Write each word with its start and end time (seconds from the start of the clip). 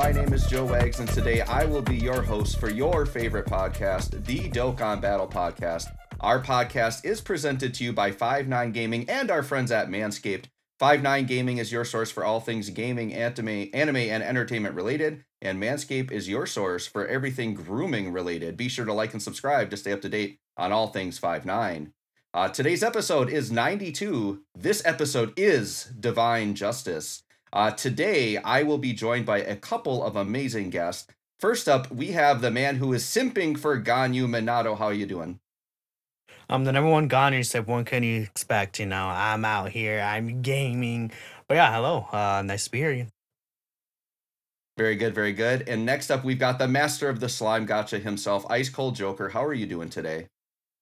My 0.00 0.12
name 0.12 0.32
is 0.32 0.46
Joe 0.46 0.64
Wags, 0.64 0.98
and 0.98 1.08
today 1.10 1.42
I 1.42 1.66
will 1.66 1.82
be 1.82 1.94
your 1.94 2.22
host 2.22 2.58
for 2.58 2.70
your 2.70 3.04
favorite 3.04 3.44
podcast, 3.44 4.24
the 4.24 4.48
Dokkan 4.48 4.98
Battle 4.98 5.28
Podcast. 5.28 5.94
Our 6.20 6.42
podcast 6.42 7.04
is 7.04 7.20
presented 7.20 7.74
to 7.74 7.84
you 7.84 7.92
by 7.92 8.10
Five 8.10 8.48
Nine 8.48 8.72
Gaming 8.72 9.06
and 9.10 9.30
our 9.30 9.42
friends 9.42 9.70
at 9.70 9.90
Manscaped. 9.90 10.46
Five 10.78 11.02
Nine 11.02 11.26
Gaming 11.26 11.58
is 11.58 11.70
your 11.70 11.84
source 11.84 12.10
for 12.10 12.24
all 12.24 12.40
things 12.40 12.70
gaming, 12.70 13.12
anime, 13.12 13.68
anime, 13.74 13.96
and 13.96 14.22
entertainment 14.22 14.74
related, 14.74 15.22
and 15.42 15.62
Manscaped 15.62 16.10
is 16.10 16.30
your 16.30 16.46
source 16.46 16.86
for 16.86 17.06
everything 17.06 17.52
grooming 17.52 18.10
related. 18.10 18.56
Be 18.56 18.70
sure 18.70 18.86
to 18.86 18.94
like 18.94 19.12
and 19.12 19.22
subscribe 19.22 19.68
to 19.68 19.76
stay 19.76 19.92
up 19.92 20.00
to 20.00 20.08
date 20.08 20.38
on 20.56 20.72
all 20.72 20.86
things 20.86 21.18
Five 21.18 21.44
Nine. 21.44 21.92
Uh, 22.32 22.48
today's 22.48 22.82
episode 22.82 23.28
is 23.28 23.52
92. 23.52 24.44
This 24.54 24.80
episode 24.86 25.34
is 25.36 25.92
Divine 26.00 26.54
Justice. 26.54 27.22
Uh, 27.52 27.70
today, 27.72 28.36
I 28.36 28.62
will 28.62 28.78
be 28.78 28.92
joined 28.92 29.26
by 29.26 29.38
a 29.38 29.56
couple 29.56 30.04
of 30.04 30.14
amazing 30.14 30.70
guests. 30.70 31.08
First 31.40 31.68
up, 31.68 31.90
we 31.90 32.12
have 32.12 32.40
the 32.40 32.50
man 32.50 32.76
who 32.76 32.92
is 32.92 33.02
simping 33.02 33.58
for 33.58 33.80
Ganyu 33.80 34.28
Minato. 34.28 34.78
How 34.78 34.86
are 34.86 34.94
you 34.94 35.06
doing? 35.06 35.40
I'm 36.48 36.64
the 36.64 36.72
number 36.72 36.90
one 36.90 37.08
Ganyu, 37.08 37.44
so 37.44 37.62
what 37.62 37.86
can 37.86 38.02
you 38.02 38.22
expect? 38.22 38.78
You 38.78 38.86
know, 38.86 39.06
I'm 39.06 39.44
out 39.44 39.70
here, 39.70 40.00
I'm 40.00 40.42
gaming. 40.42 41.10
But 41.48 41.54
yeah, 41.54 41.74
hello. 41.74 42.06
Uh, 42.12 42.42
nice 42.44 42.64
to 42.64 42.70
be 42.70 42.78
here 42.78 42.90
again. 42.90 43.10
Very 44.76 44.96
good, 44.96 45.14
very 45.14 45.32
good. 45.32 45.68
And 45.68 45.84
next 45.84 46.10
up, 46.10 46.24
we've 46.24 46.38
got 46.38 46.58
the 46.58 46.68
master 46.68 47.08
of 47.08 47.20
the 47.20 47.28
slime 47.28 47.66
gotcha 47.66 47.98
himself, 47.98 48.46
Ice 48.48 48.68
Cold 48.68 48.94
Joker. 48.94 49.28
How 49.28 49.44
are 49.44 49.54
you 49.54 49.66
doing 49.66 49.90
today? 49.90 50.28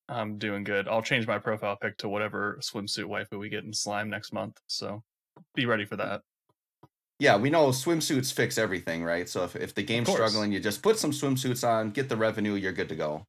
I'm 0.08 0.38
doing 0.38 0.64
good. 0.64 0.86
I'll 0.86 1.02
change 1.02 1.26
my 1.26 1.38
profile 1.38 1.76
pic 1.76 1.96
to 1.98 2.08
whatever 2.08 2.58
swimsuit 2.62 3.04
waifu 3.04 3.38
we 3.38 3.48
get 3.48 3.64
in 3.64 3.72
slime 3.72 4.08
next 4.10 4.32
month. 4.32 4.58
So 4.66 5.02
be 5.54 5.66
ready 5.66 5.84
for 5.84 5.96
that. 5.96 6.22
Yeah, 7.18 7.36
we 7.36 7.50
know 7.50 7.68
swimsuits 7.68 8.32
fix 8.32 8.58
everything, 8.58 9.02
right? 9.02 9.28
So 9.28 9.42
if, 9.44 9.56
if 9.56 9.74
the 9.74 9.82
game's 9.82 10.08
struggling, 10.10 10.52
you 10.52 10.60
just 10.60 10.82
put 10.82 10.98
some 10.98 11.10
swimsuits 11.10 11.66
on, 11.66 11.90
get 11.90 12.08
the 12.08 12.16
revenue, 12.16 12.54
you're 12.54 12.72
good 12.72 12.88
to 12.90 12.94
go. 12.94 13.24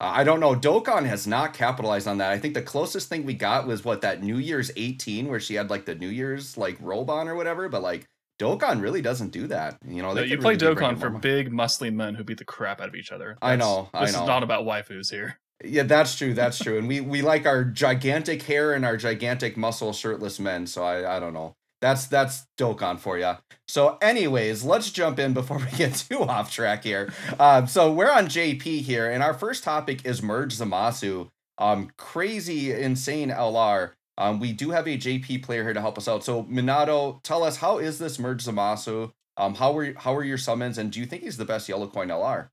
Uh, 0.00 0.12
I 0.14 0.24
don't 0.24 0.38
know. 0.40 0.54
Dokkan 0.54 1.04
has 1.06 1.26
not 1.26 1.52
capitalized 1.52 2.06
on 2.06 2.18
that. 2.18 2.30
I 2.30 2.38
think 2.38 2.54
the 2.54 2.62
closest 2.62 3.08
thing 3.08 3.24
we 3.24 3.34
got 3.34 3.66
was 3.66 3.84
what 3.84 4.02
that 4.02 4.22
New 4.22 4.38
Year's 4.38 4.70
18, 4.76 5.28
where 5.28 5.40
she 5.40 5.54
had 5.54 5.68
like 5.70 5.84
the 5.84 5.94
New 5.96 6.08
Year's 6.08 6.56
like 6.56 6.76
robe 6.80 7.10
on 7.10 7.28
or 7.28 7.34
whatever. 7.34 7.68
But 7.68 7.82
like 7.82 8.06
Dokkan 8.40 8.80
really 8.80 9.02
doesn't 9.02 9.30
do 9.30 9.48
that. 9.48 9.78
You 9.86 10.02
know, 10.02 10.12
No, 10.12 10.22
you 10.22 10.38
play 10.38 10.54
really 10.54 10.74
Dokkan 10.76 10.98
for 10.98 11.10
more- 11.10 11.20
big, 11.20 11.50
muscly 11.50 11.92
men 11.92 12.14
who 12.14 12.22
beat 12.24 12.38
the 12.38 12.44
crap 12.44 12.80
out 12.80 12.88
of 12.88 12.94
each 12.94 13.10
other. 13.12 13.36
I 13.42 13.56
That's- 13.56 13.58
know, 13.68 13.88
I 13.94 14.06
This 14.06 14.14
know. 14.14 14.22
is 14.22 14.26
not 14.28 14.42
about 14.44 14.64
waifus 14.64 15.10
here. 15.10 15.38
Yeah, 15.64 15.84
that's 15.84 16.16
true. 16.16 16.34
That's 16.34 16.58
true. 16.58 16.78
And 16.78 16.86
we 16.88 17.00
we 17.14 17.22
like 17.22 17.46
our 17.46 17.64
gigantic 17.64 18.42
hair 18.42 18.72
and 18.74 18.84
our 18.84 18.96
gigantic 18.96 19.56
muscle 19.56 19.92
shirtless 19.92 20.38
men. 20.40 20.66
So 20.68 20.82
I 20.84 21.16
I 21.16 21.20
don't 21.20 21.34
know. 21.34 21.54
That's 21.82 22.06
that's 22.06 22.46
Dokkan 22.56 23.00
for 23.00 23.18
you. 23.18 23.32
So, 23.66 23.98
anyways, 24.00 24.62
let's 24.62 24.90
jump 24.92 25.18
in 25.18 25.34
before 25.34 25.58
we 25.72 25.76
get 25.76 25.94
too 25.94 26.22
off 26.22 26.50
track 26.50 26.84
here. 26.84 27.12
Um, 27.38 27.66
so 27.66 27.92
we're 27.92 28.10
on 28.10 28.26
JP 28.26 28.62
here, 28.62 29.10
and 29.10 29.22
our 29.22 29.34
first 29.34 29.64
topic 29.64 30.06
is 30.06 30.22
Merge 30.22 30.56
Zamasu. 30.56 31.28
Um, 31.58 31.90
crazy, 31.98 32.72
insane 32.72 33.30
LR. 33.30 33.90
Um, 34.16 34.38
we 34.38 34.52
do 34.52 34.70
have 34.70 34.86
a 34.86 34.96
JP 34.96 35.42
player 35.42 35.64
here 35.64 35.74
to 35.74 35.80
help 35.80 35.98
us 35.98 36.06
out. 36.06 36.22
So, 36.24 36.44
Minato, 36.44 37.20
tell 37.24 37.42
us 37.42 37.56
how 37.56 37.78
is 37.78 37.98
this 37.98 38.18
Merge 38.18 38.44
Zamasu? 38.44 39.12
Um, 39.36 39.56
how 39.56 39.72
were 39.72 39.92
how 39.96 40.14
are 40.14 40.24
your 40.24 40.38
summons, 40.38 40.78
and 40.78 40.92
do 40.92 41.00
you 41.00 41.06
think 41.06 41.24
he's 41.24 41.36
the 41.36 41.44
best 41.44 41.68
yellow 41.68 41.88
coin 41.88 42.08
LR? 42.08 42.50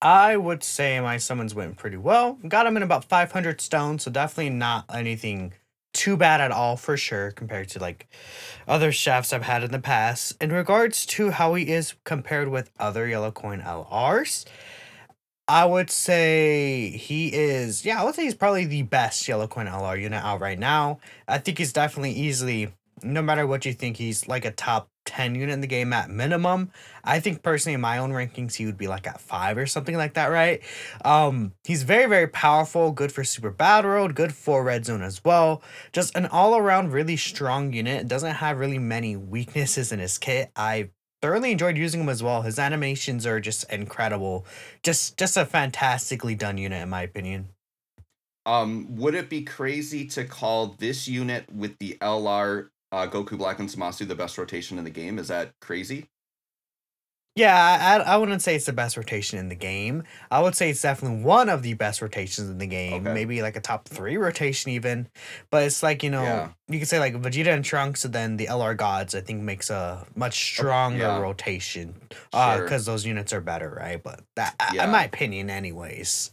I 0.00 0.36
would 0.36 0.62
say 0.62 1.00
my 1.00 1.16
summons 1.16 1.54
went 1.56 1.76
pretty 1.76 1.96
well. 1.96 2.38
Got 2.46 2.66
him 2.66 2.76
in 2.76 2.82
about 2.82 3.04
500 3.04 3.60
stones, 3.60 4.04
so 4.04 4.10
definitely 4.12 4.50
not 4.50 4.84
anything 4.94 5.54
too 6.00 6.16
bad 6.16 6.40
at 6.40 6.50
all 6.50 6.78
for 6.78 6.96
sure 6.96 7.30
compared 7.30 7.68
to 7.68 7.78
like 7.78 8.08
other 8.66 8.90
chefs 8.90 9.34
I've 9.34 9.42
had 9.42 9.62
in 9.62 9.70
the 9.70 9.78
past. 9.78 10.34
In 10.40 10.50
regards 10.50 11.04
to 11.06 11.30
how 11.30 11.52
he 11.52 11.70
is 11.70 11.94
compared 12.04 12.48
with 12.48 12.70
other 12.80 13.06
yellow 13.06 13.30
coin 13.30 13.60
LRs, 13.60 14.46
I 15.46 15.66
would 15.66 15.90
say 15.90 16.90
he 16.92 17.34
is, 17.34 17.84
yeah, 17.84 18.00
I 18.00 18.04
would 18.04 18.14
say 18.14 18.24
he's 18.24 18.34
probably 18.34 18.64
the 18.64 18.80
best 18.80 19.28
yellow 19.28 19.46
coin 19.46 19.66
LR 19.66 20.00
unit 20.00 20.24
out 20.24 20.40
right 20.40 20.58
now. 20.58 21.00
I 21.28 21.36
think 21.36 21.58
he's 21.58 21.74
definitely 21.74 22.12
easily, 22.12 22.72
no 23.02 23.20
matter 23.20 23.46
what 23.46 23.66
you 23.66 23.74
think, 23.74 23.98
he's 23.98 24.26
like 24.26 24.46
a 24.46 24.52
top 24.52 24.88
10 25.06 25.34
unit 25.34 25.52
in 25.52 25.60
the 25.60 25.66
game 25.66 25.92
at 25.92 26.10
minimum. 26.10 26.70
I 27.02 27.20
think 27.20 27.42
personally 27.42 27.74
in 27.74 27.80
my 27.80 27.98
own 27.98 28.10
rankings 28.10 28.54
he 28.54 28.66
would 28.66 28.78
be 28.78 28.88
like 28.88 29.06
at 29.06 29.20
5 29.20 29.58
or 29.58 29.66
something 29.66 29.96
like 29.96 30.14
that, 30.14 30.26
right? 30.26 30.62
Um 31.04 31.52
he's 31.64 31.82
very 31.82 32.06
very 32.06 32.28
powerful, 32.28 32.92
good 32.92 33.12
for 33.12 33.24
super 33.24 33.50
battle 33.50 33.90
road, 33.90 34.14
good 34.14 34.34
for 34.34 34.62
red 34.62 34.84
zone 34.84 35.02
as 35.02 35.24
well. 35.24 35.62
Just 35.92 36.16
an 36.16 36.26
all-around 36.26 36.92
really 36.92 37.16
strong 37.16 37.72
unit. 37.72 38.08
Doesn't 38.08 38.34
have 38.34 38.58
really 38.58 38.78
many 38.78 39.16
weaknesses 39.16 39.92
in 39.92 39.98
his 39.98 40.18
kit. 40.18 40.50
I 40.56 40.90
thoroughly 41.22 41.52
enjoyed 41.52 41.76
using 41.76 42.00
him 42.00 42.08
as 42.08 42.22
well. 42.22 42.42
His 42.42 42.58
animations 42.58 43.26
are 43.26 43.40
just 43.40 43.70
incredible. 43.72 44.46
Just 44.82 45.16
just 45.18 45.36
a 45.36 45.44
fantastically 45.44 46.34
done 46.34 46.58
unit 46.58 46.82
in 46.82 46.88
my 46.88 47.02
opinion. 47.02 47.48
Um, 48.46 48.96
would 48.96 49.14
it 49.14 49.28
be 49.28 49.42
crazy 49.42 50.06
to 50.08 50.24
call 50.24 50.68
this 50.78 51.06
unit 51.06 51.52
with 51.52 51.78
the 51.78 51.98
LR 52.00 52.70
uh, 52.92 53.06
Goku 53.06 53.36
Black 53.38 53.58
and 53.58 53.68
Zamasu 53.68 54.06
the 54.06 54.14
best 54.14 54.36
rotation 54.38 54.78
in 54.78 54.84
the 54.84 54.90
game? 54.90 55.18
Is 55.18 55.28
that 55.28 55.52
crazy? 55.60 56.08
Yeah, 57.36 58.02
I, 58.04 58.14
I 58.14 58.16
wouldn't 58.16 58.42
say 58.42 58.56
it's 58.56 58.66
the 58.66 58.72
best 58.72 58.96
rotation 58.96 59.38
in 59.38 59.48
the 59.48 59.54
game. 59.54 60.02
I 60.32 60.40
would 60.42 60.56
say 60.56 60.68
it's 60.68 60.82
definitely 60.82 61.22
one 61.22 61.48
of 61.48 61.62
the 61.62 61.74
best 61.74 62.02
rotations 62.02 62.50
in 62.50 62.58
the 62.58 62.66
game. 62.66 63.06
Okay. 63.06 63.14
Maybe 63.14 63.40
like 63.40 63.54
a 63.54 63.60
top 63.60 63.88
three 63.88 64.16
rotation 64.16 64.72
even. 64.72 65.08
But 65.48 65.62
it's 65.62 65.80
like 65.82 66.02
you 66.02 66.10
know 66.10 66.24
Yeah. 66.24 66.48
you 66.68 66.80
could 66.80 66.88
say 66.88 66.98
like 66.98 67.14
Vegeta 67.14 67.54
and 67.54 67.64
Trunks, 67.64 68.04
and 68.04 68.12
then 68.12 68.36
the 68.36 68.46
LR 68.46 68.76
Gods. 68.76 69.14
I 69.14 69.20
think 69.20 69.42
makes 69.42 69.70
a 69.70 70.04
much 70.16 70.34
stronger 70.42 70.98
yeah. 70.98 71.20
rotation. 71.20 71.94
Uh, 72.32 72.56
Sure. 72.56 72.64
because 72.64 72.84
those 72.84 73.06
units 73.06 73.32
are 73.32 73.40
better, 73.40 73.70
right? 73.70 74.02
But 74.02 74.22
that, 74.34 74.56
Yeah. 74.74 74.84
in 74.84 74.90
my 74.90 75.04
opinion, 75.04 75.50
anyways. 75.50 76.32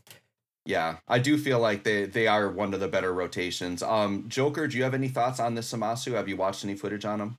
Yeah, 0.68 0.98
I 1.08 1.20
do 1.20 1.38
feel 1.38 1.60
like 1.60 1.84
they 1.84 2.06
they 2.08 2.28
are 2.28 2.52
one 2.52 2.74
of 2.74 2.82
the 2.82 2.90
better 2.90 3.14
rotations. 3.14 3.82
Um, 3.82 4.26
Joker, 4.28 4.68
do 4.68 4.76
you 4.76 4.84
have 4.84 4.94
any 4.94 5.08
thoughts 5.08 5.40
on 5.40 5.56
this 5.56 5.72
Zamasu? 5.72 6.12
Have 6.12 6.28
you 6.28 6.36
watched 6.36 6.66
any 6.66 6.76
footage 6.76 7.06
on 7.06 7.22
him? 7.22 7.38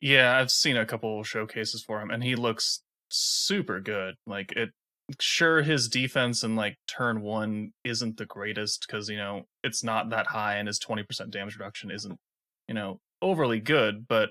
Yeah, 0.00 0.36
I've 0.36 0.52
seen 0.52 0.76
a 0.76 0.86
couple 0.86 1.20
showcases 1.24 1.82
for 1.82 2.00
him, 2.00 2.10
and 2.10 2.22
he 2.22 2.36
looks 2.36 2.82
super 3.08 3.80
good. 3.80 4.14
Like 4.24 4.52
it, 4.52 4.70
sure, 5.18 5.62
his 5.62 5.88
defense 5.88 6.44
in 6.44 6.54
like 6.54 6.76
turn 6.86 7.22
one 7.22 7.72
isn't 7.82 8.18
the 8.18 8.24
greatest 8.26 8.86
because 8.86 9.08
you 9.08 9.16
know 9.16 9.46
it's 9.64 9.82
not 9.82 10.10
that 10.10 10.28
high, 10.28 10.54
and 10.54 10.68
his 10.68 10.78
twenty 10.78 11.02
percent 11.02 11.32
damage 11.32 11.56
reduction 11.56 11.90
isn't 11.90 12.20
you 12.68 12.74
know 12.74 13.00
overly 13.20 13.58
good. 13.58 14.06
But 14.06 14.30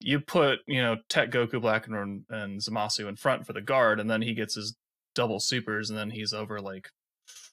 you 0.00 0.18
put 0.18 0.58
you 0.66 0.82
know 0.82 0.96
Tech 1.08 1.30
Goku 1.30 1.60
Black 1.60 1.86
and, 1.86 2.24
and 2.30 2.60
Zamasu 2.60 3.08
in 3.08 3.14
front 3.14 3.46
for 3.46 3.52
the 3.52 3.60
guard, 3.60 4.00
and 4.00 4.10
then 4.10 4.22
he 4.22 4.34
gets 4.34 4.56
his 4.56 4.74
double 5.14 5.38
supers, 5.38 5.88
and 5.88 5.96
then 5.96 6.10
he's 6.10 6.32
over 6.32 6.60
like 6.60 6.88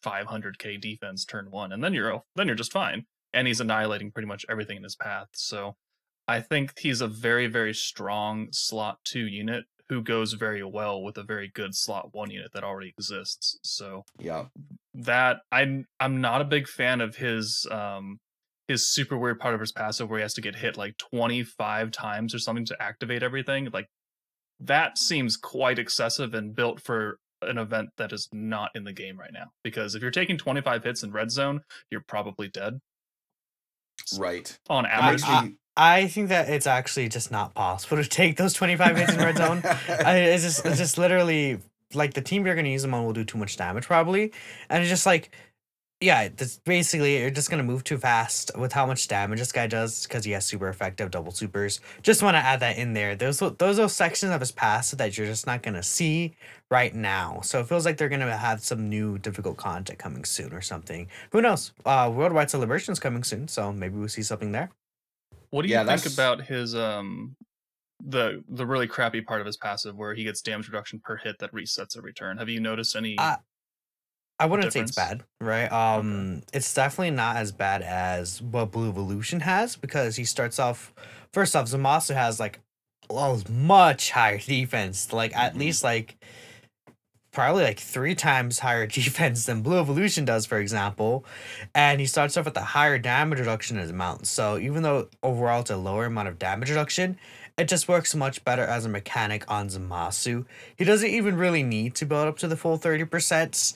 500k 0.03 0.79
defense 0.79 1.25
turn 1.25 1.51
one, 1.51 1.71
and 1.71 1.83
then 1.83 1.93
you're 1.93 2.23
then 2.35 2.47
you're 2.47 2.55
just 2.55 2.71
fine. 2.73 3.05
And 3.33 3.47
he's 3.47 3.59
annihilating 3.59 4.11
pretty 4.11 4.27
much 4.27 4.45
everything 4.47 4.77
in 4.77 4.83
his 4.83 4.95
path. 4.95 5.29
So 5.33 5.75
I 6.27 6.39
think 6.39 6.77
he's 6.77 7.01
a 7.01 7.07
very, 7.07 7.47
very 7.47 7.73
strong 7.73 8.49
slot 8.51 8.99
two 9.03 9.25
unit 9.25 9.65
who 9.89 10.01
goes 10.01 10.33
very 10.33 10.63
well 10.63 11.03
with 11.03 11.17
a 11.17 11.23
very 11.23 11.51
good 11.53 11.75
slot 11.75 12.13
one 12.13 12.31
unit 12.31 12.51
that 12.53 12.63
already 12.63 12.89
exists. 12.89 13.59
So 13.63 14.05
Yeah, 14.19 14.45
that 14.93 15.41
I'm 15.51 15.85
I'm 15.99 16.21
not 16.21 16.41
a 16.41 16.45
big 16.45 16.67
fan 16.67 17.01
of 17.01 17.15
his 17.17 17.67
um 17.69 18.19
his 18.67 18.87
super 18.87 19.17
weird 19.17 19.39
part 19.39 19.53
of 19.53 19.59
his 19.59 19.73
passive 19.73 20.09
where 20.09 20.19
he 20.19 20.23
has 20.23 20.33
to 20.35 20.41
get 20.41 20.55
hit 20.55 20.77
like 20.77 20.97
25 20.97 21.91
times 21.91 22.33
or 22.33 22.39
something 22.39 22.65
to 22.65 22.81
activate 22.81 23.21
everything. 23.21 23.69
Like 23.73 23.87
that 24.59 24.97
seems 24.97 25.35
quite 25.35 25.79
excessive 25.79 26.33
and 26.33 26.55
built 26.55 26.79
for 26.79 27.19
an 27.49 27.57
event 27.57 27.89
that 27.97 28.11
is 28.11 28.29
not 28.31 28.71
in 28.75 28.83
the 28.83 28.93
game 28.93 29.19
right 29.19 29.33
now. 29.33 29.51
Because 29.63 29.95
if 29.95 30.01
you're 30.01 30.11
taking 30.11 30.37
25 30.37 30.83
hits 30.83 31.03
in 31.03 31.11
red 31.11 31.31
zone, 31.31 31.61
you're 31.89 32.03
probably 32.07 32.47
dead 32.47 32.79
right. 34.17 34.57
on 34.69 34.85
average. 34.85 35.21
makes 35.21 35.23
I- 35.23 35.53
I 35.75 36.07
think 36.07 36.29
that 36.29 36.49
it's 36.49 36.67
actually 36.67 37.09
just 37.09 37.31
not 37.31 37.55
possible 37.55 37.97
to 37.97 38.07
take 38.07 38.37
those 38.37 38.53
25 38.53 38.95
hits 38.95 39.13
in 39.13 39.19
red 39.19 39.37
zone. 39.37 39.61
I, 39.87 40.17
it's 40.17 40.43
just 40.43 40.65
it's 40.65 40.77
just 40.77 40.99
literally 40.99 41.59
like 41.95 42.13
the 42.13 42.21
team 42.21 42.45
you're 42.45 42.55
gonna 42.55 42.69
use 42.69 42.83
them 42.83 42.93
on 42.93 43.05
will 43.05 43.13
do 43.13 43.23
too 43.23 43.39
much 43.39 43.57
damage 43.57 43.87
probably, 43.87 44.31
and 44.69 44.83
it's 44.83 44.89
just 44.89 45.07
like, 45.07 45.31
yeah, 46.03 46.27
that's 46.27 46.57
basically 46.57 47.17
you're 47.19 47.29
just 47.29 47.49
gonna 47.49 47.63
move 47.63 47.83
too 47.83 47.97
fast 47.97 48.51
with 48.57 48.73
how 48.73 48.85
much 48.85 49.07
damage 49.07 49.39
this 49.39 49.51
guy 49.51 49.67
does 49.67 50.03
because 50.03 50.25
he 50.25 50.31
has 50.31 50.45
super 50.45 50.67
effective 50.69 51.09
double 51.11 51.31
supers. 51.31 51.79
Just 52.01 52.21
want 52.21 52.35
to 52.35 52.39
add 52.39 52.59
that 52.59 52.77
in 52.77 52.93
there. 52.93 53.15
Those 53.15 53.39
those 53.39 53.79
are 53.79 53.87
sections 53.89 54.31
of 54.33 54.39
his 54.41 54.51
passive 54.51 54.99
that 54.99 55.17
you're 55.17 55.27
just 55.27 55.47
not 55.47 55.63
gonna 55.63 55.81
see 55.83 56.35
right 56.69 56.93
now. 56.93 57.39
So 57.43 57.59
it 57.61 57.67
feels 57.67 57.85
like 57.85 57.97
they're 57.97 58.09
gonna 58.09 58.35
have 58.37 58.61
some 58.63 58.89
new 58.89 59.17
difficult 59.19 59.57
content 59.57 59.97
coming 59.99 60.25
soon 60.25 60.53
or 60.53 60.61
something. 60.61 61.07
Who 61.31 61.41
knows? 61.41 61.71
Uh, 61.85 62.11
Worldwide 62.13 62.49
Celebration's 62.51 62.99
coming 62.99 63.23
soon, 63.23 63.47
so 63.47 63.71
maybe 63.71 63.95
we'll 63.97 64.09
see 64.09 64.23
something 64.23 64.51
there. 64.51 64.69
What 65.51 65.61
do 65.61 65.69
you 65.69 65.73
Yeah, 65.75 65.85
think 65.85 66.01
that's- 66.01 66.13
about 66.13 66.41
his 66.41 66.75
um 66.75 67.35
the 68.05 68.43
the 68.49 68.65
really 68.65 68.87
crappy 68.87 69.21
part 69.21 69.39
of 69.39 69.45
his 69.47 69.55
passive 69.55 69.95
where 69.95 70.13
he 70.13 70.25
gets 70.25 70.41
damage 70.41 70.67
reduction 70.67 70.99
per 70.99 71.15
hit 71.15 71.39
that 71.39 71.53
resets 71.53 71.97
every 71.97 72.11
turn? 72.13 72.37
Have 72.37 72.49
you 72.49 72.59
noticed 72.59 72.95
any? 72.95 73.17
Uh, 73.17 73.37
I 74.39 74.45
wouldn't 74.45 74.73
say 74.73 74.81
it's 74.81 74.91
bad, 74.95 75.23
right? 75.39 75.71
Um, 75.71 76.41
it's 76.53 76.73
definitely 76.73 77.11
not 77.11 77.37
as 77.37 77.51
bad 77.51 77.81
as 77.81 78.41
what 78.41 78.71
Blue 78.71 78.89
Evolution 78.89 79.39
has 79.41 79.75
because 79.75 80.15
he 80.15 80.25
starts 80.25 80.59
off. 80.59 80.93
First 81.31 81.55
off, 81.55 81.67
Zamasu 81.67 82.13
has 82.15 82.39
like 82.39 82.59
a 83.09 83.41
much 83.49 84.11
higher 84.11 84.37
defense. 84.45 85.13
Like 85.13 85.35
at 85.35 85.53
Mhm. 85.53 85.59
least 85.59 85.83
like 85.83 86.17
probably 87.31 87.63
like 87.63 87.79
three 87.79 88.15
times 88.15 88.59
higher 88.59 88.85
defense 89.01 89.45
than 89.45 89.61
Blue 89.61 89.79
Evolution 89.79 90.25
does, 90.25 90.45
for 90.45 90.57
example. 90.59 91.25
And 91.73 91.99
he 91.99 92.05
starts 92.05 92.35
off 92.37 92.45
with 92.45 92.57
a 92.57 92.61
higher 92.63 92.97
damage 92.97 93.39
reduction 93.39 93.77
as 93.77 93.89
a 93.89 93.93
mount. 93.93 94.27
So 94.27 94.57
even 94.57 94.83
though 94.83 95.07
overall 95.21 95.61
it's 95.61 95.69
a 95.71 95.77
lower 95.77 96.05
amount 96.05 96.27
of 96.27 96.37
damage 96.39 96.69
reduction, 96.69 97.17
it 97.57 97.67
just 97.67 97.87
works 97.87 98.15
much 98.15 98.43
better 98.43 98.63
as 98.63 98.85
a 98.85 98.89
mechanic 98.89 99.49
on 99.49 99.69
Zamasu. 99.69 100.45
He 100.75 100.83
doesn't 100.85 101.09
even 101.09 101.37
really 101.37 101.61
need 101.63 101.93
to 101.95 102.05
build 102.05 102.27
up 102.27 102.37
to 102.39 102.47
the 102.47 102.57
full 102.57 102.77
30%. 102.79 103.73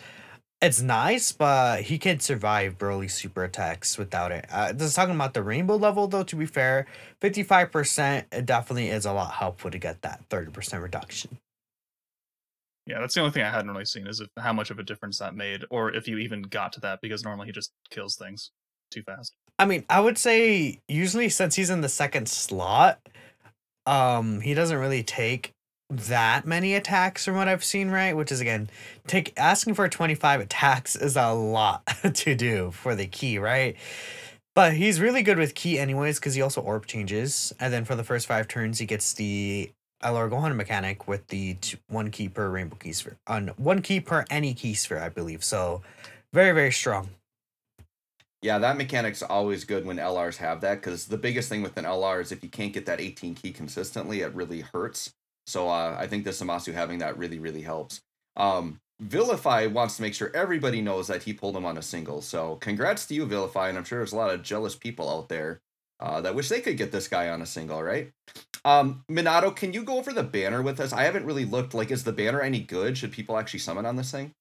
It's 0.60 0.82
nice, 0.82 1.32
but 1.32 1.84
he 1.84 2.00
can 2.00 2.20
survive 2.20 2.80
Broly 2.80 3.12
super 3.12 3.44
attacks 3.44 3.96
without 3.96 4.32
it. 4.32 4.48
Uh, 4.52 4.74
just 4.74 4.96
talking 4.96 5.14
about 5.14 5.36
the 5.36 5.44
rainbow 5.44 5.76
level, 5.76 6.08
though, 6.08 6.24
to 6.24 6.36
be 6.36 6.48
fair, 6.48 6.88
55% 7.22 8.26
it 8.32 8.46
definitely 8.48 8.90
is 8.90 9.06
a 9.06 9.14
lot 9.14 9.34
helpful 9.34 9.70
to 9.70 9.78
get 9.78 10.02
that 10.02 10.28
30% 10.30 10.82
reduction. 10.82 11.38
Yeah, 12.88 13.02
that's 13.02 13.14
the 13.14 13.20
only 13.20 13.34
thing 13.34 13.44
I 13.44 13.52
hadn't 13.52 13.70
really 13.70 13.86
seen 13.86 14.08
is 14.08 14.20
if, 14.20 14.30
how 14.40 14.54
much 14.54 14.72
of 14.72 14.80
a 14.80 14.84
difference 14.84 15.20
that 15.20 15.36
made, 15.36 15.64
or 15.70 15.94
if 15.94 16.08
you 16.08 16.18
even 16.18 16.42
got 16.42 16.74
to 16.74 16.80
that, 16.80 17.02
because 17.02 17.24
normally 17.24 17.48
he 17.48 17.52
just 17.52 17.72
kills 17.92 18.16
things 18.16 18.50
too 18.90 19.04
fast. 19.04 19.36
I 19.60 19.66
mean, 19.66 19.86
I 19.90 20.00
would 20.00 20.18
say 20.18 20.80
usually 20.88 21.30
since 21.30 21.56
he's 21.56 21.70
in 21.70 21.82
the 21.82 21.90
second 21.90 22.30
slot, 22.30 23.00
um, 23.86 24.42
he 24.42 24.54
doesn't 24.56 24.78
really 24.78 25.04
take 25.04 25.54
that 25.90 26.46
many 26.46 26.74
attacks 26.74 27.26
from 27.26 27.36
what 27.36 27.48
I've 27.48 27.64
seen, 27.64 27.90
right? 27.90 28.16
Which 28.16 28.32
is 28.32 28.42
again, 28.42 28.70
take 29.08 29.34
asking 29.38 29.76
for 29.76 29.88
25 29.88 30.42
attacks 30.42 30.96
is 30.96 31.16
a 31.16 31.32
lot 31.32 31.86
to 32.14 32.36
do 32.36 32.72
for 32.72 32.96
the 32.96 33.08
key, 33.08 33.40
right? 33.40 33.76
But 34.56 34.74
he's 34.74 35.00
really 35.00 35.22
good 35.22 35.38
with 35.38 35.54
key 35.54 35.78
anyways, 35.78 36.20
because 36.20 36.34
he 36.34 36.42
also 36.42 36.62
orb 36.62 36.88
changes. 36.88 37.54
And 37.60 37.72
then 37.72 37.86
for 37.86 37.96
the 37.96 38.04
first 38.04 38.26
five 38.26 38.48
turns, 38.48 38.80
he 38.80 38.88
gets 38.88 39.14
the 39.14 39.72
LR 40.04 40.30
Gohan 40.30 40.56
mechanic 40.56 41.08
with 41.08 41.28
the 41.28 41.56
t- 41.56 41.78
one 41.90 42.10
key 42.10 42.28
per 42.28 42.50
rainbow 42.50 42.76
key 42.76 42.94
sphere. 42.94 43.18
Uh, 43.28 43.34
On 43.34 43.48
one 43.58 43.82
key 43.82 44.00
per 44.00 44.26
any 44.30 44.54
key 44.54 44.74
sphere, 44.74 45.00
I 45.00 45.10
believe. 45.10 45.44
So 45.44 45.84
very, 46.34 46.54
very 46.54 46.72
strong. 46.72 47.10
Yeah, 48.42 48.60
that 48.60 48.78
mechanic's 48.78 49.24
always 49.24 49.64
good 49.64 49.86
when 49.86 49.98
LRs 49.98 50.38
have 50.38 50.62
that 50.62 50.76
because 50.76 51.06
the 51.06 51.18
biggest 51.18 51.50
thing 51.50 51.62
with 51.62 51.78
an 51.78 51.86
LR 51.86 52.22
is 52.22 52.32
if 52.32 52.44
you 52.44 52.50
can't 52.50 52.74
get 52.74 52.86
that 52.88 53.00
18 53.00 53.36
key 53.36 53.52
consistently, 53.52 54.22
it 54.22 54.34
really 54.34 54.62
hurts. 54.62 55.14
So 55.48 55.70
uh, 55.70 55.96
I 55.98 56.08
think 56.08 56.26
the 56.26 56.32
Zamasu 56.32 56.74
having 56.74 57.00
that 57.00 57.18
really, 57.18 57.40
really 57.40 57.62
helps. 57.62 58.02
Um, 58.36 58.80
Vilify 59.00 59.68
wants 59.68 59.96
to 59.96 60.02
make 60.02 60.14
sure 60.14 60.32
everybody 60.34 60.82
knows 60.82 61.08
that 61.08 61.24
he 61.24 61.34
pulled 61.34 61.56
him 61.56 61.66
on 61.66 61.78
a 61.78 61.82
single. 61.82 62.22
So 62.22 62.58
congrats 62.58 63.06
to 63.08 63.14
you, 63.14 63.26
Vilify, 63.26 63.70
and 63.70 63.78
I'm 63.78 63.84
sure 63.84 64.00
there's 64.00 64.14
a 64.14 64.18
lot 64.18 64.34
of 64.34 64.44
jealous 64.44 64.76
people 64.76 65.10
out 65.10 65.30
there 65.30 65.62
uh, 66.00 66.22
that 66.22 66.36
wish 66.36 66.50
they 66.50 66.62
could 66.62 66.78
get 66.78 66.92
this 66.92 67.08
guy 67.08 67.30
on 67.30 67.42
a 67.42 67.46
single, 67.46 67.82
right? 67.82 68.12
Um, 68.66 69.04
Minato, 69.10 69.56
can 69.56 69.74
you 69.74 69.84
go 69.84 69.98
over 69.98 70.12
the 70.12 70.24
banner 70.24 70.62
with 70.62 70.80
us? 70.80 70.94
I 70.94 71.04
haven't 71.04 71.26
really 71.26 71.46
looked. 71.46 71.74
Like, 71.74 71.92
is 71.92 72.04
the 72.04 72.12
banner 72.12 72.42
any 72.42 72.60
good? 72.60 72.98
Should 72.98 73.12
people 73.12 73.38
actually 73.38 73.60
summon 73.60 73.86
on 73.86 73.96
this 73.96 74.12
thing? 74.12 74.34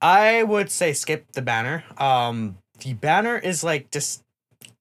I 0.00 0.42
would 0.42 0.70
say 0.70 0.92
skip 0.92 1.32
the 1.32 1.42
banner. 1.42 1.84
Um, 1.98 2.58
the 2.80 2.94
banner 2.94 3.36
is 3.36 3.62
like 3.62 3.90
just, 3.90 4.24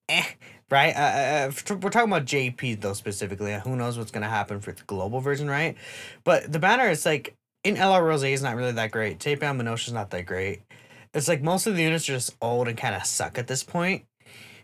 eh, 0.08 0.24
right? 0.70 0.96
Uh, 0.96 1.00
uh, 1.00 1.74
uh, 1.74 1.76
we're 1.82 1.90
talking 1.90 2.12
about 2.12 2.26
JP 2.26 2.82
though 2.82 2.94
specifically. 2.94 3.54
Who 3.64 3.76
knows 3.76 3.98
what's 3.98 4.12
gonna 4.12 4.30
happen 4.30 4.60
for 4.60 4.72
the 4.72 4.84
global 4.84 5.20
version, 5.20 5.50
right? 5.50 5.76
But 6.24 6.52
the 6.52 6.60
banner 6.60 6.90
is 6.90 7.06
like 7.06 7.36
in 7.64 7.76
LR 7.76 8.04
Rose 8.04 8.24
is 8.24 8.42
not 8.42 8.56
really 8.56 8.72
that 8.74 8.92
great. 8.92 9.20
Tapion 9.20 9.74
is 9.74 9.94
not 9.94 10.12
that 10.12 10.26
great. 10.26 10.62
It's 11.14 11.28
like 11.28 11.42
most 11.42 11.68
of 11.68 11.76
the 11.76 11.84
units 11.84 12.08
are 12.10 12.14
just 12.14 12.36
old 12.42 12.68
and 12.68 12.78
kind 12.78 12.96
of 12.96 13.06
suck 13.06 13.38
at 13.38 13.48
this 13.48 13.64
point. 13.64 14.06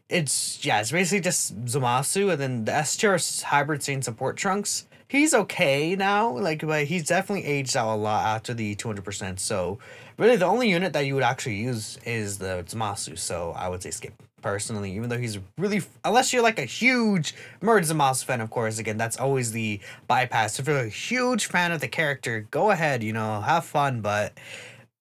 It's 0.09 0.63
yeah, 0.63 0.81
it's 0.81 0.91
basically 0.91 1.21
just 1.21 1.59
Zamasu 1.65 2.31
and 2.31 2.39
then 2.41 2.65
the 2.65 2.73
S 2.73 2.95
tier 2.95 3.17
hybrid 3.43 3.81
Saiyan 3.81 4.03
support 4.03 4.37
trunks. 4.37 4.85
He's 5.07 5.33
okay 5.33 5.95
now, 5.95 6.37
like 6.37 6.65
but 6.65 6.85
he's 6.85 7.07
definitely 7.07 7.45
aged 7.45 7.75
out 7.75 7.93
a 7.93 7.97
lot 7.97 8.25
after 8.25 8.53
the 8.53 8.75
two 8.75 8.87
hundred 8.87 9.05
percent. 9.05 9.39
So 9.39 9.79
really 10.17 10.35
the 10.35 10.45
only 10.45 10.69
unit 10.69 10.93
that 10.93 11.05
you 11.05 11.15
would 11.15 11.23
actually 11.23 11.55
use 11.55 11.97
is 12.05 12.37
the 12.37 12.63
Zamasu. 12.67 13.17
So 13.17 13.53
I 13.55 13.67
would 13.67 13.81
say 13.81 13.91
skip 13.91 14.13
personally, 14.45 14.95
even 14.95 15.09
though 15.09 15.17
he's 15.17 15.39
really 15.57 15.81
unless 16.03 16.31
you're 16.31 16.43
like 16.43 16.59
a 16.59 16.65
huge 16.65 17.33
Merge 17.61 17.85
Zamasu 17.85 18.25
fan, 18.25 18.41
of 18.41 18.51
course. 18.51 18.77
Again, 18.77 18.95
that's 18.95 19.17
always 19.17 19.51
the 19.51 19.79
bypass. 20.05 20.59
If 20.59 20.67
you're 20.67 20.77
a 20.77 20.87
huge 20.87 21.47
fan 21.47 21.71
of 21.71 21.81
the 21.81 21.87
character, 21.87 22.47
go 22.51 22.69
ahead, 22.69 23.01
you 23.01 23.11
know, 23.11 23.41
have 23.41 23.65
fun. 23.65 24.01
But 24.01 24.33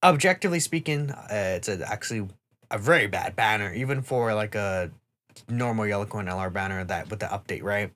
objectively 0.02 0.60
speaking, 0.60 1.10
uh, 1.10 1.26
it's 1.30 1.68
a, 1.68 1.86
actually 1.86 2.26
a 2.70 2.78
very 2.78 3.06
bad 3.06 3.36
banner, 3.36 3.70
even 3.74 4.00
for 4.00 4.32
like 4.32 4.54
a 4.54 4.90
normal 5.46 5.86
Yellow 5.86 6.06
Coin 6.06 6.24
LR 6.24 6.50
banner 6.50 6.82
that 6.82 7.10
with 7.10 7.18
the 7.18 7.26
update, 7.26 7.62
right? 7.62 7.92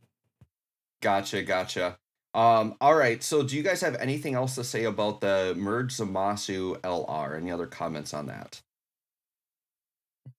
Gotcha, 1.00 1.42
gotcha. 1.44 1.96
Um, 2.34 2.74
all 2.78 2.94
right. 2.94 3.22
So, 3.22 3.42
do 3.42 3.56
you 3.56 3.62
guys 3.62 3.80
have 3.80 3.94
anything 3.94 4.34
else 4.34 4.54
to 4.56 4.64
say 4.64 4.84
about 4.84 5.22
the 5.22 5.54
Merge 5.56 5.96
Zamasu 5.96 6.76
LR? 6.80 7.38
Any 7.38 7.50
other 7.50 7.66
comments 7.66 8.12
on 8.12 8.26
that? 8.26 8.60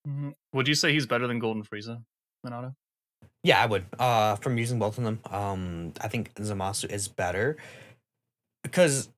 Mhm. 0.07 0.33
Would 0.53 0.67
you 0.67 0.75
say 0.75 0.91
he's 0.93 1.05
better 1.05 1.27
than 1.27 1.39
Golden 1.39 1.63
Frieza, 1.63 2.03
Minato? 2.45 2.73
Yeah, 3.43 3.61
I 3.61 3.65
would. 3.65 3.85
Uh, 3.97 4.35
from 4.35 4.57
using 4.57 4.79
both 4.79 4.97
of 4.97 5.03
them, 5.03 5.19
um, 5.29 5.93
I 6.01 6.07
think 6.07 6.33
Zamasu 6.35 6.89
is 6.89 7.07
better 7.07 7.57
because 8.63 9.09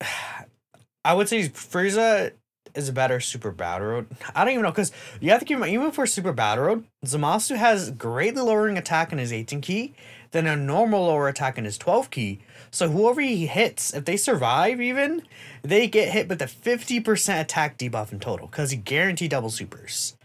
I 1.04 1.14
would 1.14 1.28
say 1.28 1.48
Frieza 1.48 2.32
is 2.74 2.88
a 2.88 2.92
better 2.92 3.20
Super 3.20 3.50
Battle 3.50 3.88
Road. 3.88 4.06
I 4.34 4.44
don't 4.44 4.52
even 4.52 4.62
know 4.62 4.70
because 4.70 4.92
you 5.20 5.30
have 5.30 5.40
to 5.40 5.44
keep 5.44 5.56
in 5.56 5.60
mind 5.60 5.72
even 5.74 5.90
for 5.90 6.06
Super 6.06 6.32
Battle 6.32 6.64
Road, 6.64 6.84
Zamasu 7.04 7.56
has 7.56 7.90
greatly 7.90 8.42
lowering 8.42 8.78
attack 8.78 9.12
in 9.12 9.18
his 9.18 9.32
18 9.32 9.60
key 9.60 9.94
than 10.30 10.46
a 10.46 10.56
normal 10.56 11.06
lower 11.06 11.28
attack 11.28 11.58
in 11.58 11.64
his 11.64 11.78
12 11.78 12.10
key. 12.10 12.40
So 12.70 12.88
whoever 12.88 13.20
he 13.20 13.46
hits, 13.46 13.92
if 13.92 14.04
they 14.04 14.16
survive 14.16 14.80
even, 14.80 15.22
they 15.62 15.88
get 15.88 16.12
hit 16.12 16.28
with 16.28 16.40
a 16.40 16.46
50% 16.46 17.40
attack 17.40 17.78
debuff 17.78 18.12
in 18.12 18.20
total 18.20 18.46
because 18.46 18.70
he 18.70 18.76
guaranteed 18.76 19.30
double 19.30 19.50
supers. 19.50 20.16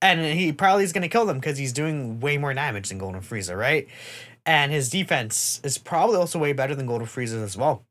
And 0.00 0.38
he 0.38 0.52
probably 0.52 0.84
is 0.84 0.92
going 0.92 1.02
to 1.02 1.08
kill 1.08 1.26
them 1.26 1.38
because 1.38 1.58
he's 1.58 1.72
doing 1.72 2.20
way 2.20 2.36
more 2.36 2.52
damage 2.52 2.88
than 2.88 2.98
Golden 2.98 3.22
Frieza, 3.22 3.56
right? 3.56 3.88
And 4.46 4.72
his 4.72 4.90
defense 4.90 5.60
is 5.64 5.78
probably 5.78 6.16
also 6.16 6.38
way 6.38 6.52
better 6.52 6.74
than 6.74 6.86
Golden 6.86 7.06
Frieza 7.06 7.42
as 7.42 7.56
well. 7.56 7.84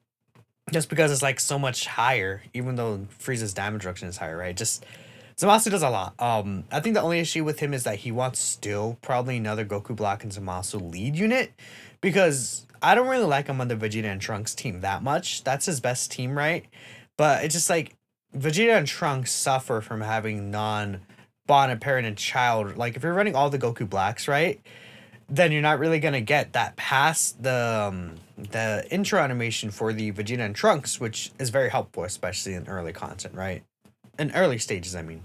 Just 0.72 0.89
because 0.89 1.12
it's 1.12 1.22
like 1.22 1.39
so 1.39 1.60
much 1.60 1.88
higher, 1.88 2.43
even 2.53 2.75
though 2.75 3.07
Frieza's 3.19 3.53
damage 3.53 3.83
reduction 3.83 4.07
is 4.07 4.17
higher, 4.17 4.38
right? 4.38 4.55
Just 4.55 4.86
Zamasu 5.37 5.71
does 5.71 5.83
a 5.83 5.89
lot. 5.89 6.13
Um, 6.19 6.63
I 6.71 6.79
think 6.79 6.95
the 6.95 7.01
only 7.01 7.19
issue 7.19 7.43
with 7.43 7.59
him 7.59 7.73
is 7.73 7.83
that 7.83 7.99
he 7.99 8.11
wants 8.11 8.39
still 8.39 8.97
probably 9.01 9.37
another 9.37 9.65
Goku 9.65 9.95
Black 9.95 10.23
and 10.23 10.31
Zamasu 10.31 10.91
lead 10.91 11.15
unit 11.15 11.53
because 12.01 12.67
I 12.81 12.95
don't 12.95 13.07
really 13.07 13.25
like 13.25 13.47
him 13.47 13.61
on 13.61 13.67
the 13.67 13.75
Vegeta 13.75 14.05
and 14.05 14.21
Trunks 14.21 14.53
team 14.53 14.81
that 14.81 15.01
much. 15.01 15.43
That's 15.43 15.65
his 15.65 15.79
best 15.79 16.11
team, 16.11 16.37
right? 16.37 16.65
But 17.17 17.43
it's 17.43 17.55
just 17.55 17.69
like 17.69 17.95
Vegeta 18.35 18.77
and 18.77 18.87
Trunks 18.87 19.31
suffer 19.31 19.81
from 19.81 20.01
having 20.01 20.51
non 20.51 21.01
bonded 21.47 21.81
parent 21.81 22.05
and 22.05 22.17
child. 22.17 22.77
Like 22.77 22.95
if 22.95 23.03
you're 23.03 23.13
running 23.13 23.35
all 23.35 23.49
the 23.49 23.59
Goku 23.59 23.89
Blacks, 23.89 24.27
right? 24.27 24.59
Then 25.29 25.51
you're 25.51 25.61
not 25.61 25.79
really 25.79 25.99
gonna 25.99 26.21
get 26.21 26.53
that 26.53 26.75
past 26.75 27.41
the 27.41 27.89
um, 27.89 28.15
the 28.37 28.85
intro 28.91 29.19
animation 29.19 29.71
for 29.71 29.93
the 29.93 30.11
Vegeta 30.11 30.41
and 30.41 30.55
Trunks, 30.55 30.99
which 30.99 31.31
is 31.39 31.49
very 31.49 31.69
helpful, 31.69 32.03
especially 32.03 32.53
in 32.53 32.67
early 32.67 32.93
content, 32.93 33.33
right? 33.33 33.63
In 34.20 34.32
early 34.32 34.58
stages, 34.58 34.96
I 34.96 35.01
mean. 35.01 35.24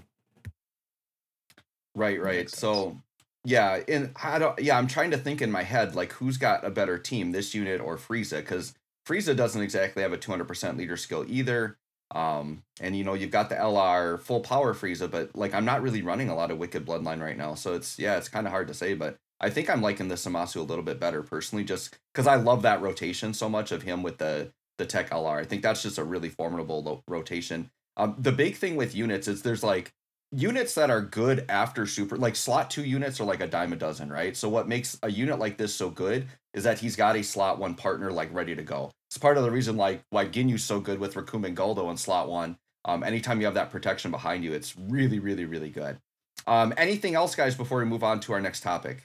Right, 1.95 2.21
right. 2.21 2.49
So, 2.49 2.97
yeah, 3.45 3.81
and 3.89 4.13
I 4.23 4.39
don't. 4.39 4.59
Yeah, 4.61 4.79
I'm 4.79 4.87
trying 4.87 5.11
to 5.11 5.19
think 5.19 5.43
in 5.43 5.51
my 5.51 5.63
head 5.63 5.95
like 5.95 6.13
who's 6.13 6.39
got 6.39 6.65
a 6.65 6.71
better 6.71 6.99
team, 6.99 7.33
this 7.33 7.55
unit 7.55 7.81
or 7.81 7.97
Frieza? 7.97 8.37
Because 8.39 8.75
Frieza 9.07 9.37
doesn't 9.37 9.63
exactly 9.63 10.03
have 10.03 10.13
a 10.13 10.19
200% 10.19 10.77
leader 10.77 10.97
skill 10.97 11.25
either. 11.29 11.79
Um, 12.15 12.63
and 12.81 12.97
you 12.97 13.05
know 13.05 13.15
you've 13.15 13.31
got 13.31 13.51
the 13.51 13.55
LR 13.57 14.19
full 14.21 14.41
power 14.41 14.75
Frieza, 14.75 15.11
but 15.11 15.35
like 15.37 15.53
I'm 15.55 15.65
not 15.65 15.83
really 15.83 16.03
running 16.03 16.31
a 16.31 16.35
lot 16.35 16.51
of 16.51 16.59
Wicked 16.59 16.87
Bloodline 16.87 17.21
right 17.21 17.37
now, 17.37 17.55
so 17.55 17.75
it's 17.75 17.99
yeah, 17.99 18.17
it's 18.17 18.29
kind 18.31 18.47
of 18.47 18.53
hard 18.53 18.69
to 18.69 18.75
say. 18.75 18.95
But 18.95 19.19
I 19.41 19.51
think 19.51 19.69
I'm 19.69 19.83
liking 19.83 20.09
the 20.09 20.15
Zamasu 20.15 20.57
a 20.57 20.63
little 20.63 20.85
bit 20.85 20.99
better 20.99 21.23
personally, 21.23 21.65
just 21.65 21.99
because 22.15 22.27
I 22.27 22.37
love 22.37 22.63
that 22.63 22.81
rotation 22.81 23.35
so 23.35 23.49
much 23.49 23.73
of 23.73 23.83
him 23.83 24.03
with 24.03 24.19
the 24.19 24.53
the 24.79 24.87
Tech 24.87 25.11
LR. 25.11 25.39
I 25.41 25.45
think 25.45 25.63
that's 25.63 25.83
just 25.83 25.99
a 25.99 26.05
really 26.05 26.31
formidable 26.31 26.83
lo- 26.83 27.03
rotation. 27.07 27.71
Um, 27.99 28.15
the 28.19 28.33
big 28.33 28.57
thing 28.57 28.77
with 28.77 28.95
units 28.95 29.29
is 29.29 29.43
there's 29.43 29.65
like 29.65 29.93
units 30.31 30.75
that 30.75 30.91
are 30.91 31.03
good 31.03 31.45
after 31.49 31.87
super 31.87 32.17
like 32.17 32.37
slot 32.37 32.71
two 32.71 32.85
units 32.85 33.21
are 33.21 33.25
like 33.25 33.41
a 33.41 33.47
dime 33.47 33.73
a 33.73 33.77
dozen 33.77 34.11
right? 34.11 34.37
So 34.37 34.49
what 34.49 34.69
makes 34.69 34.99
a 35.03 35.11
unit 35.11 35.39
like 35.39 35.59
this 35.59 35.75
so 35.75 35.91
good 35.91 36.27
is 36.55 36.65
that 36.65 36.79
he's 36.79 36.97
got 36.97 37.17
a 37.17 37.23
slot 37.23 37.59
one 37.59 37.75
partner 37.75 38.13
like 38.13 38.33
ready 38.33 38.55
to 38.55 38.63
go. 38.63 38.93
It's 39.11 39.19
part 39.19 39.39
of 39.39 39.45
the 39.45 39.51
reason 39.51 39.77
like 39.77 40.03
why 40.11 40.27
ginyu's 40.27 40.65
so 40.65 40.81
good 40.81 40.99
with 41.01 41.15
Recoome 41.15 41.47
and 41.47 41.57
Guldo 41.57 41.91
in 41.91 41.97
slot 41.97 42.29
one. 42.29 42.59
Um 42.85 43.03
anytime 43.03 43.41
you 43.41 43.47
have 43.47 43.55
that 43.55 43.71
protection 43.71 44.11
behind 44.11 44.45
you 44.45 44.53
it's 44.53 44.77
really 44.77 45.19
really 45.19 45.47
really 45.47 45.71
good. 45.71 45.99
Um 46.47 46.75
anything 46.77 47.15
else 47.15 47.35
guys 47.35 47.55
before 47.57 47.79
we 47.79 47.85
move 47.87 48.05
on 48.05 48.21
to 48.21 48.33
our 48.35 48.41
next 48.41 48.63
topic? 48.63 49.03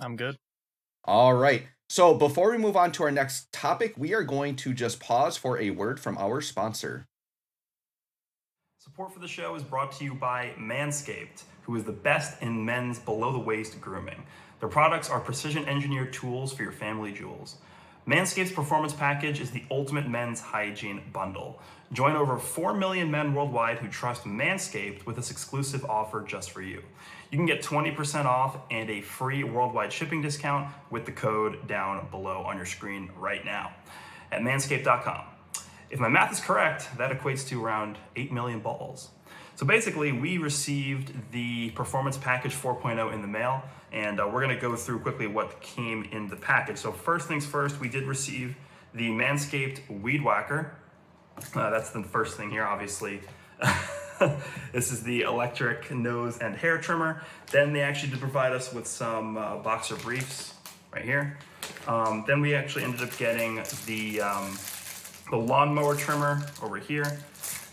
I'm 0.00 0.16
good. 0.16 0.36
all 1.04 1.34
right. 1.34 1.64
So 1.88 2.14
before 2.14 2.52
we 2.52 2.58
move 2.58 2.76
on 2.76 2.92
to 2.92 3.02
our 3.04 3.10
next 3.10 3.52
topic 3.52 3.94
we 3.98 4.14
are 4.14 4.22
going 4.22 4.56
to 4.56 4.72
just 4.72 5.00
pause 5.00 5.36
for 5.36 5.58
a 5.58 5.70
word 5.70 6.00
from 6.00 6.16
our 6.18 6.40
sponsor 6.40 7.06
Support 8.90 9.12
for 9.12 9.20
the 9.20 9.28
show 9.28 9.54
is 9.54 9.62
brought 9.62 9.92
to 9.92 10.04
you 10.04 10.14
by 10.14 10.50
Manscaped, 10.58 11.44
who 11.62 11.76
is 11.76 11.84
the 11.84 11.92
best 11.92 12.42
in 12.42 12.64
men's 12.64 12.98
below 12.98 13.30
the 13.30 13.38
waist 13.38 13.80
grooming. 13.80 14.24
Their 14.58 14.68
products 14.68 15.08
are 15.08 15.20
precision 15.20 15.64
engineered 15.68 16.12
tools 16.12 16.52
for 16.52 16.64
your 16.64 16.72
family 16.72 17.12
jewels. 17.12 17.58
Manscaped's 18.08 18.50
performance 18.50 18.92
package 18.92 19.40
is 19.40 19.52
the 19.52 19.62
ultimate 19.70 20.08
men's 20.08 20.40
hygiene 20.40 21.02
bundle. 21.12 21.62
Join 21.92 22.16
over 22.16 22.36
4 22.36 22.74
million 22.74 23.08
men 23.08 23.32
worldwide 23.32 23.78
who 23.78 23.86
trust 23.86 24.24
Manscaped 24.24 25.06
with 25.06 25.14
this 25.14 25.30
exclusive 25.30 25.84
offer 25.84 26.22
just 26.22 26.50
for 26.50 26.60
you. 26.60 26.82
You 27.30 27.38
can 27.38 27.46
get 27.46 27.62
20% 27.62 28.24
off 28.24 28.56
and 28.72 28.90
a 28.90 29.02
free 29.02 29.44
worldwide 29.44 29.92
shipping 29.92 30.20
discount 30.20 30.68
with 30.90 31.06
the 31.06 31.12
code 31.12 31.68
down 31.68 32.08
below 32.10 32.42
on 32.42 32.56
your 32.56 32.66
screen 32.66 33.12
right 33.16 33.44
now 33.44 33.72
at 34.32 34.42
manscaped.com. 34.42 35.29
If 35.90 35.98
my 35.98 36.08
math 36.08 36.32
is 36.32 36.40
correct, 36.40 36.88
that 36.98 37.10
equates 37.10 37.46
to 37.48 37.64
around 37.64 37.98
8 38.14 38.32
million 38.32 38.60
balls. 38.60 39.10
So 39.56 39.66
basically, 39.66 40.12
we 40.12 40.38
received 40.38 41.12
the 41.32 41.70
Performance 41.70 42.16
Package 42.16 42.54
4.0 42.54 43.12
in 43.12 43.20
the 43.20 43.28
mail, 43.28 43.62
and 43.92 44.20
uh, 44.20 44.30
we're 44.32 44.40
gonna 44.40 44.58
go 44.58 44.76
through 44.76 45.00
quickly 45.00 45.26
what 45.26 45.60
came 45.60 46.04
in 46.12 46.28
the 46.28 46.36
package. 46.36 46.78
So, 46.78 46.92
first 46.92 47.28
things 47.28 47.44
first, 47.44 47.80
we 47.80 47.88
did 47.88 48.04
receive 48.04 48.56
the 48.94 49.10
Manscaped 49.10 50.00
Weed 50.00 50.22
Whacker. 50.22 50.76
Uh, 51.54 51.70
that's 51.70 51.90
the 51.90 52.02
first 52.02 52.36
thing 52.36 52.50
here, 52.50 52.64
obviously. 52.64 53.20
this 54.72 54.92
is 54.92 55.02
the 55.02 55.22
electric 55.22 55.90
nose 55.90 56.38
and 56.38 56.56
hair 56.56 56.78
trimmer. 56.78 57.22
Then 57.50 57.72
they 57.72 57.82
actually 57.82 58.10
did 58.10 58.20
provide 58.20 58.52
us 58.52 58.72
with 58.72 58.86
some 58.86 59.36
uh, 59.36 59.56
boxer 59.56 59.96
briefs 59.96 60.54
right 60.92 61.04
here. 61.04 61.38
Um, 61.86 62.24
then 62.26 62.40
we 62.40 62.54
actually 62.54 62.84
ended 62.84 63.02
up 63.02 63.16
getting 63.18 63.62
the 63.86 64.20
um, 64.20 64.56
the 65.30 65.36
lawnmower 65.36 65.94
trimmer 65.94 66.42
over 66.62 66.78
here. 66.78 67.18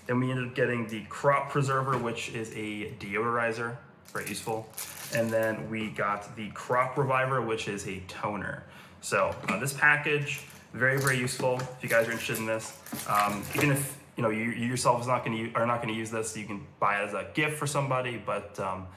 Then 0.06 0.20
we 0.20 0.32
ended 0.32 0.48
up 0.48 0.56
getting 0.56 0.88
the 0.88 1.02
crop 1.10 1.50
preserver, 1.50 1.98
which 1.98 2.30
is 2.30 2.52
a 2.52 2.92
deodorizer, 3.00 3.76
very 4.14 4.30
useful. 4.30 4.70
And 5.14 5.30
then 5.30 5.70
we 5.70 5.90
got 5.90 6.36
the 6.36 6.50
crop 6.52 6.98
reviver, 6.98 7.42
which 7.42 7.68
is 7.68 7.88
a 7.88 8.00
toner. 8.08 8.64
So 9.02 9.36
uh, 9.50 9.60
this 9.60 9.74
package, 9.74 10.42
very 10.74 11.00
very 11.00 11.18
useful. 11.18 11.60
If 11.60 11.78
you 11.82 11.90
guys 11.90 12.08
are 12.08 12.12
interested 12.12 12.38
in 12.38 12.46
this, 12.46 12.78
um, 13.08 13.44
even 13.56 13.72
if 13.72 13.98
you 14.16 14.24
know 14.24 14.30
you, 14.30 14.44
you 14.44 14.68
yourself 14.68 15.02
is 15.02 15.08
not 15.08 15.26
going 15.26 15.52
to 15.52 15.60
are 15.60 15.66
not 15.66 15.82
going 15.82 15.94
to 15.94 16.00
use 16.00 16.12
this, 16.12 16.36
you 16.38 16.46
can 16.46 16.66
buy 16.80 17.02
it 17.02 17.08
as 17.08 17.14
a 17.14 17.28
gift 17.34 17.58
for 17.58 17.68
somebody. 17.68 18.22
But 18.24 18.60
um, 18.60 18.88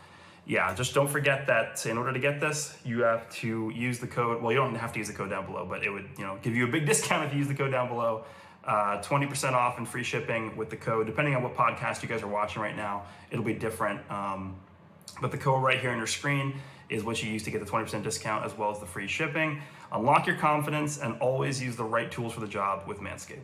yeah, 0.46 0.74
just 0.74 0.94
don't 0.94 1.08
forget 1.08 1.46
that 1.46 1.84
in 1.86 1.96
order 1.96 2.12
to 2.12 2.18
get 2.18 2.40
this, 2.40 2.76
you 2.84 3.02
have 3.02 3.30
to 3.36 3.70
use 3.74 3.98
the 3.98 4.06
code. 4.06 4.42
Well, 4.42 4.52
you 4.52 4.58
don't 4.58 4.74
have 4.74 4.92
to 4.92 4.98
use 4.98 5.08
the 5.08 5.14
code 5.14 5.30
down 5.30 5.46
below, 5.46 5.66
but 5.68 5.84
it 5.84 5.90
would 5.90 6.08
you 6.18 6.24
know 6.24 6.38
give 6.42 6.54
you 6.54 6.64
a 6.64 6.70
big 6.70 6.86
discount 6.92 7.24
if 7.26 7.32
you 7.32 7.38
use 7.38 7.48
the 7.48 7.54
code 7.54 7.72
down 7.72 7.88
below. 7.88 8.24
Uh, 8.70 9.02
20% 9.02 9.52
off 9.52 9.78
and 9.78 9.88
free 9.88 10.04
shipping 10.04 10.56
with 10.56 10.70
the 10.70 10.76
code. 10.76 11.04
Depending 11.04 11.34
on 11.34 11.42
what 11.42 11.56
podcast 11.56 12.04
you 12.04 12.08
guys 12.08 12.22
are 12.22 12.28
watching 12.28 12.62
right 12.62 12.76
now, 12.76 13.02
it'll 13.32 13.44
be 13.44 13.52
different. 13.52 14.00
Um, 14.08 14.54
but 15.20 15.32
the 15.32 15.38
code 15.38 15.60
right 15.64 15.80
here 15.80 15.90
on 15.90 15.98
your 15.98 16.06
screen 16.06 16.54
is 16.88 17.02
what 17.02 17.20
you 17.20 17.28
use 17.28 17.42
to 17.42 17.50
get 17.50 17.58
the 17.58 17.68
20% 17.68 18.04
discount 18.04 18.44
as 18.44 18.56
well 18.56 18.70
as 18.70 18.78
the 18.78 18.86
free 18.86 19.08
shipping. 19.08 19.60
Unlock 19.90 20.24
your 20.28 20.36
confidence 20.36 20.98
and 20.98 21.18
always 21.18 21.60
use 21.60 21.74
the 21.74 21.82
right 21.82 22.12
tools 22.12 22.32
for 22.32 22.38
the 22.38 22.46
job 22.46 22.86
with 22.86 23.00
Manscaped. 23.00 23.40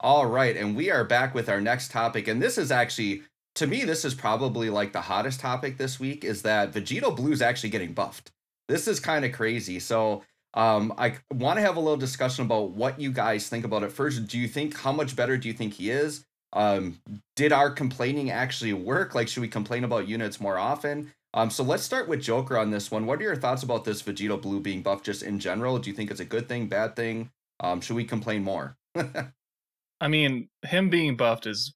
All 0.00 0.26
right, 0.26 0.54
and 0.58 0.76
we 0.76 0.90
are 0.90 1.04
back 1.04 1.34
with 1.34 1.48
our 1.48 1.60
next 1.62 1.90
topic, 1.90 2.28
and 2.28 2.42
this 2.42 2.58
is 2.58 2.70
actually 2.70 3.22
to 3.56 3.66
me, 3.66 3.84
this 3.84 4.04
is 4.04 4.14
probably 4.14 4.70
like 4.70 4.92
the 4.92 5.00
hottest 5.00 5.40
topic 5.40 5.76
this 5.76 6.00
week 6.00 6.24
is 6.24 6.42
that 6.42 6.72
Vegito 6.72 7.14
Blue 7.14 7.32
is 7.32 7.42
actually 7.42 7.70
getting 7.70 7.92
buffed. 7.92 8.30
This 8.68 8.88
is 8.88 9.00
kind 9.00 9.24
of 9.24 9.32
crazy. 9.32 9.78
So 9.78 10.22
um, 10.54 10.94
I 10.96 11.16
want 11.32 11.58
to 11.58 11.62
have 11.62 11.76
a 11.76 11.80
little 11.80 11.96
discussion 11.96 12.44
about 12.44 12.70
what 12.70 13.00
you 13.00 13.12
guys 13.12 13.48
think 13.48 13.64
about 13.64 13.82
it. 13.82 13.92
First, 13.92 14.26
do 14.26 14.38
you 14.38 14.48
think 14.48 14.78
how 14.78 14.92
much 14.92 15.16
better 15.16 15.36
do 15.36 15.48
you 15.48 15.54
think 15.54 15.74
he 15.74 15.90
is? 15.90 16.24
Um, 16.54 17.00
did 17.36 17.52
our 17.52 17.70
complaining 17.70 18.30
actually 18.30 18.72
work? 18.72 19.14
Like, 19.14 19.28
should 19.28 19.40
we 19.40 19.48
complain 19.48 19.84
about 19.84 20.08
units 20.08 20.40
more 20.40 20.58
often? 20.58 21.12
Um, 21.34 21.48
so 21.48 21.62
let's 21.62 21.82
start 21.82 22.08
with 22.08 22.20
Joker 22.20 22.58
on 22.58 22.70
this 22.70 22.90
one. 22.90 23.06
What 23.06 23.18
are 23.20 23.22
your 23.22 23.36
thoughts 23.36 23.62
about 23.62 23.84
this 23.84 24.02
Vegito 24.02 24.40
Blue 24.40 24.60
being 24.60 24.82
buffed 24.82 25.06
just 25.06 25.22
in 25.22 25.38
general? 25.38 25.78
Do 25.78 25.88
you 25.88 25.96
think 25.96 26.10
it's 26.10 26.20
a 26.20 26.26
good 26.26 26.48
thing, 26.48 26.68
bad 26.68 26.94
thing? 26.94 27.30
Um, 27.60 27.80
should 27.80 27.96
we 27.96 28.04
complain 28.04 28.44
more? 28.44 28.76
I 30.00 30.08
mean, 30.08 30.48
him 30.62 30.90
being 30.90 31.16
buffed 31.16 31.46
is 31.46 31.72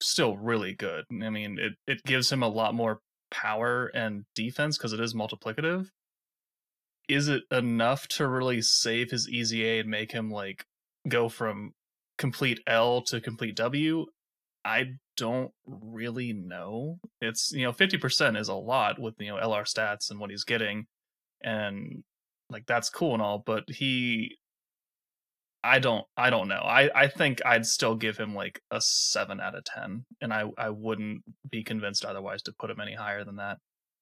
still 0.00 0.36
really 0.36 0.74
good. 0.74 1.04
I 1.10 1.30
mean, 1.30 1.58
it, 1.58 1.72
it 1.86 2.02
gives 2.04 2.30
him 2.30 2.42
a 2.42 2.48
lot 2.48 2.74
more 2.74 3.00
power 3.30 3.86
and 3.94 4.24
defense 4.34 4.76
because 4.76 4.92
it 4.92 5.00
is 5.00 5.14
multiplicative. 5.14 5.88
Is 7.08 7.28
it 7.28 7.42
enough 7.50 8.06
to 8.08 8.28
really 8.28 8.62
save 8.62 9.10
his 9.10 9.28
EZA 9.28 9.80
and 9.80 9.88
make 9.88 10.12
him 10.12 10.30
like 10.30 10.64
go 11.08 11.28
from 11.28 11.72
complete 12.18 12.60
L 12.66 13.02
to 13.02 13.20
complete 13.20 13.56
W? 13.56 14.06
I 14.64 14.92
don't 15.16 15.50
really 15.66 16.32
know. 16.32 16.98
It's 17.20 17.52
you 17.52 17.64
know, 17.64 17.72
fifty 17.72 17.98
percent 17.98 18.36
is 18.36 18.48
a 18.48 18.54
lot 18.54 19.00
with 19.00 19.14
you 19.18 19.28
know 19.28 19.36
LR 19.36 19.64
stats 19.64 20.10
and 20.10 20.20
what 20.20 20.30
he's 20.30 20.44
getting, 20.44 20.86
and 21.42 22.04
like 22.50 22.66
that's 22.66 22.90
cool 22.90 23.14
and 23.14 23.22
all, 23.22 23.42
but 23.44 23.64
he 23.68 24.36
I 25.62 25.78
don't 25.78 26.04
I 26.16 26.30
don't 26.30 26.48
know. 26.48 26.62
I 26.64 26.90
I 26.94 27.08
think 27.08 27.44
I'd 27.44 27.66
still 27.66 27.94
give 27.94 28.16
him 28.16 28.34
like 28.34 28.60
a 28.70 28.80
7 28.80 29.40
out 29.40 29.54
of 29.54 29.64
10 29.64 30.04
and 30.20 30.32
I 30.32 30.44
I 30.56 30.70
wouldn't 30.70 31.22
be 31.50 31.62
convinced 31.62 32.04
otherwise 32.04 32.42
to 32.42 32.52
put 32.58 32.70
him 32.70 32.80
any 32.80 32.94
higher 32.94 33.24
than 33.24 33.36
that. 33.36 33.58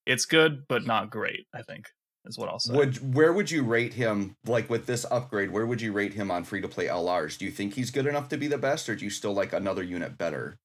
It's 0.06 0.24
good 0.24 0.64
but 0.68 0.86
not 0.86 1.10
great, 1.10 1.46
I 1.54 1.62
think. 1.62 1.86
Is 2.24 2.38
what 2.38 2.48
I'll 2.48 2.58
say. 2.58 2.76
Would 2.76 3.14
where 3.14 3.32
would 3.32 3.50
you 3.50 3.62
rate 3.62 3.94
him 3.94 4.36
like 4.46 4.68
with 4.68 4.86
this 4.86 5.06
upgrade? 5.10 5.50
Where 5.50 5.66
would 5.66 5.80
you 5.80 5.92
rate 5.92 6.14
him 6.14 6.30
on 6.30 6.44
free 6.44 6.60
to 6.60 6.68
play 6.68 6.86
LRs? 6.86 7.38
Do 7.38 7.44
you 7.44 7.50
think 7.50 7.74
he's 7.74 7.90
good 7.90 8.06
enough 8.06 8.28
to 8.28 8.36
be 8.36 8.48
the 8.48 8.58
best 8.58 8.88
or 8.88 8.94
do 8.94 9.04
you 9.04 9.10
still 9.10 9.32
like 9.32 9.52
another 9.52 9.82
unit 9.82 10.18
better? 10.18 10.58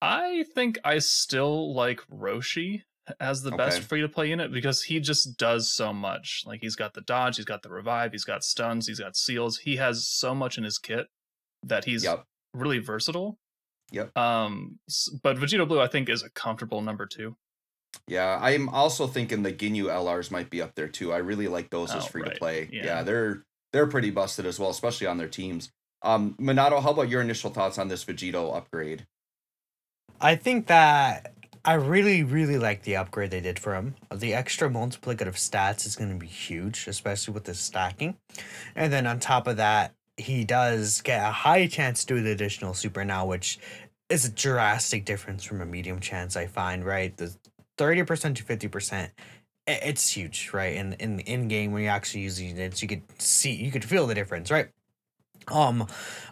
I 0.00 0.44
think 0.54 0.78
I 0.84 0.98
still 0.98 1.74
like 1.74 2.00
Roshi 2.10 2.82
as 3.20 3.42
the 3.42 3.48
okay. 3.48 3.56
best 3.56 3.82
free 3.82 4.00
to 4.00 4.08
play 4.08 4.28
unit 4.28 4.52
because 4.52 4.82
he 4.82 5.00
just 5.00 5.36
does 5.36 5.68
so 5.68 5.92
much. 5.92 6.42
Like 6.46 6.60
he's 6.60 6.76
got 6.76 6.94
the 6.94 7.00
dodge, 7.00 7.36
he's 7.36 7.44
got 7.44 7.62
the 7.62 7.70
revive, 7.70 8.12
he's 8.12 8.24
got 8.24 8.44
stuns, 8.44 8.86
he's 8.86 9.00
got 9.00 9.16
seals. 9.16 9.58
He 9.58 9.76
has 9.76 10.06
so 10.06 10.34
much 10.34 10.58
in 10.58 10.64
his 10.64 10.78
kit 10.78 11.06
that 11.62 11.84
he's 11.84 12.04
yep. 12.04 12.24
really 12.54 12.78
versatile. 12.78 13.38
Yep. 13.92 14.16
Um, 14.16 14.78
but 15.22 15.36
Vegito 15.36 15.66
Blue, 15.66 15.80
I 15.80 15.86
think, 15.86 16.08
is 16.08 16.22
a 16.22 16.30
comfortable 16.30 16.82
number 16.82 17.06
two. 17.06 17.36
Yeah, 18.08 18.38
I'm 18.40 18.68
also 18.68 19.06
thinking 19.06 19.42
the 19.42 19.52
Ginyu 19.52 19.84
LRs 19.84 20.30
might 20.30 20.50
be 20.50 20.60
up 20.60 20.74
there 20.74 20.88
too. 20.88 21.12
I 21.12 21.18
really 21.18 21.48
like 21.48 21.70
those 21.70 21.94
oh, 21.94 21.98
as 21.98 22.06
free 22.06 22.22
right. 22.22 22.32
to 22.32 22.38
play. 22.38 22.68
Yeah. 22.72 22.84
yeah, 22.84 23.02
they're 23.02 23.44
they're 23.72 23.86
pretty 23.86 24.10
busted 24.10 24.46
as 24.46 24.58
well, 24.58 24.70
especially 24.70 25.06
on 25.06 25.18
their 25.18 25.28
teams. 25.28 25.70
Um, 26.02 26.34
Minato, 26.40 26.82
how 26.82 26.90
about 26.90 27.08
your 27.08 27.20
initial 27.20 27.50
thoughts 27.50 27.78
on 27.78 27.88
this 27.88 28.04
Vegito 28.04 28.56
upgrade? 28.56 29.06
I 30.20 30.36
think 30.36 30.66
that 30.68 31.34
I 31.66 31.74
really, 31.74 32.22
really 32.22 32.58
like 32.58 32.84
the 32.84 32.94
upgrade 32.94 33.32
they 33.32 33.40
did 33.40 33.58
for 33.58 33.74
him. 33.74 33.96
The 34.14 34.34
extra 34.34 34.70
multiplicative 34.70 35.34
stats 35.34 35.84
is 35.84 35.96
going 35.96 36.10
to 36.10 36.16
be 36.16 36.28
huge, 36.28 36.86
especially 36.86 37.34
with 37.34 37.42
the 37.42 37.54
stacking. 37.54 38.16
And 38.76 38.92
then 38.92 39.04
on 39.04 39.18
top 39.18 39.48
of 39.48 39.56
that, 39.56 39.92
he 40.16 40.44
does 40.44 41.00
get 41.02 41.26
a 41.26 41.32
high 41.32 41.66
chance 41.66 42.04
to 42.04 42.14
do 42.14 42.22
the 42.22 42.30
additional 42.30 42.72
super 42.72 43.04
now, 43.04 43.26
which 43.26 43.58
is 44.08 44.24
a 44.24 44.30
drastic 44.30 45.04
difference 45.04 45.42
from 45.42 45.60
a 45.60 45.66
medium 45.66 45.98
chance, 45.98 46.36
I 46.36 46.46
find, 46.46 46.84
right? 46.84 47.16
The 47.16 47.34
30% 47.78 48.36
to 48.36 48.44
50%. 48.44 49.10
It's 49.66 50.08
huge, 50.10 50.50
right? 50.52 50.76
In 50.76 50.92
in 50.92 51.18
in 51.20 51.48
game 51.48 51.72
when 51.72 51.82
you're 51.82 51.90
actually 51.90 52.20
using 52.20 52.56
it, 52.56 52.80
you 52.80 52.86
could 52.86 53.02
see, 53.20 53.50
you 53.50 53.72
could 53.72 53.84
feel 53.84 54.06
the 54.06 54.14
difference, 54.14 54.48
right? 54.48 54.68
Um, 55.48 55.88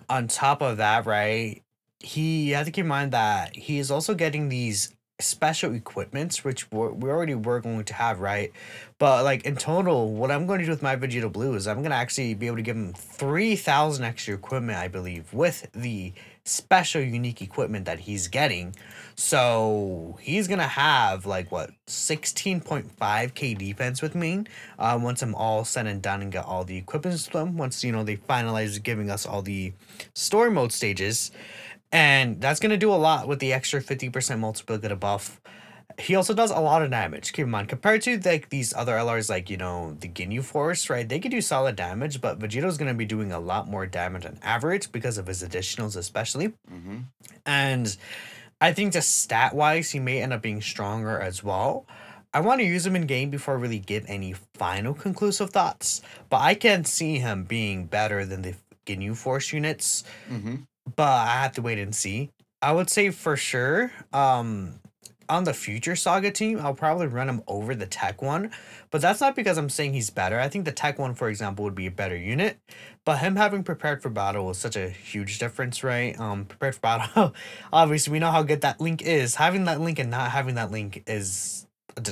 on 0.08 0.28
top 0.28 0.62
of 0.62 0.76
that, 0.76 1.04
right, 1.04 1.60
he 1.98 2.50
you 2.50 2.54
have 2.54 2.66
to 2.66 2.70
keep 2.70 2.84
in 2.84 2.88
mind 2.88 3.10
that 3.10 3.56
he 3.56 3.80
is 3.80 3.90
also 3.90 4.14
getting 4.14 4.48
these 4.48 4.93
special 5.20 5.74
equipments, 5.74 6.42
which 6.42 6.70
we 6.72 7.08
already 7.08 7.34
were 7.34 7.60
going 7.60 7.84
to 7.84 7.94
have, 7.94 8.18
right? 8.18 8.52
But 8.98 9.24
like 9.24 9.44
in 9.44 9.56
total, 9.56 10.12
what 10.12 10.30
I'm 10.30 10.46
going 10.46 10.58
to 10.60 10.64
do 10.64 10.70
with 10.72 10.82
my 10.82 10.96
Vegito 10.96 11.32
Blue 11.32 11.54
is 11.54 11.68
I'm 11.68 11.78
going 11.78 11.90
to 11.90 11.96
actually 11.96 12.34
be 12.34 12.46
able 12.46 12.56
to 12.56 12.62
give 12.62 12.76
him 12.76 12.92
3,000 12.94 14.04
extra 14.04 14.34
equipment, 14.34 14.78
I 14.78 14.88
believe, 14.88 15.32
with 15.32 15.68
the 15.72 16.12
special 16.44 17.00
unique 17.00 17.40
equipment 17.42 17.86
that 17.86 18.00
he's 18.00 18.28
getting. 18.28 18.74
So 19.14 20.18
he's 20.20 20.48
going 20.48 20.58
to 20.58 20.64
have 20.64 21.26
like 21.26 21.52
what 21.52 21.70
16.5k 21.86 23.56
defense 23.56 24.02
with 24.02 24.14
me 24.16 24.44
uh, 24.78 24.98
once 25.00 25.22
I'm 25.22 25.34
all 25.36 25.64
said 25.64 25.86
and 25.86 26.02
done 26.02 26.22
and 26.22 26.32
get 26.32 26.44
all 26.44 26.64
the 26.64 26.76
equipment 26.76 27.20
to 27.20 27.30
them. 27.30 27.56
Once, 27.56 27.84
you 27.84 27.92
know, 27.92 28.02
they 28.02 28.16
finalize 28.16 28.82
giving 28.82 29.10
us 29.10 29.26
all 29.26 29.42
the 29.42 29.72
story 30.14 30.50
mode 30.50 30.72
stages. 30.72 31.30
And 31.94 32.40
that's 32.40 32.58
going 32.58 32.70
to 32.70 32.76
do 32.76 32.92
a 32.92 32.96
lot 32.96 33.28
with 33.28 33.38
the 33.38 33.52
extra 33.52 33.80
50% 33.80 34.10
multiplicative 34.10 34.98
buff. 34.98 35.40
He 35.96 36.16
also 36.16 36.34
does 36.34 36.50
a 36.50 36.58
lot 36.58 36.82
of 36.82 36.90
damage. 36.90 37.32
Keep 37.32 37.44
in 37.44 37.50
mind, 37.50 37.68
compared 37.68 38.02
to 38.02 38.18
like 38.18 38.48
these 38.48 38.74
other 38.74 38.94
LRs, 38.94 39.30
like 39.30 39.48
you 39.48 39.56
know 39.56 39.96
the 40.00 40.08
Ginyu 40.08 40.42
Force, 40.42 40.90
right? 40.90 41.08
They 41.08 41.20
could 41.20 41.30
do 41.30 41.40
solid 41.40 41.76
damage, 41.76 42.20
but 42.20 42.40
Vegito's 42.40 42.78
gonna 42.78 42.94
be 42.94 43.04
doing 43.04 43.30
a 43.30 43.38
lot 43.38 43.68
more 43.68 43.86
damage 43.86 44.26
on 44.26 44.40
average 44.42 44.90
because 44.90 45.18
of 45.18 45.28
his 45.28 45.44
additionals, 45.44 45.96
especially. 45.96 46.48
Mm-hmm. 46.48 46.98
And 47.46 47.96
I 48.60 48.72
think 48.72 48.92
just 48.92 49.22
stat 49.22 49.54
wise, 49.54 49.90
he 49.90 50.00
may 50.00 50.20
end 50.20 50.32
up 50.32 50.42
being 50.42 50.62
stronger 50.62 51.20
as 51.20 51.44
well. 51.44 51.86
I 52.32 52.40
want 52.40 52.60
to 52.60 52.66
use 52.66 52.84
him 52.84 52.96
in 52.96 53.06
game 53.06 53.30
before 53.30 53.54
I 53.54 53.58
really 53.58 53.78
give 53.78 54.04
any 54.08 54.34
final 54.54 54.94
conclusive 54.94 55.50
thoughts. 55.50 56.02
But 56.28 56.40
I 56.40 56.54
can 56.54 56.84
see 56.84 57.20
him 57.20 57.44
being 57.44 57.86
better 57.86 58.24
than 58.24 58.42
the 58.42 58.56
Ginyu 58.84 59.16
Force 59.16 59.52
units. 59.52 60.02
Mm-hmm. 60.28 60.56
But 60.96 61.26
I 61.26 61.42
have 61.42 61.52
to 61.52 61.62
wait 61.62 61.78
and 61.78 61.94
see. 61.94 62.30
I 62.60 62.72
would 62.72 62.90
say 62.90 63.10
for 63.10 63.36
sure. 63.36 63.92
Um, 64.12 64.80
on 65.28 65.44
the 65.44 65.54
future 65.54 65.96
Saga 65.96 66.30
team, 66.30 66.60
I'll 66.60 66.74
probably 66.74 67.06
run 67.06 67.28
him 67.28 67.42
over 67.46 67.74
the 67.74 67.86
Tech 67.86 68.22
one, 68.22 68.50
but 68.90 69.00
that's 69.00 69.20
not 69.20 69.34
because 69.34 69.56
I'm 69.58 69.68
saying 69.68 69.94
he's 69.94 70.10
better. 70.10 70.38
I 70.38 70.48
think 70.48 70.64
the 70.64 70.72
Tech 70.72 70.98
one, 70.98 71.14
for 71.14 71.28
example, 71.28 71.64
would 71.64 71.74
be 71.74 71.86
a 71.86 71.90
better 71.90 72.16
unit, 72.16 72.58
but 73.04 73.18
him 73.18 73.36
having 73.36 73.62
prepared 73.64 74.02
for 74.02 74.10
battle 74.10 74.46
was 74.46 74.58
such 74.58 74.76
a 74.76 74.88
huge 74.88 75.38
difference, 75.38 75.82
right? 75.82 76.18
Um, 76.18 76.44
prepared 76.44 76.74
for 76.74 76.80
battle. 76.80 77.34
Obviously, 77.72 78.12
we 78.12 78.18
know 78.18 78.30
how 78.30 78.42
good 78.42 78.62
that 78.62 78.80
link 78.80 79.02
is. 79.02 79.36
Having 79.36 79.64
that 79.64 79.80
link 79.80 79.98
and 79.98 80.10
not 80.10 80.30
having 80.30 80.56
that 80.56 80.70
link 80.70 81.02
is 81.06 81.66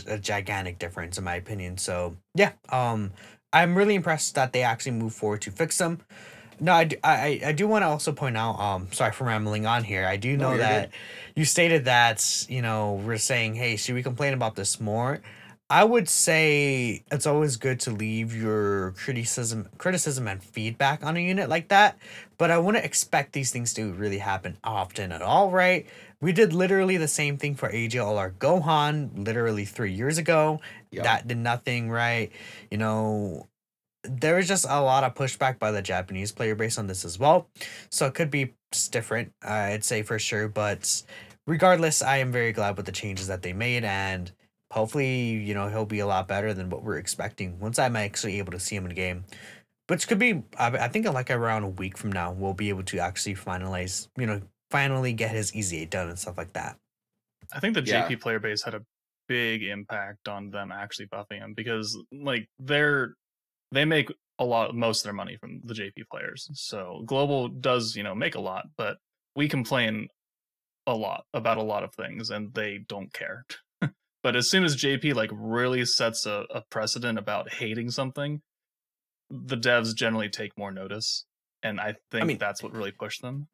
a 0.07 0.19
gigantic 0.19 0.79
difference, 0.79 1.19
in 1.19 1.25
my 1.25 1.35
opinion. 1.35 1.77
So 1.79 2.17
yeah, 2.35 2.53
um, 2.71 3.13
I'm 3.53 3.77
really 3.77 3.95
impressed 3.95 4.35
that 4.37 4.53
they 4.53 4.63
actually 4.63 4.93
moved 4.93 5.17
forward 5.17 5.43
to 5.43 5.51
fix 5.51 5.79
them. 5.79 6.01
No, 6.63 6.73
I 6.73 6.85
do, 6.85 6.97
I, 7.03 7.41
I 7.45 7.53
do 7.53 7.67
want 7.67 7.83
to 7.83 7.89
also 7.89 8.13
point 8.13 8.37
out. 8.37 8.59
Um, 8.61 8.87
sorry 8.93 9.11
for 9.11 9.25
rambling 9.25 9.67
on 9.67 9.83
here. 9.83 10.07
I 10.07 10.17
do 10.17 10.37
know 10.37 10.51
you're 10.51 10.59
that 10.59 10.91
good. 10.91 10.99
you 11.41 11.45
stated 11.45 11.87
that 11.87 12.47
you 12.49 12.63
know 12.63 13.03
we're 13.05 13.19
saying, 13.19 13.57
hey, 13.57 13.75
should 13.75 13.97
we 13.97 14.03
complain 14.05 14.33
about 14.33 14.55
this 14.55 14.81
more? 14.81 15.21
I 15.69 15.83
would 15.83 16.09
say 16.09 17.03
it's 17.11 17.27
always 17.27 17.57
good 17.57 17.81
to 17.81 17.91
leave 17.91 18.37
your 18.37 18.93
criticism, 18.93 19.71
criticism 19.79 20.29
and 20.29 20.41
feedback 20.41 21.03
on 21.03 21.17
a 21.17 21.21
unit 21.21 21.49
like 21.49 21.69
that. 21.69 21.99
But 22.39 22.51
I 22.51 22.59
wouldn't 22.59 22.85
expect 22.85 23.33
these 23.33 23.51
things 23.51 23.73
to 23.75 23.93
really 23.95 24.19
happen 24.19 24.57
often 24.63 25.11
at 25.11 25.23
all, 25.23 25.51
right? 25.51 25.87
We 26.21 26.33
did 26.33 26.53
literally 26.53 26.97
the 26.97 27.09
same 27.09 27.39
thing 27.39 27.57
for 27.57 27.71
AJLR 27.71 28.35
Gohan 28.35 29.27
literally 29.27 29.65
three 29.65 29.95
years 29.95 30.19
ago. 30.19 30.61
Yep. 30.91 31.05
That 31.05 31.27
did 31.27 31.39
nothing, 31.39 31.91
right? 31.91 32.31
You 32.71 32.77
know, 32.79 33.49
there 34.05 34.37
was 34.37 34.49
just 34.49 34.67
a 34.69 34.81
lot 34.81 35.05
of 35.05 35.15
pushback 35.15 35.59
by 35.59 35.71
the 35.71 35.83
Japanese 35.83 36.33
player 36.33 36.55
base 36.55 36.79
on 36.79 36.87
this 36.87 37.05
as 37.05 37.19
well. 37.19 37.49
So 37.91 38.07
it 38.07 38.15
could 38.15 38.31
be 38.31 38.55
just 38.73 38.93
different, 38.93 39.33
I'd 39.43 39.85
say 39.85 40.03
for 40.03 40.19
sure. 40.19 40.49
But 40.49 41.03
regardless, 41.47 42.03
I 42.03 42.19
am 42.19 42.33
very 42.33 42.53
glad 42.53 42.77
with 42.77 42.87
the 42.87 42.93
changes 42.93 43.29
that 43.29 43.43
they 43.43 43.53
made 43.53 43.85
and 43.85 44.33
hopefully, 44.73 45.31
you 45.33 45.55
know, 45.55 45.69
he'll 45.69 45.85
be 45.87 46.01
a 46.01 46.07
lot 46.07 46.27
better 46.27 46.55
than 46.55 46.71
what 46.71 46.83
we're 46.83 46.99
expecting 46.99 47.59
once 47.61 47.79
I'm 47.79 47.97
actually 47.97 48.39
able 48.39 48.53
to 48.53 48.61
see 48.61 48.75
him 48.77 48.87
in 48.87 48.95
game. 48.95 49.25
Which 49.89 50.09
could 50.09 50.19
be, 50.19 50.43
I 50.59 50.69
I 50.69 50.89
think, 50.89 51.07
like 51.07 51.31
around 51.31 51.65
a 51.65 51.69
week 51.69 51.99
from 51.99 52.13
now, 52.13 52.33
we'll 52.33 52.55
be 52.55 52.71
able 52.71 52.85
to 52.85 52.99
actually 52.99 53.35
finalize, 53.35 54.09
you 54.17 54.27
know, 54.27 54.41
finally 54.71 55.13
get 55.13 55.31
his 55.31 55.55
EZA 55.55 55.87
done 55.87 56.09
and 56.09 56.19
stuff 56.19 56.39
like 56.39 56.55
that. 56.55 56.79
I 57.53 57.61
think 57.61 57.75
the 57.75 57.83
Yeah. 57.83 58.09
JP 58.09 58.21
player 58.21 58.39
base 58.39 58.63
had 58.63 58.75
a 58.75 58.83
big 59.29 59.63
impact 59.63 60.29
on 60.29 60.51
them 60.51 60.73
actually 60.73 61.07
buffing 61.09 61.39
him 61.39 61.53
because 61.55 61.99
like 62.11 62.49
they're 62.59 63.15
they 63.73 63.85
make 63.85 64.13
a 64.39 64.45
lot 64.45 64.75
most 64.75 65.01
of 65.01 65.05
their 65.05 65.13
money 65.13 65.37
from 65.37 65.61
the 65.65 65.75
JP 65.75 66.09
players. 66.11 66.49
So 66.55 67.03
global 67.07 67.49
does, 67.49 67.97
you 67.97 68.03
know, 68.03 68.15
make 68.15 68.35
a 68.35 68.41
lot, 68.41 68.67
but 68.77 68.99
we 69.35 69.49
complain 69.49 70.09
a 70.87 70.95
lot 70.95 71.25
about 71.33 71.59
a 71.59 71.63
lot 71.63 71.85
of 71.85 71.95
things 71.95 72.31
and 72.31 72.53
they 72.55 72.81
don't 72.89 73.13
care. 73.13 73.45
but 74.23 74.37
as 74.37 74.51
soon 74.51 74.65
as 74.65 74.77
JP 74.77 75.15
like 75.15 75.31
really 75.33 75.85
sets 75.85 76.27
a, 76.27 76.45
a 76.51 76.63
precedent 76.71 77.19
about 77.19 77.55
hating 77.55 77.91
something, 77.91 78.43
the 79.31 79.57
devs 79.57 79.95
generally 79.95 80.29
take 80.29 80.57
more 80.59 80.73
notice. 80.73 81.25
And 81.63 81.81
I 81.81 81.95
think 82.11 82.27
mean- 82.27 82.39
that's 82.39 82.63
what 82.63 82.73
really 82.73 82.93
pushed 82.93 83.23
them. 83.23 83.49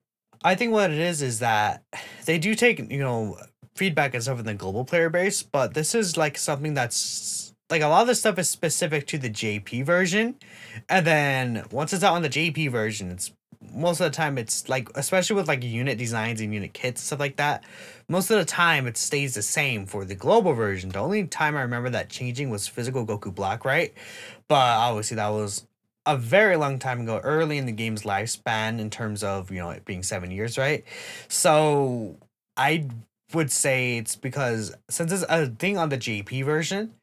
I 0.45 0.55
think 0.55 0.73
what 0.73 0.93
it 0.93 0.99
is 0.99 1.21
is 1.21 1.41
that 1.41 1.83
they 2.25 2.39
do 2.39 2.55
take 2.55 2.79
you 2.79 3.01
know 3.01 3.39
feedback 3.75 4.15
and 4.15 4.23
stuff 4.23 4.39
in 4.39 4.45
the 4.45 4.55
global 4.55 4.85
player 4.85 5.11
base, 5.11 5.43
but 5.43 5.75
this 5.75 5.97
is 5.97 6.17
like 6.17 6.39
something 6.39 6.75
that's 6.75 7.48
like 7.71 7.83
a 7.83 7.89
lot 7.89 8.03
of 8.03 8.07
this 8.09 8.21
stuff 8.21 8.39
is 8.39 8.49
specific 8.49 9.07
to 9.09 9.19
the 9.19 9.31
JP 9.31 9.85
version, 9.85 10.37
and 10.89 11.07
then 11.07 11.65
once 11.71 11.93
it's 11.93 12.05
out 12.05 12.15
on 12.15 12.23
the 12.23 12.29
JP 12.29 12.71
version, 12.71 13.11
it's 13.11 13.33
most 13.75 14.01
of 14.01 14.11
the 14.11 14.17
time 14.17 14.39
it's 14.39 14.69
like 14.69 14.89
especially 14.95 15.37
with 15.37 15.49
like 15.49 15.65
unit 15.65 15.99
designs 15.99 16.41
and 16.41 16.55
unit 16.55 16.73
kits 16.73 17.01
and 17.01 17.07
stuff 17.07 17.21
like 17.21 17.37
that. 17.37 17.65
Most 18.09 18.31
of 18.31 18.39
the 18.39 18.45
time 18.45 18.87
it 18.87 18.97
stays 18.97 19.35
the 19.35 19.43
same 19.43 19.87
for 19.87 20.05
the 20.05 20.15
global 20.15 20.53
version. 20.53 20.91
The 20.91 21.01
only 21.01 21.27
time 21.27 21.57
I 21.57 21.63
remember 21.63 21.91
that 21.91 22.09
changing 22.09 22.51
was 22.51 22.69
physical 22.69 23.05
Goku 23.05 23.35
Black, 23.35 23.65
right? 23.65 23.93
But 24.47 24.79
obviously 24.79 25.17
that 25.17 25.29
was 25.29 25.67
a 26.07 26.17
very 26.17 26.57
long 26.57 26.79
time 26.79 27.03
ago, 27.03 27.21
early 27.23 27.59
in 27.59 27.67
the 27.67 27.73
game's 27.73 28.03
lifespan 28.03 28.79
in 28.79 28.89
terms 28.89 29.23
of, 29.23 29.51
you 29.51 29.59
know, 29.59 29.71
it 29.71 29.85
being 29.85 30.03
seven 30.03 30.31
years, 30.31 30.57
right? 30.57 30.85
So 31.29 32.17
I 32.57 32.89
would 33.35 33.51
say 33.51 33.99
it's 33.99 34.17
because 34.17 34.75
since 34.89 35.13
it's 35.13 35.25
a 35.29 35.49
thing 35.49 35.77
on 35.77 35.91
the 35.91 35.99
JP 35.99 36.45
version, 36.47 36.95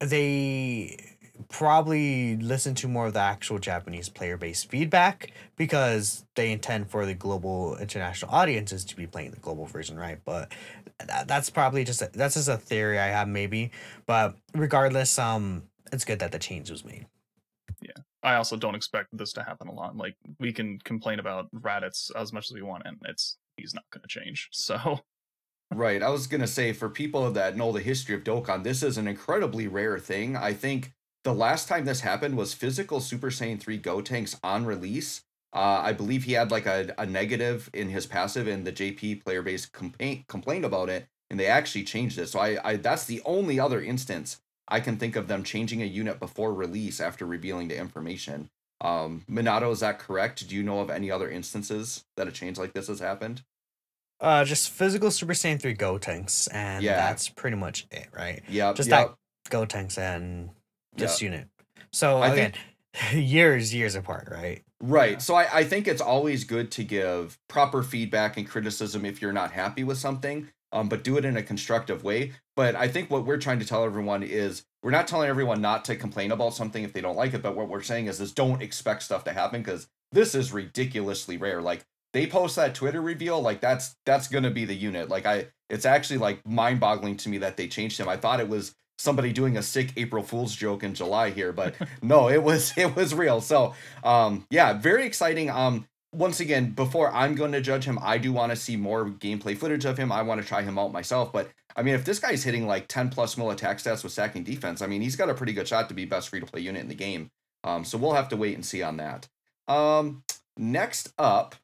they 0.00 1.16
probably 1.48 2.36
listen 2.36 2.74
to 2.74 2.88
more 2.88 3.06
of 3.06 3.12
the 3.14 3.20
actual 3.20 3.58
Japanese 3.58 4.08
player 4.08 4.36
base 4.36 4.64
feedback 4.64 5.30
because 5.56 6.24
they 6.34 6.52
intend 6.52 6.90
for 6.90 7.06
the 7.06 7.14
global 7.14 7.76
international 7.78 8.32
audiences 8.32 8.84
to 8.84 8.96
be 8.96 9.06
playing 9.06 9.30
the 9.30 9.38
global 9.38 9.66
version, 9.66 9.96
right? 9.98 10.18
But 10.24 10.52
that, 11.06 11.28
that's 11.28 11.48
probably 11.50 11.84
just 11.84 12.02
a, 12.02 12.10
that's 12.12 12.34
just 12.34 12.48
a 12.48 12.56
theory 12.56 12.98
I 12.98 13.06
have 13.06 13.28
maybe. 13.28 13.70
But 14.06 14.36
regardless, 14.54 15.18
um, 15.18 15.62
it's 15.92 16.04
good 16.04 16.18
that 16.18 16.32
the 16.32 16.38
change 16.38 16.70
was 16.70 16.84
made. 16.84 17.06
Yeah, 17.80 17.92
I 18.22 18.34
also 18.34 18.56
don't 18.56 18.74
expect 18.74 19.16
this 19.16 19.32
to 19.34 19.42
happen 19.42 19.68
a 19.68 19.72
lot. 19.72 19.96
Like 19.96 20.16
we 20.38 20.52
can 20.52 20.78
complain 20.80 21.20
about 21.20 21.48
Raditz 21.52 22.10
as 22.16 22.32
much 22.32 22.50
as 22.50 22.54
we 22.54 22.62
want, 22.62 22.82
and 22.84 22.98
it's 23.06 23.38
he's 23.56 23.74
not 23.74 23.84
going 23.90 24.02
to 24.02 24.08
change. 24.08 24.48
So 24.52 25.00
Right. 25.74 26.02
I 26.02 26.08
was 26.08 26.26
going 26.26 26.40
to 26.40 26.46
say, 26.46 26.72
for 26.72 26.88
people 26.88 27.30
that 27.30 27.56
know 27.56 27.72
the 27.72 27.80
history 27.80 28.14
of 28.14 28.24
Dokkan, 28.24 28.62
this 28.62 28.82
is 28.82 28.96
an 28.96 29.06
incredibly 29.06 29.68
rare 29.68 29.98
thing. 29.98 30.34
I 30.34 30.54
think 30.54 30.92
the 31.24 31.34
last 31.34 31.68
time 31.68 31.84
this 31.84 32.00
happened 32.00 32.36
was 32.36 32.54
physical 32.54 33.00
Super 33.00 33.28
Saiyan 33.28 33.60
3 33.60 33.78
Gotenks 33.78 34.38
on 34.42 34.64
release. 34.64 35.22
Uh, 35.52 35.80
I 35.82 35.92
believe 35.92 36.24
he 36.24 36.32
had 36.32 36.50
like 36.50 36.66
a, 36.66 36.94
a 36.96 37.04
negative 37.04 37.68
in 37.74 37.90
his 37.90 38.06
passive, 38.06 38.46
and 38.46 38.66
the 38.66 38.72
JP 38.72 39.24
player 39.24 39.42
base 39.42 39.66
complain, 39.66 40.24
complained 40.26 40.64
about 40.64 40.88
it, 40.88 41.06
and 41.30 41.38
they 41.38 41.46
actually 41.46 41.84
changed 41.84 42.18
it. 42.18 42.28
So 42.28 42.38
I, 42.38 42.58
I 42.64 42.76
that's 42.76 43.04
the 43.04 43.22
only 43.24 43.60
other 43.60 43.82
instance 43.82 44.40
I 44.68 44.80
can 44.80 44.96
think 44.96 45.16
of 45.16 45.28
them 45.28 45.42
changing 45.42 45.82
a 45.82 45.86
unit 45.86 46.18
before 46.18 46.52
release 46.52 47.00
after 47.00 47.26
revealing 47.26 47.68
the 47.68 47.78
information. 47.78 48.50
Um, 48.80 49.24
Minato, 49.28 49.72
is 49.72 49.80
that 49.80 49.98
correct? 49.98 50.46
Do 50.48 50.54
you 50.54 50.62
know 50.62 50.80
of 50.80 50.90
any 50.90 51.10
other 51.10 51.30
instances 51.30 52.04
that 52.16 52.28
a 52.28 52.32
change 52.32 52.58
like 52.58 52.74
this 52.74 52.88
has 52.88 53.00
happened? 53.00 53.42
Uh, 54.20 54.44
just 54.44 54.70
physical 54.70 55.10
Super 55.10 55.32
Saiyan 55.32 55.60
3 55.60 55.74
Gotenks, 55.76 56.48
and 56.52 56.82
Yeah. 56.82 56.96
that's 56.96 57.28
pretty 57.28 57.56
much 57.56 57.86
it, 57.90 58.08
right? 58.12 58.42
Yeah. 58.48 58.72
Just 58.72 58.88
yep. 58.88 59.14
that 59.44 59.50
Gotenks 59.50 59.96
and 59.98 60.50
this 60.96 61.22
Yeah. 61.22 61.30
unit. 61.30 61.48
So 61.92 62.18
I 62.18 62.32
again, 62.32 62.52
think- 62.92 63.12
years, 63.30 63.72
years 63.72 63.94
apart, 63.94 64.28
right? 64.30 64.64
Right. 64.80 65.12
Yeah. 65.12 65.18
So 65.18 65.34
I, 65.34 65.58
I 65.58 65.64
think 65.64 65.86
it's 65.88 66.00
always 66.00 66.44
good 66.44 66.70
to 66.72 66.84
give 66.84 67.38
proper 67.48 67.82
feedback 67.82 68.36
and 68.36 68.48
criticism 68.48 69.04
if 69.04 69.22
you're 69.22 69.32
not 69.32 69.52
happy 69.52 69.84
with 69.84 69.98
something, 69.98 70.48
um, 70.72 70.88
but 70.88 71.04
do 71.04 71.16
it 71.16 71.24
in 71.24 71.36
a 71.36 71.42
constructive 71.42 72.02
way. 72.04 72.32
But 72.56 72.74
I 72.74 72.88
think 72.88 73.10
what 73.10 73.24
we're 73.24 73.38
trying 73.38 73.60
to 73.60 73.64
tell 73.64 73.84
everyone 73.84 74.22
is 74.22 74.64
we're 74.82 74.90
not 74.90 75.06
telling 75.08 75.28
everyone 75.28 75.60
not 75.60 75.84
to 75.86 75.96
complain 75.96 76.32
about 76.32 76.54
something 76.54 76.82
if 76.84 76.92
they 76.92 77.00
don't 77.00 77.16
like 77.16 77.34
it, 77.34 77.42
but 77.42 77.56
what 77.56 77.68
we're 77.68 77.82
saying 77.82 78.06
is 78.06 78.20
is 78.20 78.32
don't 78.32 78.62
expect 78.62 79.02
stuff 79.04 79.24
to 79.24 79.32
happen 79.32 79.62
because 79.62 79.86
this 80.12 80.34
is 80.34 80.52
ridiculously 80.52 81.36
rare. 81.36 81.60
Like 81.62 81.84
they 82.12 82.26
post 82.26 82.56
that 82.56 82.74
Twitter 82.74 83.00
reveal, 83.00 83.40
like 83.40 83.60
that's 83.60 83.96
that's 84.06 84.28
gonna 84.28 84.50
be 84.50 84.64
the 84.64 84.74
unit. 84.74 85.08
Like 85.08 85.26
I 85.26 85.48
it's 85.68 85.84
actually 85.84 86.18
like 86.18 86.46
mind 86.46 86.80
boggling 86.80 87.16
to 87.18 87.28
me 87.28 87.38
that 87.38 87.56
they 87.56 87.68
changed 87.68 87.98
him. 87.98 88.08
I 88.08 88.16
thought 88.16 88.40
it 88.40 88.48
was 88.48 88.74
somebody 88.98 89.32
doing 89.32 89.56
a 89.56 89.62
sick 89.62 89.92
April 89.96 90.22
Fool's 90.22 90.54
joke 90.54 90.82
in 90.82 90.94
July 90.94 91.30
here, 91.30 91.52
but 91.52 91.74
no, 92.02 92.28
it 92.28 92.42
was 92.42 92.72
it 92.76 92.96
was 92.96 93.14
real. 93.14 93.40
So 93.40 93.74
um 94.04 94.46
yeah, 94.50 94.72
very 94.72 95.06
exciting. 95.06 95.50
Um 95.50 95.86
once 96.12 96.40
again, 96.40 96.70
before 96.70 97.12
I'm 97.12 97.34
going 97.34 97.52
to 97.52 97.60
judge 97.60 97.84
him, 97.84 97.98
I 98.00 98.16
do 98.18 98.32
want 98.32 98.50
to 98.50 98.56
see 98.56 98.76
more 98.76 99.06
gameplay 99.06 99.56
footage 99.56 99.84
of 99.84 99.98
him. 99.98 100.10
I 100.10 100.22
want 100.22 100.40
to 100.40 100.46
try 100.46 100.62
him 100.62 100.78
out 100.78 100.92
myself. 100.92 101.32
But 101.32 101.50
I 101.76 101.82
mean, 101.82 101.94
if 101.94 102.04
this 102.04 102.18
guy's 102.18 102.42
hitting 102.42 102.66
like 102.66 102.88
10 102.88 103.10
plus 103.10 103.36
mil 103.36 103.50
attack 103.50 103.78
stats 103.78 104.02
with 104.02 104.12
sacking 104.12 104.42
defense, 104.42 104.80
I 104.80 104.86
mean, 104.86 105.02
he's 105.02 105.16
got 105.16 105.28
a 105.28 105.34
pretty 105.34 105.52
good 105.52 105.68
shot 105.68 105.88
to 105.88 105.94
be 105.94 106.06
best 106.06 106.30
free 106.30 106.40
to 106.40 106.46
play 106.46 106.62
unit 106.62 106.80
in 106.80 106.88
the 106.88 106.94
game. 106.94 107.30
Um, 107.64 107.84
so 107.84 107.98
we'll 107.98 108.14
have 108.14 108.30
to 108.30 108.36
wait 108.36 108.54
and 108.54 108.64
see 108.64 108.82
on 108.82 108.96
that. 108.96 109.28
Um, 109.68 110.22
next 110.56 111.12
up, 111.18 111.54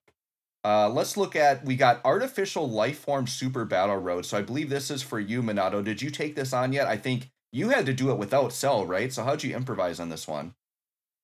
uh, 0.65 0.89
let's 0.89 1.17
look 1.17 1.37
at 1.37 1.65
we 1.65 1.77
got 1.77 2.01
artificial 2.05 2.69
life 2.69 2.99
form 2.99 3.27
super 3.27 3.65
battle 3.65 3.99
road. 3.99 4.25
So 4.25 4.39
I 4.39 4.43
believe 4.43 4.71
this 4.71 4.91
is 4.91 5.03
for 5.03 5.21
you, 5.21 5.43
Minato. 5.43 5.85
Did 5.85 6.01
you 6.01 6.11
take 6.11 6.35
this 6.35 6.53
on 6.53 6.73
yet? 6.73 6.89
I 6.89 6.97
think 6.97 7.31
you 7.53 7.69
had 7.69 7.87
to 7.87 7.93
do 7.93 8.11
it 8.11 8.19
without 8.19 8.53
cell, 8.53 8.87
right? 8.87 9.13
So 9.13 9.25
how'd 9.25 9.45
you 9.45 9.55
improvise 9.55 10.01
on 10.01 10.09
this 10.09 10.27
one? 10.27 10.55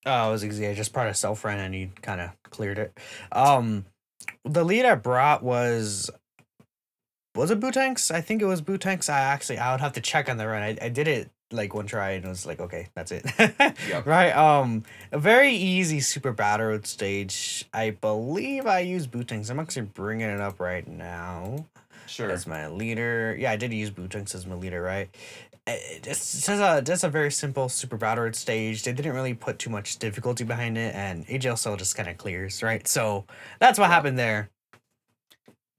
Oh, 0.06 0.28
it 0.28 0.32
was 0.32 0.44
easy. 0.44 0.66
I 0.66 0.74
just 0.74 0.92
part 0.92 1.08
of 1.08 1.16
self 1.16 1.44
ran 1.44 1.58
and 1.58 1.74
he 1.74 1.90
kind 2.02 2.20
of 2.20 2.30
cleared 2.50 2.78
it. 2.78 2.98
Um, 3.32 3.86
the 4.44 4.64
lead 4.64 4.84
I 4.84 4.94
brought 4.94 5.42
was 5.42 6.10
was 7.34 7.50
it 7.50 7.60
Buutenks? 7.60 8.10
I 8.10 8.20
think 8.20 8.42
it 8.42 8.46
was 8.46 8.60
Buutenks. 8.60 9.08
I 9.08 9.20
actually 9.20 9.58
I 9.58 9.72
would 9.72 9.80
have 9.80 9.92
to 9.94 10.00
check 10.00 10.28
on 10.28 10.36
the 10.36 10.46
run. 10.46 10.62
I, 10.62 10.76
I 10.82 10.88
did 10.90 11.08
it 11.08 11.30
like 11.52 11.74
one 11.74 11.86
try 11.86 12.10
and 12.12 12.24
it 12.24 12.28
was 12.28 12.46
like 12.46 12.60
okay, 12.60 12.88
that's 12.94 13.12
it. 13.12 13.24
Yep. 13.88 14.06
Right. 14.06 14.30
Um, 14.30 14.84
a 15.12 15.18
very 15.18 15.52
easy 15.52 16.00
super 16.00 16.32
battle 16.32 16.66
road 16.68 16.86
stage. 16.86 17.64
I 17.74 17.90
believe 17.90 18.66
I 18.66 18.80
use 18.80 19.06
Buutenks. 19.06 19.50
I'm 19.50 19.60
actually 19.60 19.82
bringing 19.86 20.28
it 20.28 20.40
up 20.40 20.60
right 20.60 20.86
now. 20.86 21.66
Sure. 22.06 22.30
as 22.30 22.44
my 22.46 22.66
leader. 22.66 23.36
Yeah, 23.38 23.52
I 23.52 23.56
did 23.56 23.72
use 23.72 23.90
Buutenks 23.90 24.34
as 24.34 24.44
my 24.46 24.56
leader, 24.56 24.82
right? 24.82 25.08
It's 25.66 26.44
just 26.46 26.48
a 26.48 26.82
just 26.84 27.04
a 27.04 27.08
very 27.08 27.30
simple 27.30 27.68
super 27.68 27.96
battle 27.96 28.32
stage. 28.32 28.82
They 28.82 28.92
didn't 28.92 29.12
really 29.14 29.34
put 29.34 29.58
too 29.60 29.70
much 29.70 29.98
difficulty 29.98 30.42
behind 30.42 30.76
it, 30.76 30.94
and 30.94 31.24
AGL 31.28 31.76
just 31.78 31.94
kind 31.96 32.08
of 32.08 32.16
clears, 32.18 32.62
right? 32.62 32.86
So 32.88 33.26
that's 33.60 33.78
what 33.78 33.86
Yeah. 33.86 33.94
happened 33.94 34.18
there. 34.18 34.50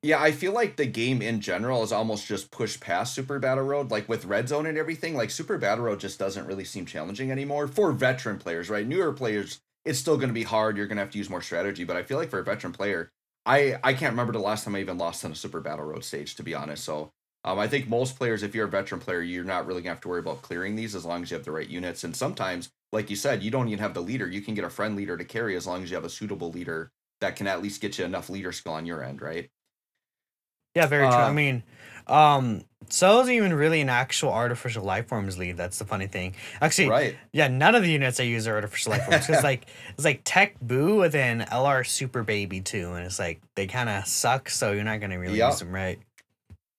Yeah, 0.03 0.19
I 0.19 0.31
feel 0.31 0.51
like 0.51 0.77
the 0.77 0.87
game 0.87 1.21
in 1.21 1.41
general 1.41 1.83
is 1.83 1.91
almost 1.91 2.25
just 2.25 2.49
pushed 2.49 2.79
past 2.79 3.13
Super 3.13 3.37
Battle 3.37 3.63
Road. 3.63 3.91
Like 3.91 4.09
with 4.09 4.25
Red 4.25 4.49
Zone 4.49 4.65
and 4.65 4.77
everything, 4.77 5.15
like 5.15 5.29
Super 5.29 5.59
Battle 5.59 5.85
Road 5.85 5.99
just 5.99 6.17
doesn't 6.17 6.47
really 6.47 6.63
seem 6.63 6.87
challenging 6.87 7.29
anymore 7.31 7.67
for 7.67 7.91
veteran 7.91 8.39
players, 8.39 8.69
right? 8.69 8.87
Newer 8.87 9.13
players, 9.13 9.59
it's 9.85 9.99
still 9.99 10.17
going 10.17 10.29
to 10.29 10.33
be 10.33 10.43
hard. 10.43 10.75
You're 10.75 10.87
going 10.87 10.97
to 10.97 11.03
have 11.03 11.11
to 11.11 11.19
use 11.19 11.29
more 11.29 11.41
strategy. 11.41 11.83
But 11.83 11.97
I 11.97 12.03
feel 12.03 12.17
like 12.17 12.31
for 12.31 12.39
a 12.39 12.43
veteran 12.43 12.73
player, 12.73 13.11
I 13.45 13.77
I 13.83 13.93
can't 13.93 14.13
remember 14.13 14.33
the 14.33 14.39
last 14.39 14.63
time 14.65 14.75
I 14.75 14.79
even 14.79 14.97
lost 14.97 15.23
on 15.23 15.31
a 15.31 15.35
Super 15.35 15.61
Battle 15.61 15.85
Road 15.85 16.03
stage, 16.03 16.35
to 16.35 16.43
be 16.43 16.55
honest. 16.55 16.83
So 16.83 17.11
um, 17.43 17.59
I 17.59 17.67
think 17.67 17.87
most 17.87 18.17
players, 18.17 18.41
if 18.41 18.55
you're 18.55 18.67
a 18.67 18.69
veteran 18.71 19.01
player, 19.01 19.21
you're 19.21 19.43
not 19.43 19.67
really 19.67 19.81
gonna 19.83 19.93
have 19.93 20.01
to 20.01 20.09
worry 20.09 20.19
about 20.19 20.41
clearing 20.41 20.75
these 20.75 20.95
as 20.95 21.05
long 21.05 21.21
as 21.21 21.29
you 21.29 21.37
have 21.37 21.45
the 21.45 21.51
right 21.51 21.67
units. 21.67 22.03
And 22.03 22.15
sometimes, 22.15 22.69
like 22.91 23.11
you 23.11 23.15
said, 23.15 23.43
you 23.43 23.51
don't 23.51 23.67
even 23.67 23.79
have 23.79 23.93
the 23.93 24.01
leader. 24.01 24.27
You 24.27 24.41
can 24.41 24.55
get 24.55 24.63
a 24.65 24.69
friend 24.69 24.95
leader 24.95 25.15
to 25.15 25.25
carry 25.25 25.55
as 25.55 25.67
long 25.67 25.83
as 25.83 25.91
you 25.91 25.95
have 25.95 26.05
a 26.05 26.09
suitable 26.09 26.49
leader 26.51 26.91
that 27.19 27.35
can 27.35 27.45
at 27.45 27.61
least 27.61 27.81
get 27.81 27.99
you 27.99 28.05
enough 28.05 28.31
leader 28.31 28.51
skill 28.51 28.73
on 28.73 28.87
your 28.87 29.03
end, 29.03 29.21
right? 29.21 29.49
Yeah, 30.75 30.85
very 30.87 31.09
true. 31.09 31.25
I 31.25 31.31
Uh, 31.31 31.31
mean, 31.31 31.63
um, 32.07 32.63
so 32.89 33.21
isn't 33.21 33.33
even 33.33 33.53
really 33.53 33.81
an 33.81 33.89
actual 33.89 34.31
artificial 34.31 34.83
life 34.83 35.07
forms 35.07 35.37
lead. 35.37 35.57
That's 35.57 35.79
the 35.79 35.85
funny 35.85 36.07
thing. 36.07 36.35
Actually, 36.61 36.87
Right. 36.87 37.21
yeah, 37.33 37.47
none 37.47 37.75
of 37.75 37.83
the 37.83 37.91
units 37.91 38.19
I 38.19 38.23
use 38.23 38.47
are 38.47 38.55
artificial 38.55 38.91
life 38.91 39.03
forms 39.03 39.25
because 39.25 39.43
like 39.43 39.65
it's 39.89 40.05
like 40.05 40.21
Tech 40.23 40.59
Boo 40.61 40.97
with 40.97 41.15
an 41.15 41.41
LR 41.41 41.83
Super 41.83 42.23
Baby 42.23 42.61
too, 42.61 42.93
and 42.93 43.05
it's 43.05 43.19
like 43.19 43.41
they 43.55 43.67
kind 43.67 43.89
of 43.89 44.07
suck, 44.07 44.49
so 44.49 44.71
you're 44.71 44.83
not 44.83 44.99
gonna 45.01 45.19
really 45.19 45.39
Yep. 45.39 45.41
use 45.41 45.59
them 45.59 45.71
right. 45.73 45.99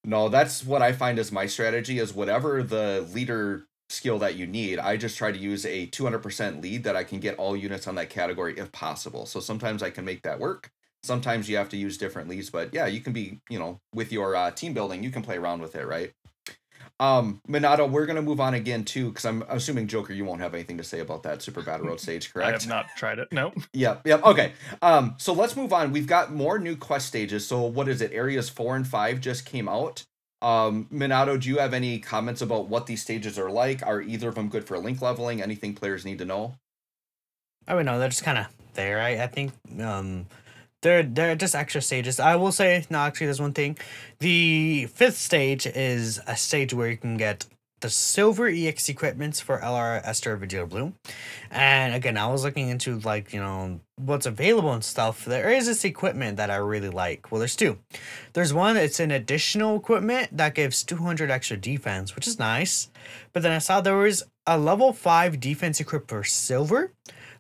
No, 0.05 0.29
that's 0.29 0.65
what 0.65 0.83
I 0.83 0.93
find 0.93 1.19
is 1.19 1.31
my 1.31 1.47
strategy 1.47 1.99
is 1.99 2.13
whatever 2.13 2.63
the 2.63 3.07
leader 3.13 3.69
skill 3.89 4.19
that 4.19 4.35
you 4.37 4.47
need, 4.47 4.79
I 4.79 4.97
just 4.97 5.17
try 5.17 5.31
to 5.31 5.39
use 5.39 5.65
a 5.65 5.87
200% 5.87 6.61
lead 6.61 6.85
that 6.85 6.97
I 6.97 7.05
can 7.05 7.21
get 7.21 7.37
all 7.39 7.57
units 7.57 7.87
on 7.87 7.95
that 7.97 8.11
category 8.11 8.59
if 8.59 8.73
possible. 8.73 9.27
So 9.27 9.39
sometimes 9.41 9.83
I 9.83 9.91
can 9.91 10.05
make 10.05 10.23
that 10.23 10.41
work. 10.41 10.73
Sometimes 11.03 11.49
you 11.49 11.57
have 11.57 11.69
to 11.71 11.77
use 11.77 11.99
different 11.99 12.29
leads, 12.29 12.51
but 12.51 12.73
yeah, 12.73 12.87
you 12.87 13.01
can 13.01 13.13
be, 13.13 13.41
you 13.51 13.59
know, 13.59 13.81
with 13.95 14.13
your 14.13 14.37
uh, 14.37 14.51
team 14.51 14.73
building, 14.73 15.03
you 15.03 15.11
can 15.11 15.23
play 15.23 15.37
around 15.37 15.61
with 15.61 15.75
it, 15.75 15.87
right? 15.87 16.13
Um, 17.01 17.41
Minato, 17.49 17.91
we're 17.91 18.07
gonna 18.07 18.23
move 18.23 18.39
on 18.39 18.55
again 18.55 18.85
too, 18.85 19.09
because 19.09 19.25
I'm 19.25 19.43
assuming 19.49 19.89
Joker, 19.89 20.13
you 20.13 20.25
won't 20.25 20.41
have 20.41 20.55
anything 20.55 20.79
to 20.79 20.85
say 20.85 21.01
about 21.01 21.25
that 21.25 21.43
Super 21.43 21.61
Battle 21.61 21.87
Road 21.87 21.99
stage, 21.99 22.33
correct? 22.33 22.49
I 22.49 22.53
have 22.53 22.69
not 22.69 22.87
tried 22.97 23.19
it. 23.19 23.29
No. 23.33 23.53
Yep, 23.73 24.07
yep. 24.07 24.23
Okay. 24.23 24.53
Um, 24.83 25.15
so 25.19 25.33
let's 25.33 25.57
move 25.57 25.73
on. 25.73 25.93
We've 25.93 26.07
got 26.07 26.33
more 26.33 26.59
new 26.59 26.77
quest 26.77 27.07
stages. 27.07 27.47
So 27.47 27.63
what 27.63 27.89
is 27.89 28.01
it? 28.01 28.13
Areas 28.13 28.49
four 28.49 28.77
and 28.77 28.87
five 28.87 29.21
just 29.21 29.45
came 29.47 29.69
out. 29.69 30.05
Um, 30.43 30.89
Minato, 30.93 31.41
do 31.41 31.49
you 31.49 31.59
have 31.59 31.73
any 31.75 31.99
comments 31.99 32.43
about 32.43 32.69
what 32.69 32.87
these 32.87 33.03
stages 33.03 33.39
are 33.39 33.51
like? 33.51 33.85
Are 33.85 34.01
either 34.01 34.29
of 34.29 34.35
them 34.35 34.49
good 34.49 34.67
for 34.67 34.79
link 34.79 35.01
leveling? 35.01 35.41
Anything 35.41 35.75
players 35.75 36.05
need 36.05 36.19
to 36.19 36.25
know? 36.25 36.55
I 37.67 37.75
would 37.75 37.87
know 37.87 37.99
they're 37.99 38.09
just 38.09 38.25
kind 38.25 38.39
of 38.39 38.47
there. 38.75 39.01
I 39.01 39.23
I 39.23 39.27
think 39.27 39.53
um, 39.81 40.27
they're 40.83 41.03
they're 41.03 41.35
just 41.37 41.55
extra 41.55 41.81
stages. 41.81 42.21
I 42.21 42.37
will 42.37 42.53
say 42.53 42.85
no. 42.91 42.99
Actually, 42.99 43.27
there's 43.29 43.41
one 43.41 43.55
thing. 43.55 43.79
The 44.21 44.87
fifth 44.87 45.17
stage 45.17 45.67
is 45.67 46.21
a 46.27 46.37
stage 46.37 46.75
where 46.75 46.91
you 46.91 46.97
can 46.97 47.17
get 47.17 47.47
the 47.83 47.91
silver 47.91 48.49
EX 48.49 48.89
equipments 48.89 49.41
for 49.41 49.59
LR 49.59 50.01
Esther 50.05 50.39
Vegeta 50.39 50.69
Blue. 50.69 50.93
And 51.51 51.95
again, 51.95 52.17
I 52.17 52.29
was 52.29 52.45
looking 52.45 52.69
into 52.69 53.01
like, 53.01 53.33
you 53.35 53.41
know, 53.41 53.81
what's 53.97 54.25
available 54.25 54.73
and 54.73 54.85
stuff. 54.85 55.25
There 55.25 55.51
is 55.51 55.67
this 55.67 55.85
equipment 55.85 56.37
that 56.37 56.49
I 56.49 56.57
really 56.57 56.89
like. 56.89 57.31
Well, 57.31 57.41
there's 57.41 57.57
two. 57.57 57.79
There's 58.33 58.55
one, 58.55 58.77
it's 58.77 59.01
an 59.01 59.11
additional 59.11 59.77
equipment 59.77 60.35
that 60.37 60.55
gives 60.55 60.85
200 60.85 61.31
extra 61.31 61.57
defense, 61.57 62.15
which 62.15 62.29
is 62.29 62.39
nice. 62.39 62.89
But 63.33 63.43
then 63.43 63.53
I 63.53 63.59
saw 63.59 63.81
there 63.81 63.97
was 63.97 64.23
a 64.47 64.57
level 64.57 64.93
5 64.93 65.41
defense 65.41 65.81
equipped 65.81 66.09
for 66.09 66.23
silver. 66.23 66.93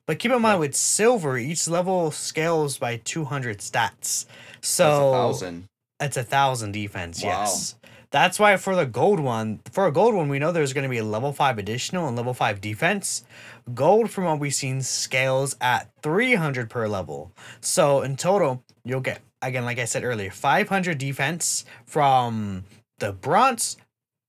But 0.06 0.18
keep 0.18 0.32
in 0.32 0.42
mind, 0.42 0.60
with 0.60 0.74
silver, 0.74 1.38
each 1.38 1.68
level 1.68 2.10
scales 2.10 2.76
by 2.78 2.96
200 2.96 3.58
stats. 3.58 4.26
So 4.60 4.84
That's 4.84 4.98
a 4.98 5.12
thousand. 5.12 5.64
it's 6.00 6.16
a 6.16 6.22
thousand 6.24 6.72
defense, 6.72 7.22
Wow. 7.22 7.30
yes. 7.30 7.76
That's 8.10 8.38
why 8.38 8.56
for 8.58 8.76
the 8.76 8.84
gold 8.84 9.20
one, 9.20 9.60
for 9.72 9.86
a 9.86 9.92
gold 9.92 10.14
one, 10.14 10.28
we 10.28 10.38
know 10.38 10.52
there's 10.52 10.74
going 10.74 10.82
to 10.82 10.90
be 10.90 10.98
a 10.98 11.04
level 11.04 11.32
five 11.32 11.56
additional 11.56 12.06
and 12.08 12.14
level 12.16 12.34
five 12.34 12.60
defense. 12.60 13.24
Gold, 13.72 14.10
from 14.10 14.24
what 14.24 14.38
we've 14.38 14.52
seen, 14.54 14.82
scales 14.82 15.56
at 15.62 15.88
300 16.02 16.68
per 16.68 16.86
level. 16.88 17.32
So 17.62 18.02
in 18.02 18.16
total, 18.16 18.62
you'll 18.84 19.00
get, 19.00 19.20
again, 19.40 19.64
like 19.64 19.78
I 19.78 19.86
said 19.86 20.04
earlier, 20.04 20.30
500 20.30 20.98
defense 20.98 21.64
from 21.86 22.64
the 22.98 23.12
bronze, 23.12 23.78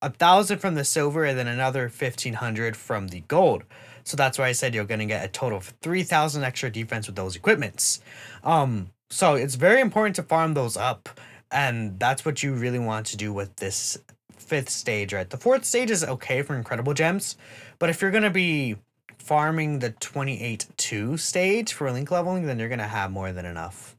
a 0.01 0.09
thousand 0.11 0.59
from 0.59 0.75
the 0.75 0.85
silver, 0.85 1.25
and 1.25 1.37
then 1.37 1.47
another 1.47 1.83
1500 1.89 2.77
from 2.77 3.09
the 3.09 3.19
gold. 3.27 3.63
So 4.03 4.17
that's 4.17 4.37
why 4.37 4.47
I 4.47 4.51
said 4.51 4.73
you're 4.75 4.85
going 4.85 4.99
to 4.99 5.05
get 5.05 5.23
a 5.25 5.27
total 5.29 5.57
of 5.59 5.73
3000 5.81 6.43
extra 6.43 6.69
defense 6.69 7.07
with 7.07 7.15
those 7.15 7.35
equipments. 7.35 8.01
Um, 8.43 8.89
so 9.09 9.35
it's 9.35 9.55
very 9.55 9.79
important 9.81 10.15
to 10.17 10.23
farm 10.23 10.53
those 10.55 10.75
up 10.75 11.07
and 11.51 11.99
that's 11.99 12.25
what 12.25 12.41
you 12.41 12.53
really 12.53 12.79
want 12.79 13.05
to 13.05 13.17
do 13.17 13.31
with 13.31 13.55
this 13.57 13.97
fifth 14.35 14.69
stage 14.69 15.13
right 15.13 15.29
the 15.29 15.37
fourth 15.37 15.63
stage 15.63 15.91
is 15.91 16.03
okay 16.03 16.41
for 16.41 16.55
incredible 16.55 16.93
gems 16.93 17.37
but 17.79 17.89
if 17.89 18.01
you're 18.01 18.11
going 18.11 18.23
to 18.23 18.29
be 18.31 18.75
farming 19.19 19.79
the 19.79 19.91
28-2 19.91 21.17
stage 21.19 21.71
for 21.73 21.91
link 21.91 22.09
leveling 22.11 22.45
then 22.47 22.57
you're 22.59 22.67
going 22.69 22.79
to 22.79 22.87
have 22.87 23.11
more 23.11 23.31
than 23.31 23.45
enough 23.45 23.95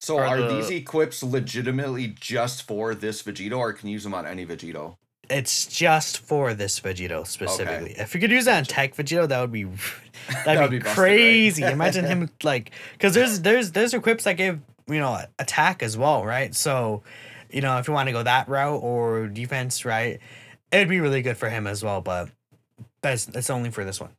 So 0.00 0.18
Are 0.18 0.26
are, 0.26 0.40
the- 0.42 0.48
these 0.56 0.70
equips 0.70 1.22
legitimately 1.22 2.08
just 2.20 2.64
for 2.66 2.94
this 2.94 3.22
Vegito, 3.22 3.56
or 3.58 3.72
can 3.72 3.88
you 3.88 3.94
use 3.94 4.04
them 4.04 4.14
on 4.14 4.26
any 4.26 4.44
Vegito? 4.44 4.96
It's 5.30 5.66
just 5.66 6.18
for 6.18 6.54
this 6.54 6.78
Vegito 6.80 7.26
specifically. 7.26 7.94
If 7.98 8.14
you 8.14 8.20
could 8.20 8.30
use 8.30 8.44
that 8.46 8.58
on 8.58 8.64
Tech 8.64 8.94
Vegito, 8.94 9.28
that 9.28 9.40
would 9.40 9.52
be 9.52 9.64
that'd 10.44 10.60
would 10.60 10.70
be, 10.70 10.78
be 10.78 10.84
busted, 10.84 10.98
right? 10.98 11.06
crazy. 11.06 11.62
Imagine 11.64 12.04
him 12.04 12.30
like 12.42 12.70
because 12.92 13.14
there's 13.14 13.40
there's 13.40 13.72
there's 13.72 13.94
equips 13.94 14.24
that 14.24 14.34
give 14.34 14.60
you 14.86 14.98
know 14.98 15.20
attack 15.38 15.82
as 15.82 15.96
well, 15.96 16.24
right? 16.24 16.54
So 16.54 17.02
you 17.50 17.60
know 17.60 17.78
if 17.78 17.88
you 17.88 17.94
want 17.94 18.08
to 18.08 18.12
go 18.12 18.22
that 18.22 18.48
route 18.48 18.82
or 18.82 19.26
defense, 19.26 19.84
right, 19.84 20.20
it'd 20.72 20.88
be 20.88 21.00
really 21.00 21.22
good 21.22 21.36
for 21.36 21.48
him 21.48 21.66
as 21.66 21.82
well. 21.82 22.00
But 22.00 22.30
that's 23.02 23.26
that's 23.26 23.50
only 23.50 23.70
for 23.70 23.84
this 23.84 24.00
one. 24.00 24.10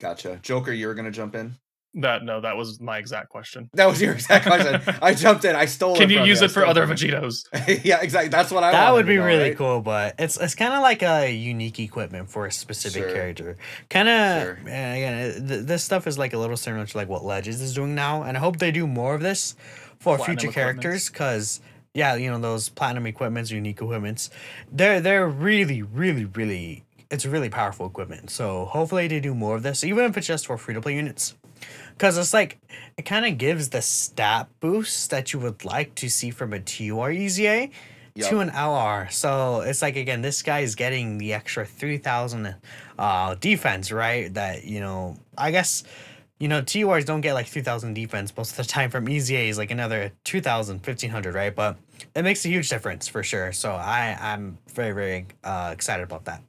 Gotcha. 0.00 0.38
Joker, 0.42 0.72
you 0.72 0.86
were 0.86 0.94
gonna 0.94 1.10
jump 1.10 1.34
in. 1.34 1.56
That 1.94 2.22
no, 2.22 2.40
that 2.42 2.56
was 2.56 2.80
my 2.80 2.98
exact 2.98 3.30
question. 3.30 3.70
That 3.72 3.86
was 3.86 4.00
your 4.00 4.12
exact 4.12 4.46
question. 4.46 4.80
I 5.02 5.14
jumped 5.14 5.44
in. 5.46 5.56
I 5.56 5.64
stole 5.64 5.94
it. 5.94 5.98
Can 5.98 6.10
you 6.10 6.18
from 6.18 6.26
use 6.28 6.42
I 6.42 6.44
it 6.44 6.50
for 6.50 6.66
other 6.66 6.82
from 6.86 6.90
you. 6.98 7.12
Vegitos? 7.14 7.44
yeah, 7.84 8.00
exactly. 8.02 8.28
That's 8.28 8.52
what 8.52 8.62
I. 8.62 8.72
that 8.72 8.92
would 8.92 9.06
be 9.06 9.16
know, 9.16 9.24
really 9.24 9.48
right? 9.50 9.56
cool, 9.56 9.80
but 9.80 10.14
it's 10.18 10.36
it's 10.36 10.54
kind 10.54 10.74
of 10.74 10.82
like 10.82 11.02
a 11.02 11.32
unique 11.32 11.80
equipment 11.80 12.30
for 12.30 12.46
a 12.46 12.52
specific 12.52 13.04
Sure. 13.04 13.12
character. 13.12 13.56
Kind 13.88 14.08
of, 14.08 14.42
Sure. 14.42 14.58
and 14.68 14.96
again, 14.96 15.48
th- 15.48 15.64
this 15.66 15.82
stuff 15.82 16.06
is 16.06 16.18
like 16.18 16.34
a 16.34 16.38
little 16.38 16.56
similar 16.58 16.84
to 16.86 16.96
like 16.96 17.08
what 17.08 17.24
Legends 17.24 17.60
is 17.62 17.74
doing 17.74 17.94
now, 17.94 18.22
and 18.22 18.36
I 18.36 18.40
hope 18.40 18.58
they 18.58 18.70
do 18.70 18.86
more 18.86 19.14
of 19.14 19.22
this 19.22 19.56
for 19.98 20.16
Platinum 20.16 20.38
future 20.38 20.52
characters, 20.52 21.08
because 21.08 21.60
yeah, 21.94 22.14
you 22.16 22.30
know 22.30 22.38
those 22.38 22.68
platinum 22.68 23.06
equipments, 23.06 23.50
unique 23.50 23.80
equipments, 23.80 24.28
they're 24.70 25.00
they're 25.00 25.26
really, 25.26 25.82
really, 25.82 26.26
really, 26.26 26.84
it's 27.10 27.24
really 27.24 27.48
powerful 27.48 27.86
equipment. 27.86 28.28
So 28.30 28.66
hopefully 28.66 29.08
they 29.08 29.20
do 29.20 29.34
more 29.34 29.56
of 29.56 29.62
this, 29.62 29.82
even 29.82 30.04
if 30.04 30.16
it's 30.18 30.26
just 30.26 30.46
for 30.46 30.58
free 30.58 30.74
to 30.74 30.80
play 30.82 30.94
units. 30.94 31.34
Because 31.94 32.16
it's 32.16 32.32
like, 32.32 32.58
it 32.96 33.02
kind 33.02 33.26
of 33.26 33.38
gives 33.38 33.70
the 33.70 33.82
stat 33.82 34.48
boost 34.60 35.10
that 35.10 35.32
you 35.32 35.38
would 35.40 35.64
like 35.64 35.94
to 35.96 36.08
see 36.08 36.30
from 36.30 36.52
a 36.52 36.60
TUR 36.60 37.10
EZA 37.10 37.70
Yep. 38.14 38.30
to 38.30 38.40
an 38.40 38.50
LR. 38.50 39.12
So 39.12 39.60
it's 39.60 39.80
like, 39.80 39.94
again, 39.94 40.22
this 40.22 40.42
guy 40.42 40.60
is 40.60 40.74
getting 40.74 41.18
the 41.18 41.34
extra 41.34 41.64
3,000 41.64 42.56
uh, 42.98 43.34
defense, 43.36 43.92
right? 43.92 44.32
That, 44.34 44.64
you 44.64 44.80
know, 44.80 45.16
I 45.36 45.52
guess, 45.52 45.84
you 46.40 46.48
know, 46.48 46.60
TURs 46.60 47.04
don't 47.04 47.20
get 47.20 47.34
like 47.34 47.46
3,000 47.46 47.94
defense 47.94 48.36
most 48.36 48.50
of 48.52 48.56
the 48.56 48.64
time 48.72 48.90
from 48.90 49.06
EZAs, 49.06 49.56
like 49.56 49.70
another 49.70 50.10
2,000, 50.24 50.78
1,500, 50.78 51.32
right? 51.32 51.54
But 51.54 51.76
it 52.16 52.22
makes 52.22 52.44
a 52.44 52.48
huge 52.48 52.68
difference 52.68 53.06
for 53.06 53.22
sure. 53.22 53.52
So 53.52 53.70
I, 53.70 54.18
I'm 54.20 54.58
very, 54.74 54.92
very 54.92 55.26
uh, 55.44 55.70
excited 55.72 56.02
about 56.02 56.24
that. 56.24 56.42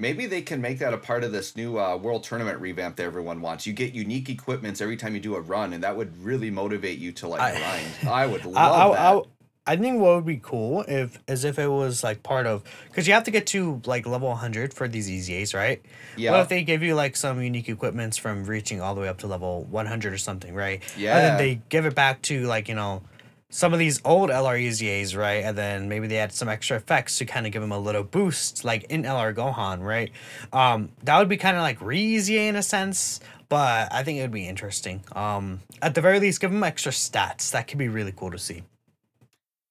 Maybe 0.00 0.24
they 0.26 0.40
can 0.40 0.62
make 0.62 0.78
that 0.78 0.94
a 0.94 0.98
part 0.98 1.24
of 1.24 1.30
this 1.30 1.54
new 1.56 1.78
uh, 1.78 1.96
world 1.96 2.24
tournament 2.24 2.58
revamp 2.58 2.96
that 2.96 3.04
everyone 3.04 3.42
wants. 3.42 3.66
You 3.66 3.74
get 3.74 3.92
unique 3.92 4.30
equipments 4.30 4.80
every 4.80 4.96
time 4.96 5.14
you 5.14 5.20
do 5.20 5.34
a 5.36 5.40
run, 5.40 5.74
and 5.74 5.84
that 5.84 5.94
would 5.94 6.16
really 6.24 6.50
motivate 6.50 6.98
you 6.98 7.12
to 7.12 7.28
like 7.28 7.40
I- 7.40 7.58
grind. 7.58 7.86
I 8.10 8.26
would 8.26 8.44
love 8.46 8.56
I, 8.56 8.84
I, 8.84 8.88
that. 8.88 8.98
I, 8.98 9.22
I 9.66 9.76
think 9.76 10.00
what 10.00 10.16
would 10.16 10.26
be 10.26 10.40
cool 10.42 10.84
if 10.88 11.18
as 11.28 11.44
if 11.44 11.58
it 11.58 11.68
was 11.68 12.02
like 12.02 12.22
part 12.22 12.46
of 12.46 12.64
because 12.88 13.06
you 13.06 13.12
have 13.12 13.24
to 13.24 13.30
get 13.30 13.46
to 13.48 13.82
like 13.84 14.06
level 14.06 14.28
100 14.28 14.72
for 14.72 14.88
these 14.88 15.08
EZAs, 15.08 15.54
right? 15.54 15.82
yeah, 16.16 16.32
What 16.32 16.40
if 16.40 16.48
they 16.48 16.64
give 16.64 16.82
you 16.82 16.94
like 16.94 17.14
some 17.14 17.40
unique 17.42 17.68
equipments 17.68 18.16
from 18.16 18.44
reaching 18.46 18.80
all 18.80 18.94
the 18.94 19.02
way 19.02 19.08
up 19.08 19.18
to 19.18 19.26
level 19.26 19.64
100 19.64 20.12
or 20.12 20.18
something, 20.18 20.54
right? 20.54 20.82
Yeah. 20.96 21.14
And 21.16 21.24
then 21.24 21.36
they 21.36 21.60
give 21.68 21.84
it 21.84 21.94
back 21.94 22.22
to 22.22 22.46
like, 22.46 22.68
you 22.68 22.74
know, 22.74 23.02
some 23.50 23.72
of 23.72 23.78
these 23.78 24.00
old 24.04 24.30
LR 24.30 24.58
EZAs, 24.58 25.16
right? 25.16 25.44
And 25.44 25.58
then 25.58 25.88
maybe 25.88 26.06
they 26.06 26.18
add 26.18 26.32
some 26.32 26.48
extra 26.48 26.76
effects 26.76 27.18
to 27.18 27.24
kind 27.24 27.46
of 27.46 27.52
give 27.52 27.60
them 27.60 27.72
a 27.72 27.78
little 27.78 28.04
boost, 28.04 28.64
like 28.64 28.84
in 28.84 29.02
LR 29.02 29.34
Gohan, 29.34 29.82
right? 29.82 30.12
Um, 30.52 30.90
that 31.02 31.18
would 31.18 31.28
be 31.28 31.36
kind 31.36 31.56
of 31.56 31.62
like 31.62 31.80
re 31.80 32.16
in 32.16 32.56
a 32.56 32.62
sense, 32.62 33.20
but 33.48 33.92
I 33.92 34.04
think 34.04 34.18
it 34.18 34.22
would 34.22 34.30
be 34.30 34.46
interesting. 34.48 35.02
Um, 35.12 35.60
at 35.82 35.94
the 35.94 36.00
very 36.00 36.20
least, 36.20 36.40
give 36.40 36.52
them 36.52 36.62
extra 36.62 36.92
stats. 36.92 37.50
That 37.50 37.66
could 37.66 37.78
be 37.78 37.88
really 37.88 38.12
cool 38.12 38.30
to 38.30 38.38
see. 38.38 38.62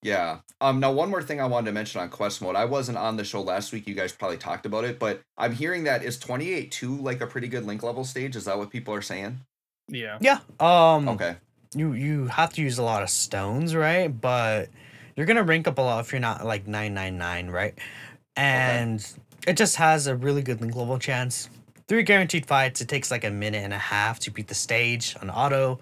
Yeah. 0.01 0.39
Um. 0.61 0.79
Now, 0.79 0.91
one 0.91 1.09
more 1.09 1.21
thing 1.21 1.41
I 1.41 1.45
wanted 1.45 1.67
to 1.67 1.71
mention 1.73 2.01
on 2.01 2.09
quest 2.09 2.41
mode. 2.41 2.55
I 2.55 2.65
wasn't 2.65 2.97
on 2.97 3.17
the 3.17 3.23
show 3.23 3.41
last 3.41 3.73
week. 3.73 3.87
You 3.87 3.95
guys 3.95 4.11
probably 4.11 4.37
talked 4.37 4.65
about 4.65 4.85
it, 4.85 4.99
but 4.99 5.21
I'm 5.37 5.53
hearing 5.53 5.85
that 5.85 6.03
is 6.03 6.17
28 6.17 6.71
two 6.71 6.97
like 6.97 7.21
a 7.21 7.27
pretty 7.27 7.47
good 7.47 7.65
link 7.65 7.83
level 7.83 8.03
stage. 8.03 8.35
Is 8.35 8.45
that 8.45 8.57
what 8.57 8.69
people 8.69 8.93
are 8.93 9.01
saying? 9.01 9.39
Yeah. 9.89 10.17
Yeah. 10.21 10.39
Um. 10.59 11.09
Okay. 11.09 11.35
You 11.75 11.93
you 11.93 12.25
have 12.27 12.53
to 12.53 12.61
use 12.61 12.77
a 12.79 12.83
lot 12.83 13.03
of 13.03 13.09
stones, 13.09 13.75
right? 13.75 14.07
But 14.07 14.69
you're 15.15 15.25
gonna 15.25 15.43
rank 15.43 15.67
up 15.67 15.77
a 15.77 15.81
lot 15.81 15.99
if 15.99 16.11
you're 16.11 16.19
not 16.21 16.45
like 16.45 16.67
nine 16.67 16.93
nine 16.93 17.17
nine, 17.17 17.49
right? 17.49 17.75
And 18.35 19.05
it 19.47 19.57
just 19.57 19.75
has 19.75 20.07
a 20.07 20.15
really 20.15 20.41
good 20.41 20.61
link 20.61 20.75
level 20.75 20.97
chance. 20.97 21.49
Three 21.87 22.03
guaranteed 22.03 22.45
fights. 22.45 22.81
It 22.81 22.87
takes 22.87 23.11
like 23.11 23.23
a 23.23 23.29
minute 23.31 23.63
and 23.63 23.73
a 23.73 23.77
half 23.77 24.19
to 24.21 24.31
beat 24.31 24.47
the 24.47 24.55
stage 24.55 25.15
on 25.21 25.29
auto, 25.29 25.79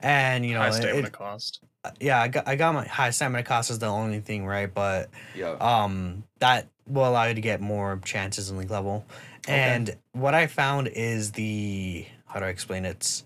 and 0.00 0.44
you 0.44 0.54
know, 0.54 0.60
High 0.60 0.70
stamina 0.70 1.06
it- 1.08 1.12
cost. 1.12 1.60
yeah, 2.00 2.20
I 2.20 2.28
got 2.28 2.46
I 2.48 2.56
got 2.56 2.74
my 2.74 2.86
high 2.86 3.10
stamina 3.10 3.42
cost 3.44 3.70
is 3.70 3.78
the 3.78 3.86
only 3.86 4.20
thing, 4.20 4.46
right? 4.46 4.72
But 4.72 5.08
Yeah. 5.34 5.52
um 5.60 6.24
that 6.40 6.68
will 6.86 7.08
allow 7.08 7.24
you 7.24 7.34
to 7.34 7.40
get 7.40 7.60
more 7.60 8.00
chances 8.04 8.50
in 8.50 8.58
league 8.58 8.70
level 8.70 9.06
and 9.46 9.96
what 10.12 10.34
i 10.34 10.48
found 10.48 10.88
is 10.88 11.30
the 11.32 12.04
how 12.26 12.40
do 12.40 12.46
i 12.46 12.48
explain 12.48 12.84
it 12.84 13.22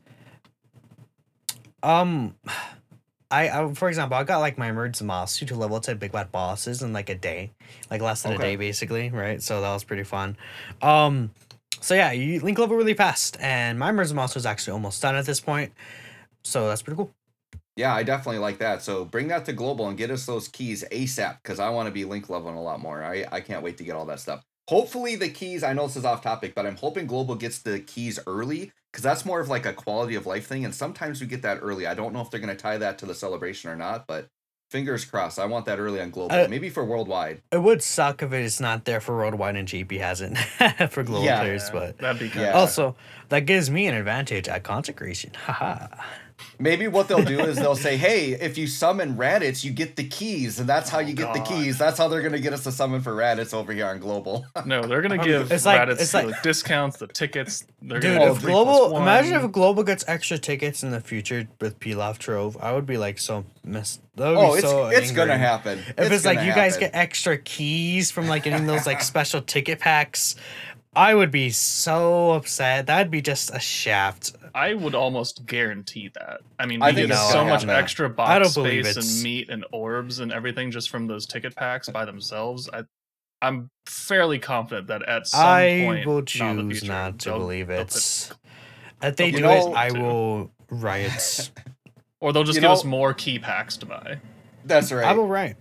um 1.86 2.34
I, 3.30 3.48
I 3.48 3.74
for 3.74 3.88
example 3.88 4.16
i 4.16 4.24
got 4.24 4.38
like 4.38 4.58
my 4.58 4.68
emergency 4.68 5.04
mouse 5.04 5.38
to 5.38 5.54
level 5.54 5.80
to 5.80 5.94
big 5.94 6.12
bad 6.12 6.32
bosses 6.32 6.82
in 6.82 6.92
like 6.92 7.08
a 7.08 7.14
day 7.14 7.52
like 7.90 8.00
less 8.02 8.22
than 8.22 8.32
a 8.32 8.38
day 8.38 8.56
basically 8.56 9.10
right 9.10 9.40
so 9.42 9.60
that 9.60 9.72
was 9.72 9.84
pretty 9.84 10.04
fun 10.04 10.36
um 10.82 11.30
so 11.80 11.94
yeah 11.94 12.12
you 12.12 12.40
link 12.40 12.58
level 12.58 12.76
really 12.76 12.94
fast 12.94 13.36
and 13.40 13.78
my 13.78 13.90
emergency 13.90 14.14
mouse 14.14 14.34
was 14.34 14.46
actually 14.46 14.72
almost 14.72 15.00
done 15.00 15.14
at 15.14 15.26
this 15.26 15.40
point 15.40 15.72
so 16.42 16.68
that's 16.68 16.82
pretty 16.82 16.96
cool 16.96 17.12
Yeah, 17.76 17.94
I 17.94 18.04
definitely 18.04 18.38
like 18.38 18.56
that. 18.58 18.80
So 18.82 19.04
bring 19.04 19.28
that 19.28 19.44
to 19.44 19.52
global 19.52 19.86
and 19.88 19.98
get 19.98 20.10
us 20.10 20.24
those 20.24 20.48
keys 20.48 20.82
ASAP 20.90 21.42
because 21.42 21.60
I 21.60 21.68
want 21.68 21.88
to 21.88 21.92
be 21.92 22.06
link 22.06 22.30
leveling 22.30 22.56
a 22.56 22.62
lot 22.62 22.80
more. 22.80 23.04
I, 23.04 23.26
I 23.30 23.40
can't 23.42 23.62
wait 23.62 23.76
to 23.76 23.84
get 23.84 23.94
all 23.94 24.06
that 24.06 24.20
stuff. 24.20 24.42
Hopefully 24.68 25.14
the 25.16 25.28
keys, 25.28 25.62
I 25.62 25.72
know 25.72 25.86
this 25.86 25.96
is 25.96 26.04
off 26.04 26.22
topic, 26.22 26.54
but 26.54 26.66
I'm 26.66 26.76
hoping 26.76 27.06
global 27.06 27.36
gets 27.36 27.58
the 27.58 27.78
keys 27.78 28.18
early 28.26 28.72
because 28.92 29.02
that's 29.04 29.24
more 29.24 29.38
of 29.40 29.48
like 29.48 29.64
a 29.64 29.72
quality 29.72 30.16
of 30.16 30.26
life 30.26 30.46
thing. 30.46 30.64
And 30.64 30.74
sometimes 30.74 31.20
we 31.20 31.26
get 31.28 31.42
that 31.42 31.58
early. 31.62 31.86
I 31.86 31.94
don't 31.94 32.12
know 32.12 32.20
if 32.20 32.30
they're 32.30 32.40
going 32.40 32.54
to 32.56 32.60
tie 32.60 32.78
that 32.78 32.98
to 32.98 33.06
the 33.06 33.14
celebration 33.14 33.70
or 33.70 33.76
not, 33.76 34.06
but 34.08 34.26
fingers 34.72 35.04
crossed. 35.04 35.38
I 35.38 35.44
want 35.44 35.66
that 35.66 35.78
early 35.78 36.00
on 36.00 36.10
global, 36.10 36.34
Uh, 36.34 36.48
maybe 36.48 36.68
for 36.68 36.84
worldwide. 36.84 37.42
it 37.52 37.58
would 37.62 37.80
suck 37.80 38.22
if 38.24 38.32
it's 38.32 38.58
not 38.58 38.84
there 38.84 39.00
for 39.00 39.16
worldwide 39.16 39.54
and 39.54 39.68
jp 39.68 40.00
hasn't 40.00 40.36
for 40.90 41.04
global 41.04 41.24
Yeah. 41.24 41.38
players 41.40 41.70
but 41.70 41.98
that'd 41.98 42.18
be 42.20 42.28
good. 42.28 42.42
Yeah. 42.42 42.52
Also, 42.54 42.96
that 43.28 43.40
gives 43.46 43.70
me 43.70 43.86
an 43.86 43.94
advantage 43.94 44.48
at 44.48 44.64
consecration. 44.64 45.30
Haha. 45.34 45.86
Maybe 46.58 46.88
what 46.88 47.08
they'll 47.08 47.22
do 47.22 47.40
is 47.40 47.56
they'll 47.56 47.76
say, 47.76 47.96
hey, 47.96 48.32
if 48.32 48.56
you 48.56 48.66
summon 48.66 49.16
Raditz, 49.16 49.62
you 49.64 49.70
get 49.72 49.96
the 49.96 50.04
keys. 50.04 50.58
And 50.58 50.68
that's 50.68 50.88
how 50.90 50.98
Oh, 50.98 51.00
you 51.02 51.12
get 51.14 51.32
the 51.34 51.40
keys. 51.40 51.76
That's 51.78 51.98
how 51.98 52.08
they're 52.08 52.20
going 52.22 52.32
to 52.32 52.40
get 52.40 52.52
us 52.54 52.62
to 52.64 52.72
summon 52.72 53.00
for 53.02 53.12
Raditz 53.12 53.52
over 53.54 53.72
here 53.72 53.86
on 53.86 53.98
global. 54.00 54.46
No, 54.66 54.82
they're 54.82 55.02
gonna 55.02 55.18
Um, 55.20 55.24
give 55.24 55.52
it's 55.52 55.64
like- 55.66 55.80
Raditz 55.80 56.00
it's 56.00 56.12
the 56.12 56.22
like- 56.28 56.42
discounts, 56.42 56.96
the 56.98 57.06
tickets. 57.06 57.64
They're 57.82 58.00
Dude, 58.00 58.18
gonna 58.18 58.30
do 58.30 58.36
if 58.36 58.42
global 58.42 58.96
imagine 58.96 59.34
if 59.34 59.52
global 59.52 59.82
gets 59.84 60.04
extra 60.08 60.38
tickets 60.38 60.82
in 60.82 60.90
the 60.90 61.00
future 61.00 61.46
with 61.60 61.78
Pilaf 61.78 62.18
Trove, 62.18 62.56
I 62.60 62.72
would 62.72 62.86
be 62.86 62.96
like 62.98 63.18
so 63.18 63.44
missed. 63.62 64.00
That 64.16 64.28
oh, 64.34 64.52
be 64.52 64.58
it's, 64.58 64.62
so 64.68 64.86
it's 64.86 65.10
going 65.12 65.28
to 65.28 65.36
happen. 65.38 65.78
If 65.98 66.10
it's, 66.10 66.24
like 66.24 66.38
gonna 66.38 66.48
you 66.48 66.54
guys 66.54 66.76
get 66.78 66.90
extra 66.94 67.36
keys 67.38 68.10
from 68.10 68.28
like 68.28 68.44
getting 68.44 68.66
those 68.66 68.86
like 68.86 69.02
special 69.02 69.42
ticket 69.42 69.78
packs, 69.78 70.36
I 70.94 71.14
would 71.14 71.30
be 71.30 71.50
so 71.50 72.32
upset. 72.32 72.86
That'd 72.86 73.10
be 73.10 73.20
just 73.20 73.50
a 73.54 73.60
shaft. 73.60 74.32
I 74.56 74.72
would 74.74 74.94
almost 74.94 75.44
guarantee 75.44 76.10
that. 76.14 76.40
I 76.58 76.64
mean, 76.64 76.80
I 76.82 76.88
you 76.88 76.94
think 76.94 77.08
get 77.08 77.16
so 77.30 77.44
much 77.44 77.60
happen. 77.62 77.70
extra 77.76 78.08
I 78.08 78.12
box 78.12 78.54
don't 78.54 78.64
believe 78.64 78.86
space 78.86 79.14
and 79.16 79.22
meat 79.22 79.50
and 79.50 79.66
orbs 79.70 80.18
and 80.20 80.32
everything 80.32 80.70
just 80.70 80.88
from 80.88 81.06
those 81.06 81.26
ticket 81.26 81.54
packs 81.54 81.90
by 81.90 82.06
themselves. 82.06 82.68
I, 82.72 82.84
I'm 83.42 83.68
fairly 83.84 84.38
confident 84.38 84.86
that 84.88 85.02
at 85.02 85.26
some 85.26 85.40
point. 85.40 85.46
I 85.50 85.84
point, 85.84 86.06
will 86.06 86.14
not 86.14 86.20
the 86.24 86.26
choose 86.30 86.78
future, 86.80 86.86
not 86.92 87.18
to 87.20 87.30
believe 87.32 87.66
they'll 87.68 87.82
it. 87.82 87.88
put- 87.88 89.08
If 89.08 89.16
they 89.16 89.26
You 89.26 89.32
do 89.32 89.40
know- 89.42 89.72
it, 89.72 89.76
I 89.76 89.88
too. 89.90 90.00
will 90.00 90.50
riot. 90.70 91.50
or 92.20 92.32
they'll 92.32 92.42
just 92.44 92.56
You 92.56 92.62
give 92.62 92.68
know- 92.68 92.72
us 92.72 92.84
more 92.84 93.12
key 93.12 93.38
packs 93.38 93.76
to 93.76 93.86
buy. 93.86 94.20
That's 94.64 94.90
right. 94.90 95.04
I 95.04 95.12
will 95.12 95.28
riot. 95.28 95.58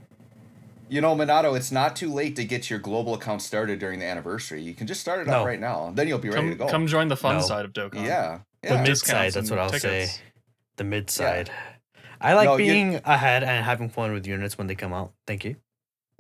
You 0.88 1.02
know, 1.02 1.16
Minato, 1.16 1.58
it's 1.58 1.72
not 1.72 1.96
too 1.96 2.14
late 2.14 2.36
to 2.38 2.46
get 2.46 2.70
your 2.70 2.80
global 2.80 3.16
account 3.16 3.42
started 3.42 3.80
during 3.80 4.00
the 4.00 4.06
anniversary. 4.06 4.62
You 4.62 4.74
can 4.76 4.86
just 4.88 5.02
start 5.02 5.20
it 5.20 5.28
up 5.28 5.46
right 5.46 5.60
now. 5.60 5.92
Then 5.94 6.08
you'll 6.08 6.20
be 6.20 6.30
ready 6.30 6.50
to 6.52 6.56
go. 6.56 6.68
come 6.68 6.86
join 6.88 7.08
the 7.08 7.18
fun 7.18 7.38
No. 7.38 7.42
side 7.42 7.66
of 7.66 7.74
Dokkan. 7.74 8.06
yeah. 8.06 8.40
The 8.70 8.82
mid 8.82 8.98
side, 8.98 9.34
that's 9.34 9.50
what 9.50 9.60
I'll 9.60 9.70
tickets. 9.70 9.84
say. 10.14 10.22
The 10.78 10.84
mid 10.84 11.10
side. 11.10 11.50
I 12.22 12.34
like 12.34 12.46
No, 12.46 12.58
you- 12.58 12.66
being 12.72 12.96
ahead 13.06 13.44
and 13.44 13.64
having 13.66 13.90
fun 13.90 14.14
with 14.14 14.26
units 14.26 14.58
when 14.58 14.68
they 14.68 14.76
come 14.76 14.94
out. 14.94 15.14
Thank 15.28 15.46
you. 15.46 15.56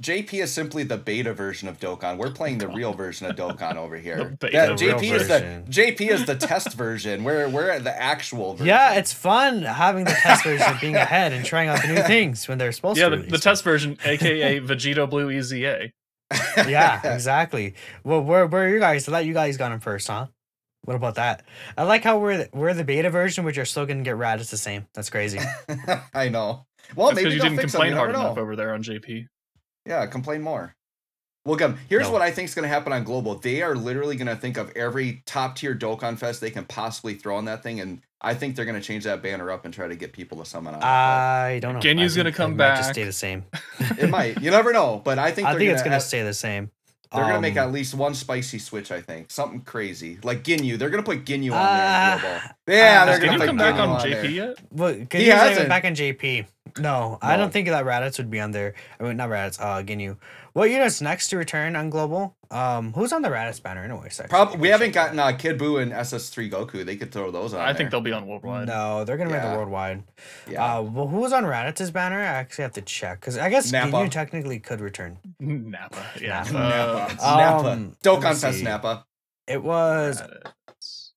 JP 0.03 0.43
is 0.43 0.51
simply 0.51 0.83
the 0.83 0.97
beta 0.97 1.33
version 1.33 1.69
of 1.69 1.79
Dokkan. 1.79 2.17
We're 2.17 2.31
playing 2.31 2.57
the 2.57 2.67
real 2.67 2.91
version 2.91 3.27
of 3.29 3.37
Dokkan 3.37 3.77
over 3.77 3.95
here. 3.95 4.17
The 4.41 4.47
beta 4.47 4.53
Yeah, 4.53 4.65
real 4.67 4.99
JP 4.99 5.03
is 5.15 5.27
version. 5.27 5.65
the 5.65 5.71
JP 5.71 6.09
is 6.09 6.25
the 6.25 6.35
test 6.35 6.73
version. 6.73 7.23
We're 7.23 7.47
we're 7.47 7.69
at 7.69 7.85
the 7.85 7.97
actual 7.97 8.51
version. 8.55 8.67
Yeah, 8.67 8.95
it's 8.95 9.13
fun 9.13 9.61
having 9.61 10.03
the 10.03 10.11
test 10.11 10.43
version 10.43 10.75
being 10.81 10.95
ahead 11.07 11.31
and 11.31 11.45
trying 11.45 11.69
out 11.69 11.81
the 11.81 11.87
new 11.87 12.01
things 12.03 12.45
when 12.49 12.57
they're 12.57 12.73
supposed 12.73 12.99
Yeah, 12.99 13.07
to. 13.07 13.15
the, 13.15 13.23
the 13.31 13.37
test 13.37 13.63
version, 13.63 13.97
aka 14.03 14.59
Vegito 14.59 15.09
Blue 15.09 15.31
E 15.31 15.37
EZA. 15.37 15.91
Yeah, 16.67 17.13
exactly. 17.15 17.75
Well, 18.03 18.21
where 18.21 18.47
where 18.47 18.65
are 18.65 18.69
you 18.69 18.79
guys? 18.81 19.07
I 19.07 19.11
thought 19.13 19.25
you 19.25 19.33
guys 19.33 19.55
got 19.55 19.71
him 19.71 19.79
first, 19.79 20.07
huh? 20.09 20.27
What 20.85 20.95
about 20.95 21.15
that? 21.15 21.43
I 21.77 21.83
like 21.83 22.03
how 22.03 22.17
we're 22.19 22.37
the, 22.37 22.49
we're 22.53 22.73
the 22.73 22.83
beta 22.83 23.09
version, 23.09 23.43
but 23.43 23.55
you're 23.55 23.65
still 23.65 23.85
gonna 23.85 24.03
get 24.03 24.15
rad. 24.15 24.39
It's 24.39 24.51
the 24.51 24.57
same. 24.57 24.85
That's 24.93 25.09
crazy. 25.09 25.39
I 26.13 26.29
know. 26.29 26.65
Well, 26.95 27.07
That's 27.07 27.15
maybe 27.17 27.31
you 27.35 27.41
they'll 27.41 27.49
didn't 27.49 27.59
fix 27.61 27.71
complain 27.73 27.91
you 27.91 27.97
hard 27.97 28.09
never 28.11 28.19
know. 28.19 28.25
enough 28.27 28.37
over 28.37 28.55
there 28.55 28.73
on 28.73 28.83
JP. 28.83 29.27
Yeah, 29.85 30.05
complain 30.05 30.41
more. 30.41 30.75
Well, 31.45 31.57
come. 31.57 31.77
Here's 31.89 32.07
No. 32.07 32.11
what 32.11 32.21
I 32.23 32.31
think 32.31 32.49
is 32.49 32.55
going 32.55 32.63
to 32.63 32.69
happen 32.69 32.91
on 32.91 33.03
Global. 33.03 33.35
They 33.35 33.61
are 33.61 33.75
literally 33.75 34.15
going 34.15 34.27
to 34.27 34.35
think 34.35 34.57
of 34.57 34.71
every 34.75 35.21
top 35.27 35.55
tier 35.55 35.75
Dokkan 35.75 36.17
Fest 36.17 36.41
they 36.41 36.49
can 36.49 36.65
possibly 36.65 37.13
throw 37.13 37.35
on 37.35 37.45
that 37.45 37.61
thing, 37.61 37.79
and 37.79 38.01
I 38.19 38.33
think 38.33 38.55
they're 38.55 38.65
going 38.65 38.79
to 38.79 38.85
change 38.85 39.03
that 39.03 39.21
banner 39.21 39.51
up 39.51 39.63
and 39.63 39.71
try 39.71 39.87
to 39.87 39.95
get 39.95 40.11
people 40.11 40.39
to 40.39 40.45
summon 40.45 40.73
on. 40.73 40.81
I 40.81 41.59
don't 41.61 41.75
know. 41.75 41.79
Ginyu's 41.81 42.15
gonna 42.17 42.31
come 42.31 42.53
it 42.53 42.55
might 42.57 42.75
Just 42.77 42.87
back. 42.89 42.93
stay 42.95 43.03
the 43.03 43.11
same. 43.11 43.43
It 43.79 44.09
might. 44.09 44.41
You 44.41 44.49
never 44.49 44.73
know. 44.73 44.99
But 45.05 45.19
I 45.19 45.29
think 45.31 45.47
I 45.47 45.51
think 45.51 45.61
gonna 45.67 45.73
it's 45.73 45.83
gonna 45.83 45.93
have- 45.95 46.01
stay 46.03 46.23
the 46.23 46.33
same. 46.33 46.71
They're 47.13 47.23
gonna 47.23 47.41
make 47.41 47.57
Um, 47.57 47.67
at 47.69 47.71
least 47.71 47.93
one 47.93 48.13
spicy 48.13 48.59
switch. 48.59 48.91
I 48.91 49.01
think 49.01 49.31
something 49.31 49.61
crazy 49.61 50.19
like 50.23 50.43
Ginyu. 50.43 50.77
They're 50.77 50.89
gonna 50.89 51.03
put 51.03 51.25
Ginyu 51.25 51.51
on 51.53 51.57
Uh, 51.57 52.17
there. 52.21 52.55
Yeah, 52.67 53.01
uh, 53.01 53.05
they're 53.05 53.19
gonna 53.19 53.37
put 53.37 53.47
come 53.47 53.57
back 53.57 53.75
Ginyu 53.75 53.87
on 53.87 54.09
there. 54.09 54.23
JP 54.23 54.33
yet? 54.33 54.57
But 54.71 54.95
He 54.95 55.01
Ginyu's 55.05 55.27
not 55.29 55.37
hasn't. 55.37 55.57
even 55.57 55.69
back 55.69 55.85
on 55.85 55.95
JP. 55.95 56.45
No, 56.77 57.19
I 57.21 57.37
don't 57.37 57.53
think 57.53 57.67
that 57.69 57.85
Raditz 57.85 58.17
would 58.17 58.29
be 58.29 58.39
on 58.41 58.51
there. 58.51 58.73
I 58.99 59.03
mean, 59.03 59.15
not 59.17 59.29
Raditz. 59.29 59.59
Uh, 59.61 59.81
Ginyu. 59.83 60.17
What 60.55 60.69
unit's 60.71 61.01
next 61.01 61.27
to 61.31 61.37
return 61.37 61.75
on 61.75 61.89
global? 61.89 62.37
Um, 62.49 62.93
who's 62.93 63.11
on 63.11 63.21
the 63.21 63.27
Raditz 63.27 63.61
banner 63.61 63.83
anyways? 63.83 64.21
actually? 64.21 64.29
Probably 64.29 64.57
we 64.57 64.69
haven't 64.69 64.93
gotten 64.93 65.19
uh, 65.19 65.33
Kid 65.33 65.59
Buu 65.59 65.81
and 65.81 65.91
SS3 65.91 66.49
Goku. 66.49 66.85
They 66.85 66.95
could 66.95 67.11
throw 67.11 67.29
those 67.29 67.53
on. 67.53 67.59
I 67.59 67.73
think 67.73 67.91
they'll 67.91 67.99
be 67.99 68.13
on 68.13 68.25
Worldwide. 68.25 68.67
No, 68.69 69.03
they're 69.03 69.17
gonna 69.17 69.31
make 69.31 69.41
Yeah. 69.43 69.51
the 69.51 69.57
worldwide. 69.57 70.03
Yeah. 70.49 70.77
Uh, 70.77 70.81
well, 70.83 71.07
who 71.09 71.17
was 71.17 71.33
on 71.33 71.43
Raditz's 71.43 71.91
banner? 71.91 72.19
I 72.21 72.23
actually 72.23 72.61
have 72.63 72.71
to 72.71 72.81
check 72.81 73.19
because 73.19 73.37
I 73.37 73.49
guess 73.49 73.69
Nappa. 73.69 73.91
Ginyu 73.97 74.09
technically 74.11 74.59
could 74.59 74.79
return. 74.79 75.17
Nappa. 75.41 76.05
Yeah. 76.21 76.43
Nappa. 76.49 76.57
Uh, 76.57 77.07
Nappa. 77.09 77.37
Nappa. 77.37 77.69
um, 77.71 77.87
let 77.89 78.01
Dokkan 78.01 78.29
me 78.35 78.39
Fest. 78.39 78.63
Nappa. 78.63 79.05
It 79.47 79.61
was 79.61 80.21
Raditz. 80.21 81.09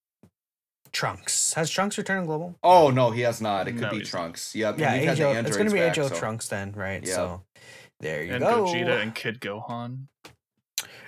Trunks. 0.90 1.52
Has 1.54 1.70
Trunks 1.70 1.96
returned 1.96 2.20
on 2.20 2.26
global? 2.26 2.58
Oh 2.64 2.90
no, 2.90 3.12
he 3.12 3.20
has 3.20 3.40
not. 3.40 3.68
It 3.68 3.72
could 3.74 3.82
No, 3.82 3.90
be 3.90 3.96
he's- 3.98 4.08
Trunks. 4.08 4.54
Yep. 4.56 4.80
Yeah, 4.80 4.90
and 4.94 5.00
we've 5.00 5.08
had 5.08 5.16
the 5.18 5.22
AGL. 5.22 5.46
It's 5.46 5.56
gonna 5.56 5.70
androids 5.70 5.72
be 5.72 5.78
back, 5.78 5.92
AGL 5.96 6.08
so- 6.08 6.16
Trunks 6.18 6.48
then, 6.48 6.72
right? 6.72 7.06
Yeah. 7.06 7.14
So 7.14 7.42
there 8.00 8.22
you 8.22 8.32
And 8.34 8.42
go. 8.44 8.64
Gogeta 8.66 9.02
and 9.02 9.14
Kid 9.14 9.40
Gohan. 9.40 10.06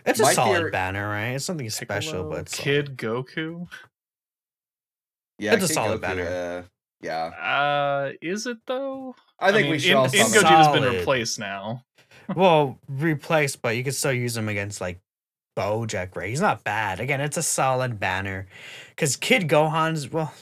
It's 0.06 0.18
a 0.20 0.24
My 0.24 0.32
solid 0.32 0.56
theory- 0.58 0.70
banner, 0.70 1.08
right? 1.08 1.28
It's 1.34 1.44
something 1.44 1.68
special, 1.70 2.12
Piccolo, 2.14 2.30
but 2.30 2.38
it's 2.40 2.54
Kid 2.56 2.96
Goku. 2.96 3.68
Yeah, 5.38 5.54
It's 5.54 5.64
a 5.64 5.68
solid 5.68 5.98
Goku, 5.98 6.02
banner. 6.02 6.26
uh, 6.26 6.62
yeah, 7.00 7.24
Uh, 7.26 8.12
is 8.20 8.46
it 8.46 8.58
though? 8.66 9.14
I 9.38 9.52
think 9.52 9.64
mean, 9.64 9.70
we 9.72 9.78
should 9.78 9.90
in, 9.92 9.96
all 9.96 10.04
in 10.04 10.10
summon. 10.10 10.32
Gogeta's 10.42 10.68
been 10.80 10.96
replaced 10.98 11.38
now. 11.38 11.84
well 12.34 12.78
replaced, 12.88 13.62
but 13.62 13.76
you 13.76 13.84
can 13.84 13.92
still 13.92 14.12
use 14.12 14.36
him 14.36 14.48
against 14.48 14.80
like 14.80 15.00
Bojack, 15.56 16.14
right? 16.16 16.28
He's 16.28 16.40
not 16.40 16.62
bad. 16.64 17.00
Again, 17.00 17.20
it's 17.20 17.36
a 17.36 17.42
solid 17.42 17.98
banner. 17.98 18.46
Cause 18.96 19.16
Kid 19.16 19.48
Gohan's 19.48 20.10
well, 20.10 20.32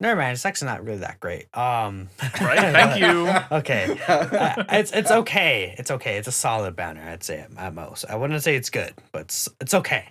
never 0.00 0.20
mind. 0.20 0.32
It's 0.34 0.44
actually 0.46 0.68
not 0.68 0.84
really 0.84 0.98
that 1.00 1.20
great. 1.20 1.46
Um, 1.56 2.08
Right? 2.40 2.58
Thank 2.58 3.00
you. 3.00 3.56
Okay, 3.58 3.98
uh, 4.08 4.64
it's 4.70 4.92
it's 4.92 5.10
okay. 5.10 5.74
It's 5.78 5.90
okay. 5.90 6.16
It's 6.18 6.28
a 6.28 6.32
solid 6.32 6.76
banner. 6.76 7.02
I'd 7.02 7.22
say 7.24 7.40
at, 7.40 7.50
at 7.56 7.74
most. 7.74 8.04
I 8.08 8.16
wouldn't 8.16 8.42
say 8.42 8.56
it's 8.56 8.70
good, 8.70 8.94
but 9.12 9.22
it's, 9.22 9.48
it's 9.60 9.74
okay. 9.74 10.04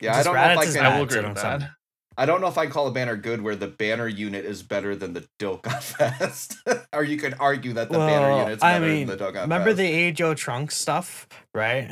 Yeah, 0.00 0.16
I 0.16 0.22
don't 0.22 0.34
know 0.34 0.42
if 0.42 0.58
I 0.58 0.64
Raditz 0.66 0.74
can. 0.74 0.86
I 0.86 0.96
will 0.96 1.04
agree 1.04 1.20
with 1.28 1.38
summon. 1.38 1.60
that. 1.60 1.70
I 2.16 2.26
don't 2.26 2.40
know 2.40 2.48
if 2.48 2.58
I 2.58 2.66
call 2.66 2.88
a 2.88 2.90
banner 2.90 3.14
good 3.14 3.42
where 3.42 3.54
the 3.54 3.68
banner 3.68 4.08
unit 4.08 4.44
is 4.44 4.64
better 4.64 4.96
than 4.96 5.12
the 5.12 5.24
Dokkan 5.38 5.80
Fest, 5.82 6.56
or 6.92 7.04
you 7.04 7.16
could 7.16 7.34
argue 7.38 7.74
that 7.74 7.90
the 7.90 7.98
banner 7.98 8.28
Well, 8.28 8.38
unit's 8.40 8.62
I 8.62 8.72
better 8.80 8.86
mean, 8.92 9.06
than 9.06 9.18
the 9.18 9.24
Dokkan 9.24 9.42
Remember 9.42 9.66
Fest. 9.70 9.76
the 9.78 10.08
Ajo 10.08 10.34
Trunk 10.34 10.72
stuff, 10.72 11.28
right? 11.54 11.88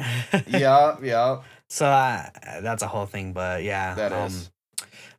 yeah, 0.48 0.96
yeah. 1.00 1.42
So 1.70 1.86
uh, 1.86 2.26
that's 2.60 2.82
a 2.82 2.88
whole 2.88 3.06
thing, 3.06 3.34
but 3.34 3.62
yeah, 3.62 3.94
That 3.94 4.12
um, 4.12 4.26
is. 4.26 4.50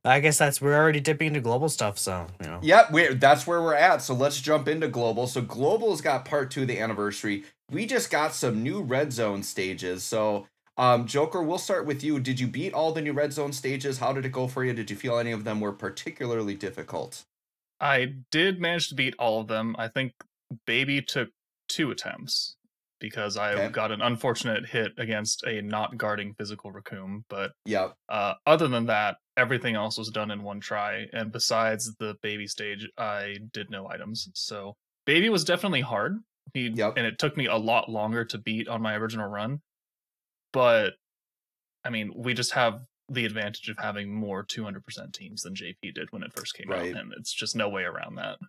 I 0.07 0.19
guess 0.19 0.37
that's 0.37 0.61
we're 0.61 0.75
already 0.75 0.99
dipping 0.99 1.27
into 1.27 1.41
global 1.41 1.69
stuff, 1.69 1.97
so 1.97 2.27
you 2.41 2.47
know. 2.47 2.59
Yep, 2.61 2.91
we 2.91 3.13
that's 3.15 3.45
where 3.45 3.61
we're 3.61 3.75
at. 3.75 4.01
So 4.01 4.13
let's 4.13 4.39
jump 4.41 4.67
into 4.67 4.87
global. 4.87 5.27
So 5.27 5.41
global's 5.41 6.01
got 6.01 6.25
part 6.25 6.51
two 6.51 6.63
of 6.63 6.67
the 6.67 6.79
anniversary. 6.79 7.43
We 7.71 7.85
just 7.85 8.09
got 8.09 8.33
some 8.33 8.63
new 8.63 8.81
red 8.81 9.11
zone 9.11 9.43
stages. 9.43 10.03
So 10.03 10.47
um, 10.77 11.07
Joker, 11.07 11.41
we'll 11.41 11.57
start 11.57 11.85
with 11.85 12.03
you. 12.03 12.19
Did 12.19 12.39
you 12.39 12.47
beat 12.47 12.73
all 12.73 12.91
the 12.91 13.01
new 13.01 13.13
red 13.13 13.33
zone 13.33 13.51
stages? 13.51 13.97
How 13.97 14.13
did 14.13 14.25
it 14.25 14.31
go 14.31 14.47
for 14.47 14.63
you? 14.63 14.73
Did 14.73 14.89
you 14.91 14.95
feel 14.95 15.17
any 15.17 15.31
of 15.31 15.43
them 15.43 15.59
were 15.59 15.71
particularly 15.73 16.53
difficult? 16.53 17.25
I 17.79 18.13
did 18.31 18.59
manage 18.59 18.89
to 18.89 18.95
beat 18.95 19.15
all 19.17 19.41
of 19.41 19.47
them. 19.47 19.75
I 19.77 19.87
think 19.87 20.13
Baby 20.65 21.01
took 21.01 21.29
two 21.67 21.91
attempts 21.91 22.56
because 22.99 23.37
I 23.37 23.53
Okay. 23.53 23.69
got 23.69 23.91
an 23.91 24.01
unfortunate 24.01 24.65
hit 24.67 24.93
against 24.97 25.43
a 25.45 25.61
not 25.61 25.97
guarding 25.97 26.33
physical 26.33 26.71
Raccoon. 26.71 27.25
But 27.29 27.51
Yep. 27.65 27.95
uh, 28.09 28.33
other 28.45 28.67
than 28.67 28.85
that, 28.87 29.17
everything 29.35 29.75
else 29.75 29.97
was 29.97 30.09
done 30.09 30.31
in 30.31 30.43
one 30.43 30.59
try. 30.59 31.07
And 31.13 31.31
besides 31.31 31.95
the 31.97 32.15
Baby 32.21 32.47
stage, 32.47 32.87
I 32.97 33.37
did 33.53 33.69
no 33.69 33.87
items. 33.89 34.29
So 34.33 34.75
Baby 35.05 35.29
was 35.29 35.43
definitely 35.43 35.81
hard. 35.81 36.19
He, 36.53 36.67
Yep. 36.69 36.93
And 36.97 37.05
it 37.05 37.19
took 37.19 37.37
me 37.37 37.45
a 37.47 37.55
lot 37.57 37.89
longer 37.89 38.23
to 38.25 38.37
beat 38.37 38.67
on 38.67 38.81
my 38.81 38.95
original 38.95 39.27
run. 39.27 39.61
But 40.53 40.93
I 41.83 41.89
mean, 41.89 42.11
we 42.15 42.33
just 42.33 42.51
have 42.51 42.81
the 43.09 43.25
advantage 43.25 43.69
of 43.69 43.77
having 43.77 44.13
more 44.13 44.43
200% 44.43 45.13
teams 45.13 45.43
than 45.43 45.55
JP 45.55 45.93
did 45.93 46.11
when 46.11 46.23
it 46.23 46.33
first 46.33 46.53
came 46.55 46.67
Right. 46.69 46.93
out. 46.93 47.01
And 47.01 47.13
it's 47.17 47.31
just 47.33 47.55
no 47.55 47.69
way 47.69 47.83
around 47.83 48.15
that. 48.15 48.39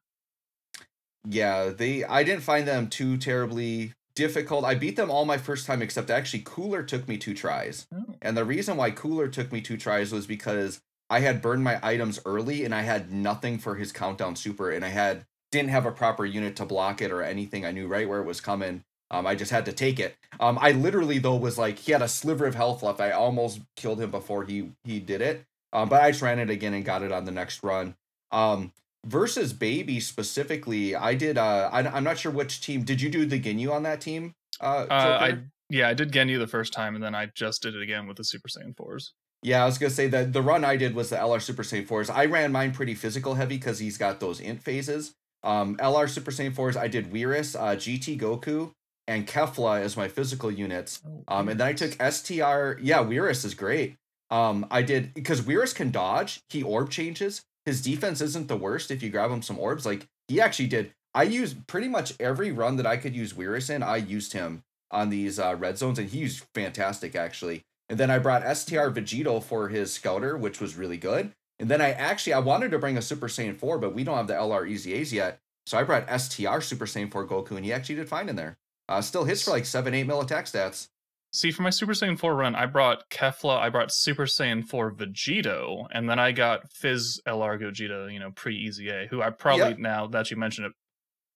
Yeah, 1.24 1.68
they 1.70 2.04
I 2.04 2.22
didn't 2.22 2.42
find 2.42 2.66
them 2.66 2.88
too 2.88 3.16
terribly 3.18 3.92
difficult. 4.18 4.64
I 4.64 4.74
beat 4.74 4.96
them 4.96 5.12
all 5.12 5.24
my 5.24 5.38
first 5.38 5.64
time 5.64 5.80
except 5.80 6.10
actually 6.10 6.42
Cooler 6.44 6.82
took 6.82 7.06
me 7.06 7.16
two 7.16 7.34
tries. 7.34 7.86
Oh. 7.94 8.16
And 8.20 8.36
the 8.36 8.44
reason 8.44 8.76
why 8.76 8.90
Cooler 8.90 9.28
took 9.28 9.52
me 9.52 9.60
two 9.60 9.76
tries 9.76 10.12
was 10.12 10.26
because 10.26 10.80
I 11.08 11.20
had 11.20 11.40
burned 11.40 11.62
my 11.62 11.78
items 11.84 12.18
early 12.26 12.64
and 12.64 12.74
I 12.74 12.82
had 12.82 13.12
nothing 13.12 13.58
for 13.58 13.76
his 13.76 13.92
countdown 13.92 14.34
super 14.34 14.72
and 14.72 14.84
I 14.84 14.88
had 14.88 15.24
didn't 15.52 15.70
have 15.70 15.86
a 15.86 15.92
proper 15.92 16.26
unit 16.26 16.56
to 16.56 16.66
block 16.66 17.00
it 17.00 17.12
or 17.12 17.22
anything. 17.22 17.64
I 17.64 17.70
knew 17.70 17.86
right 17.86 18.08
where 18.08 18.20
it 18.20 18.26
was 18.26 18.40
coming. 18.40 18.82
Um, 19.12 19.24
I 19.24 19.36
just 19.36 19.52
had 19.52 19.64
to 19.66 19.72
take 19.72 20.00
it. 20.00 20.16
Um, 20.40 20.58
I 20.60 20.72
literally 20.72 21.18
though 21.18 21.36
was 21.36 21.56
like 21.56 21.78
he 21.78 21.92
had 21.92 22.02
a 22.02 22.08
sliver 22.08 22.44
of 22.44 22.56
health 22.56 22.82
left. 22.82 23.00
I 23.00 23.12
almost 23.12 23.60
killed 23.76 24.00
him 24.00 24.10
before 24.10 24.44
he 24.44 24.72
he 24.82 24.98
did 24.98 25.22
it. 25.22 25.44
Um, 25.72 25.88
but 25.88 26.02
I 26.02 26.10
just 26.10 26.22
ran 26.22 26.40
it 26.40 26.50
again 26.50 26.74
and 26.74 26.84
got 26.84 27.04
it 27.04 27.12
on 27.12 27.24
the 27.24 27.30
next 27.30 27.62
run. 27.62 27.94
Um, 28.32 28.72
versus 29.08 29.52
baby 29.52 30.00
specifically, 30.00 30.94
I 30.94 31.14
did. 31.14 31.38
Uh, 31.38 31.68
I, 31.72 31.80
I'm 31.86 32.04
not 32.04 32.18
sure 32.18 32.30
which 32.32 32.60
team. 32.60 32.82
Did 32.84 33.00
you 33.00 33.10
do 33.10 33.26
the 33.26 33.40
Ginyu 33.40 33.72
on 33.72 33.82
that 33.84 34.00
team? 34.00 34.34
Uh, 34.60 34.86
Uh, 34.88 35.18
I 35.20 35.38
yeah, 35.70 35.88
I 35.88 35.94
did 35.94 36.12
Ginyu 36.12 36.38
the 36.38 36.46
first 36.46 36.72
time, 36.72 36.94
and 36.94 37.02
then 37.02 37.14
I 37.14 37.26
just 37.34 37.62
did 37.62 37.74
it 37.74 37.82
again 37.82 38.06
with 38.06 38.16
the 38.16 38.24
Super 38.24 38.48
Saiyan 38.48 38.76
fours. 38.76 39.12
Yeah, 39.42 39.62
I 39.62 39.66
was 39.66 39.78
gonna 39.78 39.90
say 39.90 40.08
that 40.08 40.32
the 40.32 40.42
run 40.42 40.64
I 40.64 40.76
did 40.76 40.94
was 40.94 41.10
the 41.10 41.16
LR 41.16 41.40
Super 41.40 41.62
Saiyan 41.62 41.86
4s. 41.86 42.10
I 42.12 42.26
ran 42.26 42.50
mine 42.50 42.72
pretty 42.72 42.94
physical 42.94 43.34
heavy 43.34 43.56
because 43.56 43.78
he's 43.78 43.96
got 43.98 44.18
those 44.20 44.40
int 44.40 44.62
phases. 44.62 45.14
Um, 45.44 45.76
LR 45.76 46.08
Super 46.08 46.32
Saiyan 46.32 46.54
4s, 46.54 46.76
I 46.76 46.88
did 46.88 47.12
Weirus, 47.12 47.54
uh, 47.54 47.76
GT 47.76 48.18
Goku, 48.18 48.72
and 49.06 49.26
Kefla 49.28 49.80
as 49.80 49.96
my 49.96 50.08
physical 50.08 50.50
units. 50.50 51.00
Um, 51.28 51.48
and 51.48 51.60
then 51.60 51.68
I 51.68 51.72
took 51.72 51.92
STR. 51.92 52.80
Yeah, 52.82 53.04
Weirus 53.04 53.44
is 53.44 53.54
great. 53.54 53.94
Um, 54.30 54.66
I 54.70 54.82
did 54.82 55.14
because 55.14 55.42
Weirus 55.42 55.74
can 55.74 55.90
dodge. 55.90 56.40
He 56.50 56.62
orb 56.62 56.90
changes. 56.90 57.42
His 57.68 57.82
defense 57.82 58.22
isn't 58.22 58.48
the 58.48 58.56
worst 58.56 58.90
if 58.90 59.02
you 59.02 59.10
grab 59.10 59.30
him 59.30 59.42
some 59.42 59.58
orbs. 59.58 59.84
Like 59.84 60.06
he 60.26 60.40
actually 60.40 60.68
did. 60.68 60.94
I 61.14 61.24
used 61.24 61.66
pretty 61.66 61.86
much 61.86 62.14
every 62.18 62.50
run 62.50 62.76
that 62.76 62.86
I 62.86 62.96
could 62.96 63.14
use 63.14 63.34
Weirus 63.34 63.68
in. 63.68 63.82
I 63.82 63.96
used 63.96 64.32
him 64.32 64.62
on 64.90 65.10
these 65.10 65.38
uh, 65.38 65.54
red 65.54 65.76
zones, 65.76 65.98
and 65.98 66.08
he's 66.08 66.38
fantastic 66.54 67.14
actually. 67.14 67.66
And 67.90 68.00
then 68.00 68.10
I 68.10 68.20
brought 68.20 68.56
STR 68.56 68.88
Vegito 68.88 69.42
for 69.42 69.68
his 69.68 69.92
scouter, 69.92 70.34
which 70.34 70.62
was 70.62 70.76
really 70.76 70.96
good. 70.96 71.34
And 71.58 71.70
then 71.70 71.82
I 71.82 71.90
actually 71.90 72.32
I 72.32 72.38
wanted 72.38 72.70
to 72.70 72.78
bring 72.78 72.96
a 72.96 73.02
Super 73.02 73.28
Saiyan 73.28 73.58
4, 73.58 73.76
but 73.76 73.94
we 73.94 74.02
don't 74.02 74.16
have 74.16 74.28
the 74.28 74.32
LR 74.32 74.66
EZAs 74.66 75.12
yet. 75.12 75.38
So 75.66 75.76
I 75.76 75.82
brought 75.82 76.08
STR 76.08 76.62
Super 76.62 76.86
Saiyan 76.86 77.12
4 77.12 77.26
Goku, 77.26 77.50
and 77.50 77.66
he 77.66 77.72
actually 77.74 77.96
did 77.96 78.08
fine 78.08 78.30
in 78.30 78.36
there. 78.36 78.56
Uh, 78.88 79.02
still 79.02 79.24
hits 79.24 79.44
for 79.44 79.50
like 79.50 79.66
seven, 79.66 79.92
eight 79.92 80.06
mil 80.06 80.22
attack 80.22 80.46
stats. 80.46 80.88
See, 81.30 81.50
for 81.50 81.62
my 81.62 81.70
Super 81.70 81.92
Saiyan 81.92 82.18
4 82.18 82.34
run, 82.34 82.54
I 82.54 82.64
brought 82.66 83.10
Kefla, 83.10 83.58
I 83.58 83.68
brought 83.68 83.92
Super 83.92 84.24
Saiyan 84.24 84.64
4 84.66 84.92
Vegito, 84.92 85.86
and 85.92 86.08
then 86.08 86.18
I 86.18 86.32
got 86.32 86.72
Fizz 86.72 87.20
LR 87.26 87.60
Gogeta, 87.60 88.10
you 88.12 88.18
know, 88.18 88.30
pre 88.30 88.66
EZA, 88.66 89.08
who 89.10 89.20
I 89.20 89.30
probably, 89.30 89.70
Yep. 89.70 89.78
now 89.78 90.06
that 90.06 90.30
you 90.30 90.38
mention 90.38 90.64
it, 90.64 90.72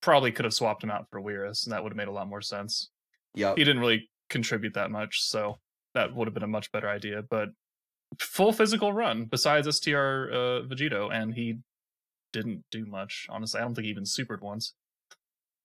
probably 0.00 0.32
could 0.32 0.46
have 0.46 0.54
swapped 0.54 0.82
him 0.82 0.90
out 0.90 1.08
for 1.10 1.20
Weirus, 1.20 1.64
and 1.64 1.72
that 1.72 1.82
would 1.82 1.92
have 1.92 1.96
made 1.96 2.08
a 2.08 2.12
lot 2.12 2.26
more 2.26 2.40
sense. 2.40 2.90
Yeah. 3.34 3.54
He 3.54 3.64
didn't 3.64 3.80
really 3.80 4.08
contribute 4.30 4.74
that 4.74 4.90
much, 4.90 5.20
so 5.22 5.58
that 5.94 6.14
would 6.14 6.26
have 6.26 6.34
been 6.34 6.42
a 6.42 6.48
much 6.48 6.72
better 6.72 6.88
idea. 6.88 7.22
But 7.22 7.50
full 8.18 8.52
physical 8.52 8.92
run, 8.94 9.26
besides 9.26 9.68
STR 9.76 9.90
uh, 10.32 10.62
Vegito, 10.62 11.12
and 11.12 11.34
he 11.34 11.58
didn't 12.32 12.64
do 12.70 12.86
much, 12.86 13.26
honestly. 13.28 13.60
I 13.60 13.64
don't 13.64 13.74
think 13.74 13.84
he 13.84 13.90
even 13.90 14.04
supered 14.04 14.40
once. 14.40 14.72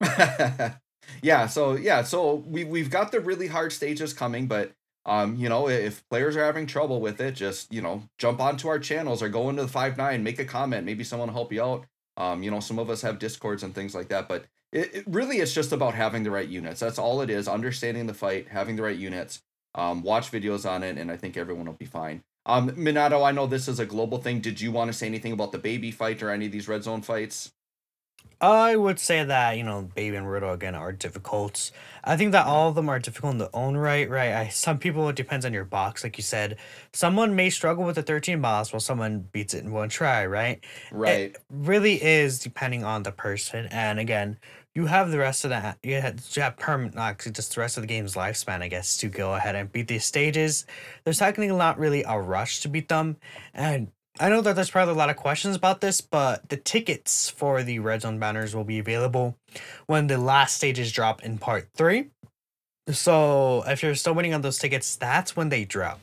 yeah, 1.22 1.46
so 1.46 1.76
yeah, 1.76 2.02
so 2.02 2.36
we 2.46 2.64
we've 2.64 2.90
got 2.90 3.12
the 3.12 3.20
really 3.20 3.46
hard 3.46 3.72
stages 3.72 4.12
coming, 4.12 4.46
but 4.46 4.72
um, 5.06 5.36
you 5.36 5.48
know, 5.48 5.68
if 5.68 6.06
players 6.08 6.36
are 6.36 6.44
having 6.44 6.66
trouble 6.66 7.00
with 7.00 7.20
it, 7.20 7.34
just 7.34 7.72
you 7.72 7.82
know, 7.82 8.02
jump 8.18 8.40
onto 8.40 8.68
our 8.68 8.78
channels 8.78 9.22
or 9.22 9.28
go 9.28 9.48
into 9.48 9.62
the 9.62 9.68
five 9.68 9.96
nine, 9.96 10.22
make 10.22 10.38
a 10.38 10.44
comment. 10.44 10.84
Maybe 10.84 11.04
someone 11.04 11.28
will 11.28 11.34
help 11.34 11.52
you 11.52 11.62
out. 11.62 11.86
Um, 12.16 12.42
you 12.42 12.50
know, 12.50 12.60
some 12.60 12.78
of 12.78 12.90
us 12.90 13.02
have 13.02 13.18
discords 13.18 13.62
and 13.62 13.74
things 13.74 13.94
like 13.94 14.08
that, 14.08 14.28
but 14.28 14.46
it, 14.72 14.94
it 14.94 15.04
really 15.06 15.38
it's 15.38 15.54
just 15.54 15.72
about 15.72 15.94
having 15.94 16.24
the 16.24 16.30
right 16.30 16.48
units. 16.48 16.80
That's 16.80 16.98
all 16.98 17.20
it 17.22 17.30
is. 17.30 17.48
Understanding 17.48 18.06
the 18.06 18.14
fight, 18.14 18.48
having 18.48 18.76
the 18.76 18.82
right 18.82 18.96
units. 18.96 19.42
Um, 19.74 20.02
watch 20.02 20.30
videos 20.32 20.68
on 20.68 20.82
it, 20.82 20.98
and 20.98 21.10
I 21.10 21.16
think 21.16 21.36
everyone 21.36 21.66
will 21.66 21.74
be 21.74 21.84
fine. 21.86 22.22
Um, 22.46 22.70
Minato, 22.70 23.24
I 23.24 23.30
know 23.30 23.46
this 23.46 23.68
is 23.68 23.78
a 23.78 23.86
global 23.86 24.18
thing. 24.18 24.40
Did 24.40 24.60
you 24.60 24.72
want 24.72 24.88
to 24.88 24.96
say 24.96 25.06
anything 25.06 25.32
about 25.32 25.52
the 25.52 25.58
baby 25.58 25.90
fight 25.90 26.22
or 26.22 26.30
any 26.30 26.46
of 26.46 26.52
these 26.52 26.66
red 26.66 26.82
zone 26.82 27.02
fights? 27.02 27.52
I 28.40 28.76
would 28.76 28.98
say 28.98 29.24
that 29.24 29.56
you 29.56 29.64
know, 29.64 29.82
Baby 29.94 30.16
and 30.16 30.26
Rudo 30.26 30.54
again 30.54 30.74
are 30.74 30.92
difficult. 30.92 31.70
I 32.04 32.16
think 32.16 32.32
that 32.32 32.46
all 32.46 32.68
of 32.68 32.74
them 32.74 32.88
are 32.88 32.98
difficult 32.98 33.32
in 33.32 33.38
their 33.38 33.54
own 33.54 33.76
right. 33.76 34.08
Right. 34.08 34.32
I, 34.32 34.48
some 34.48 34.78
people 34.78 35.08
it 35.08 35.16
depends 35.16 35.44
on 35.44 35.52
your 35.52 35.64
box, 35.64 36.04
like 36.04 36.16
you 36.16 36.22
said. 36.22 36.56
Someone 36.92 37.36
may 37.36 37.50
struggle 37.50 37.84
with 37.84 37.96
the 37.96 38.02
thirteen 38.02 38.40
boss, 38.40 38.72
while 38.72 38.80
someone 38.80 39.28
beats 39.32 39.54
it 39.54 39.64
in 39.64 39.72
one 39.72 39.88
try. 39.88 40.26
Right. 40.26 40.64
Right. 40.92 41.20
It 41.20 41.38
really 41.50 42.02
is 42.02 42.38
depending 42.38 42.84
on 42.84 43.02
the 43.02 43.12
person, 43.12 43.66
and 43.70 43.98
again, 43.98 44.38
you 44.74 44.86
have 44.86 45.10
the 45.10 45.18
rest 45.18 45.44
of 45.44 45.50
that. 45.50 45.78
You 45.82 46.00
have, 46.00 46.20
you 46.32 46.42
have 46.42 46.56
permanent, 46.56 46.94
not 46.94 47.10
actually 47.10 47.32
just 47.32 47.54
the 47.54 47.60
rest 47.60 47.76
of 47.76 47.82
the 47.82 47.88
game's 47.88 48.14
lifespan, 48.14 48.62
I 48.62 48.68
guess, 48.68 48.96
to 48.98 49.08
go 49.08 49.34
ahead 49.34 49.56
and 49.56 49.72
beat 49.72 49.88
these 49.88 50.04
stages. 50.04 50.66
There's 51.02 51.18
technically 51.18 51.48
not 51.56 51.78
really 51.78 52.04
a 52.04 52.20
rush 52.20 52.60
to 52.60 52.68
beat 52.68 52.88
them, 52.88 53.16
and 53.52 53.90
I 54.20 54.28
know 54.28 54.40
that 54.40 54.54
there's 54.56 54.70
probably 54.70 54.94
a 54.94 54.96
lot 54.96 55.10
of 55.10 55.16
questions 55.16 55.54
about 55.56 55.80
this, 55.80 56.00
but 56.00 56.48
the 56.48 56.56
tickets 56.56 57.30
for 57.30 57.62
the 57.62 57.78
red 57.78 58.02
zone 58.02 58.18
banners 58.18 58.54
will 58.54 58.64
be 58.64 58.78
available 58.78 59.36
when 59.86 60.06
the 60.08 60.18
last 60.18 60.56
stages 60.56 60.90
drop 60.92 61.22
in 61.24 61.38
part 61.38 61.68
three. 61.74 62.10
So 62.90 63.62
if 63.66 63.82
you're 63.82 63.94
still 63.94 64.14
waiting 64.14 64.32
on 64.34 64.40
those 64.40 64.58
tickets, 64.58 64.96
that's 64.96 65.36
when 65.36 65.50
they 65.50 65.64
drop. 65.64 66.00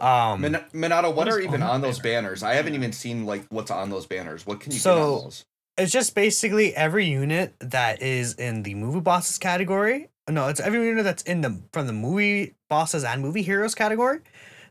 Um, 0.00 0.40
Min- 0.40 0.64
Minato, 0.74 1.04
what 1.04 1.14
What 1.16 1.28
are 1.28 1.40
even 1.40 1.62
on 1.62 1.80
those 1.80 1.98
banner? 2.00 2.28
banners? 2.28 2.42
I 2.42 2.54
haven't 2.54 2.74
even 2.74 2.92
seen 2.92 3.24
like 3.24 3.44
what's 3.50 3.70
on 3.70 3.88
those 3.90 4.06
banners. 4.06 4.44
What 4.46 4.60
can 4.60 4.72
you 4.72 4.76
get 4.78 4.82
So- 4.82 5.14
on 5.18 5.24
those? 5.24 5.44
it's 5.78 5.92
just 5.92 6.14
basically 6.14 6.74
every 6.74 7.06
unit 7.06 7.54
that 7.60 8.02
is 8.02 8.34
in 8.34 8.62
the 8.64 8.74
movie 8.74 9.00
bosses 9.00 9.38
category. 9.38 10.08
No, 10.28 10.48
it's 10.48 10.60
every 10.60 10.84
unit 10.86 11.04
that's 11.04 11.22
in 11.22 11.40
the 11.42 11.60
from 11.72 11.86
the 11.86 11.92
movie 11.92 12.54
bosses 12.68 13.04
and 13.04 13.20
movie 13.22 13.42
heroes 13.42 13.74
category. 13.74 14.20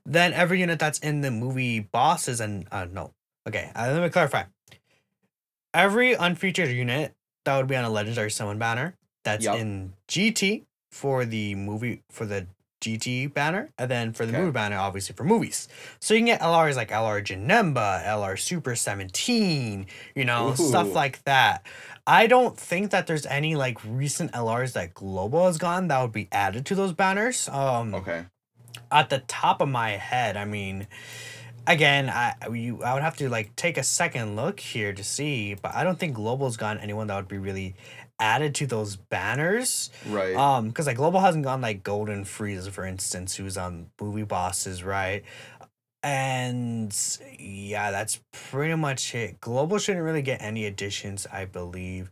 Then 0.06 0.34
every 0.34 0.60
unit 0.60 0.80
that's 0.80 1.00
in 1.00 1.22
the 1.22 1.32
movie 1.32 1.80
bosses 1.80 2.40
and 2.42 2.68
uh 2.72 2.86
no. 2.92 3.14
Okay, 3.48 3.72
uh, 3.76 3.90
let 3.92 4.02
me 4.04 4.10
clarify. 4.10 4.44
Every 5.74 6.14
unfeatured 6.14 6.70
unit 6.70 7.14
that 7.46 7.58
would 7.58 7.68
be 7.68 7.76
on 7.76 7.84
a 7.84 7.90
legendary 7.90 8.32
summon 8.32 8.60
banner 8.60 8.96
that's 9.24 9.46
Yup. 9.46 9.60
in 9.60 9.94
GT 10.08 10.64
for 10.92 11.26
the 11.26 11.56
movie 11.56 12.04
for 12.12 12.26
the 12.26 12.48
GT 12.82 13.34
banner, 13.34 13.70
and 13.78 13.90
then 13.90 14.12
for 14.12 14.26
the 14.26 14.34
Okay. 14.34 14.42
movie 14.42 14.52
banner, 14.52 14.78
obviously 14.78 15.16
for 15.16 15.24
movies. 15.24 15.70
So 16.02 16.14
you 16.14 16.20
can 16.20 16.26
get 16.26 16.42
LRs 16.42 16.76
like 16.76 16.90
LR 16.92 17.22
Janemba, 17.24 18.04
LR 18.06 18.38
Super 18.38 18.76
17, 18.76 19.88
you 20.16 20.26
know, 20.26 20.54
stuff 20.54 20.94
like 20.94 21.24
that. 21.24 21.66
I 22.06 22.28
don't 22.28 22.58
think 22.58 22.92
that 22.92 23.08
there's 23.08 23.26
any 23.26 23.56
like 23.56 23.78
recent 23.86 24.34
LRs 24.34 24.74
that 24.74 24.94
Global 24.94 25.46
has 25.48 25.58
gone 25.58 25.88
that 25.88 26.02
would 26.02 26.12
be 26.12 26.28
added 26.34 26.66
to 26.68 26.76
those 26.76 26.92
banners. 26.92 27.48
Um 27.50 27.96
Okay. 27.96 28.26
At 28.94 29.10
the 29.10 29.20
top 29.28 29.60
of 29.60 29.68
my 29.68 29.92
head, 29.92 30.38
I 30.38 30.46
mean, 30.46 30.88
again, 31.68 32.10
I 32.10 32.36
you 32.52 32.84
I 32.84 32.94
would 32.94 33.04
have 33.04 33.18
to 33.18 33.30
like 33.30 33.56
take 33.56 33.78
a 33.78 33.84
second 33.84 34.36
look 34.36 34.60
here 34.60 34.94
to 34.94 35.04
see, 35.04 35.56
but 35.56 35.74
I 35.74 35.84
don't 35.84 36.00
think 36.00 36.16
Global's 36.16 36.58
gotten 36.58 36.82
anyone 36.82 37.08
that 37.08 37.16
would 37.16 37.28
be 37.28 37.38
really 37.38 37.76
added 38.20 38.56
to 38.56 38.68
those 38.68 38.96
banners. 38.96 39.90
Right. 40.08 40.36
Um, 40.36 40.70
because 40.70 40.88
like 40.88 40.98
Global 40.98 41.20
hasn't 41.20 41.44
gone 41.44 41.62
like 41.62 41.84
Golden 41.84 42.24
Frieza, 42.24 42.70
for 42.72 42.86
instance, 42.86 43.36
who's 43.36 43.58
on 43.58 43.88
movie 44.00 44.24
bosses, 44.24 44.84
right? 44.84 45.24
And 46.02 46.96
yeah, 47.40 47.92
that's 47.92 48.20
pretty 48.32 48.76
much 48.76 49.16
it. 49.16 49.40
Global 49.40 49.78
shouldn't 49.78 50.04
really 50.04 50.22
get 50.22 50.42
any 50.42 50.66
additions, 50.66 51.26
I 51.32 51.46
believe. 51.46 52.12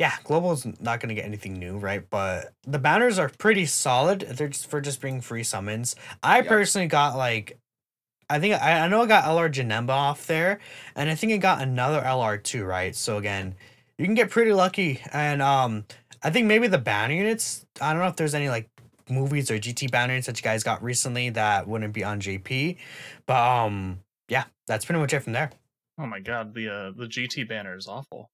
Yeah, 0.00 0.16
Global's 0.24 0.66
not 0.80 0.98
gonna 0.98 1.12
get 1.12 1.26
anything 1.26 1.58
new, 1.58 1.76
right? 1.76 2.02
But 2.08 2.54
the 2.66 2.78
banners 2.78 3.18
are 3.18 3.28
pretty 3.28 3.66
solid. 3.66 4.20
They're 4.22 4.48
just 4.48 4.66
for 4.66 4.80
just 4.80 5.02
being 5.02 5.20
free 5.20 5.42
summons. 5.42 5.94
I 6.22 6.38
Yep. 6.38 6.48
personally 6.48 6.86
got 6.86 7.18
like 7.18 7.58
I 8.30 8.40
think 8.40 8.54
I, 8.54 8.80
I 8.80 8.88
know 8.88 9.02
I 9.02 9.06
got 9.06 9.24
LR 9.24 9.50
Janemba 9.50 9.90
off 9.90 10.26
there, 10.26 10.60
and 10.96 11.10
I 11.10 11.14
think 11.16 11.34
I 11.34 11.36
got 11.36 11.60
another 11.60 12.00
LR 12.00 12.42
too, 12.42 12.64
right? 12.64 12.96
So 12.96 13.18
again, 13.18 13.54
you 13.98 14.06
can 14.06 14.14
get 14.14 14.30
pretty 14.30 14.54
lucky, 14.54 15.02
and 15.12 15.42
um, 15.42 15.84
I 16.22 16.30
think 16.30 16.46
maybe 16.46 16.66
the 16.66 16.78
banner 16.78 17.12
units. 17.12 17.66
I 17.78 17.92
don't 17.92 18.00
know 18.00 18.08
if 18.08 18.16
there's 18.16 18.34
any 18.34 18.48
like 18.48 18.70
movies 19.10 19.50
or 19.50 19.58
GT 19.58 19.90
banner 19.90 20.14
units 20.14 20.28
that 20.28 20.38
you 20.38 20.42
guys 20.42 20.64
got 20.64 20.82
recently 20.82 21.28
that 21.30 21.68
wouldn't 21.68 21.92
be 21.92 22.04
on 22.04 22.20
JP, 22.22 22.78
but 23.26 23.36
um, 23.66 24.00
yeah, 24.28 24.44
that's 24.66 24.86
pretty 24.86 25.00
much 25.00 25.12
it 25.12 25.20
from 25.20 25.34
there. 25.34 25.50
Oh 25.98 26.06
my 26.06 26.20
god, 26.20 26.54
the 26.54 26.68
uh, 26.70 26.90
the 26.96 27.06
GT 27.06 27.46
banner 27.46 27.76
is 27.76 27.86
awful. 27.86 28.30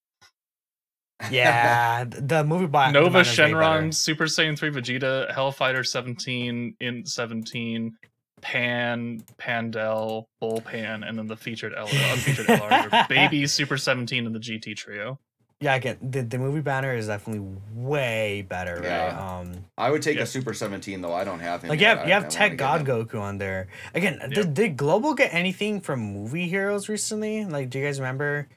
Yeah, 1.30 2.04
the 2.04 2.44
movie 2.44 2.66
by 2.66 2.90
Nova 2.90 3.10
banner's. 3.10 3.28
Shenron, 3.28 3.94
Super 3.94 4.24
Saiyan 4.24 4.58
3 4.58 4.70
Vegeta, 4.70 5.32
Hellfighter 5.32 5.84
17, 5.86 6.74
in 6.80 7.06
17, 7.06 7.96
Pan, 8.42 9.22
Pandel, 9.38 10.26
Bullpan, 10.42 11.08
and 11.08 11.18
then 11.18 11.26
the 11.26 11.36
featured 11.36 11.72
L- 11.74 11.86
unfeatured 11.86 12.46
LR, 12.46 13.08
baby 13.08 13.46
Super 13.46 13.78
17 13.78 14.26
and 14.26 14.34
the 14.34 14.38
GT 14.38 14.76
trio. 14.76 15.18
Yeah, 15.58 15.74
again, 15.74 15.96
the, 16.02 16.20
the 16.20 16.36
movie 16.38 16.60
banner 16.60 16.94
is 16.94 17.06
definitely 17.06 17.48
way 17.72 18.44
better, 18.46 18.74
right? 18.74 18.84
Yeah. 18.84 19.38
Um, 19.38 19.64
I 19.78 19.90
would 19.90 20.02
take 20.02 20.16
Yeah. 20.18 20.24
a 20.24 20.26
Super 20.26 20.52
17 20.52 21.00
though. 21.00 21.14
I 21.14 21.24
don't 21.24 21.40
have 21.40 21.62
him. 21.62 21.70
like 21.70 21.80
you 21.80 21.86
have 21.86 22.00
you 22.06 22.12
I- 22.12 22.16
have 22.16 22.24
I 22.26 22.28
Tech 22.28 22.58
God. 22.58 22.84
Goku 22.84 23.18
on 23.18 23.38
there. 23.38 23.68
Again, 23.94 24.18
Yep. 24.20 24.30
did, 24.32 24.52
did 24.54 24.76
Global 24.76 25.14
get 25.14 25.32
anything 25.32 25.80
from 25.80 26.00
movie 26.00 26.46
heroes 26.46 26.90
recently? 26.90 27.46
Like, 27.46 27.70
do 27.70 27.78
you 27.78 27.86
guys 27.86 27.98
remember? 27.98 28.48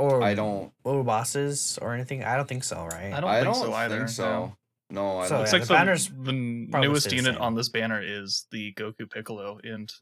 Or 0.00 0.22
I 0.22 0.34
don't. 0.34 0.72
or 0.84 1.04
bosses 1.04 1.78
or 1.82 1.94
anything? 1.94 2.24
I 2.24 2.36
don't 2.36 2.48
think 2.48 2.64
so, 2.64 2.84
right? 2.86 3.12
I 3.12 3.20
don't 3.20 3.30
I 3.30 3.42
think 3.42 3.54
don't 3.54 3.64
so 3.66 3.72
either. 3.74 3.96
think 3.98 4.08
so. 4.08 4.56
No, 4.90 5.18
I 5.20 5.24
So, 5.26 5.30
don't. 5.30 5.38
Looks 5.40 5.52
yeah, 5.52 5.58
like 5.58 5.62
the 5.62 5.68
the, 5.68 5.74
banner's 5.74 6.08
the 6.08 6.32
newest 6.32 7.02
stay 7.06 7.10
the 7.10 7.16
unit 7.22 7.40
on 7.40 7.54
this 7.54 7.68
banner 7.68 8.00
is 8.02 8.46
the 8.50 8.72
Goku 8.74 9.08
Piccolo 9.08 9.58
int 9.62 9.92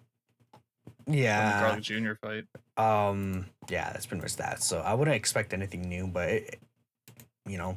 from 1.04 1.12
the 1.12 1.18
yeah. 1.18 1.60
Garlic 1.60 1.82
Jr. 1.82 2.12
fight. 2.22 2.44
Um. 2.76 3.46
Yeah, 3.68 3.92
that's 3.92 4.06
pretty 4.06 4.22
much 4.22 4.36
that. 4.36 4.62
So 4.62 4.78
I 4.80 4.94
wouldn't 4.94 5.14
expect 5.16 5.52
anything 5.52 5.82
new, 5.82 6.06
but 6.06 6.28
it, 6.30 6.58
you 7.46 7.58
know, 7.58 7.76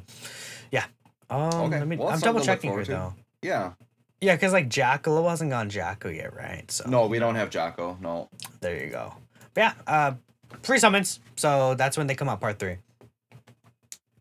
yeah. 0.70 0.84
Um. 1.28 1.40
Okay, 1.54 1.78
Let 1.80 1.88
me. 1.88 1.96
well, 1.96 2.08
I'm 2.08 2.20
double 2.20 2.40
checking 2.40 2.70
here 2.72 2.84
to. 2.84 2.90
though. 2.90 3.14
Yeah. 3.42 3.72
Yeah, 4.20 4.36
because 4.36 4.52
like 4.52 4.68
Jackalo 4.68 5.28
hasn't 5.28 5.50
gone 5.50 5.68
Jaco 5.68 6.14
yet, 6.14 6.32
right? 6.36 6.70
So 6.70 6.88
No, 6.88 7.08
we 7.08 7.18
don't 7.18 7.34
have 7.34 7.50
Jaco. 7.50 8.00
No. 8.00 8.28
there 8.60 8.82
you 8.84 8.88
go. 8.90 9.12
But 9.52 9.60
yeah. 9.60 9.72
Uh, 9.86 10.12
free 10.62 10.78
summons. 10.78 11.20
So 11.36 11.74
that's 11.74 11.96
when 11.96 12.06
they 12.06 12.14
come 12.14 12.28
out, 12.28 12.40
part 12.40 12.58
three. 12.58 12.76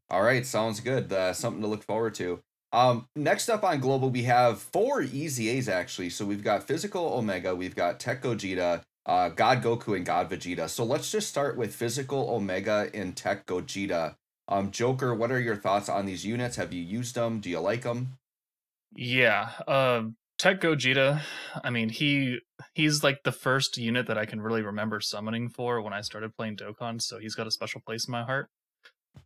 All 0.10 0.24
right, 0.24 0.46
sounds 0.46 0.80
good. 0.80 1.12
Uh, 1.12 1.34
something 1.34 1.62
to 1.62 1.68
look 1.68 1.84
forward 1.84 2.16
to. 2.16 2.40
Um, 2.74 3.08
next 3.16 3.50
up 3.50 3.64
on 3.64 3.80
global, 3.80 4.10
we 4.10 4.24
have 4.24 4.62
four 4.62 5.02
EZAs 5.02 5.68
actually. 5.68 6.10
So 6.10 6.26
we've 6.26 6.44
got 6.44 6.64
Physical 6.64 7.14
Omega, 7.14 7.56
we've 7.56 7.76
got 7.76 8.00
Tech 8.00 8.22
Gogeta, 8.22 8.84
uh, 9.06 9.30
God 9.30 9.62
Goku, 9.62 9.96
and 9.96 10.06
God 10.06 10.30
Vegeta. 10.30 10.70
So 10.70 10.84
let's 10.84 11.12
just 11.12 11.28
start 11.28 11.58
with 11.58 11.76
Physical 11.76 12.30
Omega 12.30 12.90
and 12.94 13.16
Tech 13.16 13.46
Gogeta. 13.46 14.16
Um, 14.48 14.72
Joker, 14.72 15.14
what 15.14 15.32
are 15.32 15.40
your 15.40 15.56
thoughts 15.56 15.90
on 15.90 16.06
these 16.06 16.26
units? 16.26 16.56
Have 16.58 16.74
you 16.74 16.82
used 16.82 17.16
them? 17.16 17.40
Do 17.40 17.50
you 17.50 17.60
like 17.60 17.84
them? 17.84 18.18
Yeah, 18.94 19.50
uh, 19.68 20.04
Tech 20.42 20.60
Gogeta. 20.60 21.22
I 21.64 21.70
mean, 21.70 21.90
he 21.90 22.40
he's 22.74 23.04
like 23.04 23.22
the 23.24 23.32
first 23.32 23.78
unit 23.78 24.08
that 24.08 24.18
I 24.18 24.26
can 24.26 24.42
really 24.42 24.64
remember 24.64 25.00
summoning 25.00 25.50
for 25.50 25.80
when 25.84 25.94
I 25.94 26.02
started 26.02 26.36
playing 26.36 26.58
Dokkan. 26.58 27.00
So 27.00 27.20
he's 27.20 27.36
got 27.36 27.46
a 27.46 27.52
special 27.52 27.80
place 27.80 28.08
in 28.08 28.12
my 28.12 28.24
heart. 28.24 28.50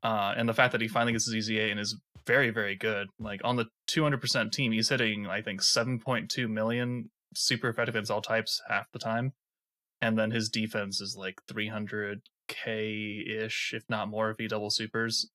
Uh, 0.04 0.34
and 0.36 0.50
the 0.50 0.54
fact 0.54 0.74
that 0.74 0.82
he 0.82 0.90
finally 0.90 1.14
gets 1.14 1.32
his 1.32 1.50
EZA 1.50 1.72
and 1.72 1.80
is 1.80 1.98
very, 2.28 2.50
very 2.50 2.76
good. 2.76 3.08
Like 3.18 3.40
on 3.46 3.56
the 3.56 3.68
200% 3.90 4.52
team, 4.52 4.74
he's 4.74 4.90
hitting 4.90 5.26
I 5.26 5.42
think 5.42 5.62
7.2 5.62 6.50
million 6.50 7.12
super 7.34 7.70
effective 7.70 7.96
against 7.96 8.12
all 8.12 8.22
types 8.22 8.62
half 8.68 8.92
the 8.92 9.00
time, 9.00 9.32
and 10.02 10.20
then 10.20 10.32
his 10.32 10.50
defense 10.50 11.00
is 11.00 11.16
like 11.18 11.40
300k 11.50 12.20
ish, 13.26 13.72
if 13.74 13.84
not 13.88 14.10
more, 14.10 14.32
if 14.32 14.38
he 14.38 14.50
double 14.50 14.70
supers. 14.70 15.30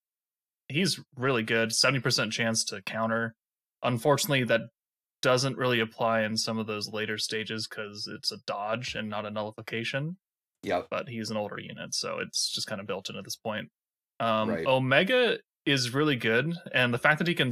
He's 0.68 1.00
really 1.16 1.42
good. 1.42 1.70
70% 1.70 2.32
chance 2.32 2.64
to 2.64 2.82
counter 2.82 3.34
unfortunately 3.82 4.44
that 4.44 4.62
doesn't 5.22 5.56
really 5.56 5.80
apply 5.80 6.22
in 6.22 6.36
some 6.36 6.58
of 6.58 6.66
those 6.66 6.88
later 6.92 7.18
stages 7.18 7.66
because 7.68 8.08
it's 8.14 8.32
a 8.32 8.38
dodge 8.46 8.94
and 8.94 9.08
not 9.08 9.26
a 9.26 9.30
nullification 9.30 10.16
Yeah. 10.62 10.82
but 10.90 11.08
he's 11.08 11.30
an 11.30 11.36
older 11.36 11.58
unit 11.60 11.94
so 11.94 12.18
it's 12.18 12.50
just 12.50 12.66
kind 12.66 12.80
of 12.80 12.86
built 12.86 13.10
in 13.10 13.16
at 13.16 13.24
this 13.24 13.36
point 13.36 13.68
um 14.20 14.48
Right. 14.50 14.66
omega 14.66 15.38
is 15.66 15.92
really 15.92 16.16
good 16.16 16.54
and 16.72 16.92
the 16.94 16.98
fact 16.98 17.18
that 17.18 17.28
he 17.28 17.34
can 17.34 17.50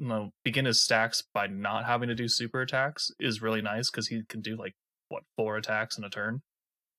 you 0.00 0.06
know 0.08 0.30
begin 0.44 0.64
his 0.64 0.82
stacks 0.82 1.22
by 1.32 1.46
not 1.46 1.84
having 1.84 2.08
to 2.08 2.14
do 2.14 2.28
super 2.28 2.60
attacks 2.60 3.10
is 3.20 3.40
really 3.40 3.62
nice 3.62 3.90
because 3.90 4.08
he 4.08 4.22
can 4.28 4.40
do 4.40 4.56
like 4.56 4.72
what 5.08 5.22
four 5.36 5.56
attacks 5.56 5.96
in 5.96 6.04
a 6.04 6.10
turn 6.10 6.42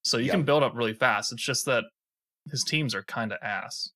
so 0.03 0.18
you 0.18 0.32
can 0.32 0.43
build 0.43 0.63
up 0.63 0.74
really 0.76 0.93
fast 0.93 1.34
it's 1.34 1.43
just 1.43 1.66
that 1.66 1.84
his 2.51 2.63
teams 2.63 2.95
are 2.95 3.03
kind 3.03 3.34
of 3.34 3.39
ass 3.41 3.89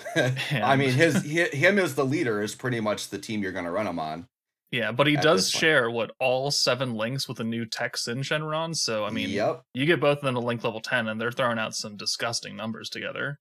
I 0.14 0.76
mean, 0.76 0.90
his 0.90 1.24
him 1.24 1.76
as 1.76 1.96
the 1.96 2.04
leader 2.04 2.40
is 2.40 2.54
pretty 2.54 2.78
much 2.78 3.08
the 3.08 3.18
team 3.18 3.42
you're 3.42 3.50
going 3.50 3.64
to 3.64 3.70
run 3.72 3.88
him 3.88 3.98
on. 3.98 4.28
Yeah, 4.70 4.92
but 4.92 5.06
he 5.06 5.16
does 5.16 5.50
point. 5.50 5.60
share 5.60 5.90
what 5.90 6.10
all 6.20 6.50
seven 6.50 6.94
links 6.94 7.26
with 7.26 7.40
a 7.40 7.44
new 7.44 7.64
Tech 7.64 7.96
Syn 7.96 8.18
Shenron. 8.18 8.76
So 8.76 9.04
I 9.04 9.10
mean, 9.10 9.30
yep, 9.30 9.62
you 9.72 9.86
get 9.86 10.00
both 10.00 10.18
of 10.18 10.24
them 10.24 10.34
to 10.34 10.40
link 10.40 10.62
level 10.62 10.80
ten, 10.80 11.08
and 11.08 11.20
they're 11.20 11.32
throwing 11.32 11.58
out 11.58 11.74
some 11.74 11.96
disgusting 11.96 12.54
numbers 12.56 12.90
together. 12.90 13.38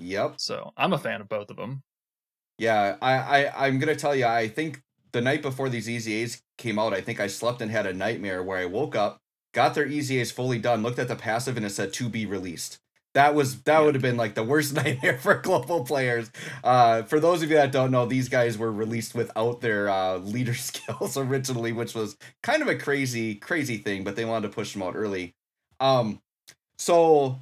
yep. 0.00 0.34
So 0.38 0.72
I'm 0.76 0.92
a 0.92 0.98
fan 0.98 1.20
of 1.20 1.28
both 1.28 1.50
of 1.50 1.56
them. 1.56 1.82
Yeah, 2.58 2.96
I, 3.02 3.12
I 3.12 3.66
I'm 3.66 3.78
gonna 3.78 3.96
tell 3.96 4.16
you, 4.16 4.26
I 4.26 4.48
think 4.48 4.82
the 5.12 5.20
night 5.20 5.42
before 5.42 5.68
these 5.68 5.88
EZAs 5.88 6.40
came 6.56 6.78
out, 6.78 6.94
I 6.94 7.00
think 7.02 7.20
I 7.20 7.26
slept 7.26 7.60
and 7.60 7.70
had 7.70 7.86
a 7.86 7.92
nightmare 7.92 8.42
where 8.42 8.58
I 8.58 8.64
woke 8.66 8.96
up, 8.96 9.18
got 9.52 9.74
their 9.74 9.86
EZAs 9.86 10.32
fully 10.32 10.58
done, 10.58 10.82
looked 10.82 10.98
at 10.98 11.08
the 11.08 11.16
passive, 11.16 11.56
and 11.56 11.66
it 11.66 11.70
said 11.70 11.92
to 11.94 12.08
be 12.08 12.24
released. 12.24 12.78
That 13.16 13.34
was 13.34 13.62
that 13.62 13.82
would 13.82 13.94
have 13.94 14.02
been 14.02 14.18
like 14.18 14.34
the 14.34 14.44
worst 14.44 14.74
nightmare 14.84 15.16
for 15.16 15.36
global 15.36 15.84
players. 15.84 16.30
Uh, 16.62 17.02
for 17.04 17.18
those 17.18 17.42
of 17.42 17.48
you 17.48 17.56
that 17.56 17.72
don't 17.72 17.90
know, 17.90 18.04
these 18.04 18.28
guys 18.28 18.58
were 18.58 18.70
released 18.70 19.14
without 19.14 19.62
their 19.62 19.88
uh, 19.88 20.18
leader 20.18 20.52
skills 20.68 21.16
originally, 21.16 21.72
which 21.72 21.94
was 21.94 22.18
kind 22.42 22.60
of 22.60 22.68
a 22.68 22.76
crazy 22.76 23.34
crazy 23.34 23.78
thing. 23.78 24.04
But 24.04 24.16
they 24.16 24.26
wanted 24.26 24.48
to 24.48 24.54
push 24.54 24.74
them 24.74 24.82
out 24.82 24.94
early. 24.94 25.34
Um, 25.80 26.20
so 26.76 27.38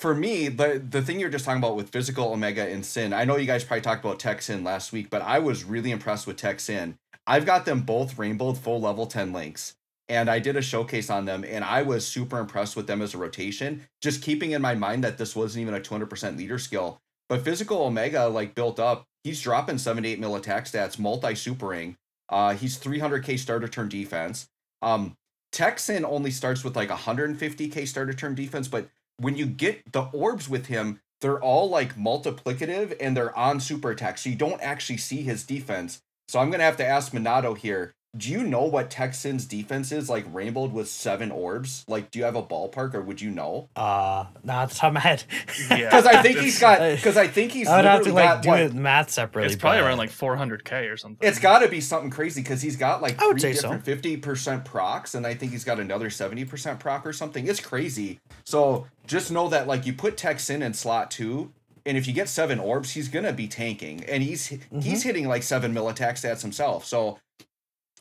for 0.00 0.14
me, 0.14 0.48
the 0.48 0.82
the 0.88 1.02
thing 1.02 1.20
you're 1.20 1.28
just 1.28 1.44
talking 1.44 1.62
about 1.62 1.76
with 1.76 1.90
physical 1.90 2.32
Omega 2.32 2.66
and 2.66 2.86
Syn, 2.86 3.12
I 3.12 3.26
know 3.26 3.36
you 3.36 3.46
guys 3.46 3.64
probably 3.64 3.82
talked 3.82 4.02
about 4.02 4.18
Tech 4.18 4.40
Syn 4.40 4.64
last 4.64 4.92
week, 4.92 5.10
but 5.10 5.20
I 5.20 5.40
was 5.40 5.62
really 5.62 5.90
impressed 5.90 6.26
with 6.26 6.38
Tech 6.38 6.58
Syn. 6.58 6.96
I've 7.26 7.44
got 7.44 7.66
them 7.66 7.82
both 7.82 8.18
rainbowed 8.18 8.56
full 8.56 8.80
level 8.80 9.04
10 9.04 9.34
links. 9.34 9.74
And 10.08 10.30
I 10.30 10.38
did 10.38 10.56
a 10.56 10.62
showcase 10.62 11.10
on 11.10 11.26
them, 11.26 11.44
and 11.46 11.62
I 11.62 11.82
was 11.82 12.06
super 12.06 12.38
impressed 12.38 12.76
with 12.76 12.86
them 12.86 13.02
as 13.02 13.14
a 13.14 13.18
rotation. 13.18 13.86
Just 14.00 14.22
keeping 14.22 14.52
in 14.52 14.62
my 14.62 14.74
mind 14.74 15.04
that 15.04 15.18
this 15.18 15.36
wasn't 15.36 15.62
even 15.62 15.74
a 15.74 15.80
200% 15.80 16.36
leader 16.36 16.58
skill. 16.58 17.00
But 17.28 17.42
physical 17.42 17.82
Omega, 17.82 18.26
like 18.26 18.54
built 18.54 18.80
up, 18.80 19.04
he's 19.22 19.42
dropping 19.42 19.78
78 19.78 20.18
mil 20.18 20.36
attack 20.36 20.64
stats, 20.64 20.98
multi 20.98 21.34
supering. 21.34 21.96
Uh, 22.28 22.54
he's 22.54 22.78
300k 22.78 23.38
starter 23.38 23.68
turn 23.68 23.88
defense. 23.88 24.48
Um, 24.82 25.14
Tech 25.52 25.78
Syn 25.78 26.04
only 26.04 26.30
starts 26.30 26.62
with 26.62 26.76
like 26.76 26.90
150k 26.90 27.86
starter 27.86 28.12
turn 28.12 28.34
defense, 28.34 28.68
but 28.68 28.88
when 29.18 29.36
you 29.36 29.46
get 29.46 29.92
the 29.92 30.02
orbs 30.12 30.48
with 30.48 30.66
him, 30.66 31.00
they're 31.20 31.40
all 31.40 31.68
like 31.68 31.96
multiplicative 31.96 32.96
and 33.00 33.16
they're 33.16 33.36
on 33.36 33.60
super 33.60 33.90
attack, 33.90 34.18
so 34.18 34.30
you 34.30 34.36
don't 34.36 34.62
actually 34.62 34.98
see 34.98 35.22
his 35.22 35.44
defense. 35.44 36.00
So 36.28 36.38
I'm 36.38 36.50
gonna 36.50 36.64
have 36.64 36.76
to 36.76 36.86
ask 36.86 37.12
Minato 37.12 37.56
here. 37.56 37.94
Do 38.16 38.30
you 38.32 38.42
know 38.42 38.62
what 38.64 38.90
Tech 38.90 39.12
Syn's 39.12 39.44
defense 39.44 39.92
is 39.92 40.08
like 40.08 40.24
rainbowed 40.32 40.72
with 40.72 40.88
seven 40.88 41.30
orbs? 41.30 41.84
Like, 41.88 42.10
do 42.10 42.18
you 42.18 42.24
have 42.24 42.36
a 42.36 42.42
ballpark 42.42 42.94
or 42.94 43.02
would 43.02 43.20
you 43.20 43.30
know? 43.30 43.68
Uh, 43.76 44.24
not 44.42 44.62
off 44.64 44.68
the 44.70 44.76
top 44.76 44.88
of 44.88 44.94
my 44.94 45.00
head. 45.00 45.24
Yeah. 45.70 45.76
Because 45.98 46.06
I 46.06 46.22
think 46.22 46.38
he's 46.38 46.58
got. 46.58 46.80
Because 46.96 47.16
I 47.18 47.26
think 47.28 47.52
he's. 47.52 47.68
I 47.68 47.76
would 47.76 47.84
have 47.84 48.02
to 48.04 48.12
like 48.12 48.40
do 48.42 48.48
what, 48.48 48.60
it 48.60 48.72
math 48.74 49.10
separately. 49.10 49.52
it's 49.52 49.60
probably 49.60 49.80
but- 49.80 49.86
around 49.86 49.98
like 49.98 50.10
400k 50.10 50.90
or 50.90 50.96
something. 50.96 51.26
It's 51.28 51.38
got 51.38 51.58
to 51.60 51.68
be 51.68 51.80
something 51.82 52.08
crazy 52.10 52.40
because 52.40 52.62
he's 52.62 52.76
got 52.76 53.02
like 53.02 53.20
I 53.22 53.26
would 53.26 53.40
three 53.40 53.52
say 53.52 53.60
so. 53.60 53.78
fifty 53.78 54.16
percent 54.16 54.64
procs, 54.64 55.14
and 55.14 55.26
I 55.26 55.34
think 55.34 55.52
he's 55.52 55.64
got 55.64 55.78
another 55.78 56.08
seventy 56.08 56.46
percent 56.46 56.80
proc 56.80 57.04
or 57.06 57.12
something. 57.12 57.46
It's 57.46 57.60
crazy. 57.60 58.20
So 58.44 58.86
just 59.06 59.30
know 59.30 59.48
that 59.48 59.66
like 59.66 59.84
you 59.84 59.92
put 59.92 60.16
Tech 60.16 60.40
Syn 60.40 60.62
in 60.62 60.72
slot 60.72 61.10
two, 61.10 61.52
and 61.84 61.98
if 61.98 62.06
you 62.06 62.14
get 62.14 62.28
seven 62.30 62.58
orbs, 62.58 62.92
he's 62.92 63.08
gonna 63.08 63.32
be 63.34 63.48
tanking, 63.48 64.02
and 64.04 64.22
he's 64.22 64.48
Mm-hmm. 64.48 64.80
he's 64.80 65.02
hitting 65.02 65.28
like 65.28 65.42
seven 65.42 65.74
mil 65.74 65.88
attack 65.90 66.16
stats 66.16 66.40
himself. 66.42 66.84
So 66.86 67.18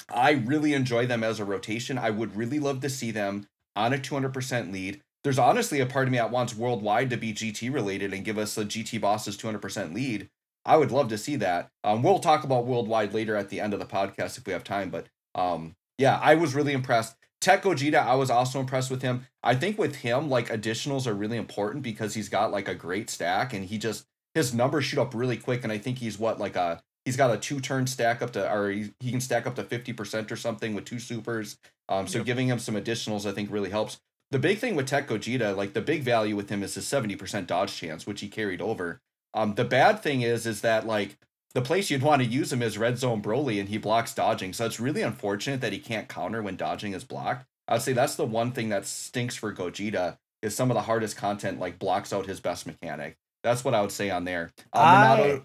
I 0.10 0.32
really 0.32 0.74
enjoy 0.74 1.06
them 1.06 1.24
as 1.24 1.40
a 1.40 1.46
rotation. 1.46 1.98
I 1.98 2.10
would 2.10 2.36
really 2.36 2.60
love 2.60 2.82
to 2.82 2.90
see 2.90 3.12
them 3.12 3.48
on 3.76 3.94
a 3.94 4.00
two 4.00 4.16
hundred 4.16 4.34
percent 4.34 4.72
lead. 4.72 5.02
There's 5.24 5.40
honestly 5.40 5.80
a 5.80 5.86
part 5.86 6.08
of 6.08 6.12
me 6.12 6.18
that 6.18 6.32
wants 6.32 6.56
worldwide 6.56 7.10
to 7.10 7.18
be 7.18 7.34
GT 7.34 7.74
related 7.74 8.14
and 8.14 8.24
give 8.24 8.38
us 8.38 8.58
a 8.58 8.66
GT 8.66 9.42
hundred 9.42 9.62
percent 9.62 9.94
lead. 9.94 10.30
I 10.66 10.78
would 10.78 10.92
love 10.92 11.08
to 11.10 11.18
see 11.18 11.38
that. 11.38 11.70
Um, 11.84 12.04
we'll 12.04 12.20
talk 12.20 12.44
about 12.44 12.66
worldwide 12.66 13.14
later 13.14 13.36
at 13.36 13.50
the 13.50 13.62
end 13.62 13.74
of 13.74 13.80
the 13.80 13.86
podcast 13.86 14.38
if 14.38 14.46
we 14.46 14.54
have 14.54 14.66
time. 14.66 14.90
But 14.90 15.08
um, 15.34 15.76
yeah, 15.98 16.20
I 16.22 16.36
was 16.36 16.56
really 16.56 16.74
impressed. 16.74 17.16
Tech 17.40 17.64
Gogeta, 17.64 17.96
I 17.96 18.16
was 18.16 18.30
also 18.30 18.60
impressed 18.60 18.92
with 18.92 19.02
him. 19.02 19.28
I 19.44 19.56
think 19.56 19.78
with 19.78 19.98
him, 19.98 20.30
like 20.30 20.50
additionals 20.50 21.08
are 21.08 21.14
really 21.14 21.38
important 21.38 21.84
because 21.84 22.16
he's 22.16 22.30
got 22.30 22.52
like 22.52 22.68
a 22.68 22.76
great 22.76 23.10
stack 23.10 23.54
and 23.54 23.66
he 23.66 23.78
just 23.78 24.06
his 24.34 24.54
numbers 24.54 24.86
shoot 24.86 25.00
up 25.00 25.14
really 25.14 25.38
quick. 25.38 25.64
And 25.64 25.72
I 25.72 25.78
think 25.78 26.00
he's 26.00 26.20
what 26.20 26.40
like 26.40 26.56
a 26.56 26.82
He's 27.08 27.16
got 27.16 27.32
a 27.34 27.38
two 27.38 27.62
turn 27.62 27.88
stack 27.88 28.22
up 28.22 28.32
to, 28.34 28.54
or 28.54 28.70
he, 28.70 28.92
he 29.00 29.12
can 29.12 29.22
stack 29.22 29.48
up 29.48 29.56
to 29.56 29.64
50% 29.64 30.30
or 30.30 30.36
something 30.36 30.76
with 30.76 30.84
two 30.84 31.00
supers. 31.00 31.56
Um, 31.88 32.06
so 32.06 32.18
Yep. 32.18 32.26
giving 32.26 32.48
him 32.50 32.60
some 32.60 32.76
additionals, 32.76 33.26
I 33.26 33.32
think, 33.32 33.50
really 33.50 33.70
helps. 33.70 34.00
The 34.32 34.40
big 34.40 34.58
thing 34.58 34.76
with 34.76 34.88
Tech 34.88 35.08
Gogeta, 35.08 35.56
like 35.56 35.72
the 35.72 35.80
big 35.80 36.04
value 36.04 36.36
with 36.36 36.50
him 36.50 36.64
is 36.64 36.76
his 36.76 36.86
70% 36.86 37.48
dodge 37.48 37.74
chance, 37.78 38.06
which 38.06 38.20
he 38.20 38.28
carried 38.28 38.62
over. 38.62 39.00
Um, 39.34 39.56
the 39.56 39.64
bad 39.64 40.04
thing 40.04 40.22
is, 40.22 40.46
is 40.46 40.60
that 40.60 40.86
like 40.86 41.18
the 41.54 41.62
place 41.62 41.90
you'd 41.90 42.02
want 42.02 42.22
to 42.22 42.28
use 42.28 42.52
him 42.52 42.62
is 42.62 42.78
red 42.78 42.98
zone 42.98 43.22
Broly, 43.22 43.58
and 43.58 43.70
he 43.70 43.78
blocks 43.78 44.14
dodging. 44.14 44.52
So 44.52 44.66
it's 44.66 44.82
really 44.82 45.02
unfortunate 45.02 45.62
that 45.62 45.72
he 45.72 45.80
can't 45.80 46.10
counter 46.10 46.42
when 46.44 46.58
dodging 46.58 46.92
is 46.92 47.06
blocked. 47.06 47.46
I'd 47.70 47.84
say 47.84 47.94
that's 47.94 48.16
the 48.16 48.26
one 48.26 48.52
thing 48.52 48.68
that 48.68 48.86
stinks 48.86 49.38
for 49.38 49.54
Gogeta 49.54 50.18
is 50.42 50.54
some 50.58 50.70
of 50.70 50.76
the 50.76 50.82
hardest 50.82 51.16
content 51.16 51.58
like 51.58 51.80
blocks 51.80 52.12
out 52.12 52.26
his 52.26 52.42
best 52.42 52.68
mechanic. 52.68 53.16
That's 53.44 53.64
what 53.64 53.74
I 53.74 53.80
would 53.80 53.94
say 53.94 54.10
on 54.10 54.26
there. 54.26 54.52
Um, 54.74 54.84
I- 54.84 55.18
Minato, 55.18 55.44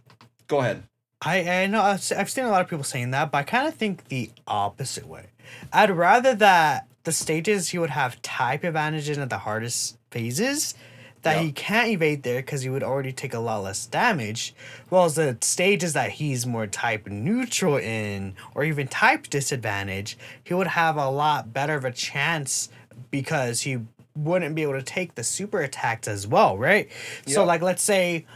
go 0.49 0.59
ahead. 0.59 0.83
I, 1.25 1.63
I 1.63 1.67
know 1.69 1.81
I've 1.83 2.13
I've 2.17 2.29
seen 2.31 2.45
a 2.45 2.51
lot 2.51 2.63
of 2.63 2.69
people 2.69 2.85
saying 2.85 3.13
that, 3.13 3.31
but 3.31 3.39
I 3.39 3.43
kind 3.45 3.69
of 3.69 3.75
think 3.75 4.09
the 4.09 4.31
opposite 4.47 5.07
way. 5.07 5.27
I'd 5.73 5.91
rather 5.91 6.35
that 6.35 6.89
the 7.05 7.13
stages 7.13 7.69
he 7.69 7.79
would 7.79 7.91
have 7.91 8.21
type 8.23 8.65
advantages 8.65 9.17
in 9.17 9.23
at 9.23 9.31
the 9.31 9.39
hardest 9.39 9.99
phases, 10.11 10.75
that 11.23 11.37
Yep. 11.37 11.45
he 11.45 11.53
can't 11.53 11.89
evade 11.91 12.23
there 12.25 12.41
because 12.41 12.63
he 12.63 12.69
would 12.71 12.83
already 12.83 13.13
take 13.13 13.35
a 13.35 13.39
lot 13.39 13.63
less 13.63 13.87
damage. 13.87 14.55
Whereas 14.89 15.15
the 15.15 15.37
stages 15.41 15.93
that 15.93 16.11
he's 16.13 16.45
more 16.47 16.67
type 16.67 17.07
neutral 17.07 17.77
in, 17.77 18.35
or 18.55 18.65
even 18.65 18.89
type 18.89 19.29
disadvantage, 19.31 20.17
he 20.43 20.55
would 20.55 20.67
have 20.69 20.97
a 20.97 21.09
lot 21.09 21.53
better 21.53 21.75
of 21.77 21.85
a 21.85 21.93
chance 21.93 22.69
because 23.11 23.61
he 23.63 23.79
wouldn't 24.17 24.55
be 24.55 24.63
able 24.63 24.75
to 24.75 24.83
take 24.83 25.15
the 25.15 25.25
super 25.25 25.61
attacks 25.61 26.07
as 26.09 26.27
well, 26.27 26.59
right? 26.59 26.89
So 27.27 27.45
like 27.45 27.63
let's 27.63 27.83
say 27.83 28.27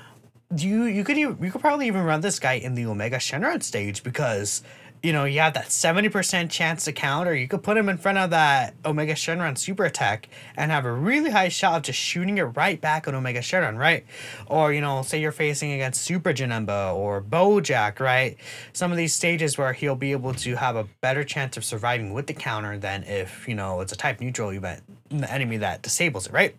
you 0.56 0.84
you 0.84 1.02
could 1.02 1.16
you 1.16 1.34
could 1.34 1.60
probably 1.60 1.86
even 1.86 2.02
run 2.02 2.20
this 2.20 2.38
guy 2.38 2.54
in 2.54 2.74
the 2.74 2.86
Omega 2.86 3.16
Shenron 3.16 3.62
stage 3.62 4.02
because 4.02 4.62
you 5.06 5.12
know 5.12 5.24
you 5.24 5.38
have 5.38 5.54
that 5.54 5.70
seventy 5.70 6.08
percent 6.08 6.50
chance 6.50 6.84
to 6.86 6.92
counter. 6.92 7.32
You 7.32 7.46
could 7.46 7.62
put 7.62 7.76
him 7.76 7.88
in 7.88 7.96
front 7.96 8.18
of 8.18 8.30
that 8.30 8.74
Omega 8.84 9.12
Shenron 9.12 9.56
super 9.56 9.84
attack 9.84 10.28
and 10.56 10.72
have 10.72 10.84
a 10.84 10.92
really 10.92 11.30
high 11.30 11.48
shot 11.48 11.76
of 11.76 11.82
just 11.84 11.98
shooting 11.98 12.38
it 12.38 12.42
right 12.42 12.80
back 12.80 13.06
on 13.06 13.14
Omega 13.14 13.38
Shenron, 13.38 13.78
right? 13.78 14.04
Or 14.48 14.72
you 14.72 14.80
know, 14.80 15.02
say 15.02 15.20
you're 15.20 15.30
facing 15.30 15.70
against 15.70 16.02
Super 16.02 16.32
Janemba 16.32 16.92
or 16.92 17.22
Bojack, 17.22 18.00
right? 18.00 18.36
Some 18.72 18.90
of 18.90 18.96
these 18.96 19.14
stages 19.14 19.56
where 19.56 19.72
he'll 19.72 19.94
be 19.94 20.10
able 20.10 20.34
to 20.34 20.56
have 20.56 20.74
a 20.74 20.88
better 21.00 21.22
chance 21.22 21.56
of 21.56 21.64
surviving 21.64 22.12
with 22.12 22.26
the 22.26 22.34
counter 22.34 22.76
than 22.76 23.04
if 23.04 23.46
you 23.46 23.54
know 23.54 23.82
it's 23.82 23.92
a 23.92 23.96
type 23.96 24.20
neutral 24.20 24.50
event 24.50 24.82
the 25.08 25.32
enemy 25.32 25.58
that 25.58 25.82
disables 25.82 26.26
it, 26.26 26.32
right? 26.32 26.56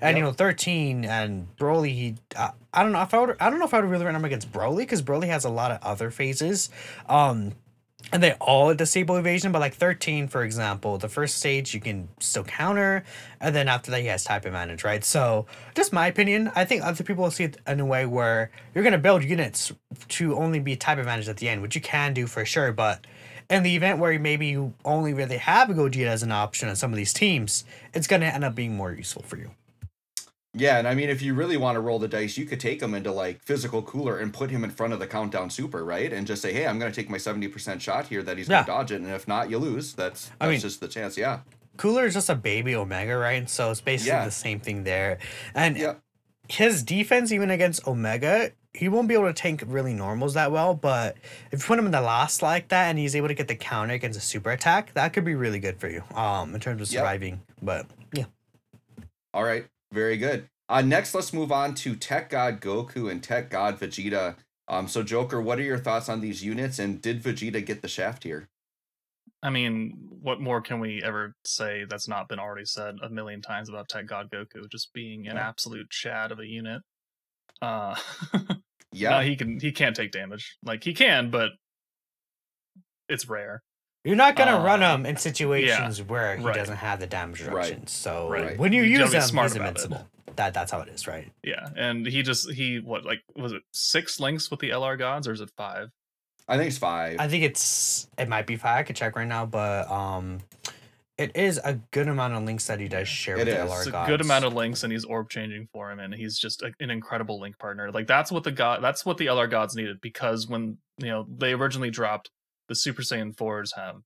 And 0.00 0.16
you 0.16 0.22
know, 0.22 0.30
thirteen 0.30 1.04
and 1.04 1.48
Broly. 1.56 1.88
He, 1.88 2.14
uh, 2.36 2.50
I 2.72 2.84
don't 2.84 2.92
know 2.92 3.02
if 3.02 3.12
I 3.12 3.18
would. 3.18 3.36
I 3.40 3.50
don't 3.50 3.58
know 3.58 3.64
if 3.64 3.74
I 3.74 3.80
would 3.80 3.90
really 3.90 4.04
run 4.04 4.14
him 4.14 4.24
against 4.24 4.52
Broly 4.52 4.78
because 4.78 5.02
Broly 5.02 5.26
has 5.26 5.44
a 5.44 5.50
lot 5.50 5.72
of 5.72 5.82
other 5.82 6.12
phases. 6.12 6.70
Um, 7.08 7.54
and 8.12 8.22
they 8.22 8.32
all 8.34 8.74
disable 8.74 9.16
evasion, 9.16 9.52
but 9.52 9.58
like 9.58 9.74
13, 9.74 10.28
for 10.28 10.42
example, 10.42 10.98
the 10.98 11.08
first 11.08 11.36
stage 11.38 11.74
you 11.74 11.80
can 11.80 12.08
still 12.20 12.44
counter, 12.44 13.04
and 13.40 13.54
then 13.54 13.68
after 13.68 13.90
that 13.90 14.00
he 14.00 14.06
has 14.06 14.24
type 14.24 14.44
advantage, 14.44 14.84
right? 14.84 15.04
So, 15.04 15.46
just 15.74 15.92
my 15.92 16.06
opinion, 16.06 16.50
I 16.54 16.64
think 16.64 16.82
other 16.82 17.04
people 17.04 17.24
will 17.24 17.30
see 17.30 17.44
it 17.44 17.58
in 17.66 17.80
a 17.80 17.86
way 17.86 18.06
where 18.06 18.50
you're 18.74 18.84
gonna 18.84 18.98
build 18.98 19.24
units 19.24 19.72
to 20.08 20.36
only 20.36 20.60
be 20.60 20.76
type 20.76 20.98
advantage 20.98 21.28
at 21.28 21.36
the 21.36 21.48
end, 21.48 21.60
which 21.60 21.74
you 21.74 21.80
can 21.80 22.14
do 22.14 22.26
for 22.26 22.44
sure, 22.44 22.72
but 22.72 23.04
in 23.50 23.62
the 23.62 23.74
event 23.74 23.98
where 23.98 24.18
maybe 24.18 24.46
you 24.46 24.74
only 24.84 25.12
really 25.12 25.38
have 25.38 25.70
a 25.70 25.74
Gogeta 25.74 26.06
as 26.06 26.22
an 26.22 26.32
option 26.32 26.68
on 26.68 26.76
some 26.76 26.92
of 26.92 26.96
these 26.96 27.12
teams, 27.12 27.64
it's 27.94 28.06
gonna 28.06 28.26
end 28.26 28.44
up 28.44 28.54
being 28.54 28.76
more 28.76 28.92
useful 28.92 29.22
for 29.22 29.36
you. 29.36 29.50
Yeah, 30.54 30.78
and 30.78 30.88
I 30.88 30.94
mean, 30.94 31.08
if 31.10 31.20
you 31.22 31.34
really 31.34 31.56
want 31.56 31.76
to 31.76 31.80
roll 31.80 31.98
the 31.98 32.08
dice, 32.08 32.36
you 32.38 32.46
could 32.46 32.58
take 32.58 32.80
him 32.82 32.94
into 32.94 33.12
like 33.12 33.42
physical 33.44 33.82
cooler 33.82 34.18
and 34.18 34.32
put 34.32 34.50
him 34.50 34.64
in 34.64 34.70
front 34.70 34.92
of 34.92 34.98
the 34.98 35.06
countdown 35.06 35.50
super, 35.50 35.84
right? 35.84 36.12
And 36.12 36.26
just 36.26 36.40
say, 36.42 36.52
hey, 36.52 36.66
I'm 36.66 36.78
going 36.78 36.90
to 36.90 36.96
take 36.96 37.10
my 37.10 37.18
70% 37.18 37.80
shot 37.80 38.06
here 38.06 38.22
that 38.22 38.38
he's 38.38 38.48
going 38.48 38.58
Yeah. 38.60 38.64
to 38.64 38.70
dodge 38.70 38.90
it. 38.92 39.00
And 39.02 39.10
if 39.10 39.28
not, 39.28 39.50
you 39.50 39.58
lose. 39.58 39.92
That's, 39.92 40.30
I 40.40 40.46
that's 40.46 40.50
mean- 40.52 40.60
just 40.60 40.80
the 40.80 40.88
chance. 40.88 41.16
Yeah. 41.18 41.40
Cooler 41.76 42.06
is 42.06 42.14
just 42.14 42.28
a 42.30 42.34
baby 42.34 42.74
Omega, 42.74 43.16
right? 43.16 43.48
So 43.48 43.70
it's 43.70 43.80
basically 43.80 44.12
Yeah. 44.18 44.24
the 44.24 44.30
same 44.32 44.58
thing 44.58 44.82
there. 44.84 45.18
And 45.54 45.76
Yeah. 45.76 45.94
his 46.48 46.82
defense, 46.82 47.30
even 47.30 47.50
against 47.50 47.86
Omega, 47.86 48.50
he 48.74 48.88
won't 48.88 49.06
be 49.06 49.14
able 49.14 49.26
to 49.26 49.32
tank 49.32 49.62
really 49.66 49.94
normals 49.94 50.34
that 50.34 50.50
well. 50.50 50.74
But 50.74 51.18
if 51.52 51.60
you 51.60 51.66
put 51.66 51.78
him 51.78 51.86
in 51.86 51.92
the 51.92 52.00
last 52.00 52.42
like 52.42 52.68
that 52.68 52.88
and 52.88 52.98
he's 52.98 53.14
able 53.14 53.28
to 53.28 53.34
get 53.34 53.46
the 53.48 53.54
counter 53.54 53.94
against 53.94 54.18
a 54.18 54.22
super 54.22 54.50
attack, 54.50 54.92
that 54.94 55.12
could 55.12 55.24
be 55.24 55.34
really 55.36 55.60
good 55.60 55.78
for 55.78 55.88
you 55.88 56.02
um, 56.16 56.52
in 56.54 56.60
terms 56.60 56.80
of 56.80 56.88
surviving. 56.88 57.42
But 57.62 57.86
yeah. 58.12 58.24
All 59.32 59.44
right. 59.44 59.66
Very 59.92 60.16
good. 60.16 60.48
Uh, 60.68 60.82
next, 60.82 61.14
let's 61.14 61.32
move 61.32 61.50
on 61.50 61.74
to 61.76 61.96
Tech 61.96 62.28
God 62.30 62.60
Goku 62.60 63.10
and 63.10 63.22
Tech 63.22 63.48
God 63.48 63.78
Vegeta. 63.80 64.36
Um, 64.68 64.86
so, 64.86 65.02
Joker, 65.02 65.40
what 65.40 65.58
are 65.58 65.62
your 65.62 65.78
thoughts 65.78 66.10
on 66.10 66.20
these 66.20 66.44
units? 66.44 66.78
And 66.78 67.00
did 67.00 67.22
Vegeta 67.22 67.64
get 67.64 67.80
the 67.80 67.88
shaft 67.88 68.22
here? 68.24 68.48
I 69.42 69.50
mean, 69.50 69.96
what 70.20 70.40
more 70.40 70.60
can 70.60 70.80
we 70.80 71.02
ever 71.02 71.34
say 71.44 71.84
that's 71.88 72.08
not 72.08 72.28
been 72.28 72.38
already 72.38 72.66
said 72.66 72.96
a 73.02 73.08
million 73.08 73.40
times 73.40 73.68
about 73.68 73.88
Tech 73.88 74.06
God 74.06 74.30
Goku 74.30 74.68
just 74.70 74.92
being 74.92 75.26
an 75.28 75.36
Yeah. 75.36 75.48
absolute 75.48 75.88
chad 75.90 76.32
of 76.32 76.40
a 76.40 76.46
unit? 76.46 76.82
Uh, 77.62 77.94
Yeah. 78.92 79.10
no, 79.10 79.20
he 79.20 79.36
can 79.36 79.60
he 79.60 79.70
can't 79.72 79.94
take 79.94 80.12
damage. 80.12 80.56
Like 80.64 80.82
he 80.82 80.92
can, 80.94 81.30
but 81.30 81.50
it's 83.08 83.28
rare. 83.28 83.62
You're 84.04 84.16
not 84.16 84.36
gonna 84.36 84.60
run 84.64 84.82
Uh, 84.82 84.94
him 84.96 85.06
in 85.06 85.16
situations 85.16 86.00
where 86.02 86.36
he 86.36 86.44
right. 86.44 86.54
doesn't 86.54 86.76
have 86.76 87.00
the 87.00 87.06
damage 87.06 87.42
Right. 87.42 87.54
reduction. 87.54 87.86
So 87.86 88.28
Right. 88.28 88.56
when 88.58 88.72
you 88.72 88.82
You 88.82 89.00
use 89.00 89.10
be 89.10 89.16
him, 89.16 89.22
smart 89.22 89.48
he's 89.50 89.56
about 89.56 89.64
it. 89.66 89.68
invincible. 89.70 90.08
That 90.36 90.54
that's 90.54 90.70
how 90.70 90.80
it 90.80 90.88
is, 90.88 91.06
right? 91.08 91.30
Yeah, 91.42 91.68
and 91.76 92.06
he 92.06 92.22
just 92.22 92.50
he 92.52 92.78
what 92.78 93.04
like 93.04 93.22
was 93.34 93.52
it 93.52 93.62
six 93.72 94.20
links 94.20 94.50
with 94.50 94.60
the 94.60 94.70
LR 94.70 94.96
gods 94.96 95.26
or 95.26 95.32
is 95.32 95.40
it 95.40 95.50
five? 95.56 95.90
I 96.46 96.56
think 96.56 96.68
it's 96.68 96.78
five. 96.78 97.16
I 97.18 97.28
think 97.28 97.42
it's 97.44 98.06
it 98.16 98.28
might 98.28 98.46
be 98.46 98.56
five. 98.56 98.78
I 98.78 98.82
could 98.84 98.94
check 98.96 99.16
right 99.16 99.26
now, 99.26 99.44
but 99.46 99.90
um, 99.90 100.38
it 101.18 101.34
is 101.36 101.60
a 101.64 101.74
good 101.90 102.06
amount 102.06 102.34
of 102.34 102.44
links 102.44 102.66
that 102.68 102.78
he 102.78 102.86
does 102.86 103.08
share 103.08 103.34
It 103.36 103.46
with 103.46 103.48
the. 103.48 103.56
LR 103.60 103.78
It's 103.78 103.86
a 103.88 103.90
gods. 103.90 104.08
good 104.08 104.20
amount 104.20 104.44
of 104.44 104.54
links, 104.54 104.84
and 104.84 104.92
he's 104.92 105.04
orb 105.04 105.28
changing 105.28 105.66
for 105.72 105.90
him, 105.90 105.98
and 105.98 106.14
he's 106.14 106.38
just 106.38 106.62
a, 106.62 106.72
an 106.78 106.90
incredible 106.90 107.40
link 107.40 107.58
partner. 107.58 107.90
Like 107.90 108.06
that's 108.06 108.30
what 108.30 108.44
the 108.44 108.52
god, 108.52 108.82
that's 108.82 109.04
what 109.04 109.18
the 109.18 109.26
LR 109.26 109.48
gods 109.50 109.74
needed 109.74 110.00
because 110.00 110.46
when 110.46 110.78
you 110.98 111.08
know 111.08 111.26
they 111.36 111.52
originally 111.52 111.90
dropped 111.90 112.30
the 112.68 112.74
Super 112.74 113.02
Saiyan 113.02 113.36
fours 113.36 113.72
have 113.74 113.96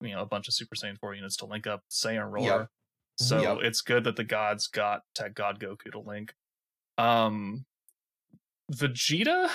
you 0.00 0.10
know 0.14 0.22
a 0.22 0.26
bunch 0.26 0.48
of 0.48 0.54
Super 0.54 0.74
Saiyan 0.76 0.98
four 0.98 1.14
units 1.14 1.36
to 1.38 1.46
link 1.46 1.66
up 1.66 1.82
Saiyan 1.90 2.30
Roar. 2.30 2.42
Yep. 2.44 2.68
So 3.20 3.40
Yep. 3.42 3.58
it's 3.62 3.80
good 3.80 4.04
that 4.04 4.16
the 4.16 4.24
gods 4.24 4.68
got 4.68 5.02
Tech 5.14 5.34
God 5.34 5.58
Goku 5.58 5.90
to 5.92 5.98
link. 5.98 6.32
Um, 6.96 7.64
Vegeta. 8.72 9.50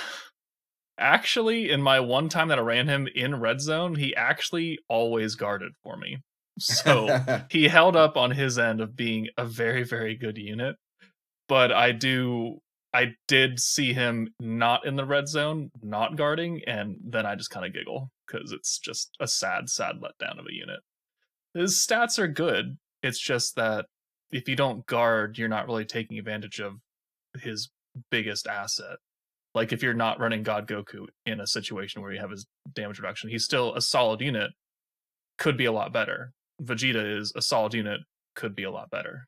Actually, 1.00 1.72
in 1.72 1.82
my 1.82 2.00
one 2.00 2.30
time 2.30 2.50
that 2.50 2.60
I 2.60 2.62
ran 2.62 2.88
him 2.88 3.08
in 3.16 3.40
red 3.40 3.62
zone, 3.62 3.96
he 3.96 4.16
actually 4.16 4.80
always 4.90 5.36
guarded 5.36 5.72
for 5.84 5.98
me. 5.98 6.18
So 6.60 7.20
he 7.50 7.68
held 7.68 7.96
up 7.96 8.16
on 8.16 8.32
his 8.32 8.60
end 8.60 8.80
of 8.80 8.96
being 8.96 9.30
a 9.38 9.46
very 9.46 9.84
very 9.84 10.16
good 10.16 10.38
unit 10.38 10.76
but 11.50 11.72
i 11.74 11.92
do 11.92 12.58
i 12.94 13.14
did 13.28 13.60
see 13.60 13.92
him 13.92 14.30
not 14.40 14.86
in 14.86 14.96
the 14.96 15.04
red 15.04 15.28
zone 15.28 15.70
not 15.82 16.16
guarding 16.16 16.62
and 16.68 16.96
then 17.04 17.26
i 17.26 17.36
just 17.36 17.50
kind 17.50 17.66
of 17.66 17.74
giggle 17.74 18.10
because 18.26 18.52
it's 18.52 18.80
just 18.80 19.16
a 19.20 19.28
sad 19.28 19.70
sad 19.70 19.96
letdown 19.98 20.40
of 20.40 20.46
a 20.48 20.54
unit. 20.54 20.80
His 21.54 21.76
stats 21.76 22.18
are 22.20 22.28
good 22.28 22.78
it's 23.04 23.20
just 23.20 23.56
that 23.58 23.86
if 24.32 24.48
you 24.50 24.56
don't 24.56 24.86
guard 24.88 25.38
you're 25.38 25.50
not 25.50 25.68
really 25.68 25.86
taking 25.86 26.18
advantage 26.18 26.60
of 26.60 26.78
his 27.40 27.70
biggest 28.10 28.48
asset. 28.48 28.98
Like 29.54 29.72
if 29.72 29.84
you're 29.84 29.94
not 29.94 30.20
running 30.20 30.42
god 30.42 30.68
goku 30.68 31.06
in 31.28 31.42
a 31.42 31.48
situation 31.48 32.02
where 32.02 32.12
you 32.12 32.20
have 32.20 32.32
his 32.32 32.48
damage 32.74 32.98
reduction 32.98 33.30
he's 33.30 33.46
still 33.46 33.76
a 33.76 33.82
solid 33.82 34.22
unit 34.22 34.52
could 35.38 35.58
be 35.58 35.66
a 35.66 35.72
lot 35.72 35.94
better. 35.94 36.32
Vegeta 36.62 37.20
is 37.20 37.34
a 37.36 37.42
solid 37.42 37.74
unit, 37.74 38.02
could 38.36 38.56
be 38.56 38.64
a 38.64 38.72
lot 38.72 38.90
better. 38.90 39.28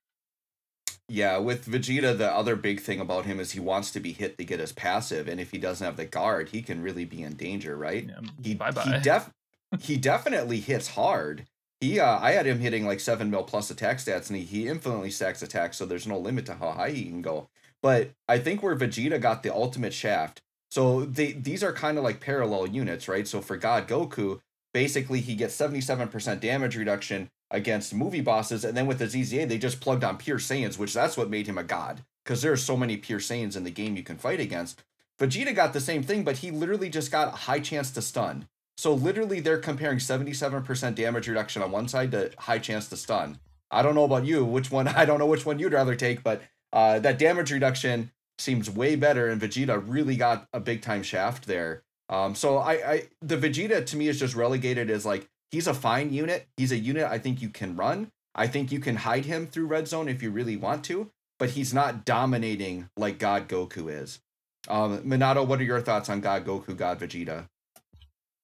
Yeah, 1.15 1.37
with 1.37 1.65
Vegeta, 1.65 2.17
the 2.17 2.29
other 2.29 2.57
big 2.57 2.81
thing 2.81 2.99
about 2.99 3.23
him 3.23 3.39
is 3.39 3.53
he 3.53 3.59
wants 3.61 3.89
to 3.91 4.01
be 4.01 4.11
hit 4.11 4.37
to 4.37 4.43
get 4.43 4.59
his 4.59 4.73
passive, 4.73 5.29
and 5.29 5.39
if 5.39 5.51
he 5.51 5.57
doesn't 5.57 5.85
have 5.85 5.95
the 5.95 6.03
guard, 6.03 6.49
he 6.49 6.61
can 6.61 6.81
really 6.81 7.05
be 7.05 7.23
in 7.23 7.37
danger, 7.37 7.77
right? 7.77 8.05
Yeah, 8.09 8.19
He 8.43 8.53
bye 8.53 8.71
he 8.71 8.73
bye. 8.73 8.99
def 9.01 9.31
he 9.79 9.95
definitely 9.95 10.59
hits 10.59 10.89
hard. 10.89 11.47
He 11.79 12.01
uh, 12.01 12.19
I 12.19 12.31
had 12.31 12.45
him 12.45 12.59
hitting 12.59 12.85
like 12.85 12.99
seven 12.99 13.31
mil 13.31 13.43
plus 13.43 13.71
attack 13.71 13.99
stats, 13.99 14.27
and 14.29 14.37
he, 14.37 14.43
he 14.43 14.67
infinitely 14.67 15.09
stacks 15.09 15.41
attacks, 15.41 15.77
so 15.77 15.85
there's 15.85 16.05
no 16.05 16.17
limit 16.19 16.45
to 16.47 16.55
how 16.55 16.71
high 16.71 16.89
he 16.91 17.05
can 17.05 17.21
go. 17.21 17.47
But 17.81 18.11
I 18.27 18.37
think 18.37 18.61
where 18.61 18.75
Vegeta 18.75 19.21
got 19.21 19.41
the 19.41 19.53
ultimate 19.55 19.93
shaft, 19.93 20.41
so 20.69 21.05
they 21.05 21.31
these 21.31 21.63
are 21.63 21.71
kind 21.71 21.97
of 21.97 22.03
like 22.03 22.19
parallel 22.19 22.67
units, 22.67 23.07
right? 23.07 23.25
So 23.25 23.39
for 23.39 23.55
God 23.55 23.87
Goku, 23.87 24.41
basically 24.73 25.21
he 25.21 25.35
gets 25.35 25.55
77% 25.55 26.41
damage 26.41 26.75
reduction 26.75 27.29
against 27.51 27.93
movie 27.93 28.21
bosses, 28.21 28.65
and 28.65 28.75
then 28.75 28.87
with 28.87 28.99
the 28.99 29.05
EZA, 29.05 29.45
they 29.45 29.57
just 29.57 29.81
plugged 29.81 30.03
on 30.03 30.17
pure 30.17 30.39
Saiyans, 30.39 30.77
which 30.77 30.93
that's 30.93 31.17
what 31.17 31.29
made 31.29 31.47
him 31.47 31.57
a 31.57 31.63
god. 31.63 32.03
Because 32.23 32.41
there's 32.41 32.63
so 32.63 32.75
many 32.75 32.97
pure 32.97 33.19
Saiyans 33.19 33.55
in 33.55 33.63
the 33.63 33.71
game 33.71 33.95
you 33.95 34.03
can 34.03 34.17
fight 34.17 34.39
against. 34.39 34.83
Vegeta 35.19 35.55
got 35.55 35.73
the 35.73 35.79
same 35.79 36.03
thing, 36.03 36.23
but 36.23 36.37
he 36.37 36.51
literally 36.51 36.89
just 36.89 37.11
got 37.11 37.29
a 37.29 37.37
high 37.37 37.59
chance 37.59 37.91
to 37.91 38.01
stun. 38.01 38.47
So 38.77 38.93
literally 38.93 39.39
they're 39.39 39.57
comparing 39.57 39.99
77% 39.99 40.95
damage 40.95 41.27
reduction 41.27 41.61
on 41.61 41.71
one 41.71 41.87
side 41.87 42.11
to 42.11 42.31
high 42.37 42.59
chance 42.59 42.89
to 42.89 42.97
stun. 42.97 43.39
I 43.71 43.81
don't 43.81 43.95
know 43.95 44.03
about 44.03 44.25
you, 44.25 44.43
which 44.43 44.71
one 44.71 44.87
I 44.89 45.05
don't 45.05 45.19
know 45.19 45.25
which 45.25 45.45
one 45.45 45.59
you'd 45.59 45.73
rather 45.73 45.95
take, 45.95 46.23
but 46.23 46.41
uh, 46.73 46.99
that 46.99 47.19
damage 47.19 47.51
reduction 47.51 48.11
seems 48.37 48.69
way 48.69 48.95
better, 48.95 49.29
and 49.29 49.41
Vegeta 49.41 49.81
really 49.85 50.17
got 50.17 50.47
a 50.51 50.59
big 50.59 50.81
time 50.81 51.03
shaft 51.03 51.47
there. 51.47 51.83
Um, 52.09 52.35
so 52.35 52.57
I, 52.57 52.73
I 52.91 53.03
the 53.21 53.37
Vegeta 53.37 53.85
to 53.85 53.97
me 53.97 54.07
is 54.07 54.19
just 54.19 54.35
relegated 54.35 54.89
as 54.89 55.05
like 55.05 55.29
he's 55.51 55.67
a 55.67 55.73
fine 55.73 56.13
unit. 56.13 56.47
He's 56.57 56.71
a 56.71 56.77
unit 56.77 57.05
I 57.05 57.19
think 57.19 57.41
you 57.41 57.49
can 57.49 57.75
run. 57.75 58.11
I 58.35 58.47
think 58.47 58.71
you 58.71 58.79
can 58.79 58.97
hide 58.97 59.25
him 59.25 59.47
through 59.47 59.67
red 59.67 59.87
zone 59.87 60.09
if 60.09 60.21
you 60.21 60.29
really 60.29 60.57
want 60.57 60.83
to, 60.85 61.09
but 61.39 61.51
he's 61.51 61.73
not 61.73 62.03
dominating 62.03 62.89
like 62.97 63.17
God 63.17 63.47
Goku 63.47 63.89
is. 63.89 64.19
Um, 64.67 64.99
Minato, 64.99 65.45
what 65.47 65.59
are 65.59 65.63
your 65.63 65.81
thoughts 65.81 66.09
on 66.09 66.21
God 66.21 66.45
Goku, 66.45 66.75
God 66.75 66.99
Vegeta? 66.99 67.47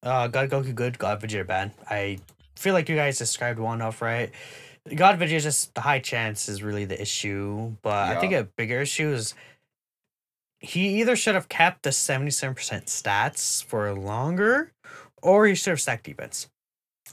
Uh, 0.03 0.27
God 0.27 0.49
Goku 0.49 0.73
good, 0.73 0.97
God 0.97 1.21
Vegeta 1.21 1.45
bad. 1.45 1.71
I 1.89 2.19
feel 2.55 2.73
like 2.73 2.89
you 2.89 2.95
guys 2.95 3.17
described 3.17 3.59
one 3.59 3.81
off 3.81 4.01
right. 4.01 4.31
God 4.95 5.19
Vegeta 5.19 5.41
just 5.41 5.75
the 5.75 5.81
high 5.81 5.99
chance 5.99 6.47
is 6.47 6.63
really 6.63 6.85
the 6.85 6.99
issue, 6.99 7.75
but 7.81 8.15
I 8.15 8.19
think 8.19 8.33
a 8.33 8.43
bigger 8.43 8.81
issue 8.81 9.11
is 9.11 9.35
he 10.59 11.01
either 11.01 11.15
should 11.15 11.35
have 11.35 11.49
kept 11.49 11.83
the 11.83 11.91
seventy 11.91 12.31
seven 12.31 12.55
percent 12.55 12.85
stats 12.85 13.63
for 13.63 13.91
longer, 13.93 14.71
or 15.21 15.45
he 15.47 15.55
should 15.55 15.71
have 15.71 15.81
stacked 15.81 16.05
defense. 16.05 16.47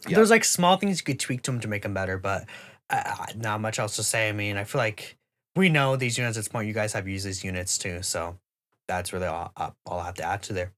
Yeah. 0.06 0.16
There's 0.16 0.30
like 0.30 0.44
small 0.44 0.76
things 0.76 0.98
you 0.98 1.04
could 1.04 1.20
tweak 1.20 1.42
to 1.42 1.50
them 1.50 1.60
to 1.60 1.68
make 1.68 1.82
them 1.82 1.94
better, 1.94 2.18
but 2.18 2.44
uh, 2.90 3.26
not 3.36 3.60
much 3.60 3.78
else 3.78 3.96
to 3.96 4.02
say. 4.02 4.28
I 4.28 4.32
mean, 4.32 4.56
I 4.56 4.64
feel 4.64 4.78
like 4.78 5.16
we 5.56 5.68
know 5.68 5.96
these 5.96 6.18
units 6.18 6.36
at 6.36 6.40
this 6.40 6.48
point. 6.48 6.68
You 6.68 6.74
guys 6.74 6.92
have 6.92 7.08
used 7.08 7.26
these 7.26 7.44
units 7.44 7.78
too, 7.78 8.02
so 8.02 8.38
that's 8.86 9.12
really 9.12 9.26
all, 9.26 9.52
all 9.56 9.74
I'll 9.86 10.00
have 10.00 10.14
to 10.14 10.24
add 10.24 10.42
to 10.44 10.52
there. 10.52 10.72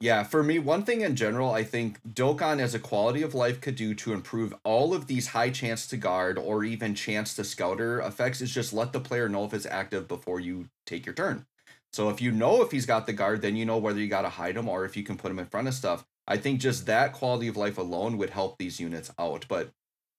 Yeah, 0.00 0.22
for 0.22 0.42
me, 0.42 0.58
one 0.58 0.82
thing 0.82 1.00
in 1.00 1.16
general, 1.16 1.52
I 1.52 1.64
think 1.64 1.98
Dokkan 2.02 2.60
as 2.60 2.74
a 2.74 2.78
quality 2.78 3.22
of 3.22 3.34
life 3.34 3.60
could 3.60 3.76
do 3.76 3.94
to 3.94 4.12
improve 4.12 4.52
all 4.64 4.92
of 4.92 5.06
these 5.06 5.28
high 5.28 5.50
chance 5.50 5.86
to 5.86 5.96
guard 5.96 6.36
or 6.36 6.62
even 6.64 6.94
chance 6.94 7.34
to 7.36 7.44
scouter 7.44 8.00
effects 8.00 8.40
is 8.40 8.52
just 8.52 8.74
let 8.74 8.92
the 8.92 9.00
player 9.00 9.28
know 9.28 9.44
if 9.44 9.54
it's 9.54 9.66
active 9.66 10.06
before 10.06 10.40
you 10.40 10.68
take 10.84 11.06
your 11.06 11.14
turn. 11.14 11.46
So 11.92 12.10
if 12.10 12.20
you 12.20 12.32
know 12.32 12.60
if 12.60 12.72
he's 12.72 12.86
got 12.86 13.06
the 13.06 13.12
guard, 13.12 13.40
then 13.40 13.56
you 13.56 13.64
know 13.64 13.78
whether 13.78 14.00
you 14.00 14.08
got 14.08 14.22
to 14.22 14.28
hide 14.28 14.56
him 14.56 14.68
or 14.68 14.84
if 14.84 14.96
you 14.96 15.04
can 15.04 15.16
put 15.16 15.30
him 15.30 15.38
in 15.38 15.46
front 15.46 15.68
of 15.68 15.74
stuff. 15.74 16.04
I 16.26 16.36
think 16.36 16.60
just 16.60 16.86
that 16.86 17.12
quality 17.12 17.48
of 17.48 17.56
life 17.56 17.78
alone 17.78 18.16
would 18.18 18.30
help 18.30 18.58
these 18.58 18.80
units 18.80 19.10
out. 19.18 19.44
But 19.48 19.70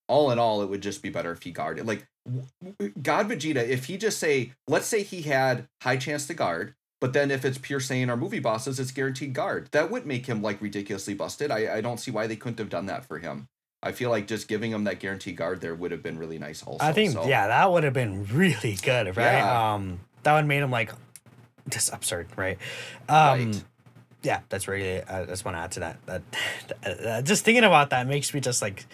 all 0.08 0.32
in 0.32 0.39
all, 0.39 0.62
it 0.62 0.70
would 0.70 0.82
just 0.82 1.01
be 1.01 1.10
better 1.10 1.32
if 1.32 1.43
he 1.43 1.51
guarded. 1.51 1.88
Like 1.88 2.06
God 3.01 3.30
Vegeta, 3.30 3.68
if 3.68 3.86
he 3.86 3.97
just 3.97 4.20
say, 4.20 4.51
let's 4.68 4.88
say 4.88 5.03
he 5.03 5.24
had 5.24 5.68
high 5.82 5.97
chance 5.97 6.28
to 6.28 6.34
guard, 6.34 6.76
but 7.01 7.14
then 7.14 7.30
if 7.32 7.43
it's 7.45 7.58
pure 7.58 7.80
Saiyan 7.80 8.10
or 8.10 8.18
movie 8.18 8.39
bosses, 8.39 8.80
it's 8.80 8.91
guaranteed 8.91 9.34
guard. 9.34 9.68
That 9.72 9.91
would 9.91 10.06
make 10.06 10.26
him 10.28 10.41
like 10.41 10.62
ridiculously 10.62 11.14
busted. 11.14 11.51
I, 11.51 11.78
I 11.78 11.82
don't 11.82 11.99
see 11.99 12.12
why 12.12 12.28
they 12.28 12.36
couldn't 12.36 12.60
have 12.60 12.70
done 12.70 12.86
that 12.88 13.06
for 13.06 13.20
him. 13.20 13.47
I 13.84 13.91
feel 13.91 14.10
like 14.10 14.26
just 14.26 14.47
giving 14.47 14.72
him 14.72 14.86
that 14.86 14.99
guaranteed 14.99 15.38
guard 15.38 15.62
there 15.62 15.76
would 15.76 15.91
have 15.91 16.01
been 16.01 16.18
really 16.18 16.39
nice 16.39 16.64
also. 16.64 16.84
I 16.84 16.91
think 16.93 17.12
so. 17.14 17.28
yeah, 17.28 17.47
that 17.47 17.72
would 17.72 17.84
have 17.84 17.93
been 17.93 18.26
really 18.26 18.78
good, 18.82 19.16
right? 19.18 19.34
Yeah. 19.34 19.74
Um, 19.74 19.99
that 20.24 20.34
would 20.34 20.45
made 20.47 20.64
him 20.64 20.72
like 20.72 20.91
just 21.70 21.93
absurd, 21.93 22.28
right? 22.36 22.58
Um, 23.08 23.51
Right. 23.51 23.64
Yeah, 24.26 24.41
that's 24.49 24.67
really. 24.67 25.01
I 25.03 25.26
just 25.26 25.45
want 25.45 25.55
to 25.55 25.61
add 25.61 25.71
to 25.73 25.80
that. 25.82 26.05
That 26.05 26.21
uh, 27.05 27.21
just 27.21 27.45
thinking 27.45 27.63
about 27.63 27.91
that 27.91 28.07
makes 28.07 28.34
me 28.34 28.39
just 28.41 28.61
like, 28.61 28.86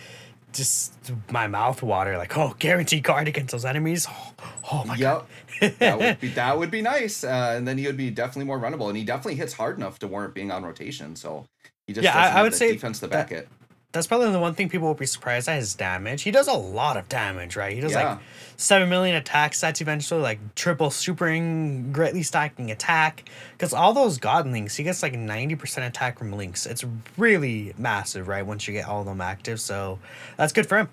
just 0.53 0.93
my 1.31 1.47
mouth 1.47 1.81
water. 1.81 2.17
Like, 2.17 2.37
oh, 2.37 2.55
guaranteed 2.59 3.03
guard 3.03 3.27
against 3.27 3.51
those 3.51 3.65
enemies. 3.65 4.07
Oh, 4.09 4.33
oh 4.71 4.83
my 4.85 4.95
Yep. 4.95 5.27
god. 5.61 5.73
that 5.79 5.99
would 5.99 6.19
be 6.21 6.27
that 6.29 6.57
would 6.57 6.71
be 6.71 6.81
nice. 6.81 7.23
Uh, 7.23 7.53
and 7.57 7.67
then 7.67 7.77
he 7.77 7.87
would 7.87 7.97
be 7.97 8.09
definitely 8.11 8.45
more 8.45 8.59
runnable. 8.59 8.89
And 8.89 8.97
he 8.97 9.03
definitely 9.03 9.35
hits 9.35 9.53
hard 9.53 9.77
enough 9.77 9.99
to 9.99 10.07
warrant 10.07 10.33
being 10.33 10.51
on 10.51 10.63
rotation. 10.63 11.15
So 11.15 11.45
he 11.87 11.93
just 11.93 12.03
Yeah, 12.03 12.17
I- 12.17 12.39
I 12.39 12.43
would 12.43 12.51
the 12.53 12.57
say 12.57 12.73
defense 12.73 12.99
to 12.99 13.07
that- 13.07 13.29
back 13.29 13.31
it. 13.31 13.47
That's 13.93 14.07
probably 14.07 14.31
the 14.31 14.39
one 14.39 14.53
thing 14.53 14.69
people 14.69 14.87
will 14.87 14.93
be 14.95 15.05
surprised 15.05 15.49
at 15.49 15.57
his 15.57 15.73
damage. 15.75 16.21
He 16.21 16.31
does 16.31 16.47
a 16.47 16.53
lot 16.53 16.95
of 16.95 17.09
damage, 17.09 17.57
right? 17.57 17.73
He 17.73 17.81
does 17.81 17.91
Yeah. 17.91 18.11
like 18.11 18.19
seven 18.55 18.87
million 18.87 19.17
attack 19.17 19.51
stats 19.51 19.81
eventually, 19.81 20.21
like 20.21 20.55
triple 20.55 20.89
supering, 20.89 21.91
greatly 21.91 22.23
stacking 22.23 22.71
attack. 22.71 23.29
Because 23.51 23.73
all 23.73 23.91
those 23.93 24.17
godlings, 24.17 24.75
he 24.77 24.83
gets 24.83 25.03
like 25.03 25.13
ninety 25.13 25.55
percent 25.55 25.85
attack 25.85 26.17
from 26.19 26.31
links. 26.31 26.65
It's 26.65 26.85
really 27.17 27.73
massive, 27.77 28.29
right? 28.29 28.45
Once 28.45 28.65
you 28.67 28.73
get 28.73 28.87
all 28.87 29.01
of 29.01 29.05
them 29.07 29.19
active, 29.19 29.59
so 29.59 29.99
that's 30.37 30.53
good 30.53 30.67
for 30.67 30.77
him. 30.77 30.89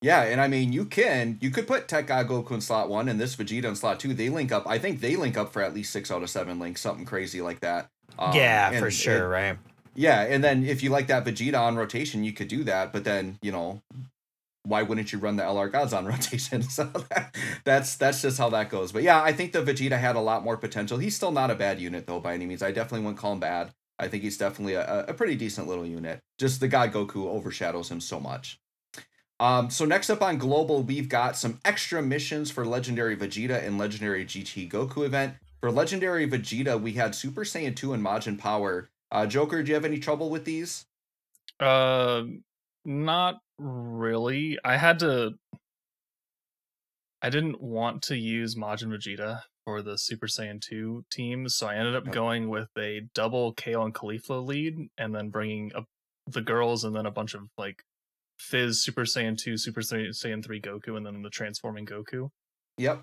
Yeah, 0.00 0.22
and 0.22 0.40
I 0.40 0.46
mean 0.48 0.72
you 0.72 0.84
can 0.84 1.38
you 1.40 1.50
could 1.50 1.66
put 1.66 1.88
Tech 1.88 2.06
God 2.06 2.28
Goku 2.28 2.52
in 2.52 2.60
slot 2.60 2.88
one 2.88 3.08
and 3.08 3.20
this 3.20 3.34
Vegeta 3.36 3.64
in 3.64 3.74
slot 3.76 3.98
two. 4.00 4.14
They 4.14 4.28
link 4.28 4.52
up. 4.52 4.66
I 4.66 4.78
think 4.78 5.00
they 5.00 5.16
link 5.16 5.36
up 5.36 5.52
for 5.52 5.60
at 5.60 5.74
least 5.74 5.92
six 5.92 6.10
out 6.10 6.22
of 6.22 6.30
seven 6.30 6.58
links, 6.58 6.80
something 6.80 7.04
crazy 7.04 7.42
like 7.42 7.60
that. 7.60 7.88
Um, 8.18 8.34
yeah, 8.34 8.70
for 8.78 8.86
it- 8.86 8.92
sure, 8.92 9.28
right? 9.28 9.58
Yeah, 9.98 10.22
and 10.22 10.44
then 10.44 10.64
if 10.64 10.84
you 10.84 10.90
like 10.90 11.08
that 11.08 11.24
Vegeta 11.24 11.60
on 11.60 11.74
rotation, 11.74 12.22
you 12.22 12.32
could 12.32 12.46
do 12.46 12.62
that. 12.62 12.92
But 12.92 13.02
then 13.02 13.36
you 13.42 13.50
know, 13.50 13.82
why 14.62 14.82
wouldn't 14.82 15.12
you 15.12 15.18
run 15.18 15.34
the 15.34 15.42
LR 15.42 15.72
Gods 15.72 15.92
on 15.92 16.06
rotation? 16.14 16.62
So 16.62 16.84
that, 16.84 17.34
that's 17.64 17.96
that's 17.96 18.22
just 18.22 18.38
how 18.38 18.48
that 18.50 18.70
goes. 18.70 18.92
But 18.92 19.02
yeah, 19.02 19.20
I 19.20 19.32
think 19.32 19.52
the 19.52 19.62
Vegeta 19.62 19.98
had 19.98 20.14
a 20.14 20.20
lot 20.20 20.44
more 20.44 20.56
potential. 20.56 20.98
He's 20.98 21.16
still 21.16 21.32
not 21.32 21.50
a 21.50 21.56
bad 21.56 21.80
unit 21.80 22.06
though 22.06 22.20
by 22.20 22.34
any 22.34 22.46
means. 22.46 22.62
I 22.62 22.70
definitely 22.70 23.00
wouldn't 23.00 23.18
call 23.18 23.32
him 23.32 23.40
bad. 23.40 23.72
I 23.98 24.06
think 24.06 24.22
he's 24.22 24.38
definitely 24.38 24.74
a, 24.74 25.06
a 25.08 25.14
pretty 25.14 25.34
decent 25.34 25.66
little 25.66 25.84
unit. 25.84 26.20
Just 26.38 26.60
the 26.60 26.68
God 26.68 26.92
Goku 26.92 27.26
overshadows 27.26 27.90
him 27.90 28.00
so 28.00 28.20
much. 28.20 28.60
Um, 29.40 29.68
so 29.68 29.84
next 29.84 30.10
up 30.10 30.22
on 30.22 30.38
global, 30.38 30.84
we've 30.84 31.08
got 31.08 31.36
some 31.36 31.58
extra 31.64 32.00
missions 32.02 32.52
for 32.52 32.64
Legendary 32.64 33.16
Vegeta 33.16 33.64
and 33.64 33.78
Legendary 33.78 34.24
GT 34.24 34.70
Goku 34.70 35.04
event. 35.04 35.34
For 35.60 35.72
Legendary 35.72 36.28
Vegeta, 36.28 36.80
we 36.80 36.92
had 36.92 37.16
Super 37.16 37.42
Saiyan 37.42 37.74
2 37.74 37.92
and 37.92 38.04
Majin 38.04 38.38
Power. 38.38 38.88
Uh, 39.10 39.26
Joker, 39.26 39.62
do 39.62 39.68
you 39.68 39.74
have 39.74 39.84
any 39.84 39.98
trouble 39.98 40.30
with 40.30 40.44
these? 40.44 40.86
Uh, 41.60 42.24
not 42.84 43.36
really. 43.58 44.58
I 44.64 44.76
had 44.76 44.98
to. 45.00 45.34
I 47.20 47.30
didn't 47.30 47.60
want 47.60 48.02
to 48.04 48.16
use 48.16 48.54
Majin 48.54 48.88
Vegeta 48.88 49.42
for 49.64 49.82
the 49.82 49.96
Super 49.98 50.26
Saiyan 50.26 50.60
2 50.60 51.04
team, 51.10 51.48
so 51.48 51.66
I 51.66 51.74
ended 51.74 51.96
up 51.96 52.04
Yep. 52.06 52.14
going 52.14 52.48
with 52.48 52.68
a 52.78 53.02
double 53.14 53.52
Kale 53.54 53.82
and 53.84 53.94
Caulifla 53.94 54.44
lead, 54.46 54.76
and 54.96 55.14
then 55.14 55.30
bringing 55.30 55.74
up 55.74 55.86
the 56.26 56.40
girls, 56.42 56.84
and 56.84 56.94
then 56.94 57.06
a 57.06 57.10
bunch 57.10 57.34
of 57.34 57.48
like 57.58 57.82
Fizz 58.38 58.82
Super 58.84 59.02
Saiyan 59.02 59.36
2, 59.36 59.56
Super 59.58 59.80
Saiyan 59.80 60.44
3 60.44 60.60
Goku, 60.60 60.96
and 60.96 61.04
then 61.04 61.22
the 61.22 61.30
transforming 61.30 61.86
Goku. 61.86 62.28
Yep. 62.76 63.02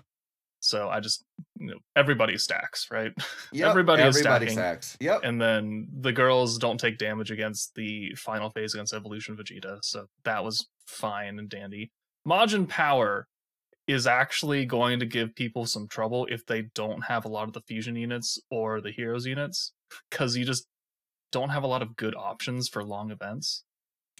So 0.66 0.88
I 0.88 1.00
just, 1.00 1.24
you 1.58 1.66
know, 1.68 1.78
everybody 1.94 2.36
stacks, 2.38 2.88
right? 2.90 3.12
Yep. 3.52 3.68
Everybody 3.70 4.02
is 4.02 4.16
Everybody 4.16 4.46
stacking. 4.46 4.56
stacks. 4.56 4.96
Yep. 5.00 5.20
and 5.22 5.40
then 5.40 5.88
the 6.00 6.12
girls 6.12 6.58
don't 6.58 6.78
take 6.78 6.98
damage 6.98 7.30
against 7.30 7.74
the 7.74 8.14
final 8.16 8.50
phase 8.50 8.74
against 8.74 8.92
evolution 8.92 9.36
vegeta 9.36 9.78
so 9.82 10.06
that 10.24 10.44
was 10.44 10.68
fine 10.86 11.38
and 11.38 11.48
dandy 11.48 11.90
majin 12.28 12.68
power 12.68 13.28
is 13.86 14.06
actually 14.06 14.66
going 14.66 14.98
to 14.98 15.06
give 15.06 15.34
people 15.36 15.64
some 15.64 15.86
trouble 15.86 16.26
if 16.30 16.44
they 16.46 16.62
don't 16.74 17.02
have 17.02 17.24
a 17.24 17.28
lot 17.28 17.46
of 17.46 17.54
the 17.54 17.60
fusion 17.62 17.94
units 17.96 18.38
or 18.50 18.80
the 18.80 18.90
heroes 18.90 19.24
units 19.26 19.72
because 20.10 20.36
you 20.36 20.44
just 20.44 20.66
don't 21.30 21.50
have 21.50 21.62
a 21.62 21.68
lot 21.68 21.82
of 21.82 21.94
good 21.96 22.14
options 22.16 22.68
for 22.68 22.82
long 22.84 23.10
events 23.12 23.62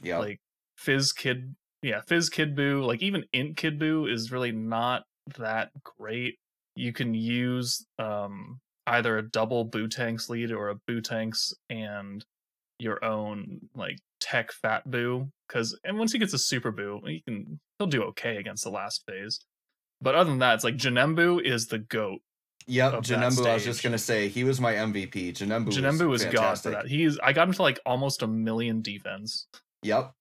Yeah. 0.03 0.19
like 0.19 0.41
fizz 0.77 1.13
kid 1.13 1.57
yeah 1.83 2.01
fizz 2.07 2.29
kid 2.31 2.55
boo 2.55 2.83
like 2.85 3.03
even 3.03 3.25
int 3.33 3.57
kid 3.57 3.79
boo 3.79 4.07
is 4.07 4.31
really 4.31 4.53
not 4.53 5.03
that 5.39 5.71
great 5.99 6.39
you 6.77 6.93
can 6.93 7.15
use 7.15 7.87
um 7.99 8.61
either 8.87 9.19
a 9.19 9.23
double 9.23 9.69
Buutenks 9.69 10.29
lead 10.29 10.53
or 10.53 10.71
a 10.71 10.77
Buutenks 10.89 11.53
and 11.69 12.25
your 12.79 13.05
own 13.05 13.61
like 13.75 13.99
tech 14.21 14.53
fat 14.53 14.89
boo 14.91 15.29
because 15.49 15.79
and 15.85 15.99
once 15.99 16.13
he 16.13 16.19
gets 16.19 16.33
a 16.33 16.39
super 16.39 16.71
boo 16.71 17.01
he 17.07 17.23
can 17.27 17.59
he'll 17.79 17.87
do 17.87 18.03
okay 18.03 18.37
against 18.37 18.65
the 18.65 18.71
last 18.71 19.03
phase 19.09 19.41
but 20.01 20.15
other 20.15 20.31
than 20.31 20.39
that 20.39 20.55
it's 20.55 20.65
like 20.65 20.77
janemba 20.77 21.45
is 21.45 21.67
the 21.67 21.79
goat 21.79 22.21
Yep. 22.69 22.95
Janemba, 22.95 23.47
I 23.47 23.55
was 23.55 23.65
just 23.65 23.85
gonna 23.85 23.97
say 23.97 24.27
he 24.27 24.43
was 24.43 24.61
my 24.61 24.73
MVP. 24.73 25.35
Janemba. 25.35 25.69
janemba 25.69 26.09
was 26.09 26.25
is 26.25 26.33
god 26.35 26.59
for 26.59 26.71
that 26.71 26.89
he's 26.89 27.17
i 27.21 27.33
got 27.33 27.47
him 27.47 27.55
to 27.55 27.63
like 27.63 27.79
almost 27.87 28.23
a 28.23 28.27
million 28.27 28.83
defense 28.83 29.47
Yep. 29.83 30.13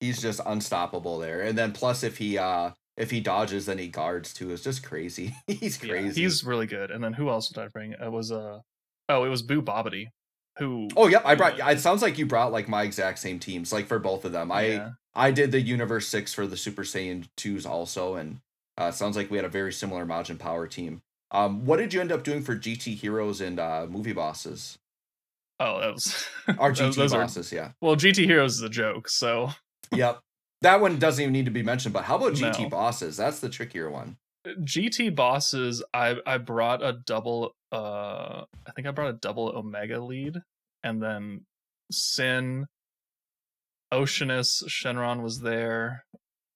He's 0.00 0.20
just 0.20 0.40
unstoppable 0.44 1.18
there. 1.18 1.42
And 1.42 1.56
then 1.56 1.72
plus 1.72 2.02
if 2.02 2.18
he 2.18 2.38
uh 2.38 2.70
if 2.98 3.10
he 3.10 3.20
dodges 3.20 3.64
then 3.66 3.78
he 3.78 3.88
guards 3.88 4.34
too. 4.34 4.50
It's 4.52 4.62
just 4.62 4.82
crazy. 4.84 5.34
he's 5.46 5.82
Yeah, 5.82 5.90
crazy. 5.92 6.20
he's 6.22 6.44
really 6.44 6.66
good. 6.66 6.90
And 6.90 7.02
then 7.02 7.14
who 7.14 7.30
else 7.30 7.48
did 7.48 7.58
I 7.62 7.68
bring? 7.68 7.92
It 7.92 8.12
was 8.12 8.30
uh 8.30 8.58
oh, 9.08 9.24
it 9.24 9.28
was 9.30 9.40
Boo 9.42 9.62
Babidi, 9.62 10.08
who 10.58 10.88
Oh 10.96 11.06
yep, 11.06 11.22
I 11.24 11.34
brought 11.34 11.58
it 11.58 11.80
sounds 11.80 12.02
like 12.02 12.18
you 12.18 12.26
brought 12.26 12.52
like 12.52 12.68
my 12.68 12.82
exact 12.82 13.18
same 13.20 13.38
teams, 13.38 13.72
like 13.72 13.86
for 13.86 13.98
both 13.98 14.24
of 14.26 14.32
them. 14.32 14.52
I 14.52 14.62
yeah. 14.66 14.90
I 15.14 15.30
did 15.30 15.50
the 15.52 15.60
Universe 15.60 16.06
Six 16.08 16.34
for 16.34 16.46
the 16.46 16.56
Super 16.56 16.82
Saiyan 16.82 17.28
twos 17.36 17.64
also, 17.66 18.14
and 18.16 18.40
uh, 18.76 18.90
sounds 18.92 19.16
like 19.16 19.30
we 19.30 19.36
had 19.38 19.44
a 19.46 19.48
very 19.48 19.72
similar 19.72 20.04
Majin 20.06 20.38
Power 20.38 20.66
team. 20.68 21.00
Um, 21.32 21.64
what 21.66 21.78
did 21.78 21.92
you 21.92 22.00
end 22.00 22.12
up 22.12 22.22
doing 22.22 22.42
for 22.42 22.54
GT 22.56 22.94
Heroes 22.94 23.40
and 23.40 23.58
uh, 23.58 23.86
movie 23.88 24.12
bosses? 24.12 24.78
oh 25.60 25.80
that 25.80 25.92
was 25.92 26.24
those- 26.46 26.56
GT 26.78 26.94
those 26.94 27.12
are- 27.12 27.20
bosses, 27.22 27.52
yeah. 27.52 27.72
well, 27.80 27.96
GT 27.96 28.24
Heroes 28.26 28.54
is 28.56 28.62
a 28.62 28.68
joke, 28.68 29.08
so 29.08 29.50
Yep. 29.92 30.20
That 30.62 30.80
one 30.80 30.98
doesn't 30.98 31.22
even 31.22 31.32
need 31.32 31.44
to 31.44 31.50
be 31.52 31.62
mentioned, 31.62 31.92
but 31.92 32.04
how 32.04 32.16
about 32.16 32.32
GT 32.34 32.64
No. 32.64 32.68
bosses? 32.68 33.16
That's 33.16 33.40
the 33.40 33.48
trickier 33.48 33.90
one. 33.90 34.16
GT 34.46 35.14
bosses, 35.14 35.82
I 35.94 36.16
I 36.26 36.38
brought 36.38 36.82
a 36.82 36.92
double 37.06 37.54
uh 37.72 38.44
I 38.66 38.70
think 38.74 38.86
I 38.88 38.90
brought 38.92 39.10
a 39.10 39.18
double 39.18 39.48
Omega 39.54 40.00
lead, 40.00 40.36
and 40.82 41.02
then 41.02 41.44
Syn, 41.92 42.66
Oceanus, 43.92 44.62
Shenron 44.68 45.22
was 45.22 45.40
there, 45.40 46.04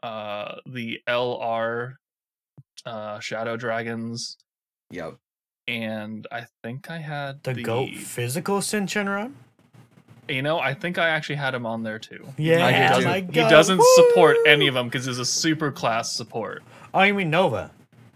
uh 0.02 0.56
the 0.66 1.00
LR 1.08 1.94
uh 2.86 3.20
Shadow 3.20 3.56
Dragons, 3.56 4.36
Yep. 4.90 5.16
and 5.68 6.26
I 6.32 6.46
think 6.62 6.90
I 6.90 6.98
had 6.98 7.42
The, 7.42 7.54
the, 7.54 7.62
goat 7.62 7.90
physical 7.90 8.60
Syn 8.62 8.86
run. 9.08 9.36
You 10.28 10.40
know, 10.42 10.58
I 10.58 10.72
think 10.74 10.98
I 10.98 11.08
actually 11.08 11.34
had 11.36 11.54
him 11.54 11.66
on 11.66 11.82
there 11.82 11.98
too. 11.98 12.26
Yeah, 12.38 12.70
he 12.70 12.94
doesn't, 13.04 13.26
he 13.26 13.40
God, 13.40 13.50
doesn't 13.50 13.82
support 13.94 14.36
any 14.46 14.68
of 14.68 14.74
them 14.74 14.86
because 14.88 15.06
he's 15.06 15.18
a 15.18 15.24
super 15.24 15.72
class 15.72 16.12
support. 16.12 16.62
Oh, 16.94 17.02
you 17.02 17.12
mean 17.14 17.30
Nova? 17.30 17.70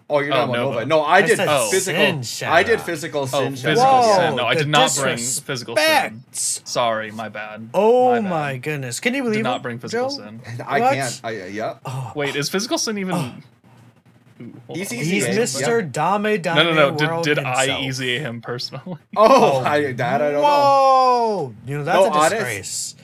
Oh, 0.09 0.21
you're 0.21 0.33
Oh, 0.33 0.37
talking 0.37 0.51
about 0.55 0.63
Nova. 0.63 0.75
Nova. 0.77 0.87
No, 0.87 1.01
I, 1.01 1.17
I 1.17 1.23
did 1.23 1.37
said 1.37 1.49
oh. 1.51 1.69
physical. 1.69 2.23
Syn 2.23 2.49
I 2.49 2.63
did 2.63 2.79
Shenron. 2.79 2.83
physical 2.85 3.23
Oh, 3.23 3.27
syn. 3.27 3.57
physical 3.57 3.75
Whoa, 3.83 4.17
syn. 4.17 4.37
No, 4.37 4.47
I 4.47 4.55
the 4.55 4.61
did 4.61 4.69
not 4.69 4.97
bring 4.97 5.19
physical 5.19 5.77
syn. 5.77 6.23
Sorry, 6.31 7.11
my 7.11 7.29
bad. 7.29 7.71
Oh 7.75 8.13
My 8.23 8.29
my, 8.29 8.57
goodness! 8.59 9.01
Can 9.01 9.15
you 9.15 9.23
believe 9.25 9.39
Did 9.39 9.43
not 9.45 9.63
bring 9.65 9.81
physical 9.81 10.09
Joe? 10.09 10.15
syn. 10.17 10.41
I 10.65 10.79
What? 10.79 10.95
can't. 10.95 11.21
I, 11.25 11.47
yeah. 11.47 11.79
Oh, 11.85 12.13
Wait, 12.15 12.37
is 12.37 12.49
physical 12.49 12.79
syn 12.79 12.99
even? 12.99 13.15
Oh. 13.17 13.33
Oh. 14.39 14.45
Ooh, 14.45 14.53
hold 14.67 14.79
He's 14.79 14.93
easy. 14.93 15.11
he's 15.15 15.27
yeah. 15.27 15.35
Mr. 15.35 15.81
Dame 15.93 16.41
Dame 16.43 16.55
No, 16.57 16.63
no, 16.65 16.73
no. 16.75 16.97
Did, 16.97 17.09
World 17.09 17.25
did 17.25 17.39
I 17.39 17.61
himself. 17.67 17.81
easy 17.85 18.19
him 18.19 18.41
personally? 18.43 18.99
Oh, 19.17 19.59
Oh, 19.61 19.65
I, 19.65 19.93
that 19.93 20.21
I 20.21 20.31
don't 20.31 20.33
know. 20.35 20.43
Whoa! 20.43 21.55
You 21.67 21.79
know 21.79 21.85
that's 21.85 21.97
No, 21.97 22.05
a 22.07 22.11
honest- 22.11 22.31
disgrace. 22.35 22.95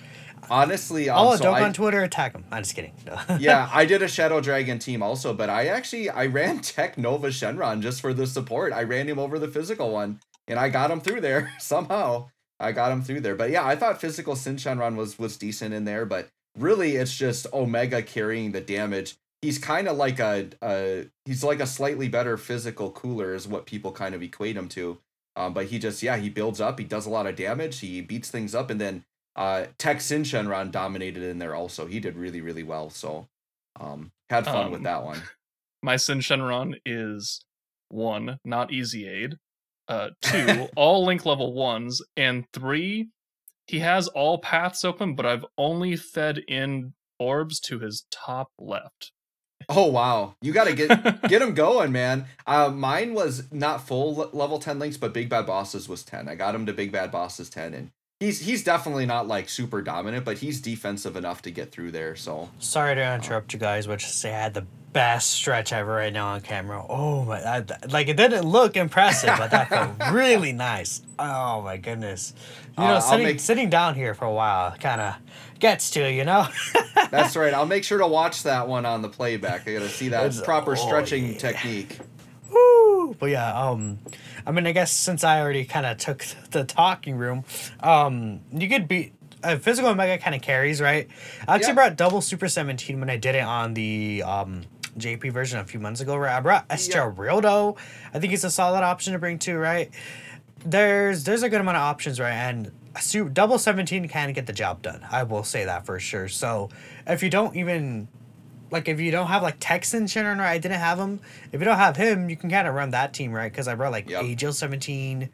Honestly, 0.51 1.09
um, 1.09 1.17
I'll 1.19 1.37
so 1.39 1.45
dunk 1.45 1.59
I, 1.59 1.63
on 1.65 1.73
Twitter, 1.73 2.03
attack 2.03 2.35
him. 2.35 2.45
I'm 2.51 2.63
just 2.63 2.75
kidding. 2.75 2.93
No. 3.07 3.19
yeah, 3.41 3.71
I 3.73 3.87
did 3.87 4.03
a 4.03 4.09
Shadow 4.09 4.41
Dragon 4.41 4.79
team 4.79 5.03
also, 5.03 5.33
but 5.33 5.49
I 5.49 5.69
actually 5.69 6.11
I 6.11 6.27
ran 6.27 6.59
Tech 6.61 6.99
Nova 6.99 7.29
Shenron 7.29 7.81
just 7.81 8.01
for 8.01 8.13
the 8.13 8.27
support. 8.27 8.73
I 8.73 8.83
ran 8.83 9.09
him 9.09 9.19
over 9.19 9.39
the 9.39 9.49
physical 9.49 9.91
one, 9.93 10.21
and 10.49 10.59
I 10.59 10.69
got 10.69 10.91
him 10.91 11.01
through 11.01 11.23
there 11.23 11.53
somehow. 11.59 12.29
I 12.61 12.73
got 12.73 12.93
him 12.93 13.03
through 13.03 13.21
there, 13.21 13.35
but 13.35 13.51
yeah, 13.51 13.67
I 13.67 13.77
thought 13.77 14.01
physical 14.01 14.37
Syn 14.37 14.57
Shenron 14.57 14.97
was 14.97 15.19
was 15.19 15.37
decent 15.39 15.73
in 15.73 15.85
there, 15.85 16.05
but 16.05 16.29
really 16.59 16.97
it's 16.97 17.17
just 17.17 17.47
Omega 17.55 18.03
carrying 18.03 18.53
the 18.53 18.61
damage. 18.61 19.17
He's 19.43 19.59
kind 19.59 19.89
of 19.89 19.97
like 19.97 20.21
a, 20.21 20.49
a 20.63 21.07
he's 21.25 21.43
like 21.45 21.61
a 21.61 21.67
slightly 21.67 22.09
better 22.09 22.37
physical 22.37 22.91
cooler 22.91 23.35
is 23.35 23.49
what 23.49 23.67
people 23.67 23.93
kind 23.93 24.15
of 24.15 24.23
equate 24.23 24.57
him 24.57 24.69
to. 24.71 24.99
Um, 25.35 25.53
but 25.53 25.67
he 25.67 25.79
just 25.79 26.03
yeah 26.03 26.17
he 26.17 26.31
builds 26.31 26.61
up, 26.61 26.79
he 26.79 26.85
does 26.85 27.07
a 27.07 27.11
lot 27.11 27.27
of 27.27 27.37
damage, 27.37 27.81
he 27.81 28.01
beats 28.01 28.31
things 28.31 28.55
up, 28.55 28.71
and 28.71 28.81
then 28.81 29.05
uh 29.37 29.67
Tech 29.79 30.01
Syn 30.01 30.23
Shenron 30.23 30.71
dominated 30.71 31.23
in 31.23 31.39
there 31.39 31.55
also. 31.55 31.87
He 31.87 32.01
did 32.01 32.17
really 32.17 32.41
really 32.41 32.63
well, 32.63 32.89
so 32.91 33.29
um 33.81 34.13
had 34.31 34.45
fun 34.45 34.71
with 34.71 34.79
Um, 34.81 34.85
that 34.85 35.05
one. 35.05 35.23
My 35.83 35.97
Syn 35.97 36.21
Shenron 36.21 36.75
is 36.87 37.45
one, 37.89 38.39
not 38.45 38.73
easy 38.73 39.09
aid. 39.09 39.37
Uh, 39.89 40.11
two, 40.23 40.69
all 40.77 41.05
link 41.05 41.27
level 41.27 41.53
ones, 41.53 42.01
and 42.17 42.45
three, 42.53 43.09
he 43.67 43.81
has 43.81 44.07
all 44.09 44.39
paths 44.39 44.85
open, 44.85 45.15
but 45.15 45.27
I've 45.27 45.45
only 45.59 45.97
fed 45.97 46.39
in 46.47 46.95
orbs 47.19 47.61
to 47.61 47.81
his 47.81 48.07
top 48.11 48.49
left. 48.59 49.13
Oh 49.69 49.87
wow, 49.87 50.35
you 50.41 50.53
got 50.53 50.65
to 50.65 50.75
get 50.75 51.29
get 51.29 51.43
him 51.43 51.55
going, 51.55 51.93
man. 51.93 52.27
Uh, 52.47 52.71
mine 52.71 53.15
was 53.15 53.45
not 53.53 53.87
full 53.87 54.15
le- 54.15 54.37
level 54.37 54.59
ten 54.59 54.79
links, 54.79 54.97
but 54.97 55.13
Big 55.13 55.29
Bad 55.29 55.47
Bosses 55.47 55.89
was 55.89 56.03
ten. 56.03 56.29
I 56.29 56.35
got 56.35 56.55
him 56.55 56.67
to 56.67 56.73
Big 56.73 56.93
Bad 56.93 57.11
Bosses 57.11 57.51
ten, 57.51 57.75
and 57.75 57.91
he's 58.21 58.41
he's 58.41 58.63
definitely 58.65 59.07
not 59.07 59.27
like 59.27 59.49
super 59.49 59.83
dominant, 59.83 60.25
but 60.25 60.39
he's 60.39 60.61
defensive 60.61 61.17
enough 61.17 61.43
to 61.43 61.51
get 61.51 61.73
through 61.73 61.91
there. 61.93 62.17
So 62.17 62.51
Sorry 62.59 62.95
to 62.95 63.15
interrupt 63.15 63.53
you 63.53 63.59
guys, 63.59 63.87
but 63.87 63.99
just 63.99 64.21
say 64.21 64.31
I 64.35 64.41
had 64.41 64.55
the 64.55 64.67
best 64.93 65.31
stretch 65.31 65.73
ever 65.73 65.91
right 65.93 66.13
now 66.13 66.29
on 66.29 66.41
camera. 66.41 66.85
Oh 66.89 67.25
my! 67.25 67.41
I, 67.41 67.65
like 67.89 68.09
it 68.09 68.17
didn't 68.17 68.45
look 68.45 68.77
impressive, 68.77 69.35
but 69.39 69.51
that 69.51 69.69
felt 69.69 69.91
really 70.13 70.53
nice. 70.53 71.03
Oh 71.19 71.63
my 71.63 71.77
goodness! 71.77 72.35
You 72.79 72.85
Uh, 72.85 72.95
know, 72.95 73.01
sitting 73.01 73.25
make- 73.27 73.41
sitting 73.41 73.71
down 73.71 73.95
here 73.95 74.15
for 74.15 74.25
a 74.27 74.33
while 74.33 74.77
kind 74.79 75.01
of 75.01 75.15
gets 75.59 75.91
to 75.93 76.01
you, 76.01 76.19
you 76.19 76.25
know. 76.25 76.47
that's 77.11 77.37
right. 77.37 77.55
I'll 77.55 77.67
make 77.67 77.85
sure 77.85 77.99
to 77.99 78.07
watch 78.07 78.43
that 78.45 78.67
one 78.69 78.85
on 78.87 79.03
the 79.03 79.09
playback. 79.09 79.67
I 79.69 79.75
got 79.75 79.81
to 79.81 79.89
see 79.89 80.09
that 80.09 80.25
It's- 80.27 80.41
proper 80.43 80.73
oh, 80.73 80.75
stretching 80.75 81.33
yeah. 81.33 81.39
technique. 81.39 81.99
Woo! 82.51 83.15
But 83.19 83.31
yeah, 83.31 83.53
um, 83.69 83.99
I 84.47 84.51
mean, 84.53 84.67
I 84.67 84.73
guess 84.73 84.93
since 84.93 85.25
I 85.25 85.41
already 85.41 85.65
kind 85.65 85.87
of 85.87 85.97
took 85.99 86.25
the 86.51 86.65
talking 86.65 87.17
room, 87.17 87.45
um, 87.81 88.41
you 88.53 88.69
could 88.69 88.89
be. 88.89 89.13
Uh, 89.45 89.57
physical 89.57 89.91
omega 89.91 90.23
kind 90.23 90.37
of 90.37 90.41
carries, 90.41 90.81
right? 90.81 91.09
I 91.49 91.57
actually 91.57 91.71
Yeah. 91.71 91.75
brought 91.75 91.97
double 91.97 92.21
super 92.21 92.47
17 92.47 93.01
when 93.01 93.11
I 93.11 93.17
did 93.17 93.35
it 93.35 93.43
on 93.43 93.75
the 93.75 94.23
um, 94.25 94.63
JP 94.99 95.33
version 95.33 95.59
a 95.59 95.65
few 95.65 95.81
months 95.81 96.01
ago, 96.01 96.17
right? 96.17 96.37
I 96.37 96.41
brought 96.41 96.69
Esterildo. 96.69 97.77
I 98.13 98.19
think 98.19 98.33
it's 98.33 98.45
a 98.45 98.51
solid 98.51 98.83
option 98.83 99.13
to 99.13 99.19
bring 99.19 99.39
too, 99.39 99.57
right? 99.57 99.91
There's 100.65 101.25
there's 101.25 101.43
a 101.43 101.49
good 101.49 101.61
amount 101.61 101.77
of 101.77 101.83
options, 101.83 102.21
right? 102.21 102.33
And 102.33 102.71
double 103.33 103.59
17 103.59 104.07
can 104.09 104.33
get 104.33 104.47
the 104.47 104.53
job 104.53 104.83
done. 104.83 105.05
I 105.11 105.23
will 105.23 105.45
say 105.45 105.65
that 105.65 105.87
for 105.87 105.99
sure. 105.99 106.29
So 106.29 106.69
if 107.07 107.23
you 107.23 107.31
don't 107.31 107.57
even 107.57 108.09
like 108.71 108.89
if 108.89 109.01
you 109.01 109.11
don't 109.11 109.27
have 109.27 109.43
like 109.43 109.57
Tech 109.61 109.85
Syn 109.85 110.05
Shenron 110.07 110.39
right, 110.39 110.51
I 110.53 110.59
didn't 110.59 110.79
have 110.79 110.99
him. 110.99 111.21
If 111.53 111.61
you 111.61 111.65
don't 111.65 111.77
have 111.79 111.97
him, 111.97 112.29
you 112.29 112.37
can 112.37 112.51
kind 112.51 112.69
of 112.69 112.75
run 112.75 112.91
that 112.91 113.13
team 113.15 113.33
right 113.33 113.51
because 113.51 113.69
I 113.69 113.75
brought 113.75 113.93
like 113.93 114.09
Yep. 114.09 114.23
Agil 114.23 114.53
seventeen, 114.53 115.31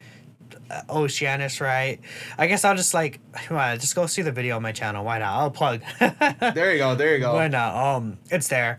uh, 0.70 0.82
Oceanus 0.88 1.61
right. 1.61 2.00
I 2.36 2.46
guess 2.46 2.64
I'll 2.64 2.76
just 2.76 2.94
like 2.94 3.20
come 3.32 3.56
on, 3.56 3.78
just 3.78 3.94
go 3.94 4.06
see 4.06 4.22
the 4.22 4.32
video 4.32 4.56
on 4.56 4.62
my 4.62 4.72
channel. 4.72 5.04
Why 5.04 5.18
not? 5.18 5.38
I'll 5.38 5.50
plug. 5.50 5.82
There 6.54 6.72
you 6.72 6.78
go. 6.78 6.94
There 6.94 7.14
you 7.14 7.20
go. 7.20 7.34
Why 7.34 7.48
not? 7.48 7.74
Um, 7.74 8.18
it's 8.30 8.48
there. 8.48 8.78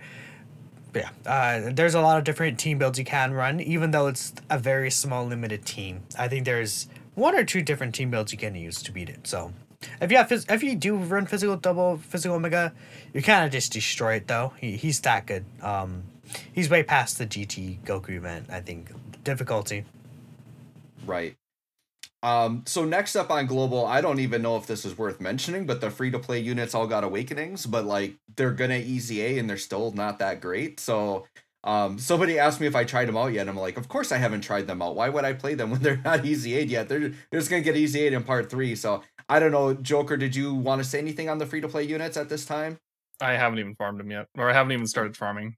Yeah, 0.94 1.10
uh, 1.26 1.72
there's 1.72 1.94
a 1.94 2.02
lot 2.02 2.18
of 2.18 2.24
different 2.24 2.60
team 2.60 2.80
builds 2.80 2.98
you 2.98 3.06
can 3.06 3.34
run, 3.34 3.60
even 3.60 3.92
though 3.92 4.08
it's 4.08 4.34
a 4.50 4.58
very 4.58 4.90
small 4.90 5.26
limited 5.26 5.66
team. 5.66 6.02
I 6.18 6.28
think 6.28 6.46
there's 6.46 6.88
one 7.14 7.36
or 7.36 7.44
two 7.44 7.62
different 7.62 7.94
team 7.94 8.10
builds 8.10 8.32
you 8.32 8.40
can 8.40 8.56
use 8.56 8.82
to 8.84 8.92
beat 8.92 9.10
it. 9.10 9.28
So, 9.28 9.54
if 10.02 10.12
you 10.12 10.18
have 10.18 10.28
phys- 10.28 10.52
if 10.52 10.64
you 10.64 10.76
do 10.76 10.96
run 10.96 11.28
physical 11.28 11.56
double 11.58 11.98
physical 11.98 12.38
omega, 12.38 12.74
you 13.14 13.22
kind 13.22 13.46
of 13.46 13.52
just 13.52 13.72
destroy 13.72 14.16
it 14.16 14.28
though. 14.28 14.54
He, 14.60 14.78
he's 14.78 15.00
that 15.02 15.28
good. 15.28 15.46
Um, 15.62 16.04
he's 16.54 16.70
way 16.70 16.82
past 16.82 17.20
the 17.20 17.28
GT 17.28 17.82
Goku 17.82 18.12
event. 18.12 18.48
I 18.50 18.62
think 18.62 18.90
difficulty. 19.24 19.86
Right. 21.06 21.36
Um, 22.22 22.63
so 22.67 22.84
next 22.84 23.15
up 23.15 23.32
on 23.32 23.45
global, 23.45 23.86
I 23.86 24.01
don't 24.01 24.20
even 24.20 24.41
know 24.41 24.57
if 24.57 24.67
this 24.67 24.84
is 24.84 24.97
worth 24.97 25.22
mentioning, 25.22 25.65
but 25.65 25.80
the 25.80 25.89
free 25.89 26.11
to 26.11 26.20
play 26.20 26.39
units 26.39 26.76
all 26.76 26.88
got 26.88 27.03
awakenings, 27.03 27.65
but 27.65 27.86
like 27.86 28.15
they're 28.36 28.51
gonna 28.51 28.78
easy 28.78 29.22
A 29.22 29.39
and 29.39 29.49
they're 29.49 29.57
still 29.57 29.91
not 29.91 30.20
that 30.20 30.41
great. 30.41 30.80
So 30.80 31.26
um, 31.63 31.97
somebody 31.97 32.38
asked 32.38 32.59
me 32.59 32.67
if 32.67 32.76
I 32.76 32.84
tried 32.84 33.07
them 33.07 33.17
out 33.17 33.32
yet. 33.34 33.47
I'm 33.47 33.55
like, 33.55 33.78
of 33.78 33.88
course 33.88 34.11
I 34.11 34.17
haven't 34.17 34.41
tried 34.41 34.67
them 34.67 34.82
out. 34.82 34.95
Why 34.95 35.07
would 35.09 35.24
I 35.24 35.34
play 35.34 35.53
them 35.53 35.72
when 35.72 35.82
they're 35.82 36.01
not 36.03 36.26
easy 36.26 36.55
aid 36.55 36.70
yet? 36.70 36.89
They're, 36.89 36.99
they're 36.99 37.39
just 37.39 37.49
gonna 37.49 37.61
get 37.61 37.78
easy 37.78 38.01
aid 38.01 38.13
in 38.13 38.24
part 38.24 38.49
three. 38.49 38.76
So 38.76 39.01
I 39.30 39.39
don't 39.39 39.51
know, 39.51 39.74
Joker. 39.74 40.17
Did 40.17 40.36
you 40.36 40.53
want 40.53 40.84
to 40.84 40.88
say 40.88 40.99
anything 40.99 41.30
on 41.30 41.38
the 41.38 41.45
free 41.45 41.61
to 41.61 41.70
play 41.70 41.84
units 41.84 42.17
at 42.17 42.28
this 42.30 42.45
time? 42.45 42.80
I 43.22 43.34
haven't 43.34 43.59
even 43.59 43.76
farmed 43.76 43.99
them 43.99 44.11
yet, 44.11 44.28
or 44.38 44.49
I 44.49 44.53
haven't 44.53 44.72
even 44.74 44.88
started 44.88 45.15
farming. 45.15 45.55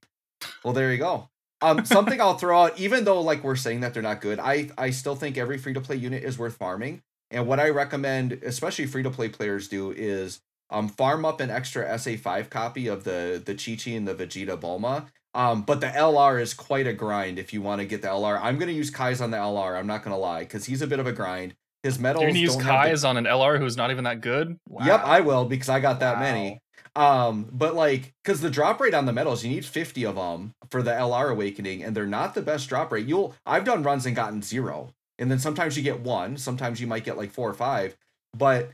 Well, 0.64 0.74
there 0.74 0.92
you 0.92 0.98
go. 0.98 1.28
Um, 1.62 1.84
something 1.84 2.20
I'll 2.20 2.36
throw 2.36 2.64
out, 2.64 2.78
even 2.78 3.04
though 3.04 3.20
like 3.20 3.44
we're 3.44 3.56
saying 3.56 3.80
that 3.80 3.94
they're 3.94 4.02
not 4.02 4.20
good, 4.20 4.38
I 4.38 4.70
I 4.76 4.90
still 4.90 5.14
think 5.14 5.38
every 5.38 5.58
free 5.58 5.72
to 5.74 5.80
play 5.80 5.96
unit 5.96 6.24
is 6.24 6.38
worth 6.38 6.56
farming. 6.56 7.00
And 7.30 7.46
what 7.46 7.60
I 7.60 7.70
recommend, 7.70 8.32
especially 8.42 8.86
free 8.86 9.02
to 9.04 9.10
play 9.10 9.28
players, 9.28 9.68
do 9.68 9.92
is 9.92 10.40
um 10.70 10.88
farm 10.88 11.24
up 11.24 11.40
an 11.40 11.50
extra 11.50 11.98
SA 11.98 12.16
five 12.16 12.50
copy 12.50 12.88
of 12.88 13.04
the 13.04 13.40
the 13.44 13.54
Chi 13.54 13.76
Chi 13.82 13.92
and 13.92 14.06
the 14.06 14.14
Vegeta 14.14 14.58
Bulma. 14.60 15.06
Um, 15.34 15.62
but 15.62 15.80
the 15.80 15.86
LR 15.86 16.40
is 16.42 16.52
quite 16.52 16.86
a 16.86 16.92
grind 16.92 17.38
if 17.38 17.54
you 17.54 17.62
want 17.62 17.80
to 17.80 17.86
get 17.86 18.02
the 18.02 18.08
LR. 18.08 18.38
I'm 18.42 18.58
gonna 18.58 18.72
use 18.72 18.90
Kai's 18.90 19.20
on 19.20 19.30
the 19.30 19.38
LR. 19.38 19.78
I'm 19.78 19.86
not 19.86 20.02
gonna 20.04 20.18
lie, 20.18 20.40
because 20.40 20.66
he's 20.66 20.82
a 20.82 20.86
bit 20.86 20.98
of 20.98 21.06
a 21.06 21.12
grind. 21.12 21.54
His 21.82 21.98
medals 21.98 22.22
You're 22.22 22.30
gonna 22.30 22.38
use 22.40 22.54
don't 22.56 22.64
the- 22.64 22.70
Kai's 22.70 23.04
on 23.04 23.16
an 23.16 23.24
LR 23.24 23.58
who's 23.58 23.76
not 23.76 23.90
even 23.90 24.04
that 24.04 24.20
good. 24.20 24.58
Yep, 24.84 25.00
I 25.04 25.20
will 25.20 25.46
because 25.46 25.68
I 25.68 25.80
got 25.80 26.00
that 26.00 26.18
many. 26.18 26.60
Um, 26.94 27.48
but 27.50 27.74
like, 27.74 28.12
because 28.22 28.40
the 28.40 28.50
drop 28.50 28.80
rate 28.80 28.94
on 28.94 29.06
the 29.06 29.12
medals, 29.12 29.44
you 29.44 29.50
need 29.50 29.64
50 29.64 30.04
of 30.04 30.16
them 30.16 30.54
for 30.70 30.82
the 30.82 30.90
LR 30.90 31.30
awakening, 31.30 31.82
and 31.82 31.96
they're 31.96 32.06
not 32.06 32.34
the 32.34 32.42
best 32.42 32.68
drop 32.68 32.92
rate. 32.92 33.06
You'll, 33.06 33.34
I've 33.46 33.64
done 33.64 33.82
runs 33.82 34.04
and 34.04 34.14
gotten 34.14 34.42
zero, 34.42 34.92
and 35.18 35.30
then 35.30 35.38
sometimes 35.38 35.76
you 35.76 35.82
get 35.82 36.00
one, 36.00 36.36
sometimes 36.36 36.80
you 36.80 36.86
might 36.86 37.04
get 37.04 37.16
like 37.16 37.30
four 37.30 37.48
or 37.48 37.54
five, 37.54 37.96
but 38.36 38.72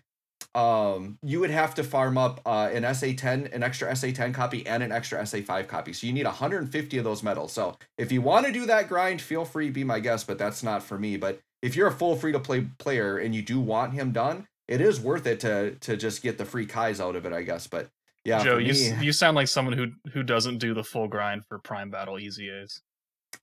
um, 0.54 1.18
you 1.22 1.38
would 1.40 1.50
have 1.50 1.74
to 1.76 1.84
farm 1.84 2.18
up 2.18 2.40
uh, 2.44 2.70
an 2.72 2.82
SA10, 2.82 3.54
an 3.54 3.62
extra 3.62 3.90
SA10 3.92 4.34
copy, 4.34 4.66
and 4.66 4.82
an 4.82 4.90
extra 4.90 5.20
SA5 5.20 5.68
copy. 5.68 5.92
So 5.92 6.06
you 6.06 6.12
need 6.12 6.26
150 6.26 6.98
of 6.98 7.04
those 7.04 7.22
medals. 7.22 7.52
So 7.52 7.76
if 7.96 8.10
you 8.10 8.22
want 8.22 8.46
to 8.46 8.52
do 8.52 8.66
that 8.66 8.88
grind, 8.88 9.20
feel 9.20 9.44
free, 9.44 9.70
be 9.70 9.84
my 9.84 10.00
guest, 10.00 10.26
but 10.26 10.38
that's 10.38 10.62
not 10.62 10.82
for 10.82 10.98
me. 10.98 11.16
But 11.16 11.40
if 11.62 11.76
you're 11.76 11.88
a 11.88 11.92
full 11.92 12.16
free 12.16 12.32
to 12.32 12.40
play 12.40 12.66
player 12.78 13.18
and 13.18 13.34
you 13.34 13.42
do 13.42 13.60
want 13.60 13.92
him 13.94 14.12
done, 14.12 14.46
it 14.66 14.80
is 14.80 15.00
worth 15.00 15.26
it 15.26 15.40
to 15.40 15.76
to 15.76 15.96
just 15.96 16.22
get 16.22 16.38
the 16.38 16.44
free 16.44 16.66
Kais 16.66 17.00
out 17.00 17.16
of 17.16 17.24
it, 17.24 17.32
I 17.32 17.42
guess. 17.42 17.66
But 17.66 17.88
yeah, 18.28 18.44
Joe, 18.44 18.58
you 18.58 18.72
me, 18.72 19.04
you 19.06 19.12
sound 19.12 19.34
like 19.34 19.48
someone 19.48 19.76
who 19.76 19.88
who 20.12 20.22
doesn't 20.22 20.58
do 20.58 20.74
the 20.74 20.84
full 20.84 21.08
grind 21.08 21.44
for 21.46 21.58
Prime 21.58 21.90
Battle 21.90 22.18
Easy 22.18 22.50
A's. 22.50 22.80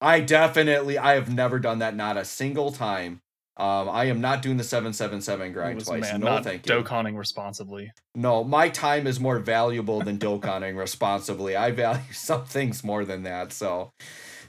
I 0.02 0.20
definitely 0.20 0.98
I 0.98 1.16
have 1.16 1.34
never 1.34 1.60
done 1.60 1.80
that, 1.80 1.96
not 1.96 2.18
a 2.18 2.26
single 2.26 2.72
time. 2.72 3.22
Um, 3.58 3.88
I 3.88 4.06
am 4.06 4.20
not 4.20 4.42
doing 4.42 4.58
the 4.58 4.66
seven 4.66 4.92
seven 4.92 5.22
seven 5.22 5.54
grind 5.54 5.76
Was, 5.76 5.86
twice. 5.86 6.02
man, 6.02 6.20
no, 6.20 6.28
not 6.28 6.44
thank 6.44 6.66
you. 6.68 6.74
Dokoning 6.76 7.16
responsibly. 7.16 7.92
No, 8.14 8.44
my 8.44 8.68
time 8.68 9.08
is 9.08 9.18
more 9.20 9.40
valuable 9.40 10.02
than 10.02 10.18
dokoning 10.18 10.76
responsibly. 10.76 11.56
I 11.56 11.72
value 11.72 12.02
some 12.12 12.44
things 12.46 12.84
more 12.84 13.06
than 13.06 13.24
that. 13.24 13.54
So 13.54 13.92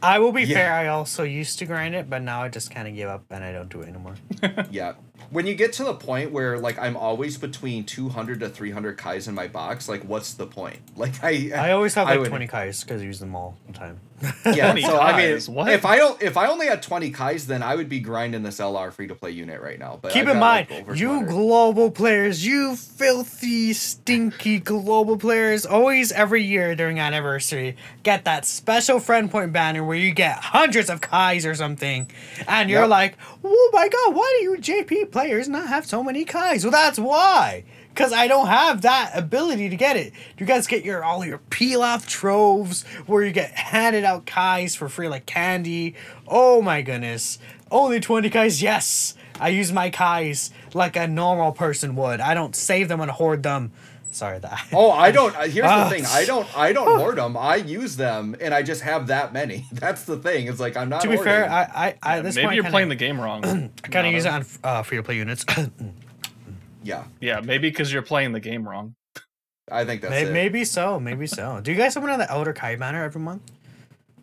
I 0.03 0.19
will 0.19 0.33
be 0.33 0.43
Yeah. 0.43 0.57
fair. 0.57 0.73
I 0.73 0.89
also 0.89 1.23
used 1.23 1.61
to 1.61 1.67
grind 1.67 1.95
it, 1.95 2.11
but 2.11 2.21
now 2.23 2.43
I 2.43 2.49
just 2.49 2.73
kind 2.75 2.89
of 2.89 2.95
give 2.97 3.09
up 3.09 3.25
and 3.31 3.45
I 3.45 3.53
don't 3.53 3.69
do 3.69 3.81
it 3.81 3.89
anymore. 3.89 4.17
yeah, 4.71 4.95
when 5.31 5.47
you 5.47 5.55
get 5.55 5.73
to 5.75 5.85
the 5.85 5.95
point 5.95 6.31
where 6.33 6.59
like 6.59 6.79
I'm 6.79 6.97
always 6.97 7.37
between 7.39 7.85
200 7.85 8.41
to 8.41 8.49
300 8.49 8.97
Kais 8.99 9.27
in 9.29 9.35
my 9.35 9.49
box, 9.49 9.89
like 9.89 10.03
what's 10.05 10.35
the 10.35 10.47
point? 10.47 10.79
Like 10.97 11.23
I 11.23 11.51
I 11.55 11.71
always 11.73 11.95
have 11.95 12.07
like 12.09 12.21
would- 12.21 12.29
20 12.29 12.47
Kais 12.47 12.83
because 12.85 13.03
I 13.03 13.05
use 13.05 13.21
them 13.21 13.35
all 13.35 13.57
the 13.67 13.73
time. 13.73 14.01
yeah. 14.47 14.71
20 14.73 14.81
So 14.83 14.99
I 14.99 15.13
mean, 15.17 15.27
Kais, 15.33 15.49
what? 15.49 15.69
if 15.71 15.85
I 15.85 15.97
don't, 15.97 16.23
if 16.23 16.39
I 16.39 16.47
only 16.47 16.67
had 16.69 16.83
20 16.83 17.11
Kais, 17.11 17.47
then 17.47 17.63
I 17.63 17.75
would 17.75 17.91
be 17.91 18.01
grinding 18.01 18.43
this 18.45 18.59
LR 18.61 18.91
free 18.91 19.07
to 19.09 19.15
play 19.15 19.31
unit 19.33 19.61
right 19.61 19.79
now. 19.79 19.99
But 20.01 20.13
Keep 20.13 20.23
I've 20.27 20.29
in 20.37 20.39
mind, 20.39 20.71
like, 20.71 20.87
you 20.97 21.09
200. 21.09 21.29
global 21.29 21.91
players, 21.91 22.47
you 22.47 22.77
filthy, 22.77 23.75
stinky 23.75 24.59
global 24.59 25.19
players, 25.19 25.67
always 25.67 26.13
every 26.13 26.43
year 26.43 26.75
during 26.75 26.99
anniversary, 26.99 27.77
get 28.05 28.25
that 28.25 28.47
special 28.47 29.01
friend 29.01 29.31
point 29.31 29.53
banner 29.53 29.85
where 29.85 29.99
you 29.99 30.13
get 30.13 30.39
hundreds 30.39 30.89
of 30.89 31.03
Kais 31.03 31.45
or 31.45 31.55
something. 31.55 32.11
And 32.49 32.71
you're 32.71 32.81
Yep. 32.83 32.89
like, 32.89 33.19
oh 33.45 33.71
my 33.75 33.87
god, 33.89 34.15
why 34.15 34.37
do 34.39 34.45
you 34.45 34.57
JP 34.59 35.06
players 35.13 35.49
not 35.49 35.69
have 35.69 35.87
so 35.87 36.03
many 36.03 36.25
Kais? 36.25 36.65
Well, 36.65 36.73
that's 36.73 36.99
why. 36.99 37.65
Because 37.89 38.13
I 38.13 38.29
don't 38.29 38.49
have 38.49 38.83
that 38.83 39.13
ability 39.15 39.71
to 39.71 39.77
get 39.77 39.97
it. 39.97 40.13
You 40.37 40.45
guys 40.45 40.67
get 40.67 40.85
your 40.85 41.03
all 41.03 41.25
your 41.25 41.39
peel 41.39 41.83
off 41.83 42.07
troves 42.07 42.85
where 43.07 43.25
you 43.25 43.33
get 43.33 43.53
handed 43.53 44.05
out 44.05 44.27
Kais 44.27 44.75
for 44.75 44.89
free 44.89 45.09
like 45.09 45.27
candy. 45.27 45.95
Oh 46.29 46.61
my 46.61 46.83
goodness. 46.83 47.39
Only 47.71 47.99
20 47.99 48.31
Kais, 48.31 48.63
yes. 48.63 49.15
I 49.41 49.49
use 49.49 49.73
my 49.73 49.91
Kais 49.91 50.51
like 50.75 50.97
a 50.97 51.07
normal 51.07 51.53
person 51.53 51.97
would. 51.97 52.21
I 52.21 52.35
don't 52.35 52.55
save 52.55 52.89
them 52.89 53.01
and 53.01 53.11
hoard 53.11 53.43
them. 53.43 53.73
Sorry 54.17 54.39
that. 54.39 54.67
Oh, 54.73 54.91
I 54.91 55.11
don't. 55.11 55.37
uh, 55.37 55.43
Here's 55.43 55.67
Ah. 55.69 55.85
the 55.85 55.95
thing. 55.95 56.05
I 56.09 56.25
don't. 56.25 56.49
I 56.57 56.73
don't 56.73 56.99
hoard 56.99 57.17
them. 57.19 57.37
I 57.37 57.57
use 57.57 57.97
them, 57.97 58.35
and 58.41 58.55
I 58.55 58.63
just 58.63 58.81
have 58.81 59.09
that 59.09 59.35
many. 59.35 59.67
That's 59.73 60.05
the 60.05 60.17
thing. 60.17 60.47
It's 60.49 60.59
like 60.59 60.75
I'm 60.75 60.89
not. 60.89 61.03
to 61.03 61.09
be 61.09 61.19
fair. 61.19 61.51
I 61.51 61.63
I, 61.63 61.95
I 62.03 62.17
Yeah, 62.17 62.23
this 62.23 62.35
maybe 62.37 62.47
point 62.47 62.55
you're 62.57 62.63
kinda, 62.65 62.73
playing 62.75 62.89
the 62.89 62.95
game 62.97 63.21
wrong. 63.21 63.45
I 63.85 63.89
kind 63.89 64.07
of 64.07 64.15
use 64.15 64.25
it 64.25 64.33
on 64.33 64.47
uh, 64.65 64.83
free 64.83 64.97
to 64.97 65.03
play 65.03 65.17
units. 65.17 65.45
yeah, 66.83 67.05
Yeah, 67.21 67.41
maybe 67.41 67.69
because 67.69 67.93
you're 67.93 68.03
playing 68.03 68.33
the 68.33 68.41
game 68.41 68.67
wrong. 68.67 68.95
I 69.71 69.85
think 69.85 70.01
that's 70.01 70.11
maybe, 70.13 70.31
it. 70.31 70.33
maybe 70.33 70.65
so, 70.65 70.99
maybe 71.01 71.27
so. 71.27 71.61
Do 71.61 71.71
you 71.73 71.77
guys 71.77 71.93
summon 71.93 72.09
on 72.11 72.19
the 72.19 72.31
Elder 72.31 72.53
Kai 72.53 72.77
banner 72.77 73.05
every 73.05 73.21
month? 73.21 73.43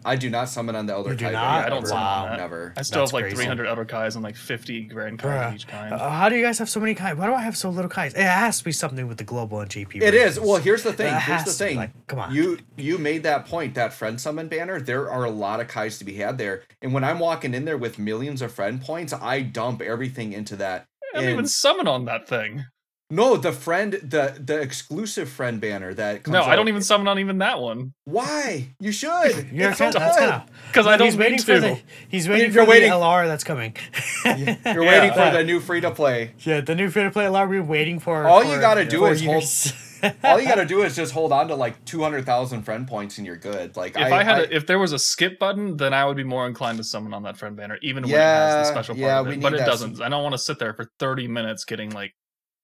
I 0.06 0.16
do 0.16 0.30
not 0.30 0.50
summon 0.50 0.76
on 0.76 0.86
the 0.86 0.94
Elder 0.94 1.12
You 1.12 1.16
do 1.18 1.32
not? 1.32 1.66
I 1.66 1.70
don't 1.70 1.80
ever. 1.80 1.88
summon 1.88 2.04
on 2.04 2.30
that. 2.30 2.38
Never. 2.38 2.74
I 2.78 2.82
still 2.82 3.02
That's 3.02 3.12
have 3.12 3.14
like 3.14 3.24
crazy. 3.26 3.36
300 3.38 3.68
Elder 3.68 3.86
Kais 3.86 4.16
and 4.16 4.24
like 4.24 4.36
50 4.36 4.82
Grand 4.86 5.20
Kais 5.20 5.32
Bruh. 5.32 5.56
each 5.56 5.68
kind. 5.68 5.94
Uh, 5.94 6.10
how 6.10 6.30
do 6.30 6.36
you 6.36 6.44
guys 6.44 6.60
have 6.60 6.70
so 6.70 6.80
many 6.80 6.94
Kai? 6.96 7.14
Why 7.14 7.28
do 7.28 7.34
I 7.34 7.42
have 7.42 7.56
so 7.58 7.70
little 7.70 7.90
Kais? 7.90 8.14
It 8.14 8.22
has 8.24 8.60
to 8.60 8.64
be 8.64 8.72
something 8.72 9.08
with 9.08 9.18
the 9.18 9.24
global 9.24 9.60
and 9.60 9.70
JP. 9.70 9.96
It 10.02 10.14
is. 10.14 10.36
versions. 10.36 10.40
Well, 10.48 10.58
here's 10.62 10.84
the 10.84 10.94
thing. 10.94 11.08
It 11.14 11.20
Here's 11.22 11.26
the 11.26 11.32
has 11.50 11.58
to 11.58 11.64
be, 11.64 11.68
thing. 11.70 11.78
like, 11.78 12.08
come 12.08 12.20
on. 12.20 12.34
You 12.34 12.60
you 12.78 12.98
made 12.98 13.24
that 13.24 13.46
point. 13.46 13.76
That 13.76 13.94
friend 13.94 14.20
summon 14.20 14.48
banner. 14.48 14.80
There 14.82 15.10
are 15.10 15.24
a 15.26 15.32
lot 15.32 15.60
of 15.60 15.68
Kais 15.68 15.98
to 16.00 16.06
be 16.06 16.16
had 16.16 16.38
there. 16.38 16.64
And 16.82 16.94
when 16.94 17.04
I'm 17.04 17.20
walking 17.20 17.54
in 17.54 17.66
there 17.66 17.78
with 17.78 17.98
millions 18.00 18.42
of 18.42 18.52
friend 18.52 18.82
points, 18.82 19.14
I 19.14 19.42
dump 19.42 19.82
everything 19.82 20.34
into 20.34 20.56
that. 20.58 20.86
I 21.16 21.22
don't 21.22 21.30
even 21.30 21.48
summon 21.48 21.88
on 21.88 22.06
that 22.06 22.28
thing. 22.28 22.66
No, 23.14 23.38
the 23.38 23.52
friend, 23.52 23.94
the 23.94 24.36
the 24.44 24.60
exclusive 24.60 25.30
friend 25.30 25.62
banner 25.62 25.94
that. 25.94 26.24
Comes 26.24 26.34
No, 26.34 26.44
I 26.44 26.56
don't 26.56 26.68
even 26.68 26.82
summon 26.82 27.08
on 27.08 27.20
even 27.20 27.38
that 27.40 27.60
one. 27.62 27.94
Why? 28.06 28.70
You 28.80 28.92
should. 28.92 29.50
You're 29.52 29.70
It's 29.70 29.78
so 29.78 29.86
kinda, 29.86 30.00
that's 30.00 30.18
good. 30.18 30.30
kinda, 30.30 30.46
Because 30.68 30.88
I 30.88 30.98
don't 30.98 31.08
he's 31.08 31.18
waiting 31.18 31.34
need 31.38 31.44
for 31.46 31.60
the 31.60 31.80
he's 32.10 32.28
waiting 32.28 32.52
You're 32.54 32.64
for 32.66 32.70
waiting- 32.72 32.90
the 32.90 32.96
LR 32.96 33.28
that's 33.28 33.44
coming. 33.44 33.76
You're 34.26 34.36
Yeah. 34.36 34.80
waiting 34.80 35.12
for 35.14 35.32
the 35.38 35.44
new 35.44 35.60
free 35.60 35.82
to 35.82 35.92
play. 35.92 36.34
yeah, 36.40 36.62
the 36.62 36.76
new 36.76 36.90
free 36.90 37.04
to 37.04 37.12
play 37.12 37.26
LR 37.26 37.48
we're 37.48 37.62
waiting 37.64 38.00
for. 38.00 38.26
All 38.26 38.44
you 38.44 38.60
gotta 38.60 38.86
do 38.86 39.00
for 39.00 39.12
is 39.12 39.24
hold- 39.24 40.14
All 40.24 40.38
you 40.38 40.46
gotta 40.48 40.66
do 40.66 40.82
is 40.84 40.98
just 40.98 41.14
hold 41.14 41.32
on 41.32 41.48
to 41.48 41.56
like 41.56 41.86
two 41.86 42.02
hundred 42.04 42.26
thousand 42.26 42.64
friend 42.64 42.86
points 42.88 43.18
and 43.20 43.26
you're 43.28 43.38
good. 43.38 43.78
Like 43.78 43.92
If 43.96 44.12
I, 44.12 44.22
had, 44.24 44.40
a, 44.40 44.54
if 44.56 44.68
there 44.68 44.78
was 44.78 44.92
a 44.92 45.00
skip 45.00 45.40
button, 45.40 45.78
then 45.78 45.94
I 45.94 46.04
would 46.06 46.18
be 46.18 46.26
more 46.26 46.46
inclined 46.46 46.78
to 46.80 46.84
summon 46.84 47.14
on 47.14 47.24
that 47.24 47.38
friend 47.38 47.56
banner, 47.56 47.78
even 47.82 48.04
when 48.04 48.12
it 48.12 48.18
has 48.18 48.68
the 48.68 48.72
special 48.74 48.96
part 48.96 49.00
yeah, 49.00 49.20
of 49.22 49.28
we 49.28 49.36
it. 49.36 49.42
But 49.42 49.54
it 49.54 49.60
doesn't. 49.60 50.02
I 50.02 50.10
don't 50.10 50.22
want 50.24 50.34
to 50.34 50.40
sit 50.40 50.60
there 50.60 50.74
for 50.74 50.92
30 51.00 51.30
minutes 51.30 51.64
getting 51.64 51.92
like 51.92 52.14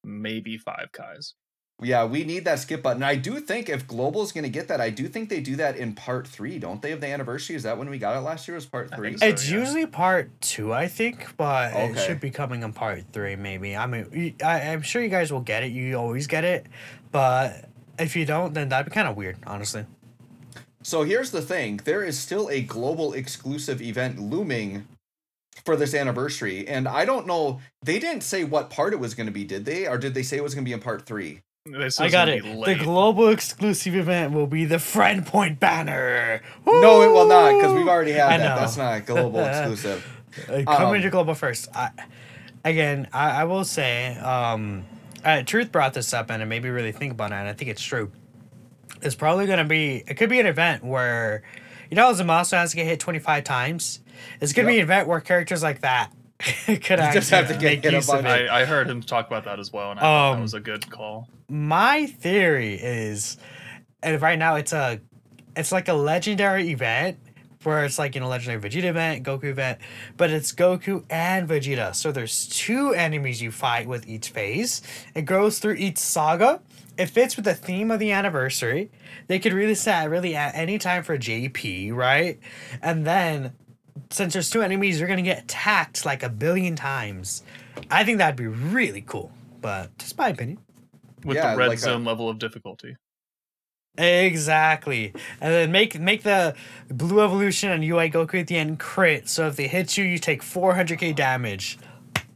maybe 0.03 0.57
five 0.57 0.91
Kais. 0.91 1.33
Yeah, 1.81 2.03
we 2.05 2.25
need 2.25 2.43
that 2.43 2.59
skip 2.59 2.83
button. 2.83 3.03
I 3.03 3.15
do 3.15 3.39
think 3.39 3.69
if 3.69 3.87
Global's 3.87 4.33
going 4.33 4.43
to 4.43 4.49
get 4.49 4.67
that, 4.67 4.81
I 4.81 4.89
do 4.89 5.07
think 5.07 5.29
they 5.29 5.39
do 5.39 5.55
that 5.57 5.77
in 5.77 5.93
part 5.93 6.27
three, 6.27 6.59
don't 6.59 6.81
they? 6.81 6.91
Of 6.91 6.99
the 6.99 7.07
anniversary, 7.07 7.55
is 7.55 7.63
that 7.63 7.77
when 7.77 7.89
we 7.89 7.97
got 7.97 8.17
it 8.17 8.19
last 8.19 8.47
year? 8.47 8.55
Was 8.55 8.65
part 8.65 8.93
three? 8.93 9.15
so. 9.15 9.25
It's 9.25 9.49
yeah. 9.49 9.59
usually 9.59 9.85
part 9.85 10.29
two, 10.41 10.73
I 10.73 10.87
think, 10.87 11.37
but 11.37 11.73
it 11.73 11.97
should 11.99 12.19
be 12.19 12.31
coming 12.31 12.63
in 12.63 12.73
part 12.73 13.05
three, 13.13 13.37
maybe. 13.37 13.77
I 13.77 13.85
mean, 13.85 14.07
y- 14.13 14.35
I, 14.45 14.59
am 14.59 14.81
sure 14.81 15.01
you 15.01 15.07
guys 15.07 15.31
will 15.31 15.39
get 15.39 15.63
it. 15.63 15.71
You 15.71 15.95
always 15.95 16.27
get 16.27 16.43
it, 16.43 16.65
but 17.13 17.69
if 17.97 18.13
you 18.17 18.25
don't, 18.25 18.53
then 18.53 18.67
that'd 18.69 18.85
be 18.85 18.93
kind 18.93 19.07
of 19.07 19.15
weird, 19.15 19.37
honestly. 19.47 19.85
So 20.83 21.03
here's 21.03 21.31
the 21.31 21.41
thing: 21.41 21.79
there 21.85 22.03
is 22.03 22.19
still 22.19 22.49
a 22.49 22.61
global 22.61 23.13
exclusive 23.13 23.81
event 23.81 24.19
looming 24.19 24.85
for 25.69 25.75
this 25.75 25.93
anniversary, 25.93 26.67
and 26.67 26.87
I 26.87 27.05
don't 27.05 27.27
know. 27.27 27.61
They 27.83 27.99
didn't 27.99 28.21
say 28.23 28.43
what 28.43 28.71
part 28.71 28.91
it 28.91 28.99
was 28.99 29.13
going 29.13 29.27
to 29.27 29.31
be, 29.31 29.43
did 29.43 29.65
they? 29.65 29.87
Or 29.87 29.99
did 29.99 30.15
they 30.15 30.23
say 30.23 30.37
it 30.37 30.43
was 30.43 30.55
going 30.55 30.65
to 30.65 30.67
be 30.67 30.73
in 30.73 30.79
part 30.79 31.05
three? 31.05 31.41
I 31.99 32.09
got 32.09 32.27
it. 32.27 32.41
The 32.65 32.73
global 32.73 33.27
exclusive 33.29 33.95
event 33.95 34.33
will 34.33 34.47
be 34.47 34.65
the 34.65 34.79
Friend 34.79 35.23
Point 35.23 35.59
banner. 35.59 36.41
No, 36.65 37.03
it 37.03 37.11
will 37.11 37.27
not, 37.27 37.53
because 37.53 37.73
we've 37.73 37.87
already 37.87 38.13
had 38.13 38.31
I 38.31 38.37
that. 38.37 38.55
know. 38.55 38.61
That's 38.61 38.77
not 38.77 39.05
global 39.05 39.41
exclusive. 39.41 40.03
Uh, 40.49 40.63
come 40.65 40.87
Um, 40.87 40.95
into 40.95 41.11
global 41.11 41.35
first. 41.35 41.69
I, 41.75 41.91
again, 42.65 43.07
I, 43.13 43.41
I 43.41 43.43
will 43.43 43.63
say, 43.65 44.17
um, 44.17 44.85
uh, 45.23 45.43
Truth 45.43 45.71
brought 45.71 45.93
this 45.93 46.11
up 46.15 46.31
and 46.31 46.41
it 46.41 46.47
made 46.47 46.63
me 46.63 46.69
really 46.69 46.91
think 46.93 47.11
about 47.11 47.29
it, 47.31 47.35
and 47.35 47.47
I 47.47 47.53
think 47.53 47.69
it's 47.69 47.83
true. 47.83 48.11
It's 49.03 49.15
probably 49.15 49.45
going 49.45 49.59
to 49.59 49.65
be, 49.65 50.03
it 50.07 50.15
could 50.15 50.29
be 50.31 50.39
an 50.39 50.47
event 50.47 50.83
where, 50.83 51.43
you 51.91 51.95
know, 51.95 52.11
Zamasu 52.11 52.53
has 52.57 52.71
to 52.71 52.77
get 52.77 52.87
hit 52.87 52.99
25 52.99 53.43
times. 53.43 53.99
It's 54.41 54.53
going 54.53 54.65
to 54.67 54.71
be 54.71 54.77
an 54.77 54.83
event 54.83 55.07
where 55.07 55.19
characters 55.19 55.61
like 55.63 55.81
that 55.81 56.11
could 56.65 56.91
actually 56.99 57.19
just 57.19 57.29
have 57.31 57.47
to 57.47 57.53
get 57.53 57.63
make 57.63 57.83
hit 57.83 57.93
a 57.93 57.97
use 57.97 58.09
of 58.09 58.25
it. 58.25 58.27
I, 58.27 58.61
I 58.61 58.65
heard 58.65 58.87
him 58.89 59.01
talk 59.01 59.27
about 59.27 59.45
that 59.45 59.59
as 59.59 59.71
well, 59.73 59.91
and 59.91 59.99
I 59.99 60.03
thought 60.03 60.31
Um, 60.31 60.37
that 60.37 60.41
was 60.43 60.53
a 60.53 60.59
good 60.59 60.89
call. 60.89 61.27
my 61.49 62.05
theory 62.07 62.75
is 62.75 63.37
and 64.01 64.21
right 64.21 64.39
now 64.39 64.55
it's 64.55 64.71
a 64.73 64.99
it's 65.55 65.71
like 65.71 65.87
a 65.89 65.93
legendary 65.93 66.69
event 66.69 67.17
where 67.63 67.83
it's 67.83 67.99
like 67.99 68.15
you 68.15 68.21
know 68.21 68.29
legendary 68.29 68.61
vegeta 68.61 68.85
event 68.85 69.25
goku 69.25 69.45
event 69.45 69.79
but 70.15 70.29
it's 70.29 70.53
goku 70.53 71.03
and 71.09 71.49
vegeta. 71.49 71.93
So 71.93 72.11
there's 72.13 72.47
two 72.47 72.93
enemies 72.93 73.41
you 73.41 73.51
fight 73.51 73.85
with 73.87 74.07
each 74.07 74.29
phase. 74.29 74.81
It 75.13 75.23
goes 75.23 75.59
through 75.59 75.73
each 75.73 75.97
saga. 75.97 76.61
It 76.97 77.07
fits 77.09 77.35
with 77.35 77.43
the 77.45 77.53
theme 77.55 77.91
of 77.91 77.99
the 77.99 78.11
anniversary. 78.11 78.91
They 79.27 79.39
could 79.39 79.51
really 79.53 79.75
set 79.75 80.09
really 80.09 80.35
at 80.35 80.55
any 80.55 80.77
time 80.77 81.03
for 81.03 81.17
jp 81.17 81.93
right? 81.93 82.39
And 82.81 83.05
then 83.05 83.53
since 84.11 84.33
there's 84.33 84.49
two 84.49 84.61
enemies 84.61 84.99
you're 84.99 85.07
gonna 85.09 85.21
get 85.21 85.43
attacked 85.43 86.05
like 86.05 86.23
a 86.23 86.29
billion 86.29 86.75
times 86.75 87.43
i 87.91 88.03
think 88.03 88.17
that'd 88.17 88.35
be 88.35 88.47
really 88.47 89.01
cool 89.01 89.31
but 89.61 89.95
just 89.97 90.17
my 90.17 90.29
opinion 90.29 90.57
With 91.23 91.37
yeah, 91.37 91.51
the 91.51 91.57
red 91.57 91.67
like 91.69 91.77
a- 91.77 91.81
zone 91.81 92.03
level 92.05 92.29
of 92.29 92.39
difficulty. 92.39 92.95
Exactly. 93.97 95.13
And 95.41 95.53
then 95.53 95.71
make 95.71 95.99
make 95.99 96.23
the 96.23 96.55
blue 96.89 97.21
evolution 97.21 97.69
and 97.71 97.83
UI 97.83 98.09
Goku 98.09 98.39
at 98.39 98.47
the 98.47 98.55
end 98.55 98.79
crit. 98.79 99.27
So 99.27 99.47
if 99.47 99.57
they 99.57 99.67
hit 99.67 99.97
you, 99.97 100.05
you 100.05 100.17
take 100.17 100.41
400k 100.41 101.13
damage. 101.15 101.77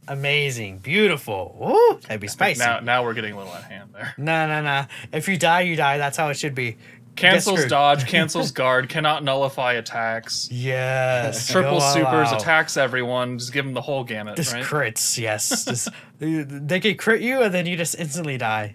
Amazing. 0.06 0.78
Beautiful. 0.78 1.56
Woo! 1.58 2.00
That'd 2.02 2.20
be 2.20 2.28
spicy. 2.28 2.58
Now, 2.58 2.80
now 2.80 3.02
we're 3.02 3.14
getting 3.14 3.32
a 3.32 3.38
little 3.38 3.52
out 3.52 3.60
of 3.60 3.64
hand 3.64 3.90
there. 3.94 4.12
No, 4.18 4.46
no, 4.46 4.60
no. 4.62 4.84
If 5.12 5.26
you 5.28 5.38
die, 5.38 5.62
you 5.62 5.76
die. 5.76 5.96
That's 5.96 6.18
how 6.18 6.28
it 6.28 6.34
should 6.36 6.54
be. 6.54 6.76
Cancels 7.16 7.58
screwed. 7.60 7.70
dodge, 7.70 8.06
cancels 8.08 8.50
guard, 8.50 8.88
cannot 8.88 9.22
nullify 9.24 9.74
attacks. 9.74 10.48
Yes. 10.50 11.48
Triple 11.50 11.78
go 11.78 11.92
supers, 11.92 12.28
out. 12.28 12.40
attacks 12.40 12.76
everyone. 12.76 13.38
Just 13.38 13.52
give 13.52 13.64
them 13.64 13.74
the 13.74 13.80
whole 13.80 14.04
gamut, 14.04 14.36
Just 14.36 14.52
right? 14.52 14.64
crits, 14.64 15.16
yes. 15.18 15.64
Just 15.66 15.88
they 16.18 16.80
can 16.80 16.96
crit 16.96 17.20
you 17.20 17.42
and 17.42 17.52
then 17.52 17.66
you 17.66 17.76
just 17.76 17.96
instantly 17.98 18.38
die. 18.38 18.74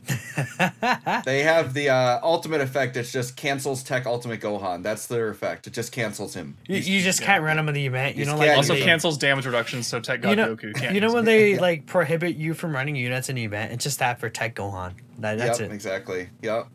They 1.25 1.41
have 1.43 1.73
the 1.73 1.89
uh, 1.89 2.19
ultimate 2.21 2.61
effect. 2.61 2.95
It's 2.97 3.11
just 3.11 3.35
cancels 3.37 3.81
Tech 3.81 4.05
Ultimate 4.05 4.39
Gohan. 4.41 4.83
That's 4.83 5.07
their 5.07 5.29
effect. 5.29 5.65
It 5.65 5.73
just 5.73 5.91
cancels 5.91 6.33
him. 6.33 6.57
you, 6.67 6.77
you 6.77 7.01
just 7.01 7.21
can't 7.21 7.43
run 7.43 7.57
him 7.57 7.67
in 7.69 7.73
the 7.73 7.85
event. 7.85 8.15
You 8.17 8.25
You 8.25 8.31
know, 8.31 8.37
like 8.37 8.55
also 8.55 8.73
Yeah. 8.73 8.79
they- 8.81 8.85
cancels 8.85 9.17
damage 9.17 9.45
reduction, 9.45 9.83
so 9.83 9.99
Tech 9.99 10.21
God 10.21 10.29
you 10.31 10.35
know, 10.35 10.55
Goku 10.55 10.75
can't. 10.75 10.93
you 10.93 11.01
know 11.01 11.13
when 11.13 11.23
it. 11.23 11.25
they 11.25 11.57
like 11.57 11.85
prohibit 11.85 12.35
you 12.35 12.53
from 12.53 12.73
running 12.75 12.95
units 12.95 13.29
in 13.29 13.35
the 13.35 13.43
event, 13.45 13.71
it's 13.71 13.83
just 13.83 13.99
that 13.99 14.19
for 14.19 14.29
Tech 14.29 14.53
Gohan. 14.55 14.93
That, 15.19 15.37
that's 15.37 15.59
yep, 15.59 15.71
it. 15.71 15.73
exactly. 15.73 16.29
Yep. 16.41 16.67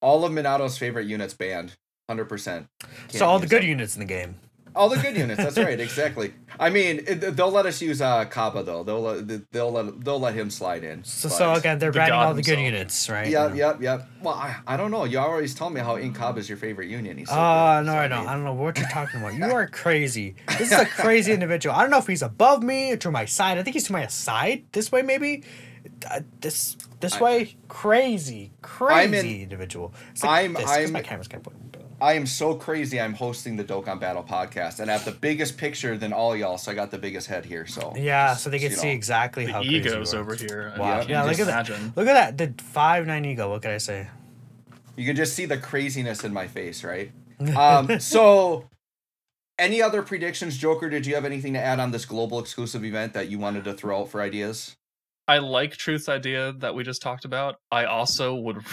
All 0.00 0.24
of 0.24 0.32
Minato's 0.32 0.78
favorite 0.78 1.06
units 1.06 1.34
banned. 1.34 1.76
Hundred 2.08 2.24
percent. 2.26 2.66
So 3.08 3.26
all 3.26 3.38
the 3.38 3.46
good 3.46 3.62
units 3.64 3.94
in 3.94 4.00
the 4.00 4.06
game. 4.06 4.34
all 4.74 4.88
the 4.88 4.96
good 4.98 5.16
units. 5.16 5.38
That's 5.42 5.56
right. 5.58 5.78
Exactly. 5.90 6.32
I 6.58 6.68
mean, 6.70 7.00
it, 7.06 7.36
they'll 7.36 7.50
let 7.50 7.66
us 7.66 7.80
use 7.80 8.00
uh, 8.02 8.24
Cabba 8.24 8.62
though. 8.64 8.82
They'll 8.82 9.00
let 9.00 9.52
they'll 9.52 9.70
let 9.70 10.04
they'll 10.04 10.18
let 10.20 10.34
him 10.34 10.50
slide 10.50 10.82
in. 10.84 11.04
So, 11.04 11.28
so 11.28 11.52
again, 11.54 11.78
they're 11.78 11.90
The 11.92 11.98
banning 12.00 12.10
god 12.12 12.26
all 12.26 12.34
the 12.34 12.42
good 12.42 12.58
himself. 12.58 12.72
units, 12.74 13.08
right? 13.10 13.28
Yep, 13.28 13.54
yep, 13.54 13.80
yep. 13.80 14.08
Well, 14.22 14.34
I, 14.34 14.56
I 14.66 14.76
don't 14.76 14.90
know. 14.90 15.04
You 15.04 15.20
always 15.20 15.54
told 15.54 15.72
me 15.72 15.80
how 15.80 15.96
Inkab 15.96 16.36
is 16.36 16.48
your 16.48 16.58
favorite 16.58 16.88
union. 16.88 17.16
He's 17.18 17.28
so 17.28 17.34
Oh 17.36 17.78
good. 17.80 17.86
no, 17.86 17.92
So, 17.92 17.98
I 17.98 18.04
I 18.04 18.08
don't. 18.08 18.18
mean- 18.20 18.28
I 18.28 18.32
don't 18.34 18.44
know 18.44 18.54
what 18.54 18.76
you're 18.78 18.88
talking 18.88 19.20
about. 19.20 19.34
You 19.34 19.44
are 19.44 19.66
crazy. 19.82 20.34
This 20.58 20.72
is 20.72 20.78
a 20.78 20.86
crazy 20.86 21.32
individual. 21.32 21.74
I 21.76 21.80
don't 21.82 21.90
know 21.90 21.98
if 21.98 22.06
he's 22.08 22.22
above 22.22 22.62
me 22.62 22.92
or 22.92 22.96
to 22.98 23.10
my 23.12 23.24
side. 23.26 23.58
I 23.58 23.62
think 23.62 23.74
he's 23.74 23.84
to 23.86 23.92
my 23.92 24.06
side. 24.08 24.64
This 24.72 24.90
way, 24.90 25.02
maybe. 25.02 25.44
Uh, 26.10 26.20
this 26.40 26.76
this 27.00 27.14
I- 27.16 27.20
way, 27.22 27.56
crazy, 27.68 28.50
I'm 28.54 28.60
crazy 28.62 29.36
in- 29.36 29.42
individual. 29.44 29.92
It's 30.12 30.22
I'm- 30.24 30.52
this, 30.54 30.64
'cause 30.64 30.70
my 30.76 30.80
I'm- 30.82 30.92
my 30.92 31.02
camera's 31.02 31.28
kind 31.28 31.46
of. 31.46 31.52
I 32.02 32.14
am 32.14 32.26
so 32.26 32.54
crazy. 32.54 32.98
I'm 32.98 33.12
hosting 33.12 33.56
the 33.56 33.64
Dokkan 33.64 34.00
Battle 34.00 34.22
podcast, 34.24 34.80
and 34.80 34.90
I 34.90 34.94
have 34.94 35.04
the 35.04 35.12
biggest 35.12 35.58
picture 35.58 35.98
than 35.98 36.14
all 36.14 36.34
y'all, 36.34 36.56
so 36.56 36.72
I 36.72 36.74
got 36.74 36.90
the 36.90 36.96
biggest 36.96 37.26
head 37.26 37.44
here. 37.44 37.66
So 37.66 37.92
Yeah, 37.94 38.36
so 38.36 38.48
they 38.48 38.58
can 38.58 38.70
you 38.70 38.76
see 38.78 38.86
know. 38.86 38.92
exactly 38.94 39.44
The 39.44 39.52
how 39.52 39.58
crazy 39.60 39.74
you 39.74 39.80
egos 39.80 40.14
are. 40.14 40.20
over 40.20 40.34
here. 40.34 40.72
Wow. 40.78 40.86
Yeah, 40.86 40.96
can't 40.98 41.08
Yeah, 41.10 41.22
look 41.24 41.36
just 41.36 41.50
at 41.50 41.66
that. 41.66 41.96
Look 41.96 42.08
at 42.08 42.36
that. 42.38 42.56
The 42.56 42.62
five 42.62 43.06
nine 43.06 43.26
ego. 43.26 43.50
What 43.50 43.60
can 43.60 43.72
I 43.72 43.78
say? 43.78 44.08
You 44.96 45.04
can 45.06 45.14
just 45.14 45.34
see 45.34 45.44
the 45.44 45.58
craziness 45.58 46.24
in 46.24 46.32
my 46.32 46.46
face, 46.46 46.82
right? 46.84 47.10
Um, 47.56 48.00
so, 48.00 48.66
any 49.58 49.82
other 49.82 50.02
predictions, 50.02 50.56
Joker? 50.56 50.88
Did 50.88 51.04
you 51.06 51.14
have 51.16 51.24
anything 51.26 51.52
to 51.52 51.58
add 51.60 51.80
on 51.80 51.90
this 51.90 52.06
global 52.06 52.38
exclusive 52.38 52.82
event 52.84 53.12
that 53.12 53.28
you 53.28 53.38
wanted 53.38 53.64
to 53.64 53.74
throw 53.74 54.00
out 54.00 54.08
for 54.10 54.22
ideas? 54.22 54.76
I 55.28 55.38
like 55.38 55.76
Truth's 55.76 56.08
idea 56.08 56.52
that 56.58 56.74
we 56.74 56.82
just 56.82 57.02
talked 57.02 57.24
about. 57.24 57.56
I 57.70 57.84
also 57.84 58.34
would. 58.34 58.58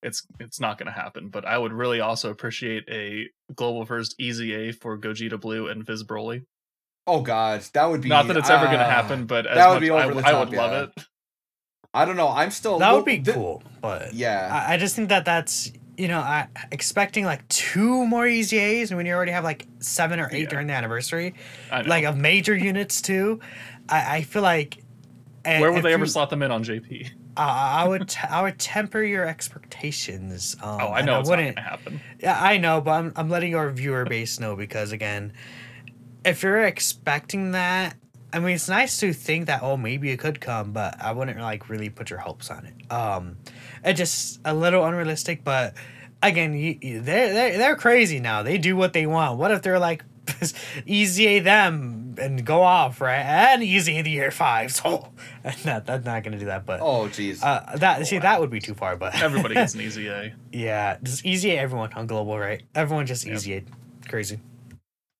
It's 0.00 0.24
it's 0.38 0.60
not 0.60 0.78
going 0.78 0.86
to 0.86 0.92
happen, 0.92 1.28
but 1.28 1.44
I 1.44 1.58
would 1.58 1.72
really 1.72 1.98
also 2.00 2.30
appreciate 2.30 2.84
a 2.88 3.26
global 3.56 3.84
first 3.84 4.14
easy 4.20 4.54
A 4.54 4.70
for 4.72 4.96
Gogeta 4.96 5.40
Blue 5.40 5.66
and 5.66 5.84
Viz 5.84 6.04
Broly. 6.04 6.44
Oh 7.08 7.20
God, 7.20 7.62
that 7.74 7.86
would 7.86 8.02
be 8.02 8.08
Not 8.08 8.28
that 8.28 8.36
it's 8.36 8.48
ever 8.48 8.66
going 8.66 8.78
to 8.78 8.84
ah, 8.86 8.88
happen, 8.88 9.26
but 9.26 9.44
as 9.48 9.56
that 9.56 9.68
would 9.70 9.74
much, 9.74 9.82
be 9.82 9.90
I, 9.90 10.04
over 10.04 10.14
the 10.14 10.24
I 10.24 10.30
top, 10.30 10.48
would 10.50 10.56
love 10.56 10.72
it. 10.96 11.04
I 11.92 12.04
don't 12.04 12.16
know. 12.16 12.28
I'm 12.28 12.52
still 12.52 12.78
that 12.78 12.92
would 12.94 13.04
be 13.06 13.18
thi- 13.18 13.32
cool, 13.32 13.60
but 13.82 14.14
Yeah, 14.14 14.48
I, 14.68 14.74
I 14.74 14.76
just 14.76 14.94
think 14.94 15.08
that 15.08 15.24
that's 15.24 15.72
you 15.96 16.06
know 16.06 16.20
I 16.20 16.46
expecting 16.70 17.24
like 17.24 17.48
two 17.48 18.06
more 18.06 18.24
easy 18.28 18.58
A's 18.58 18.94
when 18.94 19.04
you 19.04 19.12
already 19.12 19.32
have 19.32 19.42
like 19.42 19.66
seven 19.80 20.20
or 20.20 20.28
eight 20.30 20.42
Yeah. 20.42 20.48
during 20.48 20.68
the 20.68 20.74
anniversary, 20.74 21.34
like 21.86 22.04
of 22.04 22.16
major 22.16 22.54
units 22.54 23.02
too. 23.02 23.40
I, 23.88 24.18
I 24.18 24.22
feel 24.22 24.42
like. 24.42 24.84
And 25.44 25.60
Where 25.60 25.72
would 25.72 25.82
they 25.84 25.92
ever 25.92 26.04
you- 26.04 26.10
slot 26.10 26.30
them 26.30 26.42
in 26.42 26.50
on 26.50 26.64
JP? 26.64 27.10
I 27.36 27.82
I 27.84 27.88
would 27.88 28.08
t- 28.08 28.18
I 28.28 28.42
would 28.42 28.58
temper 28.58 29.02
your 29.02 29.24
expectations. 29.26 30.56
Um, 30.62 30.78
Oh, 30.80 30.88
I 30.92 31.02
know 31.02 31.20
it's 31.20 31.28
not 31.28 31.36
going 31.36 31.46
wouldn't. 31.48 31.58
happen. 31.58 32.00
Yeah, 32.20 32.38
I 32.42 32.58
know, 32.58 32.80
but 32.80 32.90
I'm 32.92 33.12
I'm 33.16 33.28
letting 33.28 33.54
our 33.54 33.70
viewer 33.70 34.04
base 34.04 34.40
know 34.40 34.56
because 34.56 34.92
again, 34.92 35.32
if 36.24 36.42
you're 36.42 36.64
expecting 36.64 37.52
that, 37.52 37.94
I 38.32 38.40
mean, 38.40 38.54
it's 38.56 38.68
nice 38.68 38.98
to 39.00 39.12
think 39.12 39.46
that 39.46 39.62
oh 39.62 39.76
maybe 39.76 40.10
it 40.10 40.18
could 40.18 40.40
come, 40.40 40.72
but 40.72 41.00
I 41.00 41.12
wouldn't 41.12 41.38
like 41.40 41.68
really 41.68 41.90
put 41.90 42.10
your 42.10 42.18
hopes 42.18 42.50
on 42.50 42.66
it. 42.66 42.92
Um, 42.92 43.36
it's 43.84 43.98
just 43.98 44.40
a 44.44 44.52
little 44.54 44.84
unrealistic, 44.84 45.44
but 45.44 45.74
again, 46.22 46.54
you, 46.54 46.76
you, 46.82 47.00
they're 47.00 47.32
they're 47.32 47.56
they're 47.58 47.76
crazy 47.76 48.18
now. 48.18 48.42
They 48.42 48.58
do 48.58 48.74
what 48.76 48.92
they 48.92 49.06
want. 49.06 49.38
What 49.38 49.50
if 49.52 49.62
they're 49.62 49.78
like 49.78 50.04
EZA 50.86 51.40
them 51.42 52.14
and 52.18 52.44
go 52.44 52.62
off 52.62 53.00
right 53.00 53.20
and 53.20 53.62
EZA 53.62 54.02
the 54.02 54.10
year 54.10 54.30
five? 54.30 54.72
So 54.78 55.12
not 55.64 55.86
that's 55.86 56.04
not 56.04 56.22
gonna 56.24 56.38
do 56.38 56.46
that, 56.46 56.66
but. 56.66 56.80
Oh 56.80 57.06
jeez. 57.08 57.42
Uh, 57.42 57.76
that 57.76 58.06
see 58.06 58.18
that 58.18 58.40
would 58.40 58.50
be 58.50 58.60
too 58.60 58.74
far, 58.74 58.96
but 58.96 59.14
Everybody 59.22 59.54
gets 59.54 59.74
an 59.74 59.80
EZA. 59.80 60.32
yeah, 60.52 60.98
just 61.02 61.24
EZA 61.24 61.56
everyone 61.58 61.92
on 61.94 62.06
global, 62.06 62.38
right? 62.38 62.62
Everyone 62.74 63.06
just 63.06 63.26
Yep. 63.26 63.36
EZA, 63.36 63.62
crazy. 64.08 64.40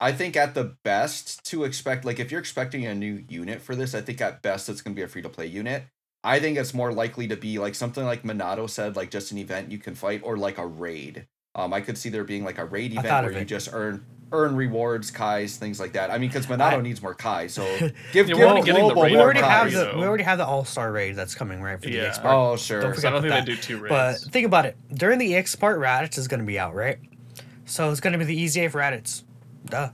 I 0.00 0.12
think 0.12 0.36
at 0.36 0.54
the 0.54 0.76
best 0.84 1.44
to 1.46 1.64
expect, 1.64 2.04
like 2.04 2.20
if 2.20 2.30
you're 2.30 2.40
expecting 2.40 2.86
a 2.86 2.94
new 2.94 3.24
unit 3.28 3.61
for 3.61 3.74
this, 3.74 3.94
I 3.94 4.00
think 4.00 4.20
at 4.20 4.42
best 4.42 4.68
it's 4.68 4.80
going 4.80 4.94
to 4.94 4.96
be 4.98 5.02
a 5.02 5.09
free 5.09 5.22
to 5.22 5.28
play 5.28 5.46
unit. 5.46 5.84
I 6.22 6.38
think 6.40 6.56
it's 6.56 6.72
more 6.74 6.92
likely 6.92 7.26
to 7.28 7.36
be 7.36 7.59
like 7.59 7.74
something 7.74 8.04
like 8.04 8.22
Minato 8.22 8.70
said, 8.70 8.94
like 8.96 9.11
just 9.11 9.32
an 9.32 9.38
event 9.38 9.72
you 9.72 9.78
can 9.78 9.94
fight, 9.96 10.20
or 10.24 10.36
like 10.36 10.59
a 10.59 10.66
raid. 10.66 11.26
Um, 11.54 11.72
I 11.72 11.80
could 11.80 11.98
see 11.98 12.11
there 12.11 12.22
being 12.24 12.44
like 12.44 12.59
a 12.59 12.64
raid 12.64 12.92
event 12.92 13.06
where 13.26 13.38
you 13.38 13.44
just 13.44 13.70
earn 13.72 14.04
earn 14.33 14.55
rewards, 14.57 15.11
Kais, 15.11 15.57
things 15.57 15.81
like 15.81 15.93
that. 15.95 16.11
I 16.11 16.18
mean, 16.18 16.29
because 16.29 16.47
Minato 16.47 16.79
I- 16.79 16.81
needs 16.81 17.01
more 17.03 17.14
Kai, 17.14 17.47
so 17.47 17.64
give 17.79 18.29
Yeah, 18.29 18.35
give 18.35 18.39
we're 18.39 18.45
already 18.47 18.62
getting 18.66 18.74
the 18.89 18.95
Global 18.95 19.03
raid 19.05 19.12
we 19.12 19.18
already 19.18 19.41
have 19.41 19.70
the 19.70 19.76
though. 19.79 19.99
we 19.99 20.05
already 20.05 20.24
have 20.24 20.39
the 20.39 20.47
All 20.47 20.64
Star 20.64 20.93
raid 20.93 21.16
that's 21.16 21.35
coming 21.35 21.62
right 21.62 21.79
for 21.81 21.87
the 21.87 21.93
Yeah. 21.97 22.03
EX 22.09 22.18
part. 22.18 22.35
Oh 22.35 22.57
sure. 22.57 22.81
Don't 22.83 22.95
So 22.97 23.09
I 23.09 23.11
don't 23.11 23.22
think 23.22 23.33
about 23.33 23.47
they 23.47 23.55
do 23.55 23.61
two 23.61 23.79
raids. 23.79 23.89
But 24.24 24.33
think 24.33 24.47
about 24.47 24.66
it. 24.66 24.76
During 24.93 25.18
the 25.18 25.35
EX 25.35 25.55
part, 25.57 25.79
Raditz 25.81 26.18
is 26.18 26.29
gonna 26.29 26.45
be 26.45 26.59
out, 26.59 26.74
right? 26.74 26.99
So 27.64 27.91
it's 27.91 28.01
gonna 28.01 28.18
be 28.18 28.24
the 28.24 28.45
EZA 28.45 28.70
for 28.70 28.79
Raditz. 28.81 29.22
Duh. 29.66 29.91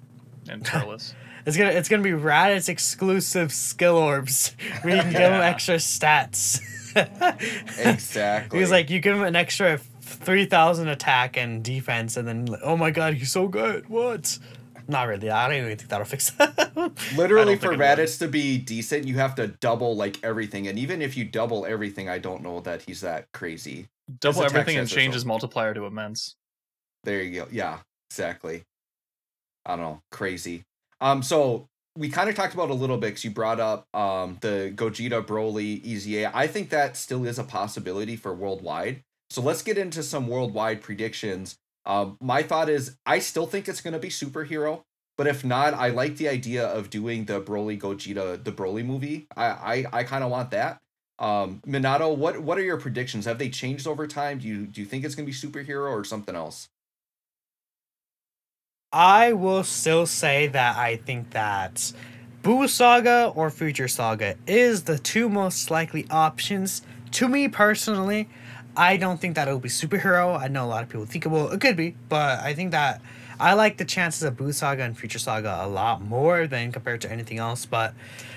and 0.49 0.65
Turles. 0.67 1.15
It's 1.47 1.57
gonna 1.57 1.71
it's 1.71 1.89
gonna 1.89 2.03
be 2.03 2.11
Raditz 2.11 2.69
exclusive 2.69 3.53
skill 3.53 3.97
orbs 3.97 4.57
where 4.83 4.97
you 4.97 5.03
can 5.03 5.13
give 5.13 5.21
him 5.21 5.33
Yeah. 5.33 5.47
extra 5.47 5.77
stats. 5.77 6.61
Exactly. 7.79 8.61
He's 8.61 8.71
like 8.71 8.89
you 8.91 9.01
give 9.01 9.17
him 9.17 9.25
an 9.25 9.37
extra 9.37 9.79
three 10.15 10.47
thousand 10.47 10.89
attack 10.89 11.37
and 11.37 11.63
defense, 11.63 12.17
and 12.17 12.27
then 12.27 12.49
oh 12.63 12.77
my 12.77 12.91
god, 12.91 13.15
he's 13.15 13.33
so 13.33 13.49
good. 13.49 13.89
What? 13.89 14.39
Not 14.87 15.09
really. 15.09 15.31
I 15.31 15.49
don't 15.49 15.65
even 15.65 15.79
think 15.79 15.89
that'll 15.89 16.05
fix 16.05 16.31
that. 16.39 16.93
Literally, 17.17 17.57
for 17.57 17.71
think 17.71 17.81
it. 17.81 17.85
Raditz 17.85 18.19
to 18.19 18.29
be 18.29 18.59
decent, 18.59 19.07
you 19.07 19.17
have 19.17 19.35
to 19.37 19.49
double 19.49 19.97
like 19.97 20.23
everything, 20.23 20.69
and 20.69 20.79
even 20.79 21.01
if 21.03 21.17
you 21.17 21.25
double 21.25 21.65
everything, 21.67 22.09
I 22.09 22.19
don't 22.19 22.43
know 22.43 22.61
that 22.61 22.83
he's 22.83 23.01
that 23.01 23.33
crazy. 23.33 23.89
Double 24.21 24.43
attack 24.43 24.55
everything 24.55 24.79
and 24.79 24.89
stats 24.89 24.95
change 24.95 25.15
his 25.15 25.25
multiplier 25.25 25.73
to 25.75 25.87
immense. 25.87 26.37
There 27.05 27.23
you 27.23 27.41
go. 27.41 27.49
Yeah, 27.51 27.79
exactly. 28.11 28.65
I 29.65 29.77
don't 29.77 29.85
know, 29.85 30.03
crazy. 30.11 30.65
Um, 31.01 31.23
so 31.23 31.69
we 31.97 32.09
kind 32.09 32.29
of 32.29 32.35
talked 32.35 32.55
about 32.55 32.71
a 32.71 32.75
little 32.75 32.99
bit 32.99 33.09
because 33.09 33.25
you 33.25 33.31
brought 33.31 33.61
up 33.61 33.87
um 33.95 34.39
the 34.41 34.73
Gogeta 34.75 35.25
Broly 35.25 35.85
EZA. 35.85 36.37
I 36.37 36.47
think 36.47 36.71
that 36.71 36.97
still 36.97 37.25
is 37.25 37.39
a 37.39 37.45
possibility 37.45 38.17
for 38.17 38.35
worldwide. 38.35 39.03
So 39.35 39.43
let's 39.43 39.63
get 39.63 39.77
into 39.77 40.05
some 40.05 40.29
worldwide 40.29 40.81
predictions. 40.81 41.59
Um, 41.85 42.17
my 42.21 42.45
thought 42.45 42.69
is 42.69 42.97
I 43.05 43.19
still 43.19 43.47
think 43.47 43.69
it's 43.69 43.81
gonna 43.81 43.99
be 43.99 44.09
superhero, 44.09 44.85
but 45.19 45.27
if 45.27 45.45
not, 45.45 45.75
I 45.75 45.89
like 45.89 46.19
the 46.19 46.29
idea 46.29 46.65
of 46.65 46.89
doing 46.89 47.25
the 47.25 47.41
Broly 47.41 47.77
Gogeta 47.77 48.45
the 48.45 48.53
Broly 48.53 48.87
movie. 48.87 49.27
I 49.37 49.47
I, 49.47 49.87
I 49.93 50.05
kind 50.05 50.23
of 50.23 50.31
want 50.31 50.53
that. 50.53 50.81
Um, 51.19 51.61
Minato, 51.67 52.17
what 52.17 52.39
what 52.43 52.59
are 52.59 52.63
your 52.63 52.77
predictions? 52.77 53.25
Have 53.25 53.41
they 53.41 53.49
changed 53.49 53.89
over 53.89 54.07
time? 54.07 54.39
Do 54.39 54.47
you 54.47 54.67
do 54.67 54.81
you 54.81 54.87
think 54.87 55.05
it's 55.05 55.17
gonna 55.17 55.27
be 55.27 55.33
superhero 55.33 55.91
or 55.91 56.05
something 56.05 56.37
else? 56.37 56.69
I 58.93 59.33
will 59.33 59.65
still 59.65 60.07
say 60.07 60.47
that 60.47 60.77
I 60.77 60.95
think 60.95 61.31
that 61.31 61.93
Buu 62.45 62.69
Saga 62.69 63.33
or 63.35 63.51
Future 63.51 63.89
Saga 63.89 64.37
is 64.47 64.85
the 64.85 64.97
two 64.97 65.29
most 65.29 65.73
likely 65.73 66.07
options. 66.09 66.83
To 67.11 67.29
me 67.29 67.49
personally, 67.49 68.29
I 68.77 68.97
don't 68.97 69.21
think 69.21 69.37
that 69.37 69.47
it'll 69.47 69.61
be 69.61 69.69
superhero. 69.69 70.39
I 70.39 70.49
know 70.49 70.65
a 70.65 70.67
lot 70.67 70.83
of 70.83 70.89
people 70.89 71.07
think 71.07 71.27
it 71.27 71.29
will. 71.29 71.51
It 71.51 71.61
could 71.61 71.77
be, 71.77 71.97
but 72.09 72.41
I 72.41 72.55
think 72.55 72.73
that 72.73 73.01
I 73.39 73.55
like 73.55 73.77
the 73.77 73.85
chances 73.85 74.23
of 74.23 74.37
Buu 74.37 74.53
Saga 74.53 74.83
and 74.83 74.99
Future 74.99 75.19
Saga 75.19 75.61
a 75.63 75.69
lot 75.69 76.03
more 76.03 76.47
than 76.47 76.73
compared 76.73 77.01
to 77.03 77.11
anything 77.11 77.39
else. 77.39 77.67
But 77.67 77.95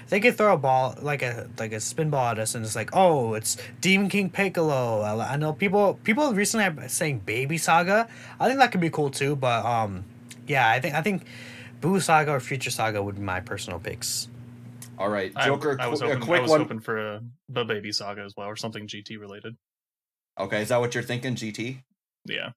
they 0.10 0.20
could 0.20 0.38
throw 0.38 0.54
a 0.54 0.58
ball 0.58 0.96
like 1.02 1.22
a 1.22 1.50
like 1.58 1.72
a 1.72 1.80
spin 1.80 2.10
ball 2.10 2.32
at 2.32 2.40
us, 2.40 2.56
and 2.56 2.66
it's 2.66 2.76
like, 2.76 2.92
oh, 2.94 3.34
it's 3.34 3.58
Demon 3.82 4.10
King 4.10 4.30
Piccolo. 4.30 5.02
I, 5.02 5.34
I 5.34 5.36
know 5.38 5.54
people 5.54 6.00
people 6.04 6.34
recently 6.34 6.64
have 6.66 6.76
been 6.76 6.90
saying 6.90 7.20
Baby 7.20 7.58
Saga. 7.58 8.08
I 8.40 8.48
think 8.48 8.60
that 8.60 8.72
could 8.72 8.82
be 8.82 8.90
cool 8.90 9.10
too. 9.10 9.36
But 9.36 9.66
um, 9.66 10.06
yeah, 10.48 10.70
I 10.70 10.80
think 10.80 10.96
I 10.96 11.02
think 11.02 11.26
Buu 11.82 12.02
Saga 12.02 12.32
or 12.32 12.40
Future 12.40 12.72
Saga 12.72 13.02
would 13.02 13.16
be 13.16 13.22
my 13.22 13.40
personal 13.40 13.80
picks. 13.80 14.28
All 15.00 15.10
right, 15.10 15.32
Joker. 15.36 15.78
I, 15.80 15.88
was 15.88 16.00
qu- 16.02 16.08
hoping, 16.08 16.22
a 16.22 16.26
quick 16.26 16.40
I 16.40 16.42
was 16.42 16.52
one. 16.52 16.62
hoping 16.62 16.80
for 16.80 16.98
a 16.98 17.22
the 17.50 17.64
baby 17.64 17.92
saga 17.92 18.22
as 18.24 18.34
well, 18.36 18.48
or 18.48 18.56
something 18.56 18.88
GT 18.88 19.20
related. 19.20 19.56
Okay, 20.40 20.62
is 20.62 20.70
that 20.70 20.80
what 20.80 20.94
you're 20.94 21.04
thinking, 21.04 21.36
GT? 21.36 21.84
Yeah. 22.26 22.52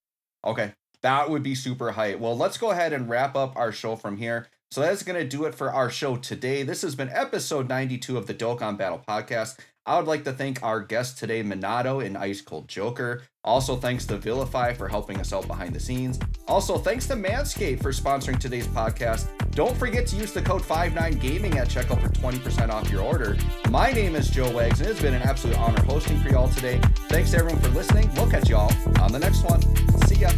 Okay, 0.45 0.73
that 1.03 1.31
would 1.31 1.43
be 1.43 1.55
super 1.55 1.93
hype. 1.93 2.19
Well, 2.19 2.37
let's 2.37 2.59
go 2.59 2.71
ahead 2.71 2.93
and 2.93 3.09
wrap 3.09 3.37
up 3.37 3.57
our 3.57 3.73
show 3.73 3.97
from 3.97 4.17
here. 4.17 4.49
So 4.71 4.81
that's 4.83 5.03
gonna 5.03 5.25
do 5.25 5.45
it 5.45 5.55
for 5.55 5.73
our 5.73 5.91
show 5.91 6.17
today. 6.17 6.63
This 6.63 6.83
has 6.83 6.95
been 6.95 7.09
episode 7.09 7.69
92 7.69 8.17
of 8.17 8.27
the 8.27 8.35
Dokkan 8.35 8.79
Battle 8.79 9.03
Podcast. 9.07 9.59
I 9.91 9.97
would 9.97 10.07
like 10.07 10.23
to 10.23 10.33
thank 10.33 10.63
our 10.63 10.79
guest 10.79 11.19
today, 11.19 11.43
Minato 11.43 12.07
and 12.07 12.17
Ice 12.17 12.41
Cold 12.41 12.69
Joker. 12.69 13.23
Also, 13.43 13.75
thanks 13.75 14.07
to 14.07 14.19
Vilify 14.19 14.73
for 14.73 14.87
helping 14.87 15.19
us 15.19 15.33
out 15.33 15.49
behind 15.49 15.75
the 15.75 15.81
scenes. 15.81 16.17
Also, 16.47 16.79
thanks 16.79 17.09
to 17.09 17.15
Manscaped 17.15 17.83
for 17.83 17.91
sponsoring 17.91 18.39
today's 18.39 18.69
podcast. 18.69 19.27
Don't 19.51 19.77
forget 19.77 20.07
to 20.07 20.15
use 20.15 20.33
the 20.33 20.43
code 20.43 20.63
59Gaming 20.63 21.57
at 21.57 21.69
checkout 21.69 22.01
for 22.01 22.09
20% 22.09 22.71
off 22.71 22.89
your 22.89 23.03
order. 23.03 23.37
My 23.69 23.91
name 23.91 24.15
is 24.15 24.31
Joe 24.31 24.53
Wags, 24.53 24.81
and 24.81 24.89
it's 24.89 25.03
been 25.03 25.15
an 25.15 25.23
absolute 25.23 25.59
honor 25.59 25.83
hosting 25.83 26.21
for 26.21 26.29
y'all 26.29 26.47
today. 26.47 26.81
Thanks 27.09 27.33
to 27.33 27.39
everyone 27.39 27.61
for 27.61 27.71
listening. 27.71 28.09
We'll 28.15 28.31
catch 28.31 28.49
y'all 28.49 28.73
on 29.01 29.11
the 29.11 29.19
next 29.19 29.43
one. 29.43 29.61
See 30.07 30.21
ya. 30.21 30.31